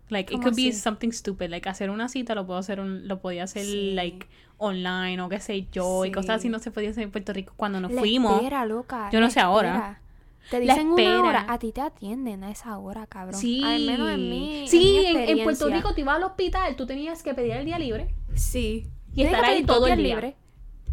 Like, 0.10 0.34
it 0.34 0.40
¿Cómo 0.42 0.50
could 0.52 0.56
be 0.56 0.74
something 0.74 1.12
stupid. 1.12 1.50
Like, 1.50 1.70
hacer 1.70 1.90
una 1.92 2.10
cita 2.10 2.34
lo 2.36 2.46
puedo 2.46 2.60
hacer, 2.60 2.80
un- 2.80 3.08
lo 3.08 3.20
podía 3.20 3.44
hacer, 3.44 3.64
Sí. 3.64 3.92
like, 3.94 4.28
online 4.58 5.22
o 5.22 5.30
qué 5.30 5.40
sé 5.40 5.68
yo. 5.72 6.04
Y 6.04 6.12
cosas 6.12 6.38
así 6.38 6.44
Sí. 6.44 6.50
no 6.50 6.60
se 6.60 6.72
podía 6.72 6.90
hacer 6.90 7.04
en 7.04 7.12
Puerto 7.12 7.32
Rico 7.32 7.54
cuando 7.56 7.80
nos 7.80 7.92
La 7.92 8.02
fuimos. 8.02 8.36
espera, 8.38 8.66
loca. 8.66 9.10
Yo 9.14 9.20
no 9.22 9.30
sé 9.30 9.40
ahora. 9.40 10.02
Te 10.50 10.60
dicen 10.60 10.88
una 10.88 11.22
hora, 11.22 11.46
a 11.48 11.60
ti 11.60 11.72
te 11.72 11.82
atienden 11.82 12.44
a 12.44 12.50
esa 12.50 12.78
hora, 12.80 13.06
cabrón. 13.06 13.40
Sí, 13.40 13.62
Al 13.64 13.86
menos 13.86 14.10
en 14.10 14.30
mi, 14.30 14.68
sí, 14.68 14.98
en, 15.06 15.16
mi 15.18 15.24
en, 15.24 15.38
en 15.38 15.44
Puerto. 15.44 15.68
Rico 15.70 15.94
te 15.94 16.02
ibas 16.02 16.16
al 16.16 16.24
hospital, 16.24 16.76
tú 16.76 16.88
tenías 16.88 17.22
que 17.22 17.36
pedir 17.36 17.52
el 17.52 17.66
día 17.66 17.78
libre. 17.78 18.08
Sí. 18.34 18.88
Y 19.16 19.24
estar 19.24 19.44
ahí 19.46 19.64
todo 19.64 19.88
el 19.88 19.98
día. 19.98 20.16
libres. 20.16 20.36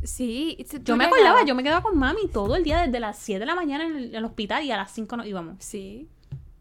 Sí. 0.05 0.57
Yo 0.85 0.97
me 0.97 1.05
acordaba, 1.07 1.45
yo 1.45 1.55
me 1.55 1.63
quedaba 1.63 1.83
con 1.83 1.99
mami 1.99 2.29
todo 2.33 2.57
el 2.57 2.63
día 2.65 2.83
desde 2.83 3.01
las 3.01 3.19
7 3.19 3.41
de 3.41 3.47
la 3.47 3.55
mañana 3.55 3.85
en 3.87 3.97
el, 3.97 4.05
en 4.11 4.15
el 4.15 4.25
hospital 4.25 4.65
y 4.65 4.71
a 4.71 4.77
las 4.77 4.91
5 4.93 5.17
nos 5.17 5.27
íbamos. 5.27 5.57
Sí. 5.59 6.09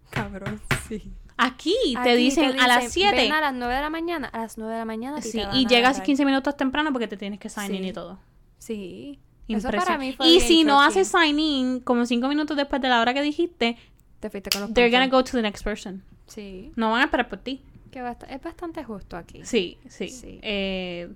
Cabrón, 0.10 0.62
sí. 0.88 1.12
Aquí 1.38 1.76
te 2.04 2.16
dicen 2.16 2.58
a 2.60 2.68
las 2.68 2.84
dicen, 2.86 3.10
7. 3.12 3.16
Ven 3.18 3.32
a 3.34 3.42
las 3.42 3.54
9 3.54 3.74
de 3.76 3.82
la 3.82 3.90
mañana. 3.90 4.28
A 4.30 4.40
las 4.40 4.58
9 4.58 4.72
de 4.74 4.80
la 4.80 4.86
mañana. 4.86 5.22
Sí, 5.22 5.42
y 5.54 5.68
llegas 5.68 5.90
agarrar. 5.92 6.04
15 6.06 6.26
minutos 6.26 6.56
temprano 6.58 6.92
porque 6.94 7.08
te 7.08 7.18
tienes 7.18 7.40
que 7.40 7.50
sign 7.50 7.76
in 7.76 7.86
y 7.86 7.94
todo. 7.94 8.20
Sí. 8.58 9.20
Eso 9.48 9.68
Impresionante. 9.68 9.86
para 9.86 9.98
mí 10.00 10.14
fue 10.14 10.28
Y 10.28 10.40
si 10.40 10.64
no 10.64 10.82
haces 10.82 11.08
sign 11.10 11.38
in, 11.40 11.80
como 11.82 12.06
5 12.06 12.28
minutos 12.30 12.56
después 12.58 12.82
de 12.82 12.88
la 12.90 13.02
hora 13.02 13.14
que 13.14 13.22
dijiste, 13.22 13.78
Te 14.22 14.30
fuiste 14.30 14.50
con 14.50 14.62
los 14.62 14.74
they're 14.74 14.90
gonna 14.90 15.10
panzos. 15.10 15.20
go 15.20 15.32
to 15.32 15.38
the 15.38 15.42
next 15.44 15.64
person. 15.64 16.04
Sí. 16.26 16.72
No 16.78 16.92
van 16.92 17.02
a 17.02 17.04
esperar 17.06 17.28
por 17.30 17.40
ti. 17.40 17.62
Que 17.92 18.02
bast- 18.02 18.26
es 18.30 18.42
bastante 18.42 18.84
justo 18.84 19.18
aquí. 19.18 19.42
Sí, 19.44 19.78
sí. 19.90 20.08
Sí. 20.08 20.40
Eh, 20.42 21.10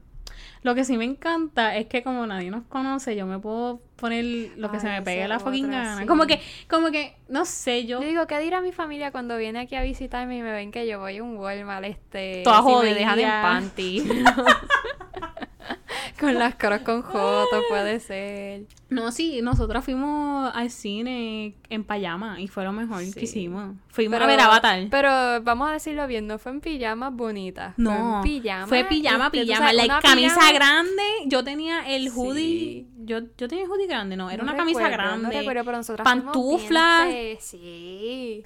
lo 0.62 0.76
que 0.76 0.84
sí 0.84 0.98
me 0.98 1.06
encanta 1.06 1.76
es 1.78 1.88
que 1.88 2.04
como 2.04 2.26
nadie 2.28 2.52
nos 2.52 2.64
conoce, 2.64 3.16
yo 3.16 3.26
me 3.26 3.40
puedo 3.40 3.82
poner 3.96 4.52
lo 4.58 4.70
que 4.72 4.78
Ay, 4.78 4.82
se 4.82 4.88
me 4.90 5.02
pegue 5.02 5.28
la 5.28 5.40
fucking 5.40 5.66
otra, 5.66 5.84
gana. 5.84 6.02
sí. 6.02 6.06
Como 6.08 6.26
que, 6.26 6.42
como 6.70 6.92
que, 6.92 7.16
no 7.28 7.46
sé, 7.46 7.86
yo... 7.86 8.02
Yo 8.02 8.08
digo, 8.08 8.28
¿qué 8.28 8.40
dirá 8.40 8.62
mi 8.62 8.72
familia 8.72 9.12
cuando 9.12 9.38
viene 9.38 9.60
aquí 9.60 9.76
a 9.76 9.82
visitarme 9.84 10.38
y 10.38 10.42
me 10.42 10.52
ven 10.52 10.72
que 10.72 10.88
yo 10.88 11.00
voy 11.00 11.18
a 11.18 11.24
un 11.24 11.38
Walmart, 11.38 11.86
este... 11.86 12.42
Toda 12.44 12.62
si 12.62 12.86
me 12.88 12.94
dejan 12.94 13.20
en 13.20 13.26
jodida. 13.26 13.42
panty? 13.42 14.10
con 16.20 16.34
las 16.36 16.56
caras 16.56 16.82
con 16.82 17.02
joto, 17.02 17.62
puede 17.70 18.00
ser. 18.00 18.64
No, 18.90 19.12
sí, 19.12 19.42
nosotros 19.42 19.86
fuimos 19.86 20.52
al 20.54 20.70
cine 20.70 21.56
en 21.70 21.84
pijama 21.84 22.42
y 22.42 22.48
fue 22.48 22.64
lo 22.64 22.72
mejor 22.72 23.02
Sí. 23.04 23.14
que 23.14 23.22
hicimos. 23.26 23.76
Fuimos 23.90 24.20
a 24.20 24.26
ver 24.26 24.40
Avatar. 24.40 24.88
Pero 24.92 25.42
vamos 25.44 25.70
a 25.70 25.74
decirlo 25.74 26.06
bien, 26.08 26.28
no 26.28 26.38
fue 26.40 26.52
en 26.52 26.62
pijamas 26.62 27.14
bonitas. 27.14 27.76
fue 27.76 27.84
no, 27.84 28.18
en 28.18 28.22
pijama. 28.24 28.68
fue 28.68 28.84
pijama, 28.84 29.26
este, 29.28 29.42
pijama. 29.46 29.68
sabes, 29.70 29.86
una 29.86 30.00
camisa 30.02 30.36
pijama- 30.36 30.54
grande. 30.54 31.04
Yo 31.28 31.44
tenía 31.44 31.88
el 31.96 32.04
Sí. 32.10 32.14
hoodie. 32.16 32.86
Yo, 33.06 33.20
yo 33.38 33.48
tenía 33.48 33.64
el 33.66 33.70
hoodie 33.70 33.88
grande, 33.88 34.16
no, 34.18 34.30
era 34.30 34.44
No 34.44 34.50
una 34.52 34.58
camisa 34.58 34.90
grande. 34.90 35.24
No 35.28 35.30
recuerdo, 35.32 35.64
pero 35.66 35.78
nosotras 35.78 36.04
pantuflas. 36.04 37.08
Sí. 37.40 38.42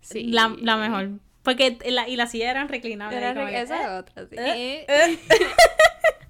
Sí. 0.00 0.24
La, 0.32 0.54
la 0.60 0.76
mejor. 0.76 1.10
Porque 1.42 1.78
la, 1.88 2.08
y 2.08 2.16
la 2.16 2.26
silla 2.26 2.50
eran 2.50 2.68
reclinables. 2.68 3.18
Era 3.22 3.60
esa 3.60 3.82
eh, 3.96 3.98
otra, 4.00 4.22
sí. 4.24 4.36
eh, 4.36 5.18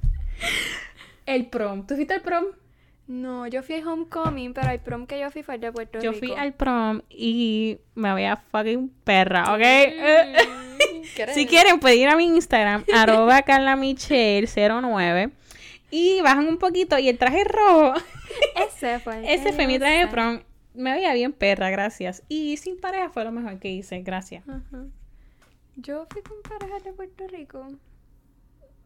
El 1.27 1.47
prom. 1.47 1.87
¿Tú 1.87 1.95
fuiste 1.95 2.15
al 2.15 2.21
prom? 2.23 2.45
No, 3.09 3.47
yo 3.47 3.63
fui 3.63 3.77
al 3.77 3.87
homecoming, 3.87 4.53
pero 4.53 4.71
el 4.71 4.81
prom 4.81 5.07
que 5.07 5.21
yo 5.21 5.31
fui 5.31 5.43
fue 5.45 5.55
el 5.57 5.61
de 5.61 5.71
Puerto 5.73 6.01
Yo 6.01 6.11
Rico. 6.13 6.27
fui 6.27 6.35
al 6.37 6.53
prom 6.55 7.03
y 7.09 7.79
me 7.95 8.13
veía 8.15 8.37
fucking 8.37 8.89
perra, 9.05 9.55
¿ok? 9.55 9.61
Mm, 9.61 11.05
si 11.35 11.47
quieren, 11.47 11.79
pueden 11.79 12.01
ir 12.01 12.09
a 12.09 12.17
mi 12.17 12.25
Instagram, 12.27 12.85
arroba 12.95 13.45
carlamichelle09 13.45 15.31
y 15.93 16.21
bajan 16.21 16.49
un 16.49 16.59
poquito 16.59 16.99
y 16.99 17.09
el 17.09 17.17
traje 17.19 17.45
rojo, 17.45 17.95
Ese 18.69 18.99
fue. 18.99 19.33
ese 19.33 19.53
fue 19.53 19.67
mi 19.69 19.79
traje 19.79 19.99
de 19.99 20.07
prom. 20.09 20.41
Me 20.75 20.93
veía 20.93 21.15
bien 21.15 21.33
perra, 21.33 21.71
gracias. 21.71 22.23
Y 22.29 22.57
sin 22.59 22.79
pareja 22.79 23.09
fue 23.09 23.25
lo 23.25 23.31
mejor 23.33 23.59
que 23.61 23.69
hice, 23.71 24.03
gracias. 24.03 24.45
Yo 25.77 26.07
fui 26.11 26.23
con 26.23 26.37
parejas 26.43 26.83
de 26.85 26.93
Puerto 26.93 27.27
Rico. 27.29 27.67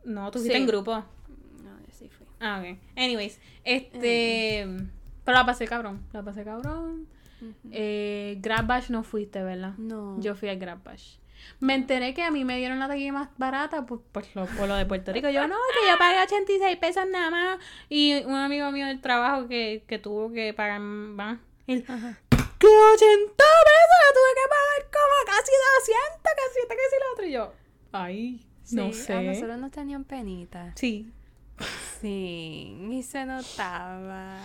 No, 0.05 0.31
tú 0.31 0.39
fuiste 0.39 0.57
Sí. 0.57 0.61
en 0.63 0.67
grupo. 0.69 0.95
No, 0.95 1.81
yo 1.81 1.87
sí 1.99 2.09
fui. 2.09 2.27
Ah, 2.41 2.61
ok. 2.61 2.79
Anyways, 2.97 3.39
este... 3.65 4.61
Eh. 4.61 4.87
Pero 5.25 5.39
la 5.39 5.47
pasé 5.47 5.67
cabrón, 5.67 6.03
la 6.13 6.23
pasé 6.23 6.45
cabrón. 6.45 7.07
Eh, 7.71 8.37
Grab 8.41 8.67
Bash 8.67 8.91
no 8.91 9.03
fuiste, 9.03 9.43
¿verdad? 9.43 9.75
No. 9.79 10.21
Yo 10.21 10.35
fui 10.35 10.49
al 10.49 10.59
Grab 10.59 10.83
Bash. 10.83 11.17
Me 11.59 11.75
enteré 11.75 12.15
que 12.15 12.23
a 12.23 12.31
mí 12.31 12.45
me 12.45 12.57
dieron 12.59 12.79
la 12.79 12.89
taquilla 12.89 13.13
más 13.13 13.29
barata 13.39 13.87
por, 13.87 14.03
por, 14.03 14.25
lo, 14.35 14.47
por 14.47 14.69
lo 14.69 14.75
de 14.75 14.87
Puerto 14.87 15.13
Rico. 15.13 15.29
Yo, 15.29 15.47
no, 15.49 15.57
que 15.73 15.91
yo 15.91 15.99
pagué 15.99 16.23
86 16.23 16.77
pesos 16.79 17.05
nada 17.11 17.31
más. 17.31 17.59
Y 17.89 18.25
un 18.25 18.35
amigo 18.35 18.71
mío 18.73 18.87
del 18.87 19.01
trabajo 19.01 19.49
que, 19.49 19.85
que 19.87 19.99
tuvo 19.99 20.33
que 20.33 20.53
pagar 20.55 20.81
más. 20.81 21.39
Él, 21.67 21.85
¿qué 21.85 21.95
80 21.97 22.07
pesos? 22.29 23.37
Yo 23.39 24.11
tuve 24.17 24.31
que 24.35 24.49
pagar 24.49 24.91
como 24.91 25.17
casi 25.27 25.53
200, 25.79 26.23
casi 26.23 26.69
casi 26.69 26.97
lo 27.01 27.13
otro. 27.13 27.27
Y 27.27 27.33
yo, 27.33 27.53
ay, 27.93 28.47
no 28.73 28.93
sé. 28.93 29.13
A 29.13 29.23
nosotros 29.23 29.59
nos 29.59 29.71
tenían 29.71 30.05
penita. 30.05 30.73
Sí. 30.77 31.11
Sí, 32.01 32.77
y 32.91 33.03
se 33.03 33.25
notaba. 33.27 34.39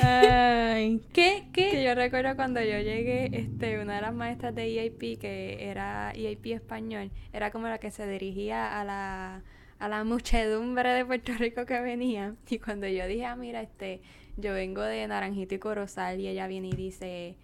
Ay, 0.00 1.00
¿qué? 1.12 1.48
Que 1.52 1.70
¿Qué? 1.70 1.84
yo 1.84 1.94
recuerdo 1.94 2.36
cuando 2.36 2.60
yo 2.60 2.78
llegué, 2.78 3.30
este, 3.32 3.80
una 3.80 3.96
de 3.96 4.02
las 4.02 4.14
maestras 4.14 4.54
de 4.54 4.64
EIP, 4.64 5.18
que 5.18 5.68
era 5.68 6.12
EIP 6.14 6.46
español, 6.46 7.10
era 7.32 7.50
como 7.50 7.68
la 7.68 7.78
que 7.78 7.90
se 7.90 8.06
dirigía 8.06 8.80
a 8.80 8.84
la, 8.84 9.42
a 9.78 9.88
la 9.88 10.04
muchedumbre 10.04 10.90
de 10.92 11.04
Puerto 11.04 11.32
Rico 11.38 11.66
que 11.66 11.80
venía. 11.80 12.34
Y 12.48 12.58
cuando 12.58 12.86
yo 12.86 13.06
dije, 13.06 13.24
ah, 13.26 13.36
mira, 13.36 13.62
este, 13.62 14.00
yo 14.36 14.52
vengo 14.52 14.82
de 14.82 15.06
Naranjito 15.06 15.54
y 15.54 15.58
Corozal, 15.58 16.20
y 16.20 16.28
ella 16.28 16.46
viene 16.46 16.68
y 16.68 16.76
dice, 16.76 17.36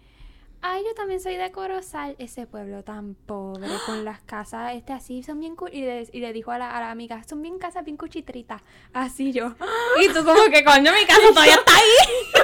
ay, 0.67 0.83
yo 0.83 0.95
también 0.95 1.19
soy 1.19 1.35
de 1.35 1.51
Corozal, 1.51 2.15
ese 2.17 2.47
pueblo 2.47 2.83
tan 2.83 3.13
pobre, 3.13 3.67
con 3.85 4.03
las 4.03 4.21
casas, 4.21 4.73
este, 4.73 4.93
así, 4.93 5.21
son 5.21 5.39
bien, 5.39 5.55
cu-", 5.55 5.67
y 5.71 5.81
le, 5.81 6.07
y 6.11 6.19
le 6.19 6.33
dijo 6.33 6.51
a 6.51 6.57
la, 6.57 6.75
a 6.75 6.79
la 6.79 6.89
amiga, 6.91 7.21
son 7.23 7.41
bien 7.43 7.59
casas 7.59 7.85
bien 7.85 7.97
cuchitritas, 7.97 8.61
así 8.91 9.31
yo, 9.31 9.53
Y 10.01 10.07
tú 10.11 10.25
como 10.25 10.43
que, 10.51 10.63
coño, 10.63 10.91
mi 10.91 11.05
casa 11.05 11.27
todavía 11.29 11.55
está 11.55 11.71
ahí. 11.75 12.43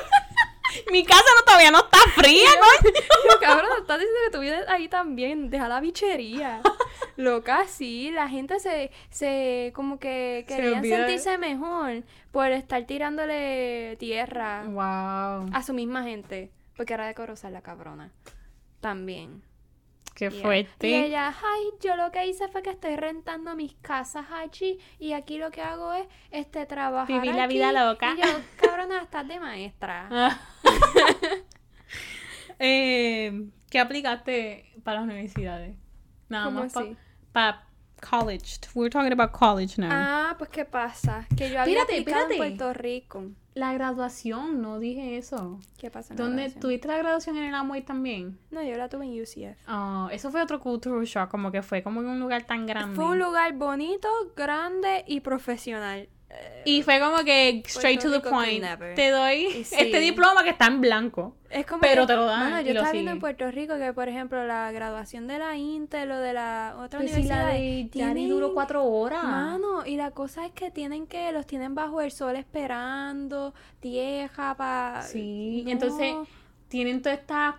mi 0.92 1.04
casa 1.04 1.24
no, 1.40 1.46
todavía 1.46 1.72
no 1.72 1.80
está 1.80 1.98
fría, 2.16 2.50
coño. 2.82 2.94
Yo, 3.30 3.40
cabrón, 3.40 3.72
estás 3.80 4.00
diciendo 4.00 4.20
que 4.26 4.32
tú 4.32 4.40
vienes 4.40 4.70
ahí 4.70 4.88
también, 4.88 5.50
deja 5.50 5.68
la 5.68 5.80
bichería. 5.80 6.62
Loca, 7.18 7.66
sí, 7.68 8.12
la 8.12 8.30
gente 8.30 8.60
se, 8.60 8.92
se 9.10 9.72
como 9.76 10.00
que 10.00 10.46
querían 10.48 10.84
sentirse 10.84 11.38
mejor 11.38 12.04
por 12.32 12.48
estar 12.52 12.84
tirándole 12.86 13.96
tierra 14.00 14.64
Wow. 14.68 15.50
a 15.54 15.64
su 15.66 15.74
misma 15.74 16.04
gente, 16.04 16.52
porque 16.76 16.94
era 16.94 17.08
de 17.08 17.14
Corozal 17.16 17.54
la 17.54 17.62
cabrona. 17.62 18.12
También. 18.80 19.44
Qué 20.16 20.30
Yeah. 20.30 20.42
fuerte. 20.42 20.88
Y 20.90 20.94
ella, 20.94 21.30
ay, 21.30 21.64
yo 21.82 21.96
lo 21.96 22.12
que 22.12 22.26
hice 22.28 22.48
fue 22.50 22.62
que 22.62 22.70
estoy 22.72 22.96
rentando 22.98 23.56
mis 23.56 23.74
casas 23.76 24.26
allí 24.32 24.78
y 25.00 25.14
aquí 25.14 25.38
lo 25.38 25.52
que 25.52 25.62
hago 25.62 25.94
es 25.94 26.06
este 26.32 26.66
trabajar 26.66 27.08
Vivir 27.22 27.34
la 27.36 27.46
aquí". 27.46 27.54
vida 27.56 27.72
loca. 27.72 28.14
Y 28.14 28.22
yo, 28.22 28.28
cabrona, 28.60 29.02
estás 29.04 29.28
de 29.28 29.40
maestra. 29.40 30.10
Ah. 30.12 30.40
eh, 32.60 33.50
¿Qué 33.70 33.80
aplicaste 33.80 34.74
para 34.84 34.98
las 35.00 35.06
universidades? 35.06 35.78
Nada 36.30 36.46
¿Cómo 36.46 36.60
más 36.62 36.74
para 37.32 37.68
college. 38.02 38.60
We're 38.76 38.90
talking 38.90 39.14
about 39.14 39.32
college 39.32 39.78
now. 39.78 39.90
Ah, 39.92 40.36
pues 40.38 40.50
qué 40.50 40.66
pasa, 40.66 41.26
que 41.38 41.50
yo 41.50 41.62
había 41.62 41.82
Espérate, 41.82 41.94
aplicado 42.02 42.32
en. 42.32 42.38
Puerto 42.38 42.74
Rico. 42.74 43.24
La 43.54 43.74
graduación, 43.74 44.62
no 44.62 44.80
dije 44.80 45.18
eso. 45.18 45.60
¿Qué 45.78 45.92
pasa? 45.92 46.14
en 46.14 46.18
la 46.20 46.24
¿Dónde 46.24 46.42
graduación? 46.44 46.62
tuviste 46.62 46.88
la 46.88 46.98
graduación 46.98 47.38
en 47.38 47.44
el 47.44 47.56
Amway 47.56 47.82
también? 47.82 48.40
No, 48.50 48.64
yo 48.64 48.78
la 48.78 48.88
tuve 48.88 49.06
en 49.06 49.22
UCF. 49.22 49.58
Ah, 49.68 50.08
eso 50.12 50.32
fue 50.32 50.42
otro 50.42 50.60
cultural 50.62 51.04
shock, 51.06 51.30
como 51.30 51.52
que 51.52 51.62
fue 51.62 51.84
como 51.84 52.00
en 52.02 52.08
un 52.08 52.20
lugar 52.20 52.44
tan 52.44 52.66
grande. 52.66 52.96
Fue 52.96 53.06
un 53.06 53.20
lugar 53.20 53.54
bonito, 53.54 54.08
grande 54.36 55.04
y 55.08 55.20
profesional. 55.20 56.08
Y 56.64 56.84
fue 56.84 57.00
como 57.00 57.24
que 57.24 57.64
straight 57.66 58.00
to 58.00 58.12
the 58.12 58.18
Rico 58.18 58.30
point. 58.30 58.64
Te 58.96 59.10
doy 59.10 59.48
Y 59.48 59.64
sí. 59.64 59.76
este 59.80 60.00
diploma 60.00 60.44
que 60.44 60.52
está 60.52 60.68
en 60.68 60.80
blanco. 60.80 61.36
Es 61.50 61.66
como 61.66 61.82
Pero 61.82 62.04
que- 62.04 62.14
te 62.14 62.16
lo 62.16 62.26
dan 62.28 62.62
y 62.62 62.68
yo 62.68 62.74
lo 62.74 62.80
estaba 62.82 62.92
viendo 62.92 63.12
en. 63.12 63.20
Puerto 63.20 63.50
Rico 63.50 63.78
que, 63.80 63.92
por 63.94 64.08
ejemplo, 64.08 64.46
la 64.46 64.72
graduación 64.72 65.28
de 65.28 65.40
la 65.40 65.58
Intel 65.58 66.12
o 66.12 66.18
de 66.20 66.34
la 66.34 66.76
otra 66.80 67.00
Pues 67.00 67.10
si 67.12 67.18
universidad. 67.18 67.48
la 67.48 67.54
de 67.56 67.90
Yari 67.92 68.28
duró 68.30 68.54
cuatro 68.54 68.84
horas. 68.86 69.24
Mano, 69.24 69.86
y 69.88 69.98
la 69.98 70.12
cosa 70.12 70.46
es 70.46 70.52
que 70.52 70.70
tienen 70.70 71.08
que, 71.08 71.32
los 71.32 71.48
tienen 71.48 71.74
bajo 71.74 72.00
el 72.00 72.12
sol 72.12 72.36
esperando, 72.36 73.54
tieja 73.80 74.56
para... 74.56 75.02
Sí, 75.02 75.66
entonces 75.68 76.14
tienen 76.68 77.02
toda 77.02 77.16
esta, 77.16 77.58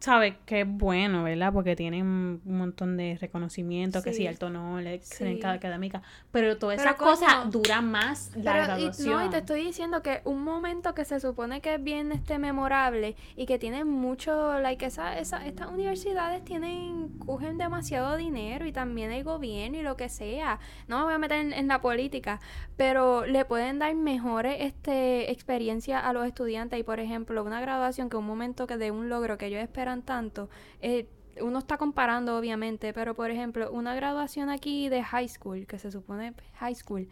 ¿sabes? 0.00 0.34
Que 0.46 0.60
es 0.60 0.66
bueno, 0.68 1.24
¿verdad? 1.24 1.52
Porque 1.52 1.74
tienen 1.76 2.06
un 2.06 2.40
montón 2.58 2.96
de 2.96 3.18
reconocimiento, 3.20 4.02
que 4.02 4.12
sí, 4.12 4.26
alto 4.26 4.46
honor, 4.46 4.82
la 4.82 4.92
excelencia 4.92 5.50
Sí. 5.50 5.56
académica, 5.56 6.02
pero 6.30 6.56
todas 6.56 6.78
esas 6.80 6.94
cosas 6.94 7.50
duran 7.50 7.90
más 7.90 8.30
la 8.36 8.52
Pero, 8.52 8.62
y, 8.62 8.66
graduación. 8.66 9.10
no, 9.10 9.26
y 9.26 9.28
te 9.30 9.38
estoy 9.38 9.64
diciendo 9.64 10.02
que 10.02 10.20
un 10.24 10.42
momento 10.44 10.94
que 10.94 11.04
se 11.04 11.18
supone 11.20 11.60
que 11.60 11.74
es 11.74 11.82
bien 11.82 12.12
este 12.12 12.38
memorable 12.38 13.16
y 13.36 13.46
que 13.46 13.58
tienen 13.58 13.88
mucho, 13.88 14.60
like, 14.60 14.84
esa, 14.86 15.18
esa, 15.18 15.44
estas 15.46 15.68
universidades 15.70 16.44
tienen, 16.44 17.08
cogen 17.18 17.58
demasiado 17.58 18.16
dinero 18.16 18.66
y 18.66 18.72
también 18.72 19.10
el 19.12 19.24
gobierno 19.24 19.78
y 19.78 19.82
lo 19.82 19.96
que 19.96 20.08
sea. 20.08 20.60
No 20.86 20.98
me 20.98 21.04
voy 21.04 21.14
a 21.14 21.18
meter 21.18 21.38
en, 21.40 21.52
en 21.52 21.66
la 21.68 21.80
política, 21.80 22.40
pero 22.76 23.26
le 23.26 23.44
pueden 23.44 23.78
dar 23.78 23.94
mejores 23.94 24.56
este, 24.60 25.30
experiencias 25.32 26.04
a 26.04 26.12
los 26.12 26.26
estudiantes 26.26 26.78
y, 26.78 26.82
por 26.84 27.00
ejemplo, 27.00 27.42
una 27.42 27.60
graduación 27.60 28.08
que 28.10 28.16
un 28.16 28.26
momento 28.26 28.66
que 28.66 28.76
de 28.76 28.90
un 28.90 29.08
logro 29.08 29.38
que 29.38 29.46
ellos 29.46 29.60
esperan 29.88 30.02
tanto, 30.02 30.48
eh, 30.80 31.06
uno 31.40 31.58
está 31.58 31.76
comparando 31.76 32.36
obviamente, 32.36 32.92
pero 32.92 33.14
por 33.14 33.30
ejemplo, 33.30 33.70
una 33.70 33.94
graduación 33.94 34.50
aquí 34.50 34.88
de 34.88 35.02
high 35.02 35.28
school, 35.28 35.66
que 35.66 35.78
se 35.78 35.90
supone 35.90 36.34
high 36.54 36.74
school, 36.74 37.08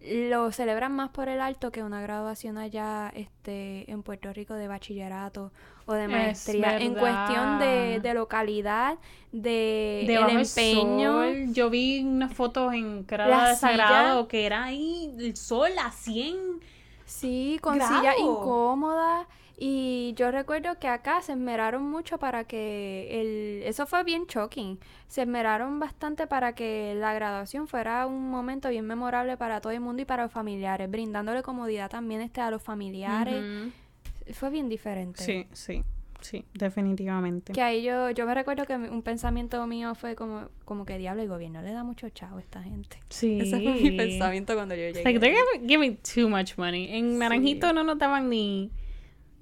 lo 0.00 0.52
celebran 0.52 0.92
más 0.92 1.10
por 1.10 1.28
el 1.28 1.40
alto 1.40 1.72
que 1.72 1.82
una 1.82 2.00
graduación 2.02 2.58
allá 2.58 3.10
este 3.14 3.90
en 3.90 4.02
Puerto 4.02 4.32
Rico 4.32 4.52
de 4.54 4.68
bachillerato 4.68 5.50
o 5.86 5.94
de 5.94 6.04
Es 6.04 6.10
maestría 6.10 6.78
en 6.78 6.94
cuestión 6.94 7.58
de, 7.58 8.00
de 8.00 8.14
localidad 8.14 8.98
de, 9.32 10.02
el 10.02 10.36
empeño 10.40 11.22
sol. 11.22 11.52
Yo 11.54 11.70
vi 11.70 12.04
unas 12.04 12.34
fotos 12.34 12.74
en 12.74 13.06
de 13.06 13.56
Sagrado, 13.56 14.28
que 14.28 14.44
era 14.44 14.64
ahí 14.64 15.10
el 15.18 15.36
sol 15.36 15.72
a 15.82 15.90
100. 15.90 16.60
sí 17.06 17.58
con 17.62 17.76
Grado. 17.76 17.96
sillas 17.96 18.16
incómodas 18.18 19.26
y 19.56 20.14
yo 20.16 20.30
recuerdo 20.30 20.78
que 20.80 20.88
acá 20.88 21.22
se 21.22 21.32
esmeraron 21.32 21.88
mucho 21.88 22.18
para 22.18 22.44
que 22.44 23.20
el 23.20 23.62
eso 23.64 23.86
fue 23.86 24.02
bien 24.02 24.26
shocking 24.26 24.78
se 25.06 25.22
esmeraron 25.22 25.78
bastante 25.78 26.26
para 26.26 26.54
que 26.54 26.94
la 26.96 27.14
graduación 27.14 27.68
fuera 27.68 28.06
un 28.06 28.30
momento 28.30 28.68
bien 28.68 28.84
memorable 28.86 29.36
para 29.36 29.60
todo 29.60 29.72
el 29.72 29.80
mundo 29.80 30.02
y 30.02 30.04
para 30.04 30.24
los 30.24 30.32
familiares 30.32 30.90
brindándole 30.90 31.42
comodidad 31.42 31.88
también 31.90 32.20
este 32.20 32.40
a 32.40 32.50
los 32.50 32.62
familiares 32.62 33.72
fue 34.32 34.50
bien 34.50 34.68
diferente 34.68 35.22
Sí, 35.22 35.46
sí, 35.52 35.84
sí, 36.20 36.44
definitivamente. 36.54 37.52
Que 37.52 37.62
ahí 37.62 37.82
yo, 37.82 38.10
yo 38.10 38.26
me 38.26 38.34
recuerdo 38.34 38.64
que 38.64 38.74
un 38.74 39.02
pensamiento 39.02 39.64
mío 39.66 39.94
fue 39.94 40.16
como, 40.16 40.48
como 40.64 40.86
que 40.86 40.96
diablo, 40.98 41.22
el 41.22 41.28
gobierno 41.28 41.60
le 41.62 41.72
da 41.72 41.84
mucho 41.84 42.08
chavo 42.08 42.38
a 42.38 42.40
esta 42.40 42.62
gente. 42.62 42.98
Sí. 43.10 43.38
Ese 43.40 43.60
fue 43.60 43.74
mi 43.74 43.90
pensamiento 43.96 44.54
cuando 44.54 44.74
yo 44.74 44.80
llegué. 44.80 45.04
Like, 45.04 45.20
they're 45.20 45.36
giving, 45.66 45.98
too 45.98 46.28
much 46.30 46.56
money. 46.56 46.88
En 46.96 47.12
Sí. 47.12 47.18
Naranjito 47.18 47.72
no 47.74 47.84
nos 47.84 47.98
daban 47.98 48.30
ni... 48.30 48.70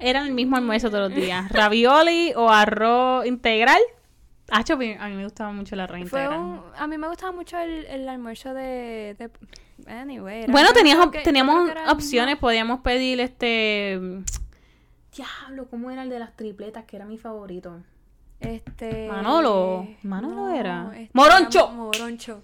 Era 0.03 0.23
el 0.27 0.33
mismo 0.33 0.57
almuerzo 0.57 0.91
todos 0.91 1.11
los 1.11 1.17
días. 1.21 1.51
Ravioli 1.51 2.33
o 2.37 2.49
arroz 2.51 3.25
integral. 3.27 3.81
Hacho, 4.51 4.75
a 4.75 4.77
mí 4.77 4.95
a 4.99 5.09
mí 5.09 5.15
me 5.17 5.25
gustaba 5.25 5.53
mucho 5.53 5.75
el 5.75 5.81
arroz 5.81 5.99
Fue 6.11 6.21
integral. 6.23 6.41
un, 6.41 6.61
a 6.77 6.87
mí 6.87 6.99
me 6.99 7.09
gustaba 7.09 7.33
mucho 7.33 7.59
el, 7.59 7.87
el 7.87 8.09
almuerzo 8.09 8.53
de... 8.53 9.17
de 9.19 9.31
anyway, 9.91 10.43
era- 10.43 10.53
Bueno, 10.53 10.69
creo 10.73 10.83
teníamos, 10.83 11.65
que- 11.65 11.71
era 11.71 11.91
opciones. 11.93 12.35
mismo- 12.35 12.41
Podíamos 12.41 12.81
pedir 12.81 13.21
este... 13.21 13.99
Diablo, 15.17 15.67
¿cómo 15.69 15.91
era 15.91 16.03
el 16.03 16.09
de 16.11 16.19
las 16.19 16.35
tripletas? 16.37 16.85
Que 16.85 16.97
era 16.97 17.05
mi 17.07 17.19
favorito. 17.19 17.81
Este... 18.41 19.09
Manolo. 19.09 19.87
Manolo 20.03 20.49
era. 20.55 20.91
este 20.95 21.11
Moroncho. 21.13 21.69
Moroncho. 21.71 22.43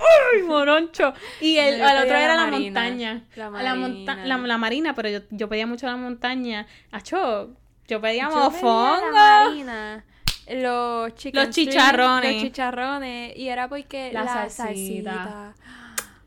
¡Ay, 0.00 0.42
moroncho! 0.42 1.12
Y 1.40 1.56
el, 1.58 1.78
No, 1.78 1.84
otro 1.86 2.16
era 2.16 2.34
la 2.36 2.46
montaña. 2.46 3.24
La 3.36 3.50
La, 3.50 3.74
monta- 3.74 4.14
marina. 4.16 4.26
la, 4.26 4.38
la 4.38 4.58
marina, 4.58 4.94
pero 4.94 5.08
yo, 5.08 5.20
yo 5.30 5.48
pedía 5.48 5.66
mucho 5.66 5.86
la 5.86 5.96
montaña. 5.96 6.66
Acho, 6.90 7.50
yo 7.86 8.00
pedía 8.00 8.28
Yo 8.30 8.50
la 8.50 9.44
marina, 9.46 10.04
los 10.48 11.12
Los 11.32 11.50
chicharrones. 11.50 12.32
Los 12.34 12.42
chicharrones. 12.42 13.36
Y 13.36 13.48
era 13.48 13.68
porque 13.68 14.12
La 14.12 14.24
la, 14.24 14.48
salsita. 14.48 14.64
salsita. 15.14 15.54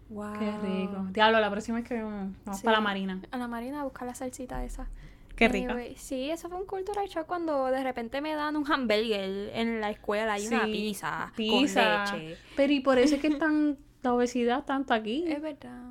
Wow. 0.10 0.34
Qué 0.38 0.52
rico. 0.62 1.08
Diablo, 1.10 1.40
la 1.40 1.50
próxima 1.50 1.80
vez 1.80 1.88
que 1.88 2.02
vamos, 2.02 2.36
vamos 2.46 2.60
Sí. 2.60 2.66
para 2.66 2.78
la 2.78 2.82
marina. 2.82 3.20
A 3.32 3.38
la 3.38 3.48
marina 3.48 3.82
a 3.82 3.84
buscar 3.84 4.08
la 4.08 4.14
salsita 4.14 4.64
esa. 4.64 4.88
Qué 5.36 5.48
rica. 5.48 5.72
Anyway, 5.74 5.96
sí, 5.98 6.30
eso 6.30 6.48
fue 6.50 6.58
un 6.60 6.66
cultural 6.66 7.08
shock 7.08 7.26
cuando 7.26 7.66
de 7.66 7.84
repente 7.84 8.22
me 8.22 8.34
dan 8.36 8.56
un 8.56 8.72
hamburger 8.72 9.50
en 9.54 9.82
la 9.82 9.90
escuela 9.90 10.38
y 10.40 10.48
una 10.48 10.66
Sí, 10.66 10.72
pizza, 10.72 11.34
pizza. 11.36 12.06
con 12.12 12.20
leche. 12.20 12.38
Pero 12.56 12.74
y 12.74 12.80
por 12.82 12.98
eso 13.00 13.16
es 13.16 13.22
que 13.22 13.28
están 13.40 13.78
la 14.04 14.14
obesidad 14.14 14.64
tanto 14.66 14.94
aquí. 14.94 15.24
Es 15.28 15.42
verdad, 15.42 15.82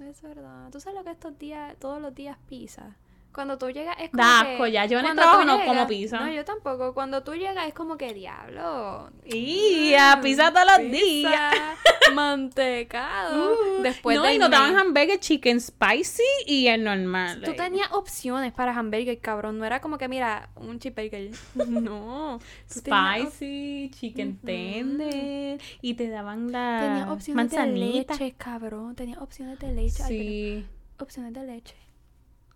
es 0.00 0.20
verdad. 0.22 0.68
Tú 0.70 0.78
sabes 0.80 0.98
lo 0.98 1.04
que 1.04 1.10
estos 1.12 1.38
días, 1.38 1.74
todos 1.78 2.00
los 2.02 2.14
días 2.14 2.36
pizza. 2.48 2.96
Cuando 3.36 3.58
tú 3.58 3.68
llegas 3.68 3.94
es 4.00 4.08
como 4.08 4.22
Da 4.22 4.56
que... 4.64 4.72
ya. 4.72 4.86
Yo 4.86 4.98
en 4.98 5.04
el 5.04 5.14
trabajo 5.14 5.44
no 5.44 5.58
llegas- 5.58 5.66
como 5.68 5.86
pizza. 5.86 6.20
No, 6.20 6.32
yo 6.32 6.42
tampoco. 6.42 6.94
Cuando 6.94 7.22
tú 7.22 7.34
llegas 7.34 7.68
es 7.68 7.74
como 7.74 7.98
que 7.98 8.14
diablo. 8.14 9.10
Y 9.26 9.92
a 9.92 10.18
pizza 10.22 10.50
todos 10.54 10.66
los 10.78 10.90
días. 10.90 11.54
mantecado. 12.14 13.52
Uh, 13.78 13.82
Después 13.82 14.16
no, 14.16 14.30
y 14.32 14.38
nos 14.38 14.50
daban 14.50 14.74
hamburger 14.78 15.20
chicken 15.20 15.60
spicy 15.60 16.22
y 16.46 16.68
el 16.68 16.82
normal. 16.84 17.40
Tú 17.40 17.50
like. 17.50 17.62
tenías 17.62 17.92
opciones 17.92 18.54
para 18.54 18.74
hamburger, 18.74 19.18
cabrón. 19.20 19.58
No 19.58 19.66
era 19.66 19.82
como 19.82 19.98
que, 19.98 20.08
mira, 20.08 20.48
un 20.56 20.78
cheeseburger. 20.78 21.30
No. 21.66 22.40
Spicy, 22.70 23.90
chicken 23.94 24.38
Ujú. 24.38 24.46
tender. 24.46 25.60
Y 25.82 25.92
te 25.92 26.08
daban 26.08 26.50
la 26.52 26.78
Tenías 26.80 27.08
opciones 27.10 27.50
de 27.50 27.66
leche, 27.66 28.34
cabrón. 28.38 28.94
Tenías 28.94 29.18
opciones 29.18 29.58
de 29.58 29.72
leche. 29.72 30.02
Sí, 30.04 30.66
opciones 30.98 31.34
de 31.34 31.44
leche. 31.44 31.76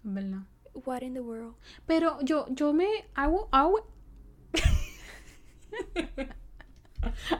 verdad. 0.02 0.38
What 0.74 1.02
in 1.02 1.14
the 1.14 1.20
world? 1.20 1.54
Pero 1.86 2.18
yo, 2.22 2.46
yo 2.50 2.72
me 2.72 2.88
hago, 3.14 3.48
hago... 3.52 3.86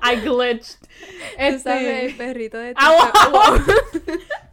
I 0.02 0.16
glitched. 0.16 0.78
Sabes, 1.36 1.66
el 1.66 2.06
Este... 2.06 2.14
perrito 2.16 2.56
de 2.58 2.72
Ah, 2.76 3.12
wow. 3.30 3.58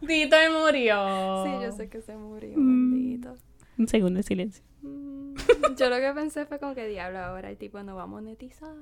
Tito 0.06 0.36
murió. 0.52 1.44
Sí, 1.44 1.50
yo 1.64 1.72
sé 1.72 1.88
que 1.88 2.02
se 2.02 2.14
murió, 2.16 2.52
Mm. 2.56 2.90
bendito. 2.92 3.36
Un 3.78 3.88
segundo 3.88 4.18
de 4.18 4.22
silencio. 4.22 4.62
Mm, 4.82 5.34
Yo 5.76 5.88
lo 5.88 5.96
que 5.96 6.12
pensé 6.14 6.44
fue 6.46 6.58
como 6.58 6.74
que 6.74 6.86
diablo, 6.86 7.18
ahora 7.20 7.48
el 7.50 7.56
tipo 7.56 7.82
no 7.82 7.96
va 7.96 8.02
a 8.02 8.06
monetizar 8.06 8.74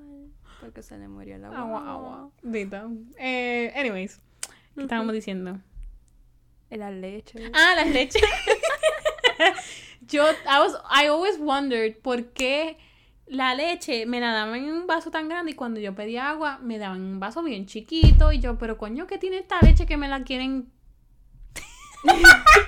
porque 0.60 0.82
se 0.82 0.98
le 0.98 1.06
murió 1.08 1.38
la 1.38 1.48
Agua, 1.48 1.92
agua. 1.92 2.30
Tito. 2.50 2.90
Eh, 3.18 3.72
anyways, 3.76 4.20
¿qué 4.74 4.82
estábamos 4.82 5.12
diciendo? 5.12 5.60
La 6.70 6.90
leche. 6.90 7.38
Ah, 7.54 7.74
las 7.76 7.88
leches. 7.92 8.22
Yo, 10.02 10.24
I, 10.24 10.60
was, 10.60 10.76
I 10.90 11.08
always 11.08 11.38
wondered 11.38 12.00
por 12.02 12.32
qué 12.32 12.78
la 13.26 13.54
leche 13.54 14.06
me 14.06 14.20
la 14.20 14.32
daban 14.32 14.54
en 14.56 14.72
un 14.72 14.86
vaso 14.86 15.10
tan 15.10 15.28
grande 15.28 15.52
y 15.52 15.54
cuando 15.54 15.80
yo 15.80 15.94
pedía 15.94 16.30
agua 16.30 16.58
me 16.58 16.78
daban 16.78 17.00
un 17.00 17.20
vaso 17.20 17.42
bien 17.42 17.66
chiquito 17.66 18.32
y 18.32 18.38
yo, 18.38 18.58
pero 18.58 18.78
coño, 18.78 19.06
¿qué 19.06 19.18
tiene 19.18 19.38
esta 19.38 19.60
leche 19.62 19.86
que 19.86 19.96
me 19.96 20.08
la 20.08 20.22
quieren? 20.22 20.70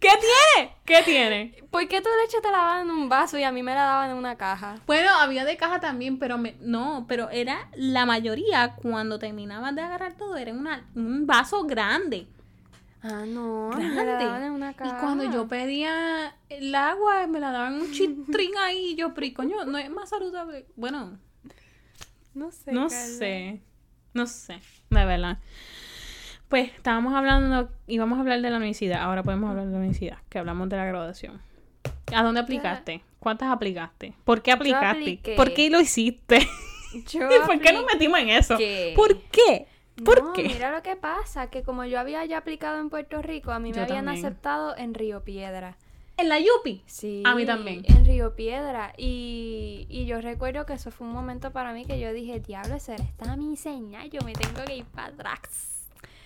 ¿Qué 0.00 0.08
tiene? 0.08 0.76
¿Qué 0.96 1.02
tiene? 1.04 1.54
¿Por 1.70 1.88
qué 1.88 2.00
tu 2.00 2.08
leche 2.22 2.38
te 2.42 2.50
la 2.50 2.58
daban 2.58 2.80
en 2.82 2.90
un 2.90 3.08
vaso 3.08 3.38
y 3.38 3.44
a 3.44 3.52
mí 3.52 3.62
me 3.62 3.74
la 3.74 3.82
daban 3.82 4.10
en 4.10 4.16
una 4.16 4.36
caja? 4.36 4.76
Bueno, 4.86 5.08
había 5.10 5.44
de 5.44 5.56
caja 5.56 5.80
también, 5.80 6.18
pero 6.18 6.36
me, 6.38 6.54
no, 6.60 7.06
pero 7.08 7.30
era 7.30 7.68
la 7.74 8.04
mayoría 8.04 8.74
cuando 8.76 9.18
terminaban 9.18 9.74
de 9.74 9.82
agarrar 9.82 10.14
todo, 10.16 10.36
era 10.36 10.52
una, 10.52 10.86
un 10.94 11.26
vaso 11.26 11.64
grande. 11.64 12.26
Ah, 13.02 13.24
no, 13.26 13.70
me 13.70 13.82
la 13.88 14.04
Grande. 14.04 14.24
daban 14.24 14.42
en 14.44 14.52
una 14.52 14.74
caja. 14.74 14.96
Y 14.96 15.00
cuando 15.00 15.24
yo 15.24 15.48
pedía 15.48 16.36
el 16.48 16.74
agua, 16.74 17.26
me 17.26 17.40
la 17.40 17.50
daban 17.50 17.74
un 17.80 17.90
chitrín 17.90 18.52
ahí, 18.60 18.90
y 18.92 18.94
yo, 18.96 19.12
pero 19.14 19.26
y 19.26 19.32
coño, 19.32 19.64
no 19.64 19.78
es 19.78 19.90
más 19.90 20.10
saludable. 20.10 20.66
Bueno, 20.76 21.18
No 22.34 22.50
sé. 22.52 22.70
no 22.72 22.88
Carla. 22.88 22.90
sé, 22.90 23.62
no 24.14 24.26
sé, 24.26 24.60
de 24.90 25.04
verdad. 25.04 25.38
Pues 26.52 26.70
estábamos 26.74 27.14
hablando, 27.14 27.70
íbamos 27.86 28.18
a 28.18 28.20
hablar 28.20 28.42
de 28.42 28.50
la 28.50 28.58
universidad, 28.58 29.00
ahora 29.00 29.22
podemos 29.22 29.48
hablar 29.48 29.64
de 29.64 29.72
la 29.72 29.78
universidad, 29.78 30.18
que 30.28 30.38
hablamos 30.38 30.68
de 30.68 30.76
la 30.76 30.84
graduación. 30.84 31.40
¿A 32.14 32.22
dónde 32.22 32.40
aplicaste? 32.40 33.02
¿Cuántas 33.20 33.50
aplicaste? 33.50 34.12
¿Por 34.22 34.42
qué 34.42 34.52
aplicaste? 34.52 35.32
¿Por 35.34 35.54
qué 35.54 35.70
lo 35.70 35.80
hiciste? 35.80 36.46
Yo 37.08 37.20
¿Por 37.46 37.58
qué 37.58 37.72
nos 37.72 37.86
metimos 37.86 38.20
en 38.20 38.28
eso? 38.28 38.58
¿Por 38.94 39.18
qué? 39.30 39.66
¿Por 40.04 40.22
no, 40.22 40.32
qué? 40.34 40.42
mira 40.42 40.70
lo 40.70 40.82
que 40.82 40.94
pasa, 40.94 41.48
que 41.48 41.62
como 41.62 41.86
yo 41.86 41.98
había 41.98 42.22
ya 42.26 42.36
aplicado 42.36 42.78
en 42.80 42.90
Puerto 42.90 43.22
Rico, 43.22 43.50
a 43.50 43.58
mí 43.58 43.70
me 43.70 43.76
Yo 43.76 43.84
habían 43.84 44.04
también. 44.04 44.26
aceptado 44.26 44.76
en 44.76 44.92
Río 44.92 45.24
Piedra. 45.24 45.78
En 46.18 46.28
la 46.28 46.38
Yupi. 46.38 46.82
Sí. 46.84 47.22
A 47.24 47.34
mí 47.34 47.46
también. 47.46 47.82
En 47.86 48.04
Río 48.04 48.36
Piedra. 48.36 48.92
Y, 48.98 49.86
y 49.88 50.04
yo 50.04 50.20
recuerdo 50.20 50.66
que 50.66 50.74
eso 50.74 50.90
fue 50.90 51.06
un 51.06 51.14
momento 51.14 51.50
para 51.50 51.72
mí 51.72 51.86
que 51.86 51.98
yo 51.98 52.12
dije, 52.12 52.40
diablo, 52.40 52.74
esa 52.74 52.96
era 52.96 53.04
esta 53.04 53.36
mi 53.38 53.56
señal, 53.56 54.10
yo 54.10 54.20
me 54.20 54.34
tengo 54.34 54.62
que 54.66 54.76
ir 54.76 54.84
para 54.84 55.08
atrás. 55.08 55.71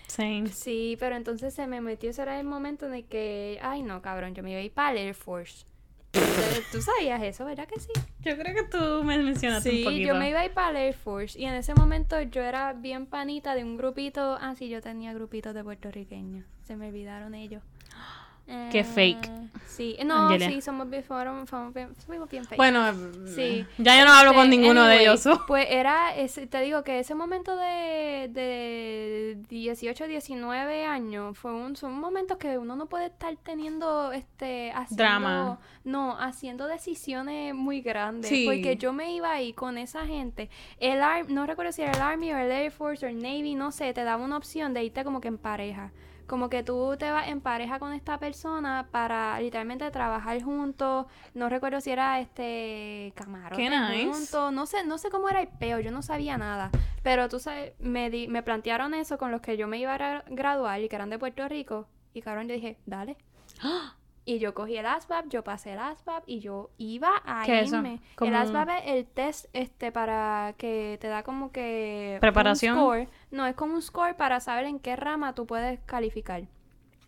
Same. 0.08 0.46
Sí, 0.48 0.96
pero 1.00 1.16
entonces 1.16 1.52
se 1.54 1.66
me 1.66 1.80
metió, 1.80 2.10
ese 2.10 2.22
era 2.22 2.38
el 2.38 2.46
momento 2.46 2.86
en 2.86 2.94
el 2.94 3.04
que, 3.04 3.58
ay 3.62 3.82
no, 3.82 4.00
cabrón, 4.02 4.34
yo 4.34 4.42
me 4.42 4.50
iba 4.52 4.60
a 4.60 4.62
ir 4.62 4.72
para 4.72 4.92
el 4.92 4.98
Air 4.98 5.14
Force. 5.14 5.64
Tú 6.72 6.80
sabías 6.80 7.22
eso, 7.22 7.44
¿verdad 7.44 7.66
que 7.68 7.78
sí? 7.78 7.90
Yo 8.20 8.38
creo 8.38 8.54
que 8.54 8.62
tú 8.64 9.04
me 9.04 9.18
mencionaste 9.18 9.68
un 9.68 9.76
Sí, 9.76 9.84
poquito. 9.84 10.08
yo 10.08 10.14
me 10.14 10.30
iba 10.30 10.40
a 10.40 10.44
ir 10.46 10.52
para 10.52 10.70
el 10.70 10.76
Air 10.76 10.94
Force 10.94 11.38
y 11.38 11.44
en 11.44 11.54
ese 11.54 11.74
momento 11.74 12.20
yo 12.22 12.42
era 12.42 12.72
bien 12.72 13.06
panita 13.06 13.54
de 13.54 13.64
un 13.64 13.76
grupito. 13.76 14.38
Ah, 14.40 14.54
sí, 14.56 14.68
yo 14.68 14.80
tenía 14.80 15.12
grupitos 15.12 15.52
de 15.54 15.62
puertorriqueños. 15.62 16.46
Se 16.62 16.76
me 16.76 16.88
olvidaron 16.88 17.34
ellos. 17.34 17.62
Qué 18.70 18.80
Eh, 18.80 18.84
fake. 18.84 19.30
Sí, 19.66 19.94
no, 20.06 20.14
Angelia. 20.28 20.48
sí, 20.48 20.62
somos 20.62 20.88
bien, 20.88 21.04
fueron- 21.04 21.46
fuimos 21.46 21.74
bien, 21.74 21.94
fuimos 21.96 22.30
bien 22.30 22.44
fake. 22.46 22.56
Bueno, 22.56 22.94
Sí. 23.34 23.66
ya 23.76 23.98
yo 23.98 24.06
no 24.06 24.12
hablo 24.12 24.32
con 24.32 24.44
Este, 24.44 24.56
ninguno 24.56 24.84
de 24.86 25.02
ellos. 25.02 25.22
Pues 25.46 25.66
era, 25.68 26.16
ese, 26.16 26.46
te 26.46 26.60
digo 26.62 26.82
que 26.82 26.98
ese 27.00 27.14
momento 27.14 27.54
de, 27.56 28.30
de 28.32 29.36
18, 29.48 30.06
19 30.06 30.84
años 30.86 31.36
fue 31.36 31.52
un, 31.52 31.76
son 31.76 31.98
momentos 32.00 32.38
que 32.38 32.56
uno 32.56 32.74
no 32.74 32.86
puede 32.86 33.06
estar 33.06 33.36
teniendo 33.42 34.12
este 34.12 34.70
haciendo, 34.72 35.02
Drama. 35.02 35.58
No, 35.84 36.16
haciendo 36.18 36.66
decisiones 36.68 37.54
muy 37.54 37.82
grandes. 37.82 38.30
Sí. 38.30 38.44
Porque 38.46 38.76
yo 38.76 38.94
me 38.94 39.12
iba 39.12 39.30
ahí 39.30 39.52
con 39.52 39.76
esa 39.76 40.06
gente. 40.06 40.48
El 40.80 41.02
Ar- 41.02 41.28
no 41.28 41.44
recuerdo 41.46 41.72
si 41.72 41.82
era 41.82 41.92
el 41.92 42.00
Army 42.00 42.32
o 42.32 42.38
el 42.38 42.50
Air 42.50 42.70
Force 42.70 43.04
o 43.04 43.08
el 43.10 43.18
Navy, 43.20 43.54
no 43.56 43.72
sé, 43.72 43.92
te 43.92 44.04
daba 44.04 44.24
una 44.24 44.38
opción 44.38 44.72
de 44.72 44.84
irte 44.84 45.04
como 45.04 45.20
que 45.20 45.28
en 45.28 45.36
pareja. 45.38 45.90
Como 46.26 46.48
que 46.50 46.62
tú 46.64 46.96
te 46.98 47.10
vas 47.10 47.28
en 47.28 47.40
pareja 47.40 47.78
con 47.78 47.92
esta 47.92 48.18
persona 48.18 48.88
para 48.90 49.38
literalmente 49.40 49.88
trabajar 49.90 50.42
juntos. 50.42 51.06
No 51.34 51.48
recuerdo 51.48 51.80
si 51.80 51.90
era 51.92 52.18
este 52.20 53.12
camarote 53.14 53.62
Qué 53.62 53.70
nice. 53.70 54.06
juntos. 54.06 54.52
No 54.52 54.66
sé, 54.66 54.84
no 54.84 54.98
sé 54.98 55.08
cómo 55.10 55.28
era 55.28 55.40
el 55.40 55.48
peo, 55.48 55.78
yo 55.80 55.90
no 55.92 56.02
sabía 56.02 56.36
nada. 56.36 56.70
Pero 57.02 57.28
tú 57.28 57.38
sabes, 57.38 57.74
me, 57.78 58.10
di- 58.10 58.26
me 58.28 58.42
plantearon 58.42 58.92
eso 58.94 59.18
con 59.18 59.30
los 59.30 59.40
que 59.40 59.56
yo 59.56 59.68
me 59.68 59.78
iba 59.78 59.94
a 59.94 59.98
gra- 59.98 60.24
graduar 60.28 60.80
y 60.80 60.88
que 60.88 60.96
eran 60.96 61.10
de 61.10 61.18
Puerto 61.18 61.46
Rico. 61.48 61.86
Y 62.12 62.22
cabrón, 62.22 62.48
yo 62.48 62.54
dije, 62.54 62.76
dale. 62.86 63.16
Y 64.28 64.40
yo 64.40 64.54
cogí 64.54 64.76
el 64.76 64.86
ASVAB, 64.86 65.28
yo 65.28 65.44
pasé 65.44 65.74
el 65.74 65.78
ASVAB 65.78 66.24
y 66.26 66.40
yo 66.40 66.70
iba 66.78 67.10
a 67.24 67.44
¿Qué 67.46 67.60
eso? 67.60 67.76
irme. 67.76 68.00
Como- 68.16 68.28
El 68.28 68.36
ASVAB 68.36 68.70
es 68.70 68.82
el 68.86 69.06
test 69.06 69.46
este 69.52 69.92
para 69.92 70.54
que 70.58 70.98
te 71.00 71.06
da 71.06 71.22
como 71.22 71.52
que 71.52 72.14
un 72.16 72.20
Preparación. 72.20 72.76
score. 72.76 73.08
No, 73.30 73.46
es 73.46 73.54
como 73.54 73.74
un 73.74 73.82
score 73.82 74.16
para 74.16 74.40
saber 74.40 74.64
en 74.66 74.80
qué 74.80 74.96
rama 74.96 75.34
tú 75.36 75.46
puedes 75.46 75.78
calificar. 75.86 76.42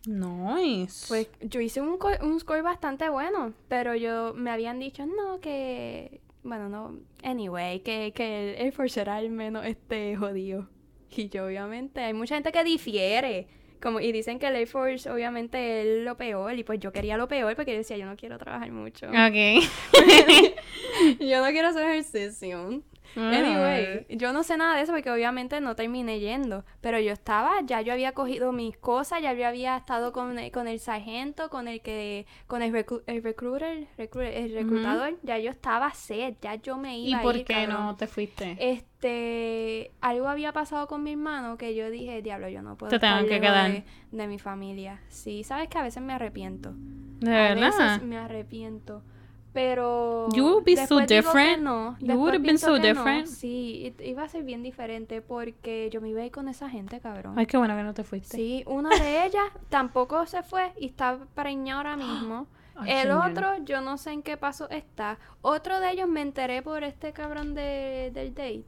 Nice. 0.05 1.05
Pues 1.07 1.29
yo 1.41 1.59
hice 1.59 1.81
un, 1.81 1.97
un 2.21 2.39
score 2.39 2.61
bastante 2.61 3.09
bueno, 3.09 3.53
pero 3.67 3.95
yo 3.95 4.33
me 4.33 4.49
habían 4.51 4.79
dicho, 4.79 5.05
no, 5.05 5.39
que... 5.39 6.21
Bueno, 6.41 6.69
no, 6.69 6.97
anyway, 7.21 7.81
que, 7.81 8.13
que 8.15 8.53
el 8.55 8.61
Air 8.65 8.71
Force 8.71 9.01
era 9.01 9.19
el 9.19 9.29
menos 9.29 9.65
este 9.65 10.15
jodido. 10.15 10.69
Y 11.11 11.27
yo 11.27 11.45
obviamente, 11.47 12.01
hay 12.01 12.13
mucha 12.13 12.35
gente 12.35 12.51
que 12.53 12.63
difiere. 12.63 13.47
Como, 13.81 13.99
y 13.99 14.11
dicen 14.11 14.39
que 14.39 14.47
el 14.47 14.55
Air 14.55 14.67
Force 14.67 15.09
obviamente 15.09 15.81
es 15.81 16.03
lo 16.03 16.17
peor. 16.17 16.53
Y 16.57 16.63
pues 16.63 16.79
yo 16.79 16.91
quería 16.91 17.17
lo 17.17 17.27
peor 17.27 17.55
porque 17.55 17.71
yo 17.71 17.77
decía, 17.77 17.97
yo 17.97 18.05
no 18.05 18.15
quiero 18.15 18.37
trabajar 18.37 18.71
mucho. 18.71 19.07
Ok. 19.07 19.63
yo 21.19 21.45
no 21.45 21.51
quiero 21.51 21.69
hacer 21.69 21.89
ejercicio. 21.89 22.81
Anyway, 23.15 24.05
yo 24.09 24.33
no 24.33 24.43
sé 24.43 24.57
nada 24.57 24.75
de 24.75 24.81
eso 24.83 24.91
porque 24.93 25.11
obviamente 25.11 25.59
no 25.61 25.75
terminé 25.75 26.19
yendo, 26.19 26.63
pero 26.81 26.99
yo 26.99 27.11
estaba, 27.11 27.61
ya 27.65 27.81
yo 27.81 27.93
había 27.93 28.13
cogido 28.13 28.51
mis 28.51 28.77
cosas, 28.77 29.21
ya 29.21 29.33
yo 29.33 29.47
había 29.47 29.77
estado 29.77 30.11
con, 30.11 30.37
el- 30.39 30.51
con 30.51 30.67
el 30.67 30.79
sargento, 30.79 31.49
con 31.49 31.67
el 31.67 31.81
que, 31.81 32.25
con 32.47 32.61
el, 32.61 32.71
recru- 32.73 33.03
el 33.07 33.23
recruiter, 33.23 33.87
recru- 33.97 34.21
el 34.33 34.53
reclutador, 34.53 35.17
ya 35.23 35.37
yo 35.37 35.51
estaba 35.51 35.91
set, 35.93 36.37
ya 36.41 36.55
yo 36.55 36.77
me 36.77 36.97
¿Y 36.97 37.09
iba 37.09 37.19
a 37.19 37.23
por 37.23 37.35
ir, 37.37 37.45
qué 37.45 37.53
cabrón. 37.53 37.83
no 37.85 37.95
te 37.95 38.07
fuiste? 38.07 38.57
Este, 38.59 39.91
algo 40.01 40.27
había 40.27 40.51
pasado 40.53 40.87
con 40.87 41.03
mi 41.03 41.11
hermano 41.11 41.57
que 41.57 41.75
yo 41.75 41.89
dije, 41.89 42.21
diablo, 42.21 42.49
yo 42.49 42.61
no 42.61 42.77
puedo 42.77 42.89
Te 42.89 42.99
tengo 42.99 43.25
que 43.27 43.39
quedar. 43.39 43.71
de, 43.71 43.83
de 44.11 44.27
mi 44.27 44.39
familia. 44.39 44.99
Sí, 45.09 45.43
sabes 45.43 45.67
que 45.69 45.77
a 45.77 45.83
veces 45.83 46.01
me 46.03 46.13
arrepiento. 46.13 46.73
¿De 47.19 47.35
A 47.35 47.53
verdad? 47.55 47.71
veces 47.95 48.03
me 48.07 48.17
arrepiento. 48.17 49.03
Pero. 49.53 50.27
You 50.33 50.45
would 50.45 50.63
be 50.63 50.75
so 50.75 51.05
different. 51.05 51.63
No. 51.63 51.95
You 51.99 52.15
would 52.15 52.33
have 52.35 52.43
been 52.43 52.57
so 52.59 52.77
no. 52.77 52.79
different. 52.79 53.27
Sí, 53.27 53.93
iba 54.03 54.23
a 54.23 54.29
ser 54.29 54.43
bien 54.43 54.61
diferente 54.63 55.21
porque 55.21 55.89
yo 55.91 56.01
me 56.01 56.09
iba 56.09 56.21
a 56.21 56.25
ir 56.25 56.31
con 56.31 56.47
esa 56.47 56.69
gente, 56.69 56.99
cabrón. 56.99 57.33
Ay, 57.37 57.45
qué 57.45 57.57
bueno 57.57 57.75
que 57.75 57.83
no 57.83 57.93
te 57.93 58.03
fuiste. 58.03 58.37
Sí, 58.37 58.63
una 58.67 58.89
de 58.89 59.25
ellas 59.25 59.45
tampoco 59.69 60.25
se 60.27 60.43
fue 60.43 60.71
y 60.79 60.85
está 60.87 61.17
preñada 61.33 61.79
ahora 61.79 61.97
mismo. 61.97 62.47
Ay, 62.75 62.91
El 62.91 63.01
señor. 63.07 63.31
otro, 63.31 63.63
yo 63.65 63.81
no 63.81 63.97
sé 63.97 64.11
en 64.11 64.21
qué 64.23 64.37
paso 64.37 64.69
está. 64.69 65.17
Otro 65.41 65.79
de 65.79 65.91
ellos 65.91 66.07
me 66.07 66.21
enteré 66.21 66.61
por 66.61 66.83
este 66.83 67.11
cabrón 67.11 67.53
de, 67.53 68.11
del 68.13 68.33
date. 68.33 68.63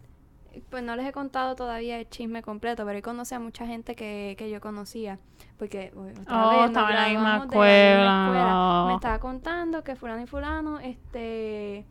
Pues 0.70 0.84
no 0.84 0.96
les 0.96 1.06
he 1.08 1.12
contado 1.12 1.56
todavía 1.56 1.98
el 2.00 2.10
chisme 2.10 2.42
completo, 2.42 2.84
pero 2.86 2.98
él 2.98 3.04
conoce 3.04 3.36
a 3.36 3.40
mucha 3.40 3.66
gente 3.66 3.96
que, 3.96 4.36
que 4.38 4.50
yo 4.50 4.60
conocía. 4.62 5.20
Porque 5.58 5.92
otra 5.96 6.48
Oh, 6.48 6.50
vez 6.60 6.66
estaba 6.68 6.90
en 6.90 6.96
la 6.96 7.08
misma 7.10 7.38
escuela. 7.46 8.86
Me 8.88 8.94
estaba 8.96 9.20
contando 9.20 9.84
que 9.84 9.96
fulano 9.96 10.22
y 10.22 10.28
fulano, 10.28 10.80
este, 10.80 11.86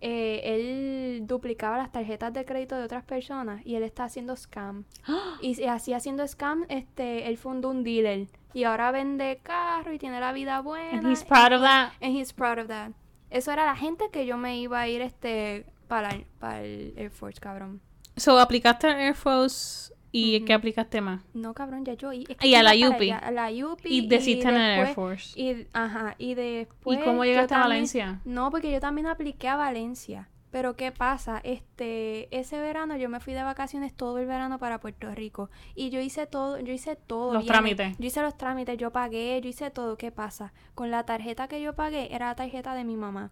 eh, 0.00 0.40
él 0.44 1.26
duplicaba 1.26 1.78
las 1.78 1.92
tarjetas 1.92 2.32
de 2.32 2.44
crédito 2.44 2.76
de 2.76 2.84
otras 2.84 3.04
personas 3.04 3.64
y 3.64 3.76
él 3.76 3.82
está 3.84 4.04
haciendo 4.04 4.34
scam. 4.36 4.84
Y 5.40 5.54
si- 5.54 5.64
así 5.66 5.92
haciendo 5.92 6.26
scam, 6.26 6.64
este, 6.68 7.28
él 7.28 7.36
fundó 7.38 7.68
un 7.70 7.84
dealer 7.84 8.26
y 8.52 8.64
ahora 8.64 8.90
vende 8.90 9.40
carro 9.42 9.92
y 9.92 9.98
tiene 9.98 10.18
la 10.20 10.32
vida 10.32 10.60
buena. 10.60 10.98
And 10.98 11.08
he's 11.08 11.24
proud 11.24 11.52
of 11.52 11.62
that. 11.62 11.92
And 12.00 12.16
he's 12.16 12.32
proud 12.32 12.58
of 12.58 12.66
that. 12.68 12.90
Eso 13.30 13.50
era 13.52 13.64
la 13.64 13.76
gente 13.76 14.10
que 14.12 14.26
yo 14.26 14.36
me 14.36 14.58
iba 14.58 14.80
a 14.80 14.88
ir 14.88 15.00
este 15.02 15.66
para, 15.88 16.10
para 16.38 16.62
el 16.62 16.94
Air 16.96 17.10
Force, 17.10 17.40
cabrón. 17.40 17.80
So, 18.16 18.38
aplicaste 18.38 18.88
al 18.88 19.00
Air 19.00 19.14
Force 19.14 19.92
y 20.12 20.40
¿qué 20.42 20.52
aplicaste 20.52 21.00
más? 21.00 21.22
No, 21.32 21.54
cabrón, 21.54 21.84
ya 21.84 21.94
yo... 21.94 22.12
Es 22.12 22.26
Y 22.42 22.54
a 22.54 22.62
la 22.62 22.70
allá, 22.70 23.18
A 23.18 23.30
la 23.30 23.48
UPI. 23.48 23.88
Y 23.88 24.06
desiste 24.06 24.48
en 24.48 24.56
el 24.56 24.78
Air 24.80 24.94
Force. 24.94 25.40
Y, 25.40 25.66
ajá, 25.72 26.14
y 26.18 26.34
después... 26.34 26.98
¿Y 26.98 27.02
cómo 27.02 27.24
llegaste 27.24 27.54
a 27.54 27.60
Valencia? 27.60 28.20
No, 28.24 28.50
porque 28.50 28.70
yo 28.70 28.78
también 28.78 29.06
apliqué 29.06 29.48
a 29.48 29.56
Valencia. 29.56 30.28
Pero 30.52 30.76
¿qué 30.76 30.92
pasa? 30.92 31.40
Este, 31.44 32.28
ese 32.38 32.60
verano 32.60 32.98
yo 32.98 33.08
me 33.08 33.20
fui 33.20 33.32
de 33.32 33.42
vacaciones 33.42 33.94
todo 33.94 34.18
el 34.18 34.26
verano 34.26 34.58
para 34.58 34.80
Puerto 34.80 35.10
Rico. 35.14 35.48
Y 35.74 35.88
yo 35.88 35.98
hice 35.98 36.26
todo, 36.26 36.60
yo 36.60 36.74
hice 36.74 36.94
todo. 36.94 37.32
Los 37.32 37.44
bien. 37.44 37.52
trámites. 37.52 37.96
Yo 37.98 38.06
hice 38.06 38.20
los 38.20 38.36
trámites, 38.36 38.76
yo 38.76 38.92
pagué, 38.92 39.40
yo 39.42 39.48
hice 39.48 39.70
todo. 39.70 39.96
¿Qué 39.96 40.12
pasa? 40.12 40.52
Con 40.74 40.90
la 40.90 41.06
tarjeta 41.06 41.48
que 41.48 41.62
yo 41.62 41.74
pagué 41.74 42.14
era 42.14 42.26
la 42.26 42.34
tarjeta 42.34 42.74
de 42.74 42.84
mi 42.84 42.98
mamá. 42.98 43.30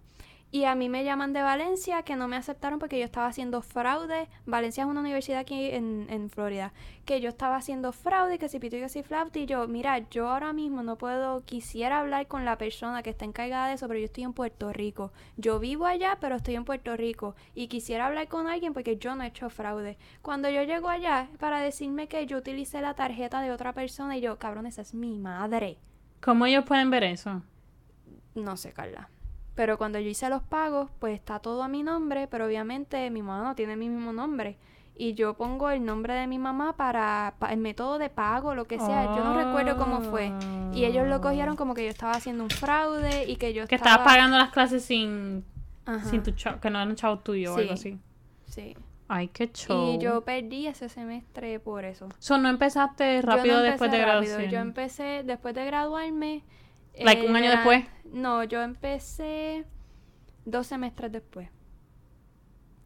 Y 0.52 0.64
a 0.64 0.74
mí 0.74 0.88
me 0.88 1.04
llaman 1.04 1.32
de 1.32 1.42
Valencia 1.42 2.02
que 2.02 2.16
no 2.16 2.26
me 2.26 2.36
aceptaron 2.36 2.80
porque 2.80 2.98
yo 2.98 3.04
estaba 3.04 3.28
haciendo 3.28 3.62
fraude. 3.62 4.28
Valencia 4.46 4.82
es 4.82 4.90
una 4.90 4.98
universidad 4.98 5.38
aquí 5.38 5.70
en, 5.70 6.08
en 6.10 6.28
Florida. 6.28 6.72
Que 7.04 7.20
yo 7.20 7.28
estaba 7.28 7.54
haciendo 7.54 7.92
fraude, 7.92 8.38
que 8.38 8.48
si 8.48 8.58
pito 8.58 8.76
y 8.76 8.80
que 8.80 8.88
si 8.88 9.04
flauta. 9.04 9.38
Y 9.38 9.46
yo, 9.46 9.68
mira, 9.68 9.98
yo 10.10 10.28
ahora 10.28 10.52
mismo 10.52 10.82
no 10.82 10.98
puedo, 10.98 11.44
quisiera 11.44 12.00
hablar 12.00 12.26
con 12.26 12.44
la 12.44 12.58
persona 12.58 13.04
que 13.04 13.10
está 13.10 13.24
encargada 13.24 13.68
de 13.68 13.74
eso, 13.74 13.86
pero 13.86 14.00
yo 14.00 14.06
estoy 14.06 14.24
en 14.24 14.32
Puerto 14.32 14.72
Rico. 14.72 15.12
Yo 15.36 15.60
vivo 15.60 15.86
allá, 15.86 16.18
pero 16.20 16.34
estoy 16.34 16.56
en 16.56 16.64
Puerto 16.64 16.96
Rico. 16.96 17.36
Y 17.54 17.68
quisiera 17.68 18.06
hablar 18.06 18.26
con 18.26 18.48
alguien 18.48 18.74
porque 18.74 18.96
yo 18.96 19.14
no 19.14 19.22
he 19.22 19.28
hecho 19.28 19.50
fraude. 19.50 19.98
Cuando 20.20 20.50
yo 20.50 20.64
llego 20.64 20.88
allá 20.88 21.28
para 21.38 21.60
decirme 21.60 22.08
que 22.08 22.26
yo 22.26 22.38
utilicé 22.38 22.80
la 22.80 22.94
tarjeta 22.94 23.40
de 23.40 23.52
otra 23.52 23.72
persona, 23.72 24.16
y 24.16 24.20
yo, 24.20 24.36
cabrón, 24.38 24.66
esa 24.66 24.82
es 24.82 24.94
mi 24.94 25.16
madre. 25.16 25.78
¿Cómo 26.20 26.46
ellos 26.46 26.64
pueden 26.64 26.90
ver 26.90 27.04
eso? 27.04 27.42
No 28.34 28.56
sé, 28.56 28.72
Carla. 28.72 29.08
Pero 29.60 29.76
cuando 29.76 29.98
yo 29.98 30.08
hice 30.08 30.30
los 30.30 30.42
pagos, 30.42 30.88
pues 31.00 31.12
está 31.14 31.38
todo 31.38 31.62
a 31.62 31.68
mi 31.68 31.82
nombre, 31.82 32.26
pero 32.28 32.46
obviamente 32.46 33.10
mi 33.10 33.20
mamá 33.20 33.44
no 33.44 33.54
tiene 33.54 33.76
mi 33.76 33.90
mismo 33.90 34.10
nombre. 34.10 34.56
Y 34.96 35.12
yo 35.12 35.34
pongo 35.34 35.68
el 35.68 35.84
nombre 35.84 36.14
de 36.14 36.26
mi 36.26 36.38
mamá 36.38 36.78
para, 36.78 37.34
pa- 37.38 37.52
el 37.52 37.58
método 37.58 37.98
de 37.98 38.08
pago, 38.08 38.54
lo 38.54 38.64
que 38.64 38.78
sea. 38.78 39.04
Yo 39.14 39.22
no 39.22 39.34
recuerdo 39.36 39.76
cómo 39.76 40.00
fue. 40.00 40.32
Y 40.72 40.86
ellos 40.86 41.06
lo 41.08 41.20
cogieron 41.20 41.56
como 41.56 41.74
que 41.74 41.84
yo 41.84 41.90
estaba 41.90 42.12
haciendo 42.12 42.42
un 42.42 42.48
fraude 42.48 43.28
y 43.28 43.36
que 43.36 43.52
yo 43.52 43.66
Que 43.66 43.74
estaba... 43.74 43.96
estabas 43.96 44.14
pagando 44.14 44.38
las 44.38 44.48
clases 44.50 44.82
sin, 44.82 45.44
Ajá, 45.84 46.06
sin 46.08 46.22
tu 46.22 46.30
chavo, 46.30 46.58
que 46.58 46.70
no 46.70 46.80
eran 46.80 46.96
chavos 46.96 47.22
tuyos 47.22 47.54
o 47.54 47.58
algo 47.58 47.74
así. 47.74 47.98
Sí. 48.46 48.74
Ay, 49.08 49.28
qué 49.28 49.50
show. 49.52 49.92
Y 49.94 49.98
yo 49.98 50.22
perdí 50.22 50.68
ese 50.68 50.88
semestre 50.88 51.60
por 51.60 51.84
eso. 51.84 52.08
So, 52.18 52.38
no 52.38 52.48
empezaste 52.48 53.16
Yo 53.20 53.26
rápido 53.26 53.56
no 53.58 53.62
después 53.62 53.90
de 53.90 53.98
empecé 53.98 54.10
rápido. 54.14 54.30
graduación. 54.36 54.50
Yo 54.50 54.58
empecé 54.60 55.22
después 55.22 55.54
de 55.54 55.66
graduarme. 55.66 56.44
Like, 56.98 57.26
un 57.26 57.36
año 57.36 57.46
vera- 57.46 57.56
después. 57.56 57.84
No, 58.12 58.44
yo 58.44 58.62
empecé 58.62 59.64
dos 60.44 60.66
semestres 60.66 61.12
después. 61.12 61.48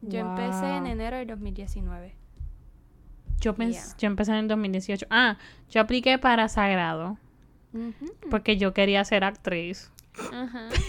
Yo 0.01 0.19
empecé 0.19 0.67
en 0.67 0.85
enero 0.85 1.17
del 1.17 1.27
2019. 1.27 2.13
Yo, 3.39 3.55
pens- 3.55 3.71
Yeah. 3.73 3.97
yo 3.97 4.07
empecé 4.07 4.31
en 4.31 4.37
el 4.37 4.47
2018. 4.47 5.07
Ah, 5.09 5.37
yo 5.69 5.81
apliqué 5.81 6.17
para 6.19 6.47
Sagrado 6.47 7.17
porque 8.29 8.57
yo 8.57 8.73
quería 8.73 9.03
ser 9.03 9.23
actriz. 9.23 9.91
Ajá. 10.31 10.69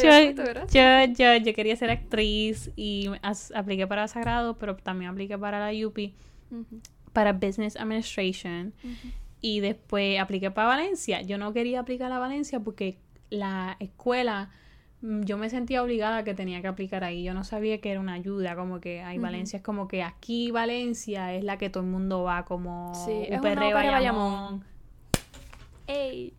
Yo, 0.00 0.08
yo, 0.70 1.04
yo, 1.12 1.36
yo 1.44 1.54
quería 1.54 1.74
ser 1.76 1.90
actriz 1.90 2.70
y 2.76 3.10
apliqué 3.54 3.86
para 3.86 4.06
Sagrado, 4.08 4.56
pero 4.58 4.76
también 4.76 5.10
apliqué 5.10 5.36
para 5.36 5.58
la 5.72 5.86
UPI, 5.86 6.14
Ujú, 6.50 6.80
para 7.12 7.32
Business 7.32 7.76
Administration. 7.76 8.72
Y 9.42 9.60
después 9.60 10.18
apliqué 10.20 10.50
para 10.50 10.68
Valencia. 10.68 11.20
Yo 11.20 11.36
no 11.36 11.52
quería 11.52 11.80
aplicar 11.80 12.10
a 12.12 12.18
Valencia 12.18 12.60
porque 12.60 12.96
la 13.28 13.76
escuela, 13.80 14.50
mm, 15.00 15.22
yo 15.24 15.36
me 15.36 15.50
sentía 15.50 15.82
obligada 15.82 16.22
que 16.22 16.32
tenía 16.32 16.62
que 16.62 16.68
aplicar 16.68 17.02
ahí. 17.04 17.24
Yo 17.24 17.34
no 17.34 17.42
sabía 17.44 17.80
que 17.80 17.90
era 17.90 17.98
una 18.00 18.12
ayuda, 18.14 18.54
como 18.54 18.80
que 18.80 19.02
ay, 19.02 19.16
Ujú. 19.18 19.24
Valencia 19.24 19.56
es 19.56 19.62
como 19.64 19.88
que 19.88 20.04
aquí 20.04 20.52
Valencia 20.52 21.34
es 21.34 21.42
la 21.44 21.58
que 21.58 21.68
todo 21.70 21.82
el 21.82 21.90
mundo 21.90 22.22
va, 22.22 22.44
como 22.44 22.94
Sí, 23.04 23.26
UPR 23.36 23.56
Bayamón. 23.74 23.92
Bayamón. 23.92 24.64
Ey. 25.88 26.34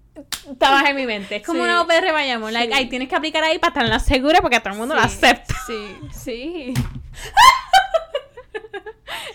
Estabas 0.50 0.90
en 0.90 0.96
mi 0.96 1.06
mente. 1.06 1.36
Es 1.38 1.46
como 1.46 1.60
Sí. 1.60 1.66
una 1.66 1.82
UPR 1.82 2.14
Bayamón. 2.14 2.54
Like, 2.54 2.74
ay, 2.74 2.88
tienes 2.88 3.10
que 3.10 3.16
aplicar 3.16 3.44
ahí 3.44 3.60
para 3.60 3.70
estar 3.70 3.84
en 3.84 3.90
la 3.90 4.00
segura 4.00 4.40
porque 4.42 4.60
todo 4.62 4.72
el 4.74 4.80
mundo 4.80 4.96
la 4.96 5.04
acepta. 5.04 5.54
Sí, 5.68 5.88
sí. 6.14 6.74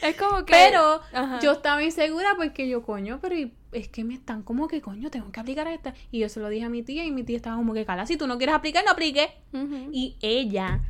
es 0.03 0.17
como 0.17 0.45
que. 0.45 0.53
Pero 0.53 1.01
Ajá. 1.13 1.39
yo 1.41 1.53
estaba 1.53 1.83
insegura 1.83 2.31
porque 2.37 2.69
yo, 2.69 2.83
coño, 2.83 3.19
pero 3.21 3.37
y- 3.37 3.53
es 3.73 3.89
que 3.89 4.05
me 4.05 4.15
están 4.15 4.43
como 4.43 4.67
que, 4.69 4.81
coño, 4.81 5.11
tengo 5.11 5.31
que 5.31 5.41
aplicar 5.41 5.67
a 5.67 5.75
esta. 5.75 5.95
Y 6.11 6.21
yo 6.21 6.29
se 6.29 6.41
lo 6.41 6.49
dije 6.49 6.65
a 6.65 6.69
mi 6.69 6.83
tía 6.83 7.05
y 7.05 7.11
mi 7.11 7.23
tía 7.25 7.37
estaba 7.37 7.57
como 7.57 7.75
que, 7.75 7.85
cala, 7.85 8.07
si 8.07 8.17
tú 8.17 8.27
no 8.27 8.39
quieres 8.39 8.55
aplicar, 8.55 8.85
no 8.85 8.93
apliques. 8.93 9.29
Ujú, 9.53 9.91
Y 9.93 10.17
ella, 10.23 10.81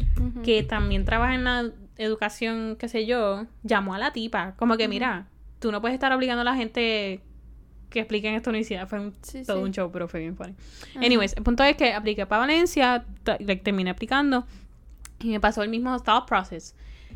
que 0.45 0.63
también 0.63 1.05
trabaja 1.05 1.35
en 1.35 1.45
la 1.45 1.71
educación, 1.97 2.77
qué 2.79 2.89
sé 2.89 3.07
yo, 3.07 3.47
llamó 3.63 3.95
a 3.95 3.99
la 3.99 4.13
tipa. 4.13 4.55
Como 4.57 4.77
que, 4.77 4.87
mira, 4.89 5.27
tú 5.59 5.73
no 5.73 5.81
puedes 5.81 5.95
estar 5.95 6.13
obligando 6.13 6.43
a 6.43 6.45
la 6.45 6.55
gente 6.55 7.21
que 7.91 8.01
explique 8.01 8.29
en 8.29 8.35
esta 8.35 8.51
universidad. 8.51 8.87
Fue 8.87 9.01
un- 9.01 9.15
Sí, 9.23 9.43
todo 9.47 9.59
sí. 9.59 9.65
un 9.65 9.73
show, 9.73 9.91
pero 9.91 10.07
fue 10.09 10.21
bien 10.21 10.37
funny. 10.37 10.55
Anyways, 10.97 11.37
el 11.37 11.43
punto 11.43 11.65
es 11.65 11.77
que 11.77 11.93
apliqué 11.95 12.27
para 12.27 12.41
Valencia, 12.41 13.05
terminé 13.65 13.91
aplicando 13.91 14.47
y 15.21 15.31
me 15.31 15.41
pasó 15.41 15.63
el 15.63 15.69
mismo 15.71 15.99
thought 16.01 16.29
process. 16.29 16.75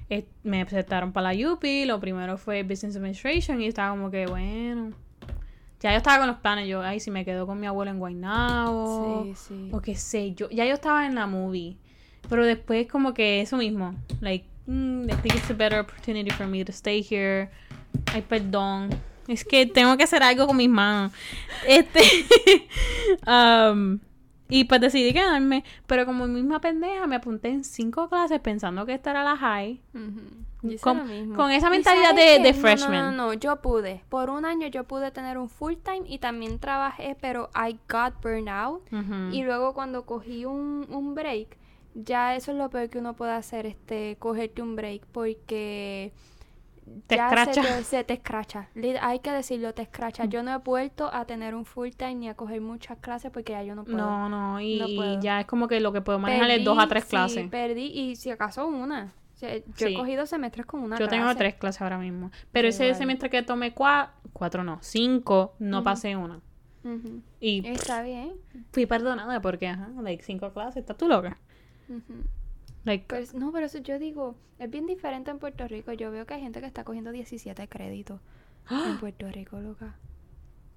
Eh, 0.09 0.27
me 0.43 0.63
aceptaron 0.63 1.13
para 1.13 1.33
la 1.33 1.53
UPI, 1.53 1.85
lo 1.85 2.01
primero 2.01 2.37
fue 2.39 2.63
Business 2.65 2.97
Administration 2.97 3.61
y 3.61 3.67
estaba 3.67 3.91
como 3.91 4.11
que, 4.11 4.27
bueno, 4.27 4.93
ya 5.83 5.91
yo 5.91 5.97
estaba 5.99 6.19
con 6.19 6.29
los 6.29 6.37
planes, 6.39 6.69
yo, 6.69 6.81
ay, 6.81 7.01
si 7.01 7.11
me 7.11 7.25
quedo 7.25 7.47
con 7.47 7.59
mi 7.59 7.67
abuelo 7.67 7.91
en 7.91 7.99
Guaynabo, 7.99 9.25
Sí, 9.25 9.35
sí. 9.35 9.69
o 9.73 9.81
qué 9.81 9.97
sé 9.97 10.33
yo, 10.35 10.49
ya 10.51 10.65
yo 10.65 10.75
estaba 10.75 11.07
en 11.07 11.15
la 11.15 11.27
movie, 11.27 11.77
pero 12.29 12.45
después 12.47 12.87
como 12.87 13.13
que 13.15 13.41
eso 13.41 13.57
mismo, 13.57 13.95
like, 14.21 14.47
mm, 14.67 15.05
I 15.11 15.15
think 15.23 15.35
it's 15.35 15.51
a 15.51 15.55
better 15.55 15.81
opportunity 15.81 16.31
for 16.31 16.47
me 16.47 16.65
to 16.65 16.73
stay 16.73 17.03
here, 17.03 17.51
ay, 18.15 18.23
perdón, 18.23 18.91
es 19.27 19.45
que 19.45 19.67
tengo 19.67 19.97
que 19.97 20.05
hacer 20.05 20.23
algo 20.23 20.47
con 20.47 20.57
mis 20.57 20.71
manos, 20.71 21.13
este, 21.67 22.01
um, 23.27 23.99
y 24.49 24.65
pues 24.65 24.81
decidí 24.81 25.13
quedarme, 25.13 25.65
pero 25.87 26.05
como 26.07 26.27
misma 26.27 26.61
pendeja 26.61 27.07
me 27.07 27.17
apunté 27.17 27.49
en 27.49 27.65
cinco 27.65 28.09
clases 28.09 28.39
pensando 28.41 28.85
que 28.87 28.95
esta 28.95 29.11
era 29.11 29.25
la 29.25 29.37
high, 29.37 29.81
con- 30.81 31.51
esa 31.51 31.67
¿Y 31.69 31.71
mentalidad 31.71 32.15
de- 32.15 32.55
freshman. 32.55 32.93
No, 32.93 33.13
no, 33.13 33.27
no, 33.29 33.33
yo 33.35 33.57
pude. 33.61 34.03
Por 34.09 34.31
un 34.31 34.45
año 34.45 34.67
yo 34.69 34.85
pude 34.85 35.11
tener 35.11 35.39
un 35.39 35.49
full 35.49 35.75
time 35.83 36.03
y 36.07 36.19
también 36.19 36.59
trabajé, 36.59 37.17
pero 37.21 37.51
I 37.55 37.79
got 37.91 38.23
burned 38.23 38.49
out. 38.49 38.83
Ujú. 38.93 39.31
Y 39.33 39.43
luego 39.43 39.75
cuando 39.75 40.05
cogí 40.07 40.45
un, 40.45 40.87
un 40.91 41.15
break, 41.15 41.57
ya 41.95 42.35
eso 42.37 42.53
es 42.53 42.59
lo 42.59 42.71
peor 42.71 42.89
que 42.89 42.99
uno 42.99 43.15
puede 43.15 43.33
hacer, 43.33 43.67
este, 43.67 44.17
cogerte 44.19 44.63
un 44.63 44.77
break, 44.77 45.05
porque 45.13 46.13
Te 47.07 47.17
ya 47.17 47.27
escracha. 47.29 47.63
Se 47.63 47.69
te, 47.77 47.85
se 47.85 48.05
te 48.05 48.15
escracha. 48.15 48.69
Hay 49.03 49.19
que 49.21 49.31
decirlo, 49.31 49.73
te 49.75 49.83
escracha. 49.83 50.25
Yo 50.25 50.43
no 50.43 50.53
he 50.53 50.59
vuelto 50.59 51.09
a 51.13 51.25
tener 51.27 51.55
un 51.55 51.65
full 51.65 51.91
time 51.91 52.15
ni 52.17 52.29
a 52.29 52.35
coger 52.35 52.61
muchas 52.61 52.99
clases 52.99 53.31
porque 53.31 53.53
ya 53.53 53.63
yo 53.63 53.75
no 53.75 53.85
puedo. 53.85 53.99
No, 53.99 54.29
no, 54.29 54.61
y, 54.61 54.79
No 54.79 54.89
y 54.89 54.97
puedo. 54.97 55.21
ya 55.21 55.41
es 55.41 55.47
como 55.47 55.69
que 55.69 55.81
lo 55.81 55.93
que 55.93 56.01
puedo 56.01 56.19
manejar 56.19 56.51
es 56.51 56.65
dos 56.65 56.79
a 56.79 56.89
tres 56.89 57.05
sí, 57.05 57.11
clases. 57.11 57.51
perdí 57.51 57.87
y 57.87 58.17
si 58.17 58.31
acaso 58.31 58.67
una. 58.67 59.13
Yo 59.43 59.49
Sí. 59.89 59.95
he 59.95 59.95
cogido 59.97 60.27
semestres 60.27 60.67
con 60.67 60.81
una 60.83 60.99
Yo 60.99 61.09
tengo 61.09 61.35
tres 61.35 61.55
clases 61.57 61.83
ahora 61.83 61.99
mismo. 61.99 62.31
Pero 62.53 62.69
ese 62.69 62.85
igual. 62.87 62.99
semestre 62.99 63.31
que 63.31 63.43
tomé 63.43 63.75
cua- 63.75 64.11
cuatro, 64.33 64.63
no, 64.65 64.79
cinco, 64.83 65.55
no 65.59 65.83
pasé 65.83 66.17
una. 66.17 66.41
Y 67.41 67.67
Está 67.67 68.03
bien. 68.03 68.33
fui 68.73 68.87
perdonada 68.87 69.41
porque, 69.41 69.69
ajá, 69.69 69.89
like 70.03 70.23
cinco 70.25 70.53
clases, 70.53 70.79
¿estás 70.79 70.97
tú 70.97 71.07
loca? 71.09 71.39
Like, 72.85 73.07
no, 73.35 73.53
pero 73.53 73.67
eso 73.67 73.79
yo 73.79 73.99
digo, 73.99 74.35
es 74.59 74.69
bien 74.69 74.87
diferente 74.87 75.31
en 75.31 75.39
Puerto 75.39 75.67
Rico. 75.69 75.93
Yo 75.93 76.11
veo 76.11 76.27
que 76.27 76.35
hay 76.35 76.41
gente 76.41 76.61
que 76.61 76.67
está 76.67 76.83
cogiendo 76.85 77.13
17 77.13 77.69
créditos 77.69 78.21
en 78.71 78.99
Puerto 78.99 79.29
Rico, 79.31 79.61
loca. 79.61 79.95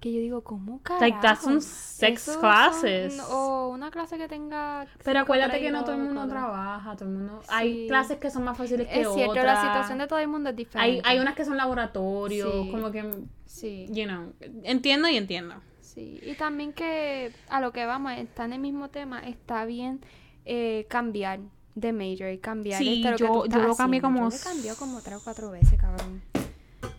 Que 0.06 0.14
yo 0.14 0.20
digo, 0.20 0.44
¿cómo 0.44 0.82
carajo? 0.84 1.02
Like, 1.04 1.18
that's 1.20 1.42
some 1.42 1.60
sex 1.62 2.22
Eso 2.22 2.34
son- 2.34 2.42
classes. 2.42 3.20
o 3.28 3.70
una 3.70 3.90
clase 3.90 4.20
que 4.20 4.28
tenga. 4.28 4.86
pero 5.04 5.22
acuérdate 5.22 5.60
que 5.60 5.72
no 5.72 5.84
todo 5.84 5.94
el 5.96 6.02
mundo 6.04 6.22
cuatro. 6.22 6.30
trabaja, 6.38 6.96
todo 6.96 7.10
el 7.10 7.16
mundo... 7.16 7.42
Hay 7.48 7.88
clases 7.88 8.20
que 8.20 8.30
son 8.30 8.44
más 8.44 8.56
fáciles 8.56 8.88
que 8.88 9.02
Es 9.02 9.12
cierto, 9.12 9.32
otras. 9.32 9.46
la 9.46 9.62
situación 9.62 9.98
de 9.98 10.06
todo 10.06 10.20
el 10.20 10.28
mundo 10.28 10.50
es 10.52 10.54
hay, 10.54 10.58
diferente. 10.58 11.02
hay 11.06 11.18
unas 11.18 11.34
que 11.34 11.44
son 11.44 11.58
laboratorios, 11.58 12.54
Sí. 12.54 12.70
como 12.70 12.92
que, 12.92 13.04
Sí. 13.48 13.88
you 13.90 14.04
know, 14.04 14.32
entiendo 14.62 15.08
y 15.10 15.18
entiendo. 15.18 15.56
Sí, 15.82 16.20
y 16.24 16.36
también 16.36 16.72
que 16.72 17.32
a 17.50 17.60
lo 17.60 17.72
que 17.72 17.88
vamos, 17.88 18.12
está 18.16 18.46
en 18.46 18.54
el 18.54 18.60
mismo 18.60 18.90
tema, 18.90 19.22
está 19.28 19.66
bien 19.66 20.02
eh, 20.46 20.86
cambiar 20.88 21.40
de 21.74 21.94
major 21.94 22.30
y 22.32 22.38
cambiar 22.38 22.78
Sí, 22.78 23.02
este, 23.04 23.10
lo 23.10 23.18
que 23.18 23.24
yo- 23.24 23.46
yo 23.48 23.68
lo 23.68 23.76
cambié 23.76 24.00
haciendo. 24.02 24.02
como 24.20 24.30
Yo 24.30 24.38
lo 24.38 24.44
cambié 24.44 24.76
como 24.76 25.02
tres 25.02 25.16
o 25.18 25.24
cuatro 25.24 25.50
veces, 25.50 25.80
cabrón. 25.82 26.22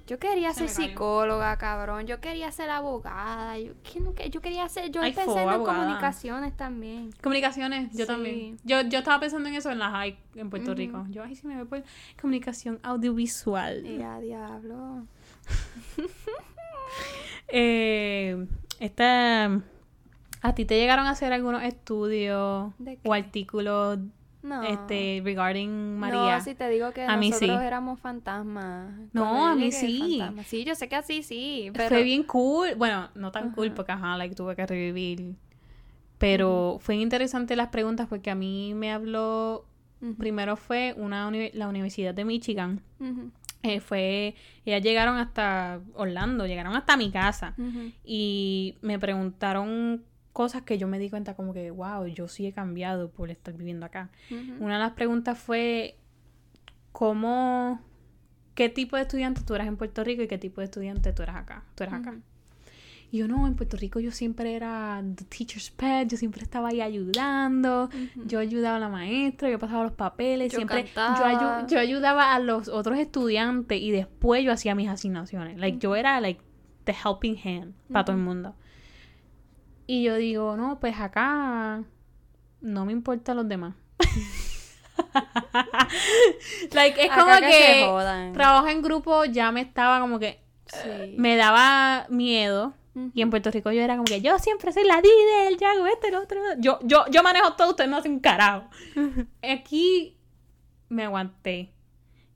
Yo 0.06 0.18
quería 0.20 0.52
Se 0.52 0.68
ser 0.68 0.88
psicóloga, 0.88 1.56
cabrón. 1.58 2.06
Yo 2.06 2.20
quería 2.20 2.52
ser 2.52 2.70
abogada. 2.70 3.58
Yo, 3.58 3.72
¿qué 3.82 4.30
yo 4.30 4.40
quería 4.40 4.68
ser. 4.68 4.90
Yo 4.90 5.02
Ay, 5.02 5.12
pensé 5.12 5.30
fo, 5.32 5.38
en 5.40 5.48
abogada. 5.48 5.78
comunicaciones 5.82 6.56
también. 6.56 7.10
Comunicaciones, 7.22 7.90
yo 7.92 8.04
Sí. 8.04 8.06
también. 8.06 8.56
Yo, 8.62 8.82
yo 8.82 8.98
estaba 9.00 9.18
pensando 9.18 9.48
en 9.48 9.56
eso 9.56 9.70
en 9.70 9.78
la 9.80 9.90
high 9.90 10.16
en 10.36 10.48
Puerto. 10.50 10.74
Rico. 10.74 11.04
Yo, 11.10 11.24
ay, 11.24 11.34
si 11.34 11.46
me 11.46 11.56
voy 11.56 11.64
por 11.66 11.82
comunicación 12.20 12.78
audiovisual. 12.82 13.84
Y 13.84 14.02
a 14.02 14.18
diablo. 14.20 15.06
Eh, 17.48 18.46
esta 18.80 19.60
¿A 20.42 20.54
ti 20.54 20.64
te 20.64 20.76
llegaron 20.78 21.06
a 21.06 21.10
hacer 21.10 21.32
algunos 21.32 21.62
estudios 21.62 22.72
o 23.04 23.12
artículos 23.12 23.98
No. 24.48 24.62
este 24.62 25.20
regarding 25.24 25.98
María? 25.98 26.36
No, 26.38 26.40
si 26.40 26.54
te 26.54 26.68
digo 26.68 26.92
que 26.92 27.02
A 27.04 27.16
mí 27.16 27.30
nosotros 27.30 27.58
sí. 27.60 27.66
éramos 27.66 27.98
fantasmas. 28.00 28.90
No, 29.12 29.46
a 29.48 29.54
mí 29.56 29.72
sí. 29.72 30.22
Sí, 30.46 30.64
yo 30.64 30.74
sé 30.74 30.88
que 30.88 30.96
así 30.96 31.22
sí, 31.22 31.70
pero... 31.74 31.88
Fue 31.88 32.02
bien 32.04 32.22
cool. 32.22 32.74
Bueno, 32.76 33.08
no 33.14 33.32
tan 33.32 33.50
cool 33.52 33.72
porque 33.72 33.92
ajá, 33.92 34.16
like 34.16 34.34
tuve 34.34 34.54
que 34.54 34.66
revivir. 34.66 35.34
Pero 36.18 36.78
fue 36.80 36.96
interesante 36.96 37.56
las 37.56 37.68
preguntas 37.68 38.06
porque 38.08 38.30
a 38.30 38.34
mí 38.34 38.72
me 38.74 38.92
habló. 38.92 39.66
Primero 40.18 40.56
fue 40.56 40.94
una 40.96 41.26
uni- 41.26 41.50
la 41.52 41.68
Universidad 41.68 42.14
de 42.14 42.24
Michigan. 42.24 42.80
Eh, 43.62 43.80
fue. 43.80 44.34
Ellas 44.64 44.82
llegaron 44.82 45.16
hasta 45.16 45.80
Orlando, 45.94 46.46
llegaron 46.46 46.74
hasta 46.76 46.96
mi 46.96 47.10
casa. 47.10 47.54
Y 48.04 48.76
me 48.82 48.98
preguntaron 48.98 50.04
cosas 50.36 50.62
que 50.62 50.76
yo 50.76 50.86
me 50.86 50.98
di 50.98 51.08
cuenta 51.08 51.34
como 51.34 51.54
que, 51.54 51.70
wow, 51.70 52.04
yo 52.06 52.28
sí 52.28 52.46
he 52.46 52.52
cambiado 52.52 53.10
por 53.10 53.30
estar 53.30 53.54
viviendo 53.54 53.86
acá. 53.86 54.10
Una 54.60 54.74
de 54.74 54.80
las 54.80 54.92
preguntas 54.92 55.38
fue 55.38 55.96
cómo, 56.92 57.80
qué 58.54 58.68
tipo 58.68 58.96
de 58.96 59.02
estudiante 59.02 59.40
tú 59.46 59.54
eras 59.54 59.66
en 59.66 59.76
Puerto 59.76 60.04
Rico 60.04 60.22
y 60.22 60.28
qué 60.28 60.38
tipo 60.38 60.60
de 60.60 60.66
estudiante 60.66 61.12
tú 61.12 61.22
eras 61.22 61.36
acá. 61.36 61.64
Tú 61.74 61.84
eras 61.84 61.94
acá. 62.00 62.10
Y 63.12 63.18
yo 63.18 63.28
no, 63.28 63.46
en 63.46 63.54
Puerto 63.54 63.76
Rico 63.76 64.00
yo 64.00 64.10
siempre 64.10 64.54
era 64.56 65.02
the 65.14 65.24
teacher's 65.24 65.70
pet, 65.70 66.08
yo 66.10 66.16
siempre 66.16 66.42
estaba 66.42 66.68
ahí 66.70 66.80
ayudando, 66.80 67.88
yo 68.26 68.38
ayudaba 68.40 68.76
a 68.76 68.80
la 68.80 68.88
maestra, 68.88 69.48
yo 69.48 69.58
pasaba 69.58 69.84
los 69.84 69.92
papeles, 69.92 70.52
Yo 70.52 70.56
siempre 70.58 70.82
yo, 71.18 71.24
ayu- 71.24 71.66
yo 71.68 71.78
ayudaba 71.78 72.34
a 72.34 72.40
los 72.40 72.68
otros 72.68 72.98
estudiantes 72.98 73.80
y 73.80 73.90
después 73.92 74.42
yo 74.44 74.52
hacía 74.52 74.74
mis 74.74 74.88
asignaciones. 74.88 75.56
Like 75.58 75.78
yo 75.78 75.94
era 75.96 76.20
like 76.20 76.40
the 76.84 76.92
helping 76.92 77.36
hand 77.42 77.74
para 77.92 78.04
todo 78.04 78.16
el 78.16 78.22
mundo. 78.22 78.54
Y 79.86 80.02
yo 80.02 80.16
digo, 80.16 80.56
no, 80.56 80.80
pues 80.80 80.98
acá 80.98 81.84
no 82.60 82.84
me 82.84 82.92
importan 82.92 83.36
los 83.36 83.48
demás. 83.48 83.74
like 86.72 87.04
es 87.04 87.10
Acá 87.10 87.20
como 87.20 87.34
que 87.36 87.50
que, 87.50 88.32
trabajo 88.32 88.68
en 88.68 88.82
grupo 88.82 89.24
ya 89.24 89.52
me 89.52 89.60
estaba 89.60 90.00
como 90.00 90.18
que 90.18 90.40
Sí. 90.66 91.14
me 91.16 91.36
daba 91.36 92.06
miedo. 92.08 92.74
Y 93.12 93.20
en 93.20 93.28
Puerto 93.28 93.50
Rico 93.50 93.70
yo 93.72 93.82
era 93.82 93.94
como 93.94 94.06
que 94.06 94.22
yo 94.22 94.38
siempre 94.38 94.72
soy 94.72 94.84
la 94.84 94.96
líder, 94.96 95.58
yo 95.60 95.68
hago 95.68 95.86
esto 95.86 96.08
lo 96.10 96.22
otro. 96.22 96.40
Yo, 96.58 96.78
yo, 96.82 97.04
yo 97.10 97.22
manejo 97.22 97.52
todo, 97.52 97.70
usted 97.70 97.86
no 97.86 97.98
hace 97.98 98.08
un 98.08 98.20
carajo. 98.20 98.68
Aquí 99.42 100.16
me 100.88 101.04
aguanté. 101.04 101.74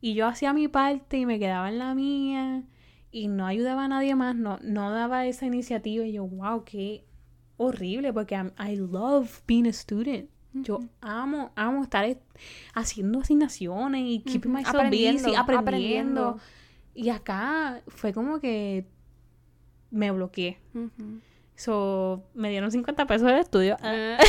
Y 0.02 0.12
yo 0.12 0.26
hacía 0.26 0.52
mi 0.52 0.68
parte 0.68 1.16
y 1.16 1.26
me 1.26 1.38
quedaba 1.38 1.70
en 1.70 1.78
la 1.78 1.94
mía. 1.94 2.62
Y 3.10 3.28
no 3.28 3.46
ayudaba 3.46 3.84
a 3.84 3.88
nadie 3.88 4.14
más, 4.14 4.36
no, 4.36 4.58
no 4.62 4.90
daba 4.90 5.24
esa 5.26 5.46
iniciativa. 5.46 6.04
Y 6.04 6.12
yo, 6.12 6.26
wow, 6.26 6.62
qué 6.64 7.06
horrible, 7.60 8.12
porque 8.12 8.34
I'm- 8.34 8.52
I 8.58 8.76
love 8.76 9.42
being 9.46 9.66
a 9.66 9.72
student. 9.72 10.28
Yo 10.52 10.80
amo, 11.00 11.52
amo 11.54 11.82
estar 11.84 12.04
es- 12.04 12.18
haciendo 12.74 13.20
asignaciones 13.20 14.02
y 14.04 14.20
keeping 14.20 14.50
Ujú. 14.50 14.58
myself 14.58 14.74
Aprendiendo, 14.74 15.22
busy, 15.24 15.36
aprendiendo. 15.36 15.60
aprendiendo. 15.60 16.40
Y 16.94 17.10
acá 17.10 17.82
fue 17.86 18.12
como 18.12 18.40
que 18.40 18.84
me 19.90 20.10
bloqueé. 20.10 20.58
So, 21.54 22.24
me 22.34 22.50
dieron 22.50 22.70
50 22.72 23.06
pesos 23.06 23.28
de 23.28 23.38
estudio. 23.40 23.76
Ah. 23.80 24.18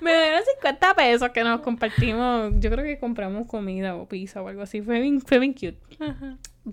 Me 0.00 0.12
dieron 0.12 0.40
50 0.56 0.94
pesos 0.94 1.30
que 1.30 1.44
nos 1.44 1.60
compartimos. 1.60 2.52
Yo 2.58 2.70
creo 2.70 2.84
que 2.84 2.98
compramos 2.98 3.46
comida 3.46 3.94
o 3.94 4.08
pizza 4.08 4.42
o 4.42 4.48
algo 4.48 4.62
así. 4.62 4.82
Fue 4.82 5.00
bien, 5.00 5.20
fue 5.20 5.38
bien 5.38 5.52
cute. 5.52 5.78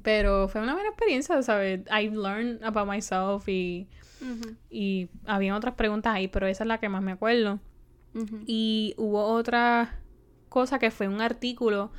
Pero 0.04 0.48
fue 0.48 0.62
una 0.62 0.74
buena 0.74 0.90
experiencia, 0.90 1.42
¿sabes? 1.42 1.82
I 1.90 2.10
learned 2.10 2.64
about 2.64 2.88
myself 2.88 3.48
y, 3.48 3.88
y 4.70 5.10
había 5.26 5.56
otras 5.56 5.76
preguntas 5.76 6.14
ahí, 6.14 6.28
pero 6.28 6.48
esa 6.48 6.64
es 6.64 6.68
la 6.68 6.80
que 6.80 6.90
más 6.90 7.02
me 7.02 7.12
acuerdo. 7.12 7.60
Y 8.46 8.96
hubo 8.98 9.24
otra 9.24 10.00
cosa 10.50 10.80
que 10.80 10.92
fue 10.92 11.08
un 11.08 11.22
artículo 11.22 11.92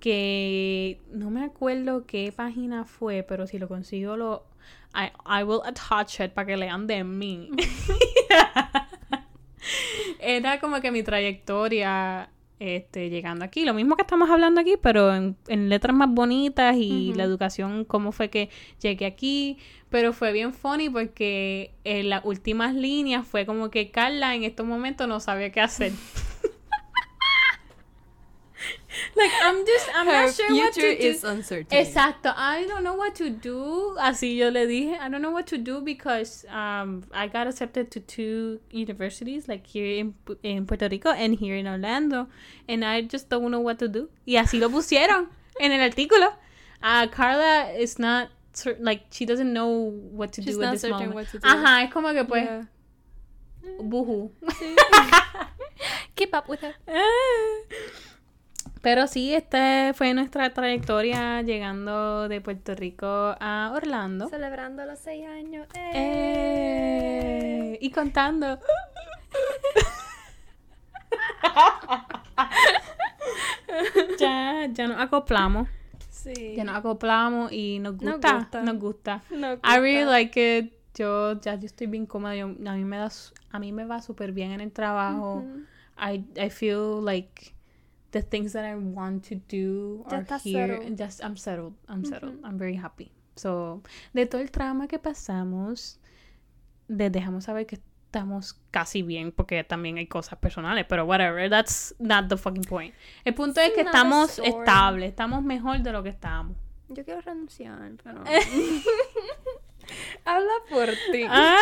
que 0.00 1.00
no 1.10 1.30
me 1.30 1.44
acuerdo 1.44 2.06
qué 2.06 2.32
página 2.32 2.84
fue, 2.84 3.24
pero 3.24 3.46
si 3.46 3.58
lo 3.58 3.68
consigo 3.68 4.16
lo 4.16 4.46
I, 4.94 5.10
I 5.26 5.42
will 5.42 5.60
attach 5.64 6.20
it 6.20 6.32
para 6.32 6.46
que 6.46 6.56
lean 6.56 6.86
de 6.86 7.04
mí. 7.04 7.50
Era 10.20 10.60
como 10.60 10.80
que 10.80 10.90
mi 10.90 11.02
trayectoria 11.02 12.30
este, 12.60 13.10
llegando 13.10 13.44
aquí, 13.44 13.64
lo 13.64 13.74
mismo 13.74 13.96
que 13.96 14.02
estamos 14.02 14.30
hablando 14.30 14.60
aquí, 14.60 14.74
pero 14.80 15.14
en, 15.14 15.36
en 15.46 15.68
letras 15.68 15.94
más 15.94 16.10
bonitas 16.10 16.76
y 16.76 17.12
la 17.14 17.24
educación, 17.24 17.84
cómo 17.84 18.12
fue 18.12 18.30
que 18.30 18.50
llegué 18.80 19.06
aquí, 19.06 19.58
pero 19.90 20.12
fue 20.12 20.32
bien 20.32 20.52
funny 20.52 20.90
porque 20.90 21.72
en 21.84 22.10
las 22.10 22.24
últimas 22.24 22.74
líneas 22.74 23.26
fue 23.26 23.46
como 23.46 23.70
que 23.70 23.90
Carla 23.90 24.34
en 24.34 24.44
estos 24.44 24.66
momentos 24.66 25.08
no 25.08 25.20
sabía 25.20 25.50
qué 25.50 25.60
hacer. 25.60 25.92
like, 29.16 29.30
I'm 29.42 29.66
just, 29.66 29.88
I'm 29.94 30.06
Her 30.06 30.26
not 30.26 30.34
sure 30.34 30.54
what 30.54 30.72
to 30.74 30.80
do. 30.80 30.86
is 30.88 31.24
uncertain. 31.24 31.78
Exacto, 31.78 32.32
I 32.36 32.66
don't 32.66 32.82
know 32.84 32.94
what 32.94 33.14
to 33.16 33.28
do. 33.30 33.96
Así 34.00 34.36
yo 34.36 34.48
le 34.48 34.66
dije, 34.66 34.98
I 34.98 35.08
don't 35.08 35.20
know 35.22 35.30
what 35.30 35.46
to 35.48 35.58
do 35.58 35.80
because 35.80 36.44
um, 36.50 37.04
I 37.12 37.26
got 37.28 37.46
accepted 37.46 37.90
to 37.92 38.00
two 38.00 38.60
universities, 38.70 39.46
like 39.48 39.66
here 39.66 39.98
in, 40.00 40.14
in 40.42 40.66
Puerto 40.66 40.88
Rico 40.88 41.10
and 41.10 41.34
here 41.34 41.56
in 41.56 41.66
Orlando, 41.68 42.28
and 42.68 42.84
I 42.84 43.02
just 43.02 43.28
don't 43.28 43.50
know 43.50 43.60
what 43.60 43.78
to 43.80 43.88
do. 43.88 44.08
Y 44.26 44.34
así 44.34 44.58
lo 44.60 44.68
pusieron 44.70 45.28
en 45.60 45.72
el 45.72 45.80
artículo. 45.90 46.32
Uh, 46.82 47.06
Carla 47.08 47.72
is 47.76 47.98
not 47.98 48.28
like 48.80 49.02
she 49.10 49.24
doesn't 49.26 49.52
know 49.52 49.68
what 50.12 50.32
to 50.32 50.42
She's 50.42 50.56
do 50.56 50.62
at 50.62 50.64
not 50.66 50.72
this 50.72 50.80
certain 50.82 51.10
moment. 51.10 51.14
what 51.14 51.28
to 51.28 51.38
do. 51.38 51.46
Ajá, 51.48 51.84
es 51.84 51.92
como 51.92 52.12
que 52.12 52.24
pues, 52.24 52.44
Yeah. 52.44 52.62
buju. 53.82 54.30
Keep 56.16 56.34
up 56.34 56.48
with 56.48 56.60
her. 56.60 56.74
Pero 58.82 59.06
sí, 59.06 59.34
esta 59.34 59.92
fue 59.94 60.14
nuestra 60.14 60.52
trayectoria 60.54 61.42
llegando 61.42 62.28
de 62.28 62.40
Puerto 62.40 62.74
Rico 62.74 63.06
a 63.40 63.72
Orlando. 63.74 64.28
Celebrando 64.28 64.84
los 64.84 64.98
seis 64.98 65.26
años. 65.26 65.66
¡Eh! 65.74 65.90
Eh, 67.74 67.78
y 67.80 67.90
contando. 67.90 68.58
ya, 74.18 74.66
ya 74.72 74.86
nos 74.88 75.00
acoplamos. 75.00 75.68
Sí. 76.10 76.54
Ya 76.56 76.64
nos 76.64 76.76
acoplamos 76.76 77.52
y 77.52 77.78
nos 77.78 78.00
Nos 78.00 78.14
gusta. 78.14 78.34
gusta. 78.34 78.62
Nos 78.62 78.78
gusta. 78.78 79.22
I 79.30 79.78
really 79.78 80.02
gusta. 80.04 80.10
like 80.12 80.58
it. 80.58 80.72
Yo 80.94 81.40
ya 81.40 81.54
yo 81.54 81.66
estoy 81.66 81.86
bien 81.86 82.06
cómoda. 82.06 82.34
Yo- 82.34 82.46
a 82.46 82.72
mí 82.74 82.84
me 82.84 82.96
da 82.98 83.08
a 83.50 83.58
mí 83.58 83.72
me 83.72 83.84
va 83.84 84.02
súper 84.02 84.32
bien 84.32 84.50
en 84.52 84.60
el 84.60 84.72
trabajo. 84.72 85.44
Ujú. 85.44 85.64
I 86.00 86.24
I 86.40 86.50
feel 86.50 87.04
like 87.04 87.54
the 88.12 88.22
things 88.22 88.52
that 88.52 88.64
I 88.64 88.74
want 88.74 89.24
to 89.28 89.36
do 89.48 90.04
Ya 90.10 90.18
are 90.18 90.38
here. 90.42 90.68
settled. 90.76 90.98
Just 90.98 91.22
I'm 91.22 91.36
settled. 91.36 91.74
I'm 91.88 92.04
settled. 92.04 92.40
Ujú. 92.40 92.44
I'm 92.46 92.58
very 92.58 92.76
happy. 92.76 93.12
So, 93.36 93.82
de 94.12 94.26
todo 94.26 94.40
el 94.40 94.50
trauma 94.50 94.88
que 94.88 94.98
pasamos, 94.98 95.98
les 96.88 97.12
dejamos 97.12 97.44
saber 97.44 97.66
que 97.66 97.78
estamos 98.06 98.54
casi 98.70 99.02
bien 99.02 99.32
porque 99.32 99.62
también 99.64 99.98
hay 99.98 100.06
cosas 100.06 100.38
personales, 100.38 100.86
pero 100.88 101.04
whatever, 101.04 101.48
that's 101.50 101.94
not 101.98 102.28
the 102.28 102.36
fucking 102.36 102.64
point. 102.64 102.94
El 103.24 103.34
punto 103.34 103.60
es 103.60 103.72
que 103.72 103.82
estamos 103.82 104.38
estables, 104.38 105.10
estamos 105.10 105.44
mejor 105.44 105.80
de 105.80 105.92
lo 105.92 106.02
que 106.02 106.08
estábamos. 106.08 106.56
Yo 106.88 107.04
quiero 107.04 107.20
renunciar, 107.20 107.92
pero. 108.02 108.24
Habla 110.24 110.52
por 110.70 110.88
ti. 111.12 111.24
Ah, 111.28 111.56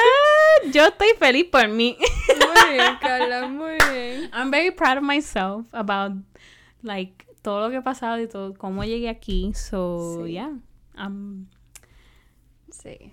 yo 0.72 0.86
estoy 0.86 1.08
feliz 1.18 1.44
por 1.50 1.68
mí. 1.68 1.96
Muy 2.28 2.72
bien, 2.74 2.96
Carla, 3.00 3.46
muy 3.48 3.76
bien. 3.92 4.30
I'm 4.32 4.50
very 4.50 4.70
proud 4.70 4.98
of 4.98 5.02
myself 5.04 5.66
about 5.72 6.12
like 6.82 7.24
todo 7.42 7.60
lo 7.60 7.70
que 7.70 7.76
ha 7.76 7.82
pasado 7.82 8.20
y 8.20 8.26
todo 8.28 8.54
cómo 8.54 8.82
llegué 8.84 9.08
aquí. 9.08 9.52
So, 9.54 10.24
Sí. 10.24 10.32
yeah. 10.32 10.50
Um, 10.98 11.46
Sí. 12.70 13.12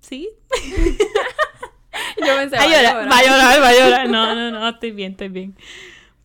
sí. 0.00 0.28
Yo 2.18 2.36
pensé, 2.36 2.56
Va 2.58 2.62
a 2.62 2.68
llorar, 2.68 3.10
va 3.10 3.18
a 3.18 3.22
llorar, 3.22 3.62
va 3.62 3.68
a 3.68 3.72
llorar. 3.74 4.08
No, 4.08 4.34
no, 4.34 4.50
no, 4.50 4.68
estoy 4.68 4.90
bien, 4.92 5.12
estoy 5.12 5.28
bien. 5.28 5.56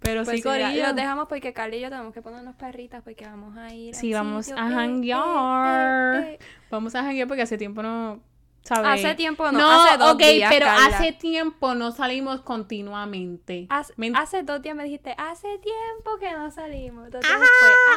Pero 0.03 0.23
Pues 0.25 0.41
sí, 0.41 0.47
mira, 0.49 0.65
Corillo. 0.67 0.87
los 0.87 0.95
dejamos 0.95 1.27
porque 1.29 1.53
Carla 1.53 1.75
y 1.77 1.81
yo 1.81 1.89
tenemos 1.89 2.13
que 2.13 2.21
ponernos 2.21 2.55
perritas 2.55 3.01
porque 3.03 3.25
vamos 3.25 3.55
a 3.57 3.73
ir. 3.73 3.95
Sí, 3.95 4.13
vamos 4.13 4.45
sitio. 4.47 4.61
a 4.61 4.67
Eh, 4.67 4.71
eh, 4.71 4.75
janguear. 4.75 6.23
eh, 6.23 6.33
eh. 6.33 6.39
Vamos 6.69 6.93
a 6.95 7.03
janguear 7.03 7.27
porque 7.27 7.43
hace 7.43 7.57
tiempo 7.57 7.81
no, 7.81 8.19
¿sabes? 8.63 9.05
Hace 9.05 9.15
tiempo 9.15 9.49
no, 9.51 9.59
No, 9.59 9.83
hace 9.83 9.97
dos 9.97 10.13
ok, 10.15 10.19
días, 10.21 10.51
pero 10.53 10.65
Carla. 10.65 10.97
hace 10.97 11.13
tiempo 11.13 11.73
no 11.73 11.91
salimos 11.93 12.41
continuamente. 12.41 13.65
Hace, 13.69 13.93
Me- 13.95 14.11
hace 14.13 14.43
dos 14.43 14.61
días 14.61 14.75
me 14.75 14.83
dijiste, 14.83 15.15
hace 15.17 15.47
tiempo 15.59 16.17
que 16.19 16.31
no 16.33 16.51
salimos. 16.51 17.09
Días 17.09 17.21
después, 17.23 17.49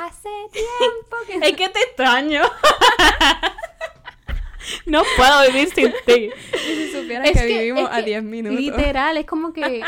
hace 0.02 0.28
tiempo 0.52 1.16
que 1.26 1.38
no 1.38 1.44
Es 1.44 1.56
que 1.56 1.68
te 1.70 1.80
extraño. 1.80 2.42
no 4.86 5.02
puedo 5.16 5.42
vivir 5.50 5.68
sin 5.70 5.92
ti. 6.06 6.30
Si 6.66 6.92
supieras 6.92 7.28
Es 7.30 7.40
que, 7.40 7.46
vivimos 7.46 7.82
es 7.82 7.88
a 7.90 7.96
que 7.96 8.02
10 8.04 8.22
minutos. 8.22 8.60
Literal, 8.60 9.16
es 9.16 9.26
como 9.26 9.52
que 9.52 9.82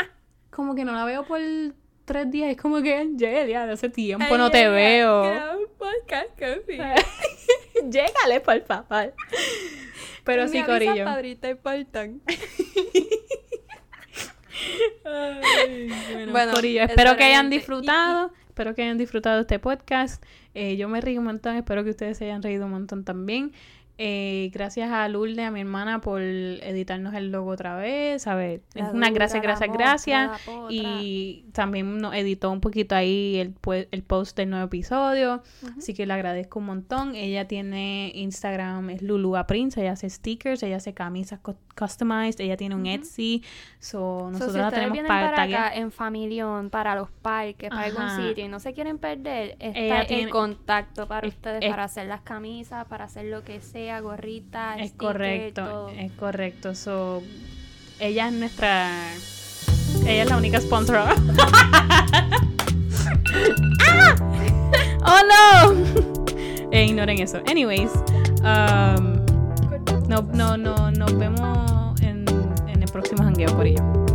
como 0.51 0.75
que 0.75 0.83
no 0.83 0.91
la 0.93 1.05
veo 1.05 1.23
por 1.25 1.39
tres 2.09 2.29
días. 2.31 2.49
Es 2.49 2.57
como 2.57 2.81
que, 2.81 2.95
Angelia, 2.95 3.67
de 3.67 3.73
hace 3.73 3.87
tiempo 3.87 4.35
no 4.35 4.49
te 4.49 4.65
Ay, 4.65 4.71
veo. 4.71 5.21
un 5.59 5.67
podcast. 5.77 6.29
Llégale, 7.89 8.39
por 8.43 8.59
favor. 8.63 9.13
Pero 10.23 10.47
sí, 10.47 10.63
Corillo. 10.63 11.05
Padrita 11.05 11.49
importan. 11.49 12.19
bueno, 16.31 16.51
Corillo, 16.51 16.81
espero 16.81 17.15
que 17.15 17.25
hayan 17.25 17.51
disfrutado. 17.51 18.33
Espero 18.47 18.73
que 18.73 18.81
hayan 18.81 18.97
disfrutado 18.97 19.41
este 19.41 19.59
podcast. 19.59 20.23
Eh, 20.55 20.77
yo 20.77 20.89
me 20.89 21.01
río 21.01 21.19
un 21.19 21.27
montón. 21.27 21.57
Espero 21.57 21.83
que 21.83 21.91
ustedes 21.91 22.17
se 22.17 22.25
hayan 22.25 22.41
reído 22.41 22.65
un 22.65 22.71
montón 22.71 23.05
también. 23.05 23.53
Eh, 24.01 24.49
gracias 24.53 24.89
a 24.91 25.09
Lourdes, 25.09 25.45
a 25.45 25.51
mi 25.51 25.59
hermana, 25.59 25.99
por 25.99 26.21
editarnos 26.21 27.13
el 27.15 27.33
logo 27.33 27.51
otra 27.51 27.75
vez. 27.75 28.27
A 28.27 28.35
ver, 28.35 28.61
es 28.73 28.87
una 28.93 29.09
gracias, 29.09 29.43
gracias, 29.43 29.69
gracias. 29.73 30.31
Y 30.69 31.43
también 31.51 31.97
nos 31.97 32.15
editó 32.15 32.49
un 32.49 32.61
poquito 32.61 32.95
ahí 32.95 33.35
el, 33.39 33.53
el 33.91 34.03
post 34.03 34.37
del 34.37 34.51
nuevo 34.51 34.67
episodio. 34.67 35.43
Así 35.77 35.93
que 35.93 36.05
le 36.05 36.13
agradezco 36.13 36.59
un 36.59 36.67
montón. 36.67 37.13
Ella 37.13 37.49
tiene 37.49 38.13
Instagram, 38.15 38.89
es 38.89 39.01
Lulua 39.01 39.45
Prince. 39.47 39.81
Ella 39.81 39.91
hace 39.91 40.09
stickers, 40.09 40.63
ella 40.63 40.77
hace 40.77 40.93
camisas 40.93 41.41
customized, 41.79 42.39
ella 42.39 42.55
tiene 42.55 42.75
un 42.75 42.85
Etsy. 42.85 43.43
So, 43.79 44.29
nosotros 44.31 44.55
la 44.55 44.71
tenemos 44.71 44.97
para, 45.07 45.31
para 45.31 45.43
acá 45.43 45.75
en 45.75 45.91
Familión, 45.91 46.69
para 46.69 46.95
los 46.95 47.09
parques, 47.09 47.69
para 47.69 47.83
algún 47.83 48.09
sitio 48.11 48.45
y 48.45 48.47
no 48.47 48.59
se 48.59 48.73
quieren 48.73 48.97
perder, 48.97 49.55
está 49.59 50.01
el 50.01 50.29
contacto 50.29 51.07
para 51.07 51.27
ustedes 51.27 51.69
para 51.69 51.83
hacer 51.85 52.07
las 52.07 52.21
camisas, 52.21 52.85
para 52.87 53.05
hacer 53.05 53.25
lo 53.25 53.43
que 53.43 53.61
sea 53.61 53.88
gorrita, 53.99 54.77
es 54.77 54.91
correcto, 54.91 55.89
es 55.89 56.11
correcto. 56.13 56.75
So, 56.75 57.23
ella 57.99 58.27
es 58.27 58.33
nuestra, 58.33 58.91
ella 60.05 60.23
es 60.23 60.29
la 60.29 60.37
única 60.37 60.61
sponsor. 60.61 60.97
¡Ah! 63.81 64.15
¡Oh 65.05 65.21
no! 65.27 65.73
eh, 66.71 66.85
ignoren 66.85 67.19
eso. 67.19 67.41
Anyways, 67.47 67.91
um, 68.43 69.15
no, 70.07 70.21
no, 70.33 70.55
no, 70.57 70.91
nos 70.91 71.17
vemos 71.17 71.99
en, 72.01 72.25
en 72.67 72.83
el 72.83 72.91
próximo 72.91 73.23
jangueo 73.23 73.55
por 73.55 73.65
ello. 73.65 74.08